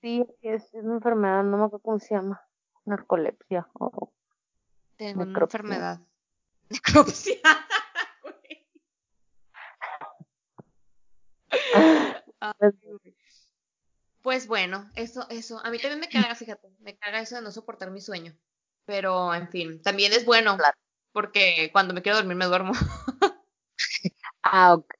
Sí, 0.00 0.26
es, 0.42 0.64
es 0.74 0.82
una 0.82 0.94
enfermedad, 0.96 1.44
no 1.44 1.56
me 1.56 1.64
acuerdo 1.66 1.82
cómo 1.84 1.98
se 2.00 2.16
llama. 2.16 2.42
Narcolepsia. 2.84 3.68
o- 3.74 4.12
Tengo 4.96 5.22
una 5.22 5.38
enfermedad. 5.38 6.00
Necropsia. 6.70 7.38
güey. 8.22 8.66
Ay, 12.40 12.70
güey. 12.82 13.14
Pues 14.22 14.46
bueno, 14.46 14.90
eso, 14.94 15.26
eso. 15.28 15.58
A 15.64 15.70
mí 15.70 15.78
también 15.78 16.00
me 16.00 16.08
caga, 16.08 16.34
fíjate, 16.34 16.68
me 16.80 16.96
caga 16.96 17.20
eso 17.20 17.36
de 17.36 17.42
no 17.42 17.50
soportar 17.52 17.90
mi 17.90 18.00
sueño. 18.00 18.34
Pero, 18.86 19.34
en 19.34 19.48
fin, 19.48 19.82
también 19.82 20.12
es 20.12 20.24
bueno, 20.24 20.56
Claro. 20.56 20.76
porque 21.12 21.70
cuando 21.72 21.94
me 21.94 22.02
quiero 22.02 22.18
dormir 22.18 22.36
me 22.36 22.46
duermo. 22.46 22.72
Ah, 24.46 24.74
ok. 24.74 24.94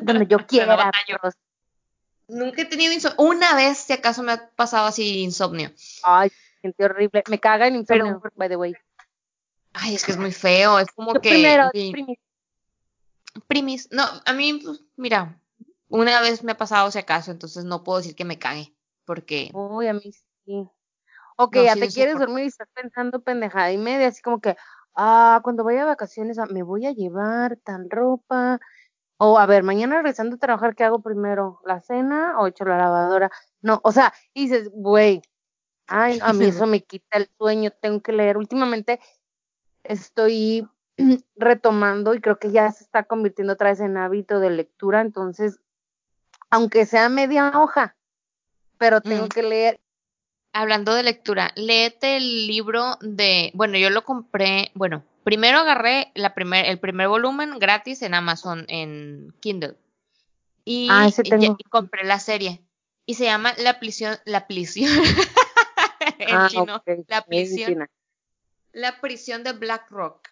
Donde 0.00 0.26
yo 0.26 0.38
quiera. 0.46 0.90
Rosa. 1.22 1.36
Nunca 2.28 2.62
he 2.62 2.64
tenido 2.64 2.92
insomnio. 2.94 3.20
Una 3.28 3.54
vez, 3.54 3.76
si 3.76 3.92
acaso, 3.92 4.22
me 4.22 4.32
ha 4.32 4.50
pasado 4.56 4.86
así 4.86 5.20
insomnio. 5.22 5.70
Ay, 6.02 6.32
siente 6.62 6.82
horrible. 6.86 7.22
Me 7.28 7.38
caga 7.38 7.66
el 7.68 7.76
insomnio, 7.76 8.18
Pero- 8.22 8.34
by 8.36 8.48
the 8.48 8.56
way. 8.56 8.72
Ay, 9.78 9.94
es 9.94 10.04
que 10.04 10.12
es 10.12 10.18
muy 10.18 10.32
feo. 10.32 10.78
Es 10.78 10.88
como 10.92 11.14
Yo 11.14 11.20
que. 11.20 11.28
primero, 11.28 11.68
y- 11.72 11.92
primis. 11.92 12.18
primis. 13.46 13.88
No, 13.92 14.02
a 14.24 14.32
mí, 14.32 14.54
pues, 14.62 14.82
mira, 14.96 15.38
una 15.88 16.20
vez 16.20 16.42
me 16.42 16.52
ha 16.52 16.56
pasado 16.56 16.90
si 16.90 16.98
acaso, 16.98 17.30
entonces 17.30 17.64
no 17.64 17.84
puedo 17.84 17.98
decir 17.98 18.14
que 18.14 18.24
me 18.24 18.38
cague. 18.38 18.74
Porque. 19.04 19.50
Uy, 19.52 19.86
a 19.88 19.92
mí 19.92 20.10
sí. 20.44 20.68
Ok, 21.36 21.56
No, 21.56 21.64
ya 21.64 21.74
sí, 21.74 21.80
te 21.80 21.88
quieres 21.88 22.14
soporto. 22.14 22.26
dormir 22.32 22.44
y 22.44 22.48
estás 22.48 22.68
pensando 22.74 23.20
pendejada 23.22 23.70
y 23.70 23.78
media, 23.78 24.08
así 24.08 24.22
como 24.22 24.40
que, 24.40 24.56
ah, 24.94 25.40
cuando 25.44 25.64
vaya 25.64 25.82
a 25.82 25.86
vacaciones, 25.86 26.38
ah, 26.38 26.46
me 26.46 26.62
voy 26.62 26.86
a 26.86 26.92
llevar 26.92 27.58
tal 27.62 27.90
ropa. 27.90 28.58
O 29.18 29.38
a 29.38 29.46
ver, 29.46 29.62
mañana 29.62 29.96
regresando 29.96 30.36
a 30.36 30.38
trabajar, 30.38 30.74
¿qué 30.74 30.84
hago 30.84 31.02
primero? 31.02 31.60
¿La 31.64 31.80
cena 31.80 32.38
o 32.38 32.46
echo 32.46 32.64
la 32.64 32.78
lavadora? 32.78 33.30
No, 33.60 33.80
o 33.84 33.92
sea, 33.92 34.12
y 34.34 34.42
dices, 34.48 34.70
güey, 34.72 35.22
ay, 35.86 36.18
a 36.22 36.32
mí 36.32 36.46
eso 36.64 36.66
me 36.66 36.82
quita 36.84 37.18
el 37.18 37.30
sueño, 37.38 37.70
tengo 37.80 38.00
que 38.02 38.12
leer. 38.12 38.38
Últimamente 38.38 39.00
estoy 39.88 40.68
retomando 41.36 42.14
y 42.14 42.20
creo 42.20 42.38
que 42.38 42.50
ya 42.52 42.70
se 42.72 42.84
está 42.84 43.04
convirtiendo 43.04 43.54
otra 43.54 43.70
vez 43.70 43.80
en 43.80 43.96
hábito 43.96 44.40
de 44.40 44.50
lectura, 44.50 45.00
entonces, 45.00 45.60
aunque 46.50 46.86
sea 46.86 47.08
media 47.08 47.52
hoja, 47.54 47.96
pero 48.78 49.00
tengo 49.00 49.26
Mm. 49.26 49.28
que 49.28 49.42
leer. 49.42 49.80
Hablando 50.52 50.94
de 50.94 51.02
lectura, 51.02 51.52
léete 51.54 52.16
el 52.16 52.46
libro 52.46 52.96
de, 53.02 53.50
bueno, 53.52 53.76
yo 53.76 53.90
lo 53.90 54.04
compré, 54.04 54.70
bueno, 54.74 55.04
primero 55.22 55.58
agarré 55.58 56.12
la 56.14 56.34
primer, 56.34 56.64
el 56.64 56.78
primer 56.78 57.08
volumen 57.08 57.58
gratis 57.58 58.00
en 58.00 58.14
Amazon 58.14 58.64
en 58.68 59.34
Kindle 59.40 59.74
y, 60.64 60.88
Ah, 60.90 61.08
ese 61.08 61.24
tengo. 61.24 61.56
y 61.58 61.64
compré 61.64 62.04
la 62.04 62.18
serie 62.18 62.62
y 63.04 63.14
se 63.14 63.24
llama 63.24 63.52
La 63.58 63.78
prisión, 63.78 64.16
la 64.24 64.46
prisión, 64.46 64.88
en 66.18 66.38
Ah, 66.38 66.48
chino, 66.48 66.76
ok, 66.76 67.04
La 67.06 67.20
prisión. 67.22 67.86
La 68.76 69.00
prisión 69.00 69.42
de 69.42 69.52
Black 69.52 69.90
Rock. 69.90 70.28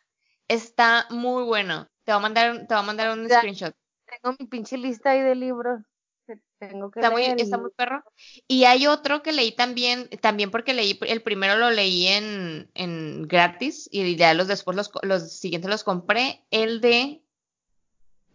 Está 0.49 1.07
muy 1.09 1.45
bueno. 1.45 1.89
Te 2.05 2.13
voy 2.13 2.19
a 2.19 2.23
mandar, 2.23 2.59
te 2.67 2.75
voy 2.75 2.79
a 2.83 2.87
mandar 2.87 3.11
un 3.19 3.27
Ya. 3.27 3.39
screenshot. 3.39 3.75
Tengo 4.07 4.37
mi 4.39 4.47
pinche 4.47 4.77
lista 4.77 5.11
ahí 5.13 5.23
de 5.23 5.35
libros 5.35 5.81
que 6.27 6.35
tengo 6.59 6.91
que 6.91 7.01
Está 7.01 7.11
muy, 7.11 7.23
leer. 7.23 7.41
está 7.41 7.57
y- 7.57 7.61
muy 7.61 7.71
perro. 7.71 8.05
Y 8.47 8.65
hay 8.65 8.87
otro 8.87 9.23
que 9.23 9.33
leí 9.33 9.53
también, 9.57 10.09
también 10.21 10.51
porque 10.51 10.75
leí, 10.75 10.99
el 11.07 11.23
primero 11.23 11.57
lo 11.57 11.71
leí 11.71 12.07
en, 12.07 12.71
en 12.75 13.23
gratis 13.27 13.89
y 13.91 14.15
ya 14.17 14.35
los 14.35 14.47
después 14.47 14.77
los, 14.77 14.91
los 15.03 15.33
siguientes 15.39 15.71
los 15.71 15.83
compré. 15.85 16.45
El 16.51 16.83
de 16.83 17.23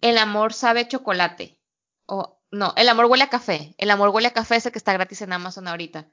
El 0.02 0.18
amor 0.18 0.54
sabe 0.54 0.88
chocolate. 0.88 1.60
O, 2.08 2.42
no, 2.52 2.74
El 2.78 2.90
amor 2.90 3.06
huele 3.06 3.26
a 3.26 3.30
café. 3.30 3.76
El 3.78 3.92
amor 3.92 4.10
huele 4.10 4.30
a 4.30 4.34
café 4.34 4.56
es 4.56 4.66
el 4.66 4.72
que 4.72 4.80
está 4.80 4.94
gratis 4.94 5.22
en 5.22 5.34
Amazon 5.34 5.68
ahorita. 5.68 6.10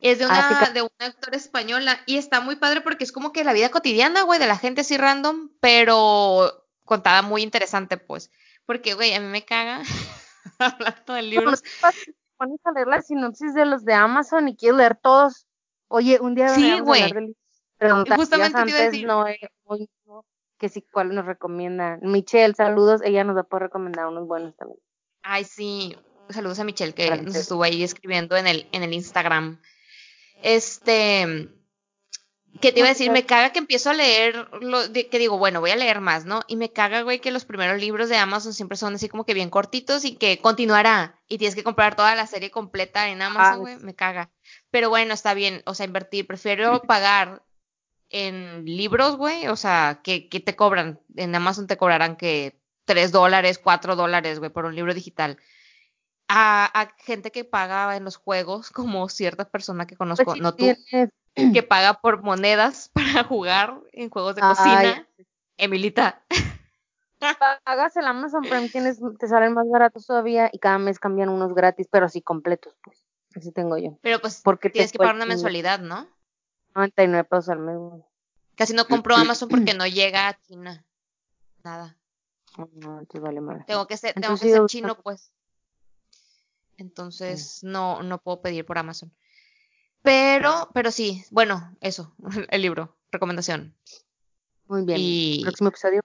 Es 0.00 0.18
de 0.18 0.26
Ah, 0.26 0.48
una, 0.50 0.66
sí, 0.66 0.72
de 0.72 0.82
una 0.82 0.90
actora 1.00 1.36
española 1.36 1.98
y 2.06 2.18
está 2.18 2.40
muy 2.40 2.56
padre 2.56 2.80
porque 2.82 3.04
es 3.04 3.12
como 3.12 3.32
que 3.32 3.44
la 3.44 3.52
vida 3.52 3.70
cotidiana, 3.70 4.22
güey, 4.22 4.38
de 4.38 4.46
la 4.46 4.56
gente 4.56 4.82
así 4.82 4.96
random, 4.96 5.50
pero 5.60 6.66
contada 6.84 7.22
muy 7.22 7.42
interesante, 7.42 7.96
pues. 7.96 8.30
Porque, 8.64 8.94
güey, 8.94 9.14
a 9.14 9.20
mí 9.20 9.26
me 9.26 9.44
caga 9.44 9.82
hablando 10.58 11.14
de 11.14 11.22
libros. 11.22 11.62
pones 12.36 12.60
a 12.64 12.72
leer 12.72 12.86
la 12.86 13.02
sinopsis 13.02 13.54
de 13.54 13.64
los 13.64 13.84
de 13.84 13.94
Amazon 13.94 14.48
y 14.48 14.56
quieres 14.56 14.78
leer 14.78 14.96
todos. 14.96 15.46
Oye, 15.88 16.18
un 16.20 16.34
día 16.34 16.50
Sí, 16.50 16.78
güey. 16.80 17.34
Justamente 18.16 18.28
te 18.30 18.36
iba 18.36 18.44
a 18.44 18.46
antes, 18.62 18.74
decir. 18.92 19.06
no, 19.06 19.26
eh, 19.26 19.38
hoy 19.64 19.88
no, 20.06 20.24
que 20.58 20.68
si 20.68 20.82
cuál 20.82 21.14
nos 21.14 21.26
recomienda. 21.26 21.98
Michelle, 22.02 22.54
saludos, 22.54 23.00
ella 23.04 23.24
nos 23.24 23.36
va 23.36 23.40
a 23.40 23.44
poder 23.44 23.64
recomendar 23.64 24.06
unos 24.06 24.26
buenos 24.26 24.56
también. 24.56 24.78
Ay, 25.22 25.44
sí. 25.44 25.96
Saludos 26.30 26.58
a 26.58 26.64
Michelle 26.64 26.92
que 26.92 27.08
Para 27.08 27.22
nos 27.22 27.34
estuvo 27.34 27.62
ahí 27.62 27.82
escribiendo 27.82 28.36
en 28.36 28.46
el, 28.46 28.68
en 28.72 28.82
el 28.82 28.92
Instagram. 28.92 29.60
Este, 30.42 31.48
¿qué 32.60 32.72
te 32.72 32.78
iba 32.80 32.88
a 32.88 32.90
decir? 32.92 33.10
Me 33.10 33.26
caga 33.26 33.52
que 33.52 33.58
empiezo 33.58 33.90
a 33.90 33.94
leer, 33.94 34.48
lo, 34.60 34.88
de- 34.88 35.08
que 35.08 35.18
digo, 35.18 35.38
bueno, 35.38 35.60
voy 35.60 35.70
a 35.70 35.76
leer 35.76 36.00
más, 36.00 36.24
¿no? 36.24 36.42
Y 36.48 36.56
me 36.56 36.72
caga, 36.72 37.02
güey, 37.02 37.20
que 37.20 37.30
los 37.30 37.44
primeros 37.44 37.80
libros 37.80 38.08
de 38.08 38.16
Amazon 38.16 38.54
siempre 38.54 38.76
son 38.76 38.94
así 38.94 39.08
como 39.08 39.24
que 39.24 39.34
bien 39.34 39.50
cortitos 39.50 40.04
y 40.04 40.16
que 40.16 40.38
continuará. 40.40 41.20
Y 41.28 41.38
tienes 41.38 41.54
que 41.54 41.64
comprar 41.64 41.96
toda 41.96 42.14
la 42.14 42.26
serie 42.26 42.50
completa 42.50 43.08
en 43.10 43.22
Amazon, 43.22 43.52
Ah, 43.52 43.56
güey, 43.56 43.76
me 43.78 43.94
caga. 43.94 44.30
Pero 44.70 44.88
bueno, 44.90 45.14
está 45.14 45.34
bien, 45.34 45.62
o 45.66 45.74
sea, 45.74 45.86
invertir. 45.86 46.26
Prefiero 46.26 46.82
pagar 46.82 47.42
en 48.10 48.64
libros, 48.64 49.16
güey, 49.16 49.48
o 49.48 49.56
sea, 49.56 50.00
que, 50.02 50.28
que 50.28 50.40
te 50.40 50.56
cobran. 50.56 51.00
En 51.16 51.34
Amazon 51.34 51.66
te 51.66 51.76
cobrarán 51.76 52.16
que 52.16 52.58
3 52.86 53.12
dólares, 53.12 53.58
4 53.58 53.96
dólares, 53.96 54.38
güey, 54.38 54.50
por 54.50 54.64
un 54.64 54.74
libro 54.74 54.94
digital. 54.94 55.38
A, 56.28 56.66
a 56.82 56.94
gente 56.98 57.30
que 57.32 57.44
paga 57.44 57.96
en 57.96 58.04
los 58.04 58.16
juegos, 58.16 58.70
como 58.70 59.08
cierta 59.08 59.48
persona 59.48 59.86
que 59.86 59.96
Pues 59.96 59.98
conozco, 59.98 60.34
si 60.34 60.40
no 60.40 60.52
tú, 60.54 60.64
tienes- 60.64 61.12
que 61.54 61.62
paga 61.62 61.94
por 62.00 62.22
monedas 62.22 62.90
para 63.22 63.24
jugar 63.24 63.80
en 63.92 64.10
juegos 64.10 64.34
de 64.36 64.42
Ay, 64.42 64.48
cocina. 64.54 65.08
Emilita. 65.56 66.22
pagas 67.64 67.96
el 67.96 68.06
Amazon 68.06 68.42
Prime, 68.42 68.68
tienes, 68.68 69.00
te 69.18 69.26
salen 69.28 69.54
más 69.54 69.68
baratos 69.68 70.06
todavía 70.06 70.50
y 70.52 70.58
cada 70.58 70.78
mes 70.78 70.98
cambian 70.98 71.28
unos 71.28 71.54
gratis, 71.54 71.88
pero 71.90 72.06
así 72.06 72.22
completos, 72.22 72.74
pues. 72.82 73.04
Así 73.34 73.52
tengo 73.52 73.76
yo. 73.76 73.98
Pero 74.02 74.20
pues 74.20 74.40
Porque 74.42 74.70
tienes 74.70 74.90
que 74.92 74.98
pagar 74.98 75.14
una 75.14 75.26
mensualidad, 75.26 75.80
¿no? 75.80 76.08
99 76.74 77.24
pesos 77.24 77.48
al 77.50 77.58
mes. 77.60 77.76
güey. 77.76 78.02
Casi 78.56 78.74
no 78.74 78.86
compro 78.86 79.16
Amazon 79.16 79.48
porque 79.48 79.74
no 79.78 79.86
llega 79.86 80.28
a 80.28 80.38
China. 80.40 80.84
Nada. 81.62 81.96
No, 82.72 83.04
te 83.06 83.18
vale 83.20 83.40
madre. 83.40 83.64
Tengo 83.66 83.86
que 83.86 83.96
ser, 83.96 84.14
tengo 84.14 84.26
Entonces, 84.26 84.48
que 84.52 84.56
ser 84.58 84.66
chino, 84.66 84.96
pues. 84.96 85.30
Entonces, 86.78 87.60
no, 87.62 88.02
no 88.02 88.22
puedo 88.22 88.40
pedir 88.40 88.64
por 88.64 88.78
Amazon. 88.78 89.12
Pero, 90.02 90.70
pero 90.72 90.90
sí, 90.90 91.24
bueno, 91.30 91.76
eso, 91.80 92.14
el 92.50 92.62
libro, 92.62 92.96
recomendación. 93.12 93.74
Muy 94.68 94.84
bien. 94.84 94.98
Y- 95.00 95.40
Próximo 95.42 95.68
episodio. 95.68 96.00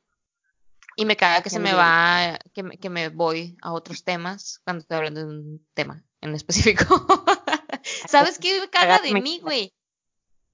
Y 0.95 1.05
me 1.05 1.15
caga 1.15 1.41
que 1.41 1.49
se 1.49 1.59
me 1.59 1.73
va, 1.73 2.37
que 2.53 2.61
me, 2.61 2.77
que 2.77 2.89
me 2.89 3.09
voy 3.09 3.57
a 3.63 3.71
otros 3.71 4.03
temas 4.03 4.59
cuando 4.63 4.81
estoy 4.81 4.97
hablando 4.97 5.21
de 5.21 5.25
un 5.25 5.67
tema 5.73 6.03
en 6.21 6.35
específico. 6.35 6.85
¿Sabes 8.07 8.37
qué 8.37 8.59
me 8.59 8.69
caga 8.69 8.99
de 8.99 9.11
mí, 9.21 9.39
güey? 9.39 9.73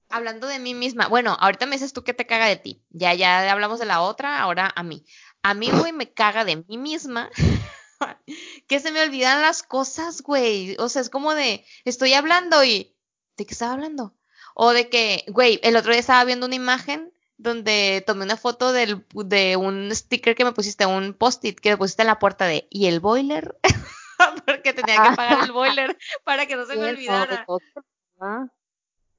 Hablando 0.08 0.48
de 0.48 0.60
mí 0.60 0.74
misma. 0.74 1.08
Bueno, 1.08 1.36
ahorita 1.40 1.66
me 1.66 1.76
dices 1.76 1.92
tú 1.92 2.04
qué 2.06 2.14
te 2.14 2.26
caga 2.26 2.46
de 2.46 2.56
ti. 2.56 2.82
Ya, 2.90 3.14
ya 3.14 3.52
hablamos 3.52 3.80
de 3.80 3.86
la 3.86 4.02
otra, 4.02 4.40
ahora 4.40 4.72
a 4.74 4.82
mí. 4.82 5.04
A 5.44 5.54
mí, 5.54 5.70
güey, 5.72 5.92
me 5.92 6.12
caga 6.14 6.46
de 6.46 6.64
mí 6.68 6.78
misma. 6.78 7.30
que 8.68 8.80
se 8.80 8.92
me 8.92 9.02
olvidan 9.02 9.42
las 9.42 9.64
cosas, 9.64 10.22
güey. 10.22 10.76
O 10.80 10.90
sea, 10.90 11.02
es 11.02 11.10
como 11.10 11.34
de, 11.36 11.66
estoy 11.86 12.14
hablando 12.14 12.64
y, 12.64 12.96
¿de 13.38 13.46
qué 13.46 13.54
estaba 13.54 13.74
hablando? 13.74 14.16
O 14.56 14.72
de 14.72 14.90
que, 14.90 15.26
güey, 15.28 15.60
el 15.64 15.76
otro 15.76 15.92
día 15.92 16.00
estaba 16.00 16.24
viendo 16.26 16.46
una 16.46 16.56
imagen 16.56 17.14
donde 17.38 18.04
tomé 18.06 18.26
una 18.26 18.36
foto 18.36 18.74
del, 18.74 19.06
de 19.14 19.56
un 19.56 19.96
sticker 19.96 20.36
que 20.36 20.44
me 20.44 20.52
pusiste, 20.52 20.86
un 20.86 21.14
post-it 21.14 21.60
que 21.60 21.72
me 21.72 21.78
pusiste 21.78 22.02
en 22.02 22.08
la 22.08 22.20
puerta 22.20 22.46
de, 22.46 22.68
¿y 22.70 22.88
el 22.88 23.00
boiler? 23.00 23.58
Porque 24.46 24.74
tenía 24.74 25.02
que 25.02 25.08
apagar 25.10 25.46
el 25.46 25.54
boiler 25.54 25.98
para 26.26 26.46
que 26.46 26.58
no 26.58 26.66
se 26.66 26.76
me 26.76 26.90
olvidara. 26.90 27.46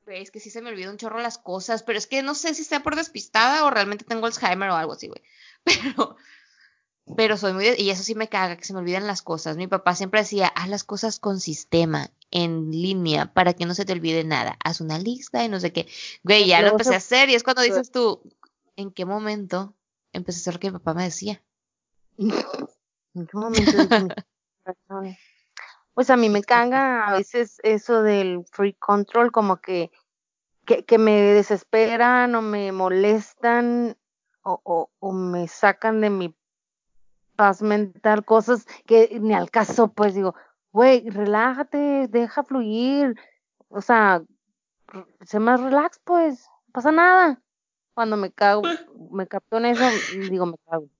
Güey, 0.05 0.23
es 0.23 0.31
que 0.31 0.40
sí 0.40 0.51
se 0.51 0.61
me 0.61 0.70
olvida 0.70 0.90
un 0.90 0.98
chorro 0.98 1.20
las 1.20 1.39
cosas, 1.39 1.82
pero 1.82 1.97
es 1.97 2.07
que 2.07 2.23
no 2.23 2.35
sé 2.35 2.55
si 2.55 2.65
sea 2.65 2.82
por 2.82 2.97
despistada 2.97 3.65
o 3.65 3.70
realmente 3.70 4.05
tengo 4.05 4.27
Alzheimer 4.27 4.69
o 4.70 4.77
algo 4.77 4.93
así, 4.93 5.09
güey. 5.09 5.23
Pero, 5.65 6.16
pero 7.16 7.37
soy 7.37 7.53
muy... 7.53 7.66
y 7.78 7.91
eso 7.91 8.03
sí 8.03 8.15
me 8.15 8.28
caga, 8.28 8.57
que 8.57 8.65
se 8.65 8.73
me 8.73 8.81
olvidan 8.81 9.07
las 9.07 9.23
cosas. 9.23 9.57
Mi 9.57 9.66
papá 9.66 9.95
siempre 9.95 10.20
decía, 10.20 10.49
haz 10.49 10.69
las 10.69 10.85
cosas 10.85 11.19
con 11.19 11.41
sistema, 11.41 12.11
en 12.31 12.70
línea, 12.70 13.32
para 13.32 13.55
que 13.55 13.66
no 13.66 13.74
se 13.74 13.85
te 13.85 13.93
olvide 13.93 14.24
nada. 14.24 14.57
Haz 14.65 14.81
una 14.81 14.99
lista 14.99 15.45
y 15.45 15.49
no 15.49 15.61
sé 15.61 15.73
qué. 15.73 15.89
Güey, 16.23 16.47
ya 16.47 16.62
lo 16.62 16.69
empecé 16.69 16.95
a 16.95 16.99
hacer 16.99 17.28
y 17.28 17.35
es 17.35 17.43
cuando 17.43 17.62
dices 17.62 17.91
tú, 17.91 18.23
¿en 18.77 18.91
qué 18.91 19.05
momento 19.05 19.74
empecé 20.12 20.39
a 20.39 20.41
hacer 20.41 20.55
lo 20.55 20.61
que 20.61 20.70
mi 20.70 20.78
papá 20.78 20.95
me 20.95 21.05
decía? 21.05 21.43
¿En 22.19 23.27
qué 23.27 23.37
momento? 23.37 23.73
Pues 25.95 26.11
a 26.11 26.16
mí 26.16 26.28
me 26.28 26.43
caga 26.43 27.09
a 27.09 27.16
veces 27.16 27.59
eso 27.62 28.03
del 28.03 28.45
free 28.53 28.74
control, 28.74 29.32
como 29.32 29.61
que, 29.61 29.91
que, 30.65 30.85
que 30.85 30.99
me 30.99 31.20
desesperan 31.20 32.35
o 32.35 32.43
me 32.43 32.70
molestan 32.73 33.97
o, 34.43 34.61
o, 34.65 34.91
o 34.99 35.12
me 35.12 35.49
sacan 35.49 36.01
de 36.01 36.11
mi 36.11 36.35
paz 37.41 37.62
mental 37.62 38.23
cosas 38.23 38.67
que 38.85 39.19
ni 39.19 39.33
al 39.33 39.51
caso, 39.51 39.89
pues 39.89 40.15
digo, 40.15 40.35
güey, 40.73 41.09
relájate, 41.09 42.07
deja 42.07 42.45
fluir, 42.45 43.15
o 43.71 43.81
sea, 43.81 44.23
sé 45.23 45.39
más 45.41 45.59
relax, 45.59 45.99
pues, 46.05 46.47
no 46.67 46.73
pasa 46.73 46.93
nada. 46.93 47.41
Cuando 47.95 48.19
me 48.19 48.31
cago, 48.31 48.61
me 49.11 49.27
capto 49.27 49.57
en 49.57 49.65
eso, 49.65 49.85
digo, 50.31 50.45
me 50.45 50.59
cago. 50.69 50.91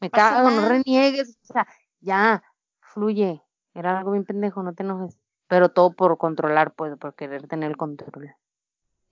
Me 0.00 0.10
cago, 0.10 0.50
no 0.50 0.68
reniegues, 0.68 1.38
o 1.44 1.52
sea, 1.52 1.68
ya, 2.00 2.42
fluye. 2.80 3.40
Era 3.72 3.98
algo 3.98 4.10
bien 4.10 4.24
pendejo, 4.24 4.64
no 4.64 4.74
te 4.74 4.82
enojes. 4.82 5.16
Pero 5.46 5.68
todo 5.68 5.92
por 5.92 6.18
controlar, 6.18 6.74
pues, 6.74 6.98
por 6.98 7.14
querer 7.14 7.46
tener 7.46 7.70
el 7.70 7.76
control. 7.76 8.34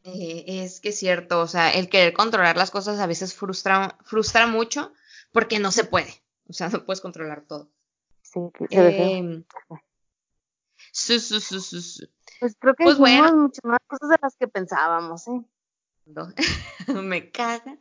Eh, 0.02 0.64
es 0.64 0.80
que 0.80 0.88
es 0.88 0.98
cierto, 0.98 1.40
o 1.40 1.46
sea, 1.46 1.70
el 1.70 1.88
querer 1.88 2.12
controlar 2.12 2.56
las 2.56 2.72
cosas 2.72 2.98
a 2.98 3.06
veces 3.06 3.36
frustra, 3.36 3.96
frustra 4.02 4.48
mucho 4.48 4.92
porque 5.38 5.60
no 5.60 5.70
se 5.70 5.84
puede. 5.84 6.12
O 6.48 6.52
sea, 6.52 6.68
no 6.70 6.84
puedes 6.84 7.00
controlar 7.00 7.42
todo. 7.42 7.70
Sí, 8.22 8.40
ve 8.58 8.66
feo. 8.68 9.06
Em, 9.06 9.44
su, 10.92 11.18
su. 11.20 12.08
Pues 12.40 12.56
creo 12.58 12.74
que 12.74 12.84
pues 12.84 12.98
bueno. 12.98 13.34
muchas 13.36 13.64
más 13.64 13.78
cosas 13.86 14.08
de 14.10 14.16
las 14.20 14.36
que 14.36 14.48
pensábamos, 14.48 15.28
¿eh? 15.28 15.44
Me 17.02 17.30
caga. 17.30 17.78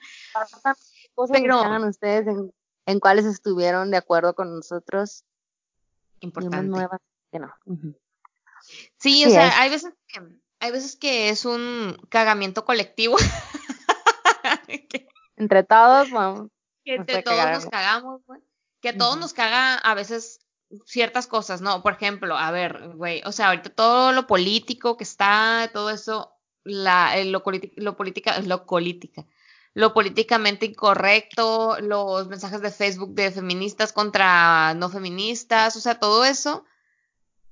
Cosas 1.15 1.31
Pero- 1.33 1.59
que 1.61 1.65
hagan 1.65 1.85
ustedes 1.85 2.27
en, 2.27 2.53
en 2.85 2.99
cuáles 2.99 3.25
estuvieron 3.25 3.89
de 3.89 3.97
acuerdo 3.97 4.35
con 4.35 4.55
nosotros 4.55 5.23
Importante. 6.19 6.67
nuevas 6.67 6.99
que 7.31 7.39
no. 7.39 7.53
Sí, 8.61 8.91
Sí 8.97 9.25
o 9.25 9.29
sea, 9.29 9.47
es. 9.47 9.53
hay 9.55 9.69
veces 9.69 9.93
que 10.07 10.21
hay 10.59 10.71
veces 10.71 10.95
que 10.95 11.29
es 11.29 11.45
un 11.45 11.97
cagamiento 12.09 12.65
colectivo. 12.65 13.17
Entre 15.37 15.63
todos, 15.63 16.09
vamos. 16.11 16.49
Que 16.87 16.95
entre 16.95 17.21
todos 17.21 17.37
cagar 17.37 17.53
nos 17.53 17.65
cagamos, 17.65 18.25
güey. 18.25 18.41
Que 18.81 18.89
a 18.89 18.97
todos 18.97 19.17
nos 19.17 19.33
caga 19.33 19.75
a 19.75 19.93
veces 19.93 20.39
ciertas 20.85 21.27
cosas, 21.27 21.59
¿no? 21.59 21.83
Por 21.83 21.93
ejemplo, 21.93 22.37
a 22.37 22.49
ver, 22.51 22.93
güey, 22.95 23.21
o 23.25 23.33
sea, 23.33 23.49
ahorita 23.49 23.71
todo 23.71 24.13
lo 24.13 24.25
político 24.25 24.95
que 24.95 25.03
está, 25.03 25.69
todo 25.73 25.89
eso, 25.89 26.33
la, 26.63 27.17
eh, 27.17 27.25
lo, 27.25 27.43
lo 27.75 27.97
política, 27.97 28.39
lo 28.41 28.65
política, 28.65 29.25
lo 29.73 29.93
políticamente 29.93 30.65
incorrecto, 30.65 31.77
los 31.81 32.29
mensajes 32.29 32.61
de 32.61 32.71
Facebook 32.71 33.13
de 33.15 33.31
feministas 33.31 33.91
contra 33.91 34.73
no 34.73 34.89
feministas, 34.89 35.75
o 35.75 35.81
sea, 35.81 35.99
todo 35.99 36.23
eso, 36.23 36.63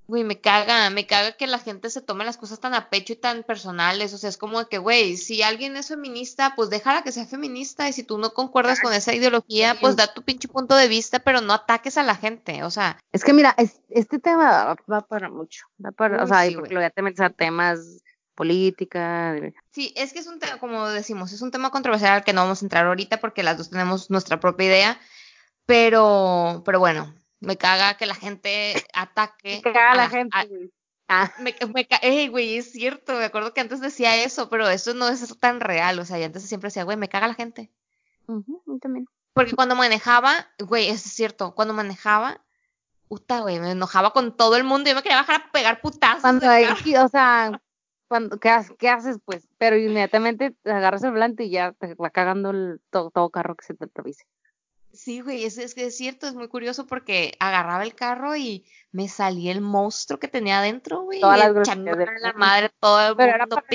güey, 0.08 0.24
me 0.24 0.40
caga, 0.40 0.90
me 0.92 1.08
caga 1.08 1.32
que 1.34 1.48
la 1.48 1.60
gente 1.60 1.90
se 1.90 2.02
tome 2.02 2.26
las 2.26 2.38
cosas 2.38 2.60
tan 2.60 2.74
a 2.76 2.90
pecho 2.90 3.14
y 3.14 3.16
tan 3.16 3.44
personales, 3.44 4.14
o 4.14 4.18
sea, 4.18 4.30
es 4.30 4.38
como 4.38 4.68
que, 4.68 4.78
güey, 4.78 5.18
si 5.18 5.42
alguien 5.42 5.76
es 5.78 5.88
feminista, 5.88 6.54
pues 6.56 6.70
déjala 6.70 7.02
que 7.04 7.12
sea 7.12 7.26
feminista, 7.26 7.90
y 7.90 7.94
si 7.94 8.04
tú 8.04 8.18
no 8.18 8.32
concuerdas 8.34 8.80
con 8.82 8.94
esa 8.94 9.14
ideología, 9.14 9.76
pues 9.82 9.96
da 9.96 10.14
tu 10.14 10.22
pinche 10.24 10.48
punto 10.48 10.76
de 10.76 10.88
vista, 10.88 11.20
pero 11.20 11.42
no 11.42 11.54
ataques 11.54 11.98
a 11.98 12.04
la 12.04 12.16
gente, 12.16 12.64
o 12.64 12.70
sea, 12.70 13.00
Es 13.12 13.24
que 13.24 13.34
mira, 13.34 13.56
es- 13.58 13.82
este 13.90 14.20
tema 14.20 14.76
va, 14.90 15.02
para 15.02 15.30
mucho. 15.30 15.66
Va 15.84 15.92
para, 15.92 16.24
o 16.24 16.28
sea, 16.28 16.46
sí, 16.46 16.54
porque 16.56 16.74
lo 16.74 16.80
voy 16.82 16.86
a 16.86 16.90
tener 16.92 17.14
temas 17.36 17.80
política. 18.36 19.34
Sí, 19.72 19.94
es 19.96 20.14
que 20.14 20.20
es 20.20 20.28
un 20.28 20.40
tema, 20.40 20.60
como 20.60 20.88
decimos, 20.90 21.32
es 21.32 21.42
un 21.42 21.52
tema 21.52 21.72
controversial 21.72 22.12
al 22.18 22.24
que 22.24 22.34
no 22.34 22.42
vamos 22.42 22.62
a 22.62 22.66
entrar 22.66 22.86
ahorita 22.86 23.20
porque 23.22 23.44
las 23.44 23.58
dos 23.58 23.70
tenemos 23.70 24.10
nuestra 24.12 24.40
propia 24.40 24.66
idea, 24.68 25.00
pero, 25.66 26.62
pero 26.66 26.80
bueno, 26.80 27.14
me 27.46 27.58
caga 27.58 27.96
que 27.98 28.06
la 28.06 28.16
gente 28.16 28.74
ataque. 28.94 29.62
Que 29.64 29.72
caga 29.72 29.92
a 29.92 29.96
la 29.96 30.10
gente. 30.10 30.36
a-. 30.38 30.46
Ah, 31.08 31.32
me, 31.40 31.56
me 31.74 31.88
ey, 32.02 32.28
güey, 32.30 32.58
es 32.58 32.72
cierto, 32.72 33.14
me 33.14 33.26
acuerdo 33.26 33.54
que 33.54 33.62
antes 33.62 33.80
decía 33.80 34.24
eso, 34.24 34.50
pero 34.50 34.68
eso 34.68 34.96
no 34.96 35.08
es 35.08 35.38
tan 35.40 35.60
real, 35.60 36.00
o 36.00 36.06
sea, 36.06 36.20
y 36.20 36.24
antes 36.24 36.48
siempre 36.48 36.70
decía, 36.70 36.84
güey, 36.84 36.98
me 36.98 37.10
caga 37.10 37.28
la 37.28 37.36
gente. 37.36 37.72
a 38.28 38.34
mí 38.34 38.80
también. 38.82 39.06
Porque 39.34 39.54
cuando 39.54 39.76
manejaba, 39.76 40.48
güey, 40.60 40.86
eso 40.88 41.08
es 41.08 41.14
cierto, 41.14 41.54
cuando 41.54 41.76
manejaba, 41.76 42.42
puta, 43.08 43.42
güey, 43.42 43.60
me 43.60 43.72
enojaba 43.72 44.14
con 44.14 44.36
todo 44.36 44.56
el 44.56 44.64
mundo. 44.64 44.90
Yo 44.90 44.96
me 44.96 45.04
quería 45.04 45.18
bajar 45.18 45.42
a 45.42 45.52
pegar 45.52 45.80
putazos. 45.82 46.22
Cuando 46.22 46.50
hay, 46.50 46.66
o 46.66 47.08
sea, 47.08 47.62
cuando, 48.08 48.40
¿qué, 48.40 48.50
ha- 48.50 48.66
qué 48.80 48.90
haces 48.90 49.18
pues? 49.24 49.48
Pero 49.60 49.78
inmediatamente 49.78 50.56
agarras 50.66 51.04
el 51.04 51.12
volante 51.12 51.44
y 51.44 51.52
ya 51.52 51.74
te 51.74 51.94
va 51.96 52.10
cagando 52.10 52.50
el, 52.50 52.82
todo, 52.90 53.12
todo 53.12 53.30
carro 53.30 53.56
que 53.56 53.66
se 53.66 53.74
te 53.76 53.86
atraviese. 53.86 54.24
Sí, 54.96 55.22
güey, 55.22 55.44
es, 55.44 55.58
es 55.58 55.76
que 55.76 55.86
es 55.88 55.98
cierto, 55.98 56.28
es 56.28 56.34
muy 56.36 56.48
curioso 56.48 56.88
porque 56.88 57.34
agarraba 57.40 57.84
el 57.84 57.96
carro 57.96 58.36
y 58.36 58.66
me 58.92 59.08
salía 59.08 59.52
el 59.52 59.62
monstruo 59.62 60.20
que 60.20 60.28
tenía 60.28 60.60
adentro, 60.60 61.02
güey. 61.02 61.20
Todas 61.20 61.38
las 61.40 61.54
groserías 61.54 61.98
del 61.98 62.10
la 62.22 62.34
madre, 62.34 62.72
todo 62.80 63.10
el 63.10 63.16
Pero 63.16 63.36
era 63.36 63.48
para. 63.48 63.66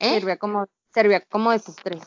¿Eh? 0.00 0.10
Servía 0.14 0.36
como, 0.36 0.68
servía 0.92 1.20
como 1.20 1.52
desestrés. 1.52 2.02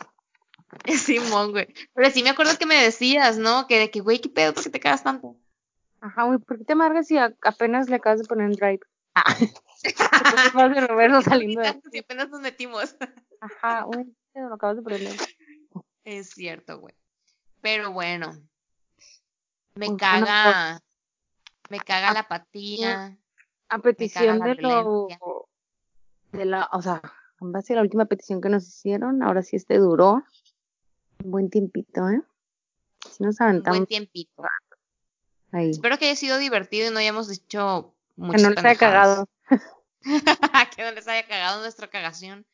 Simón, 0.88 1.52
güey. 1.52 1.68
Pero 1.94 2.10
sí 2.12 2.24
me 2.24 2.30
acuerdo 2.30 2.58
que 2.58 2.66
me 2.66 2.76
decías, 2.76 3.38
¿no? 3.38 3.68
Que 3.68 3.80
de 3.80 3.92
que, 3.92 4.00
güey, 4.00 4.20
¿qué 4.20 4.30
pedo? 4.30 4.54
¿Por 4.54 4.64
qué 4.64 4.70
te 4.70 4.80
cagas 4.80 5.04
tanto? 5.04 5.36
Ajá, 6.00 6.24
güey, 6.24 6.40
¿por 6.40 6.58
qué 6.58 6.64
te 6.66 6.74
amargas 6.74 7.08
si 7.08 7.18
a- 7.18 7.36
apenas 7.44 7.90
le 7.90 7.96
acabas 7.96 8.20
de 8.20 8.26
poner 8.28 8.48
en 8.48 8.54
drive? 8.54 8.80
Ah. 9.14 9.24
Vas 10.54 10.74
de 10.74 10.82
reverso 10.88 11.22
saliendo 11.22 11.62
de... 11.62 11.82
Si 11.92 12.00
apenas 12.00 12.30
nos 12.30 12.42
metimos. 12.42 12.96
Ajá, 13.40 13.84
güey, 13.84 14.06
lo 14.36 14.54
acabas 14.54 14.78
de 14.78 14.82
poner. 14.84 15.02
Es 16.04 16.30
cierto, 16.32 16.80
güey. 16.80 16.96
Pero 17.62 17.92
bueno. 17.92 18.34
Me 19.76 19.88
Pues, 19.88 20.00
caga. 20.00 20.82
Me 21.70 21.80
caga 21.80 22.14
la 22.14 22.20
apatía. 22.22 23.18
A 23.70 23.80
petición 23.80 24.40
de 24.40 24.56
lo... 24.56 25.08
De 26.34 26.46
la, 26.46 26.70
o 26.72 26.82
sea, 26.82 27.02
en 27.42 27.52
base 27.52 27.74
a 27.74 27.78
la 27.78 27.82
última 27.82 28.06
petición 28.06 28.42
que 28.42 28.50
nos 28.50 28.68
hicieron, 28.68 29.22
ahora 29.24 29.42
sí 29.44 29.56
este 29.58 29.78
duró 29.78 30.24
un 31.24 31.32
buen 31.32 31.50
tiempito, 31.50 32.08
¿eh? 32.10 32.22
Si 33.10 33.24
nos 33.24 33.40
Un 33.40 33.48
aventamos 33.48 33.80
buen 33.80 33.88
tiempito. 33.88 34.44
ahí. 35.52 35.72
Espero 35.72 35.98
que 35.98 36.06
haya 36.06 36.16
sido 36.16 36.38
divertido 36.38 36.90
y 36.90 36.94
no 36.94 37.00
hayamos 37.00 37.28
dicho 37.30 37.94
Que 38.16 38.22
muchas 38.22 38.42
no 38.44 38.50
les 38.52 38.64
haya 38.64 38.76
cagado. 38.76 39.30
que 40.76 40.84
no 40.84 40.92
les 40.92 41.08
haya 41.08 41.28
cagado 41.28 41.62
nuestra 41.62 41.90
cagación. 41.90 42.46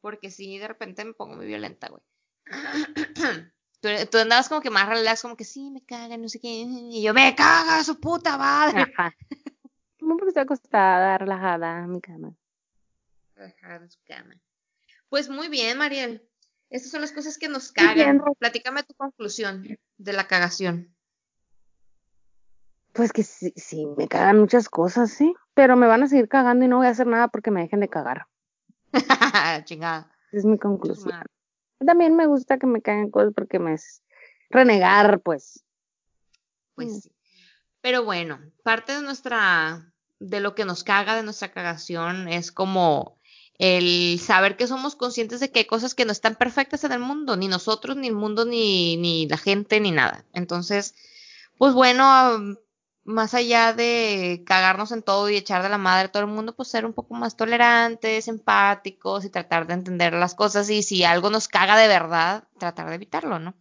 Porque 0.00 0.30
sí, 0.30 0.58
de 0.58 0.68
repente 0.68 1.04
me 1.04 1.14
pongo 1.14 1.36
muy 1.36 1.46
violenta, 1.46 1.88
güey. 1.88 2.02
tú, 3.80 3.88
tú 4.10 4.18
andabas 4.18 4.48
como 4.48 4.60
que 4.60 4.70
más 4.70 4.88
relax, 4.88 5.22
como 5.22 5.36
que 5.36 5.44
sí, 5.44 5.70
me 5.70 5.84
caga, 5.84 6.16
no 6.16 6.28
sé 6.28 6.40
qué. 6.40 6.48
Y 6.48 7.02
yo, 7.02 7.14
me 7.14 7.34
caga 7.34 7.82
su 7.84 8.00
puta 8.00 8.36
madre. 8.36 8.82
Ajá. 8.82 9.14
Como 9.98 10.16
porque 10.16 10.28
estoy 10.28 10.42
acostada, 10.42 11.16
relajada 11.18 11.78
en 11.78 11.90
mi 11.90 12.00
cama. 12.00 12.34
Relajada 13.34 13.76
en 13.76 13.90
su 13.90 14.00
cama. 14.06 14.34
Pues 15.08 15.28
muy 15.28 15.48
bien, 15.48 15.78
Mariel. 15.78 16.28
Estas 16.68 16.90
son 16.90 17.00
las 17.00 17.12
cosas 17.12 17.38
que 17.38 17.48
nos 17.48 17.72
cagan. 17.72 18.20
Platícame 18.38 18.82
tu 18.82 18.94
conclusión 18.94 19.78
de 19.96 20.12
la 20.12 20.26
cagación. 20.26 20.94
Pues 22.92 23.12
que 23.12 23.22
sí, 23.22 23.52
sí, 23.56 23.86
me 23.96 24.08
cagan 24.08 24.40
muchas 24.40 24.68
cosas, 24.68 25.10
sí. 25.10 25.34
Pero 25.54 25.76
me 25.76 25.86
van 25.86 26.02
a 26.02 26.06
seguir 26.06 26.28
cagando 26.28 26.64
y 26.64 26.68
no 26.68 26.78
voy 26.78 26.86
a 26.86 26.90
hacer 26.90 27.06
nada 27.06 27.28
porque 27.28 27.50
me 27.50 27.62
dejen 27.62 27.80
de 27.80 27.88
cagar. 27.88 28.26
Chingada. 29.64 30.12
Esa 30.28 30.38
es 30.38 30.44
mi 30.44 30.58
conclusión. 30.58 31.22
También 31.84 32.16
me 32.16 32.26
gusta 32.26 32.58
que 32.58 32.66
me 32.66 32.82
caigan 32.82 33.10
cosas 33.10 33.32
porque 33.34 33.58
me 33.58 33.74
es 33.74 34.02
renegar, 34.50 35.20
pues. 35.20 35.64
Pues 36.74 36.88
Mm. 36.88 37.00
sí. 37.00 37.10
Pero 37.80 38.04
bueno, 38.04 38.40
parte 38.62 38.92
de 38.92 39.02
nuestra, 39.02 39.92
de 40.18 40.40
lo 40.40 40.54
que 40.54 40.64
nos 40.64 40.84
caga 40.84 41.16
de 41.16 41.22
nuestra 41.22 41.52
cagación 41.52 42.28
es 42.28 42.50
como 42.50 43.18
el 43.58 44.18
saber 44.18 44.56
que 44.56 44.66
somos 44.66 44.96
conscientes 44.96 45.40
de 45.40 45.50
que 45.50 45.60
hay 45.60 45.64
cosas 45.66 45.94
que 45.94 46.04
no 46.04 46.12
están 46.12 46.34
perfectas 46.34 46.82
en 46.84 46.92
el 46.92 46.98
mundo, 47.00 47.36
ni 47.36 47.46
nosotros, 47.46 47.96
ni 47.96 48.08
el 48.08 48.14
mundo, 48.14 48.44
ni, 48.44 48.96
ni 48.96 49.28
la 49.28 49.36
gente, 49.36 49.80
ni 49.80 49.90
nada. 49.90 50.24
Entonces, 50.32 50.94
pues 51.58 51.74
bueno, 51.74 52.56
más 53.04 53.34
allá 53.34 53.74
de 53.74 54.42
cagarnos 54.46 54.90
en 54.92 55.02
todo 55.02 55.28
y 55.28 55.36
echar 55.36 55.62
de 55.62 55.68
la 55.68 55.78
madre 55.78 56.06
a 56.06 56.12
todo 56.12 56.22
el 56.22 56.30
mundo, 56.30 56.56
pues 56.56 56.68
ser 56.68 56.86
un 56.86 56.94
poco 56.94 57.14
más 57.14 57.36
tolerantes, 57.36 58.28
empáticos 58.28 59.24
y 59.24 59.30
tratar 59.30 59.66
de 59.66 59.74
entender 59.74 60.14
las 60.14 60.34
cosas 60.34 60.70
y 60.70 60.82
si 60.82 61.04
algo 61.04 61.30
nos 61.30 61.46
caga 61.48 61.76
de 61.76 61.88
verdad, 61.88 62.48
tratar 62.58 62.88
de 62.88 62.94
evitarlo, 62.94 63.38
¿no? 63.38 63.54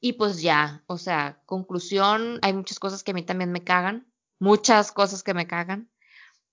Y 0.00 0.14
pues 0.14 0.42
ya, 0.42 0.82
o 0.86 0.98
sea, 0.98 1.40
conclusión, 1.46 2.38
hay 2.42 2.52
muchas 2.52 2.78
cosas 2.78 3.02
que 3.02 3.10
a 3.12 3.14
mí 3.14 3.22
también 3.22 3.52
me 3.52 3.64
cagan, 3.64 4.06
muchas 4.38 4.92
cosas 4.92 5.22
que 5.22 5.34
me 5.34 5.46
cagan, 5.46 5.90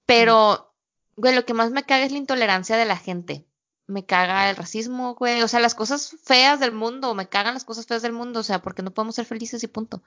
pero, 0.06 0.73
güey, 1.15 1.36
lo 1.36 1.45
que 1.45 1.53
más 1.53 1.69
me 1.69 1.84
caga 1.84 2.06
es 2.06 2.11
la 2.11 2.18
intolerancia 2.18 2.77
de 2.77 2.86
la 2.86 2.98
gente. 2.98 3.45
Me 3.86 4.06
caga 4.06 4.49
el 4.49 4.56
racismo, 4.56 5.15
güey, 5.15 5.41
o 5.41 5.48
sea, 5.48 5.60
las 5.60 5.76
cosas 5.76 6.15
feas 6.23 6.60
del 6.60 6.72
mundo, 6.72 7.14
me 7.15 7.27
cagan 7.27 7.56
las 7.56 7.65
cosas 7.65 7.88
feas 7.88 8.02
del 8.02 8.14
mundo, 8.14 8.40
o 8.40 8.44
sea, 8.44 8.61
porque 8.61 8.84
no 8.84 8.91
podemos 8.91 9.15
ser 9.15 9.26
felices 9.26 9.64
y 9.64 9.68
punto. 9.68 10.03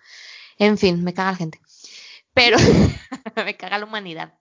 En 0.58 0.78
fin, 0.78 1.02
me 1.02 1.14
caga 1.14 1.32
la 1.32 1.36
gente. 1.36 1.60
Pero, 2.34 2.56
me 3.44 3.56
caga 3.56 3.78
la 3.78 3.86
humanidad. 3.86 4.34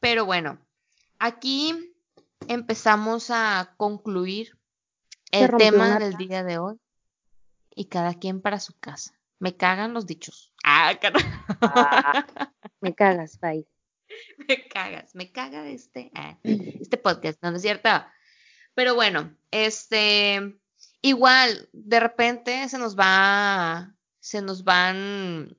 Pero 0.00 0.24
bueno, 0.24 0.58
aquí 1.18 1.94
empezamos 2.48 3.30
a 3.30 3.74
concluir 3.76 4.58
el 5.32 5.50
tema 5.56 5.98
del 5.98 6.16
día 6.16 6.44
de 6.44 6.58
hoy 6.58 6.78
y 7.74 7.86
cada 7.86 8.14
quien 8.14 8.40
para 8.40 8.60
su 8.60 8.78
casa. 8.78 9.14
Me 9.38 9.56
cagan 9.56 9.94
los 9.94 10.06
dichos. 10.06 10.52
Ah, 10.64 10.94
carajo. 11.00 11.26
Ah, 11.60 12.26
me 12.80 12.94
cagas, 12.94 13.38
bye. 13.40 13.66
me 14.48 14.68
cagas, 14.68 15.14
me 15.14 15.32
caga 15.32 15.68
este, 15.68 16.10
ah, 16.14 16.38
este 16.42 16.96
podcast, 16.96 17.42
no, 17.42 17.50
no 17.50 17.56
es 17.56 17.62
cierto. 17.62 17.88
Pero 18.74 18.94
bueno, 18.94 19.36
este, 19.50 20.58
igual, 21.02 21.68
de 21.72 22.00
repente 22.00 22.68
se 22.68 22.78
nos 22.78 22.98
va, 22.98 23.94
se 24.24 24.40
nos 24.40 24.64
van 24.64 25.58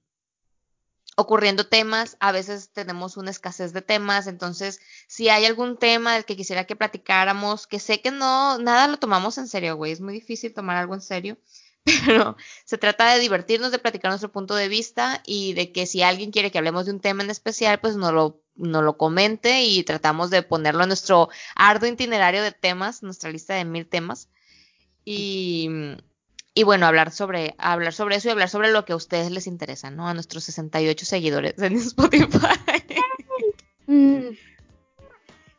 ocurriendo 1.16 1.68
temas, 1.68 2.18
a 2.20 2.32
veces 2.32 2.72
tenemos 2.74 3.16
una 3.16 3.30
escasez 3.30 3.74
de 3.74 3.84
temas, 3.84 4.26
entonces 4.26 4.80
si 5.08 5.30
hay 5.30 5.46
algún 5.46 5.78
tema 5.78 6.16
del 6.16 6.26
que 6.26 6.36
quisiera 6.36 6.66
que 6.66 6.76
platicáramos, 6.76 7.68
que 7.68 7.80
sé 7.80 8.02
que 8.02 8.10
no, 8.10 8.58
nada 8.58 8.88
lo 8.88 8.98
tomamos 8.98 9.38
en 9.38 9.48
serio, 9.48 9.76
güey, 9.76 9.92
es 9.92 10.02
muy 10.02 10.16
difícil 10.16 10.52
tomar 10.52 10.78
algo 10.78 10.96
en 10.96 11.02
serio, 11.02 11.38
pero 12.08 12.36
se 12.66 12.80
trata 12.80 13.14
de 13.14 13.20
divertirnos, 13.20 13.72
de 13.72 13.78
platicar 13.78 14.10
nuestro 14.10 14.32
punto 14.32 14.56
de 14.56 14.68
vista 14.68 15.22
y 15.28 15.54
de 15.54 15.72
que 15.72 15.86
si 15.86 16.02
alguien 16.02 16.32
quiere 16.32 16.52
que 16.52 16.58
hablemos 16.58 16.88
de 16.88 16.94
un 16.94 17.02
tema 17.02 17.22
en 17.22 17.30
especial, 17.30 17.80
pues 17.80 17.96
no 17.96 18.12
lo, 18.12 18.42
no 18.56 18.82
lo 18.82 18.98
comente 18.98 19.62
y 19.62 19.84
tratamos 19.84 20.32
de 20.32 20.42
ponerlo 20.42 20.82
en 20.82 20.90
nuestro 20.90 21.30
arduo 21.56 21.88
itinerario 21.88 22.42
de 22.42 22.52
temas, 22.52 23.04
nuestra 23.04 23.30
lista 23.30 23.54
de 23.54 23.64
mil 23.64 23.88
temas. 23.88 24.28
Y, 25.06 25.70
y 26.56 26.64
bueno, 26.64 26.88
hablar 26.88 27.12
sobre, 27.12 27.54
hablar 27.58 27.94
sobre 27.94 28.16
eso 28.16 28.30
y 28.30 28.32
hablar 28.32 28.50
sobre 28.50 28.72
lo 28.72 28.86
que 28.86 28.94
a 28.94 28.96
ustedes 28.96 29.30
les 29.30 29.46
interesa, 29.46 29.92
¿no? 29.92 30.08
A 30.08 30.14
nuestros 30.14 30.46
68 30.46 31.06
seguidores 31.06 31.54
en 31.60 31.74
Spotify. 31.76 32.48
Mm, 33.88 34.30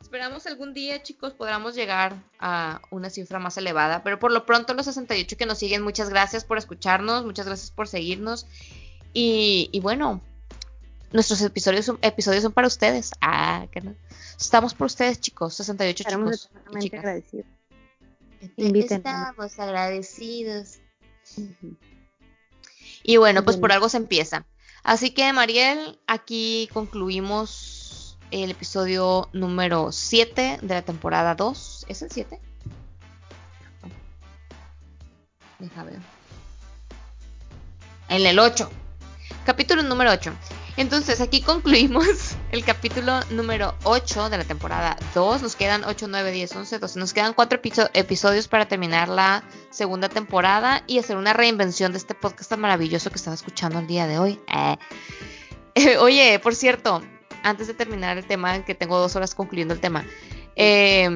Esperamos 0.01 0.47
algún 0.47 0.73
día, 0.73 1.03
chicos, 1.03 1.33
podamos 1.33 1.75
llegar 1.75 2.15
a 2.39 2.81
una 2.91 3.09
cifra 3.09 3.39
más 3.39 3.57
elevada, 3.57 4.03
pero 4.03 4.19
por 4.19 4.31
lo 4.31 4.45
pronto 4.45 4.73
los 4.73 4.85
68 4.85 5.37
que 5.37 5.45
nos 5.45 5.59
siguen, 5.59 5.83
muchas 5.83 6.09
gracias 6.09 6.43
por 6.43 6.57
escucharnos, 6.57 7.25
muchas 7.25 7.45
gracias 7.45 7.71
por 7.71 7.87
seguirnos 7.87 8.47
y, 9.13 9.69
y 9.71 9.79
bueno, 9.79 10.21
nuestros 11.11 11.41
episodios 11.41 11.85
son, 11.85 11.99
episodios 12.01 12.43
son 12.43 12.53
para 12.53 12.67
ustedes. 12.67 13.11
Ah, 13.21 13.67
que 13.71 13.81
no. 13.81 13.95
Estamos 14.39 14.73
por 14.73 14.87
ustedes, 14.87 15.19
chicos, 15.19 15.53
68 15.55 16.03
estaremos 16.03 16.49
chicos 16.49 16.75
y 16.75 16.79
chicas. 16.79 16.99
agradecidos. 16.99 17.45
Invítenos. 18.55 19.05
Estamos 19.05 19.59
agradecidos. 19.59 20.79
Y 23.03 23.17
bueno, 23.17 23.43
pues 23.43 23.57
por 23.57 23.71
algo 23.71 23.89
se 23.89 23.97
empieza. 23.97 24.45
Así 24.83 25.11
que, 25.11 25.31
Mariel, 25.33 25.99
aquí 26.07 26.69
concluimos 26.73 28.17
el 28.31 28.51
episodio 28.51 29.29
número 29.33 29.91
7 29.91 30.59
de 30.61 30.73
la 30.73 30.81
temporada 30.81 31.35
2. 31.35 31.85
¿Es 31.87 32.01
el 32.01 32.11
7? 32.11 32.39
Deja 35.59 35.83
ver. 35.83 35.99
En 38.09 38.25
el 38.25 38.39
8. 38.39 38.69
Capítulo 39.47 39.81
número 39.81 40.11
8. 40.11 40.33
Entonces, 40.75 41.21
aquí 41.21 41.41
concluimos 41.41 42.35
el 42.51 42.65
capítulo 42.65 43.21
número 43.29 43.75
8 43.85 44.29
de 44.29 44.39
la 44.39 44.43
temporada 44.43 44.97
2. 45.15 45.41
Nos 45.41 45.55
quedan 45.55 45.85
8, 45.85 46.07
9, 46.09 46.33
10, 46.33 46.53
11, 46.57 46.79
12. 46.79 46.99
Nos 46.99 47.13
quedan 47.13 47.33
4 47.33 47.61
episodios 47.93 48.49
para 48.49 48.67
terminar 48.67 49.07
la 49.07 49.45
segunda 49.69 50.09
temporada 50.09 50.83
y 50.85 50.99
hacer 50.99 51.15
una 51.15 51.31
reinvención 51.31 51.93
de 51.93 51.97
este 51.97 52.13
podcast 52.13 52.49
tan 52.49 52.59
maravilloso 52.59 53.09
que 53.09 53.15
estaba 53.15 53.35
escuchando 53.35 53.79
el 53.79 53.87
día 53.87 54.05
de 54.05 54.19
hoy. 54.19 54.37
Eh. 54.53 54.75
Eh, 55.75 55.97
oye, 56.01 56.39
por 56.39 56.53
cierto, 56.53 57.01
antes 57.41 57.67
de 57.67 57.73
terminar 57.73 58.17
el 58.17 58.25
tema, 58.25 58.65
que 58.65 58.75
tengo 58.75 58.99
dos 58.99 59.15
horas 59.15 59.33
concluyendo 59.33 59.73
el 59.73 59.79
tema, 59.79 60.05
eh, 60.57 61.07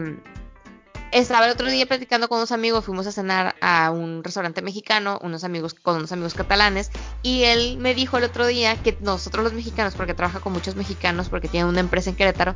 estaba 1.11 1.45
el 1.45 1.51
otro 1.51 1.69
día 1.69 1.85
platicando 1.85 2.29
con 2.29 2.37
unos 2.37 2.51
amigos, 2.51 2.85
fuimos 2.85 3.05
a 3.07 3.11
cenar 3.11 3.55
a 3.61 3.91
un 3.91 4.23
restaurante 4.23 4.61
mexicano, 4.61 5.19
unos 5.21 5.43
amigos 5.43 5.73
con 5.73 5.97
unos 5.97 6.11
amigos 6.11 6.33
catalanes, 6.33 6.89
y 7.21 7.43
él 7.43 7.77
me 7.77 7.93
dijo 7.93 8.17
el 8.17 8.23
otro 8.23 8.47
día 8.47 8.75
que 8.81 8.97
nosotros 9.01 9.43
los 9.43 9.53
mexicanos, 9.53 9.95
porque 9.95 10.13
trabaja 10.13 10.39
con 10.39 10.53
muchos 10.53 10.75
mexicanos, 10.75 11.29
porque 11.29 11.47
tiene 11.47 11.67
una 11.67 11.81
empresa 11.81 12.09
en 12.09 12.15
Querétaro, 12.15 12.55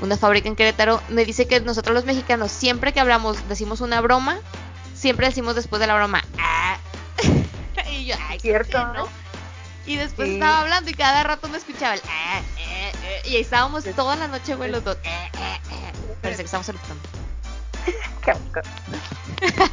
una 0.00 0.16
fábrica 0.16 0.48
en 0.48 0.56
Querétaro, 0.56 1.02
me 1.08 1.24
dice 1.24 1.46
que 1.46 1.60
nosotros 1.60 1.94
los 1.94 2.04
mexicanos, 2.04 2.50
siempre 2.52 2.92
que 2.92 3.00
hablamos, 3.00 3.48
decimos 3.48 3.80
una 3.80 4.00
broma, 4.00 4.38
siempre 4.94 5.26
decimos 5.26 5.56
después 5.56 5.80
de 5.80 5.86
la 5.88 5.96
broma, 5.96 6.22
ah. 6.38 6.78
y 7.90 8.06
yo, 8.06 8.14
ay, 8.28 8.38
Cierto, 8.38 8.78
¿no? 8.92 9.08
Y 9.86 9.96
después 9.96 10.28
estaba 10.28 10.60
hablando 10.60 10.90
y 10.90 10.94
cada 10.94 11.24
rato 11.24 11.48
me 11.48 11.58
escuchaba 11.58 11.94
el 11.94 12.00
eh, 12.00 12.02
eh, 12.58 12.92
eh, 13.04 13.28
y 13.30 13.36
ahí 13.36 13.42
estábamos 13.42 13.82
toda 13.96 14.14
la 14.14 14.28
noche, 14.28 14.54
güey, 14.54 14.70
los 14.70 14.84
dos. 14.84 14.96
Parece 16.22 16.42
que 16.42 16.46
estamos 16.46 16.66
saludando. 16.66 17.19
Qué. 18.24 18.32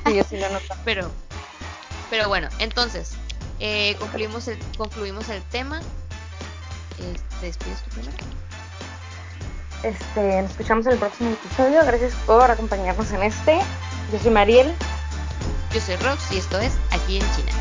Sí, 0.05 0.15
yo 0.15 0.23
sí 0.23 0.37
lo 0.37 0.49
noto. 0.49 0.75
Pero, 0.85 1.11
pero 2.09 2.29
bueno, 2.29 2.47
entonces, 2.59 3.13
eh, 3.59 3.95
concluimos, 3.99 4.47
el, 4.47 4.57
concluimos 4.77 5.27
el 5.29 5.41
tema. 5.43 5.81
Eh, 6.99 7.19
¿Te 7.41 7.47
despides 7.47 7.83
tú 7.83 7.89
primero? 7.89 8.17
Este, 9.83 10.41
nos 10.41 10.51
escuchamos 10.51 10.85
en 10.85 10.93
el 10.93 10.99
próximo 10.99 11.31
episodio. 11.31 11.85
Gracias 11.85 12.13
por 12.25 12.49
acompañarnos 12.49 13.11
en 13.11 13.23
este. 13.23 13.59
Yo 14.11 14.19
soy 14.19 14.31
Mariel. 14.31 14.73
Yo 15.73 15.81
soy 15.81 15.97
Rox 15.97 16.31
y 16.31 16.37
esto 16.37 16.57
es 16.59 16.73
Aquí 16.91 17.17
en 17.17 17.35
China. 17.35 17.51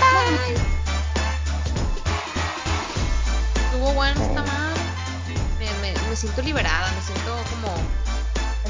Bye. 0.00 0.56
Estuvo 3.64 3.92
bueno 3.94 4.20
esta 4.20 4.42
madre. 4.42 4.80
Me, 5.60 5.92
me, 5.92 6.08
me 6.08 6.16
siento 6.16 6.42
liberada, 6.42 6.90
me 6.92 7.02
siento 7.02 7.36
como 7.50 8.01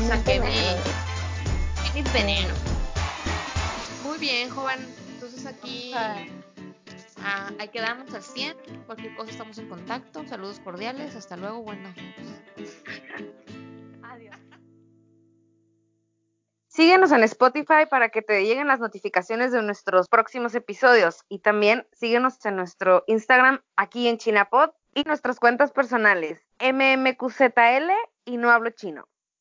saqué 0.00 0.40
mi, 0.40 2.02
mi 2.02 2.10
veneno. 2.10 2.54
Muy 4.04 4.18
bien, 4.18 4.50
joven. 4.50 4.78
Entonces 5.14 5.46
aquí 5.46 5.92
ah, 5.94 7.50
ahí 7.58 7.68
quedamos 7.68 8.12
al 8.14 8.22
100. 8.22 8.56
Cualquier 8.86 9.14
cosa 9.14 9.30
estamos 9.30 9.58
en 9.58 9.68
contacto. 9.68 10.26
Saludos 10.26 10.60
cordiales. 10.60 11.14
Hasta 11.14 11.36
luego. 11.36 11.62
Buenas 11.62 11.96
noches. 12.56 12.82
Adiós. 14.02 14.36
Síguenos 16.68 17.12
en 17.12 17.22
Spotify 17.24 17.86
para 17.90 18.08
que 18.08 18.22
te 18.22 18.44
lleguen 18.44 18.66
las 18.66 18.80
notificaciones 18.80 19.52
de 19.52 19.62
nuestros 19.62 20.08
próximos 20.08 20.54
episodios 20.54 21.24
y 21.28 21.40
también 21.40 21.86
síguenos 21.92 22.42
en 22.46 22.56
nuestro 22.56 23.04
Instagram 23.06 23.60
aquí 23.76 24.08
en 24.08 24.16
Chinapod 24.16 24.70
y 24.94 25.02
nuestras 25.04 25.38
cuentas 25.38 25.70
personales 25.70 26.40
mmqzl 26.60 27.90
y 28.24 28.36
no 28.38 28.50
hablo 28.50 28.70
chino. 28.70 29.06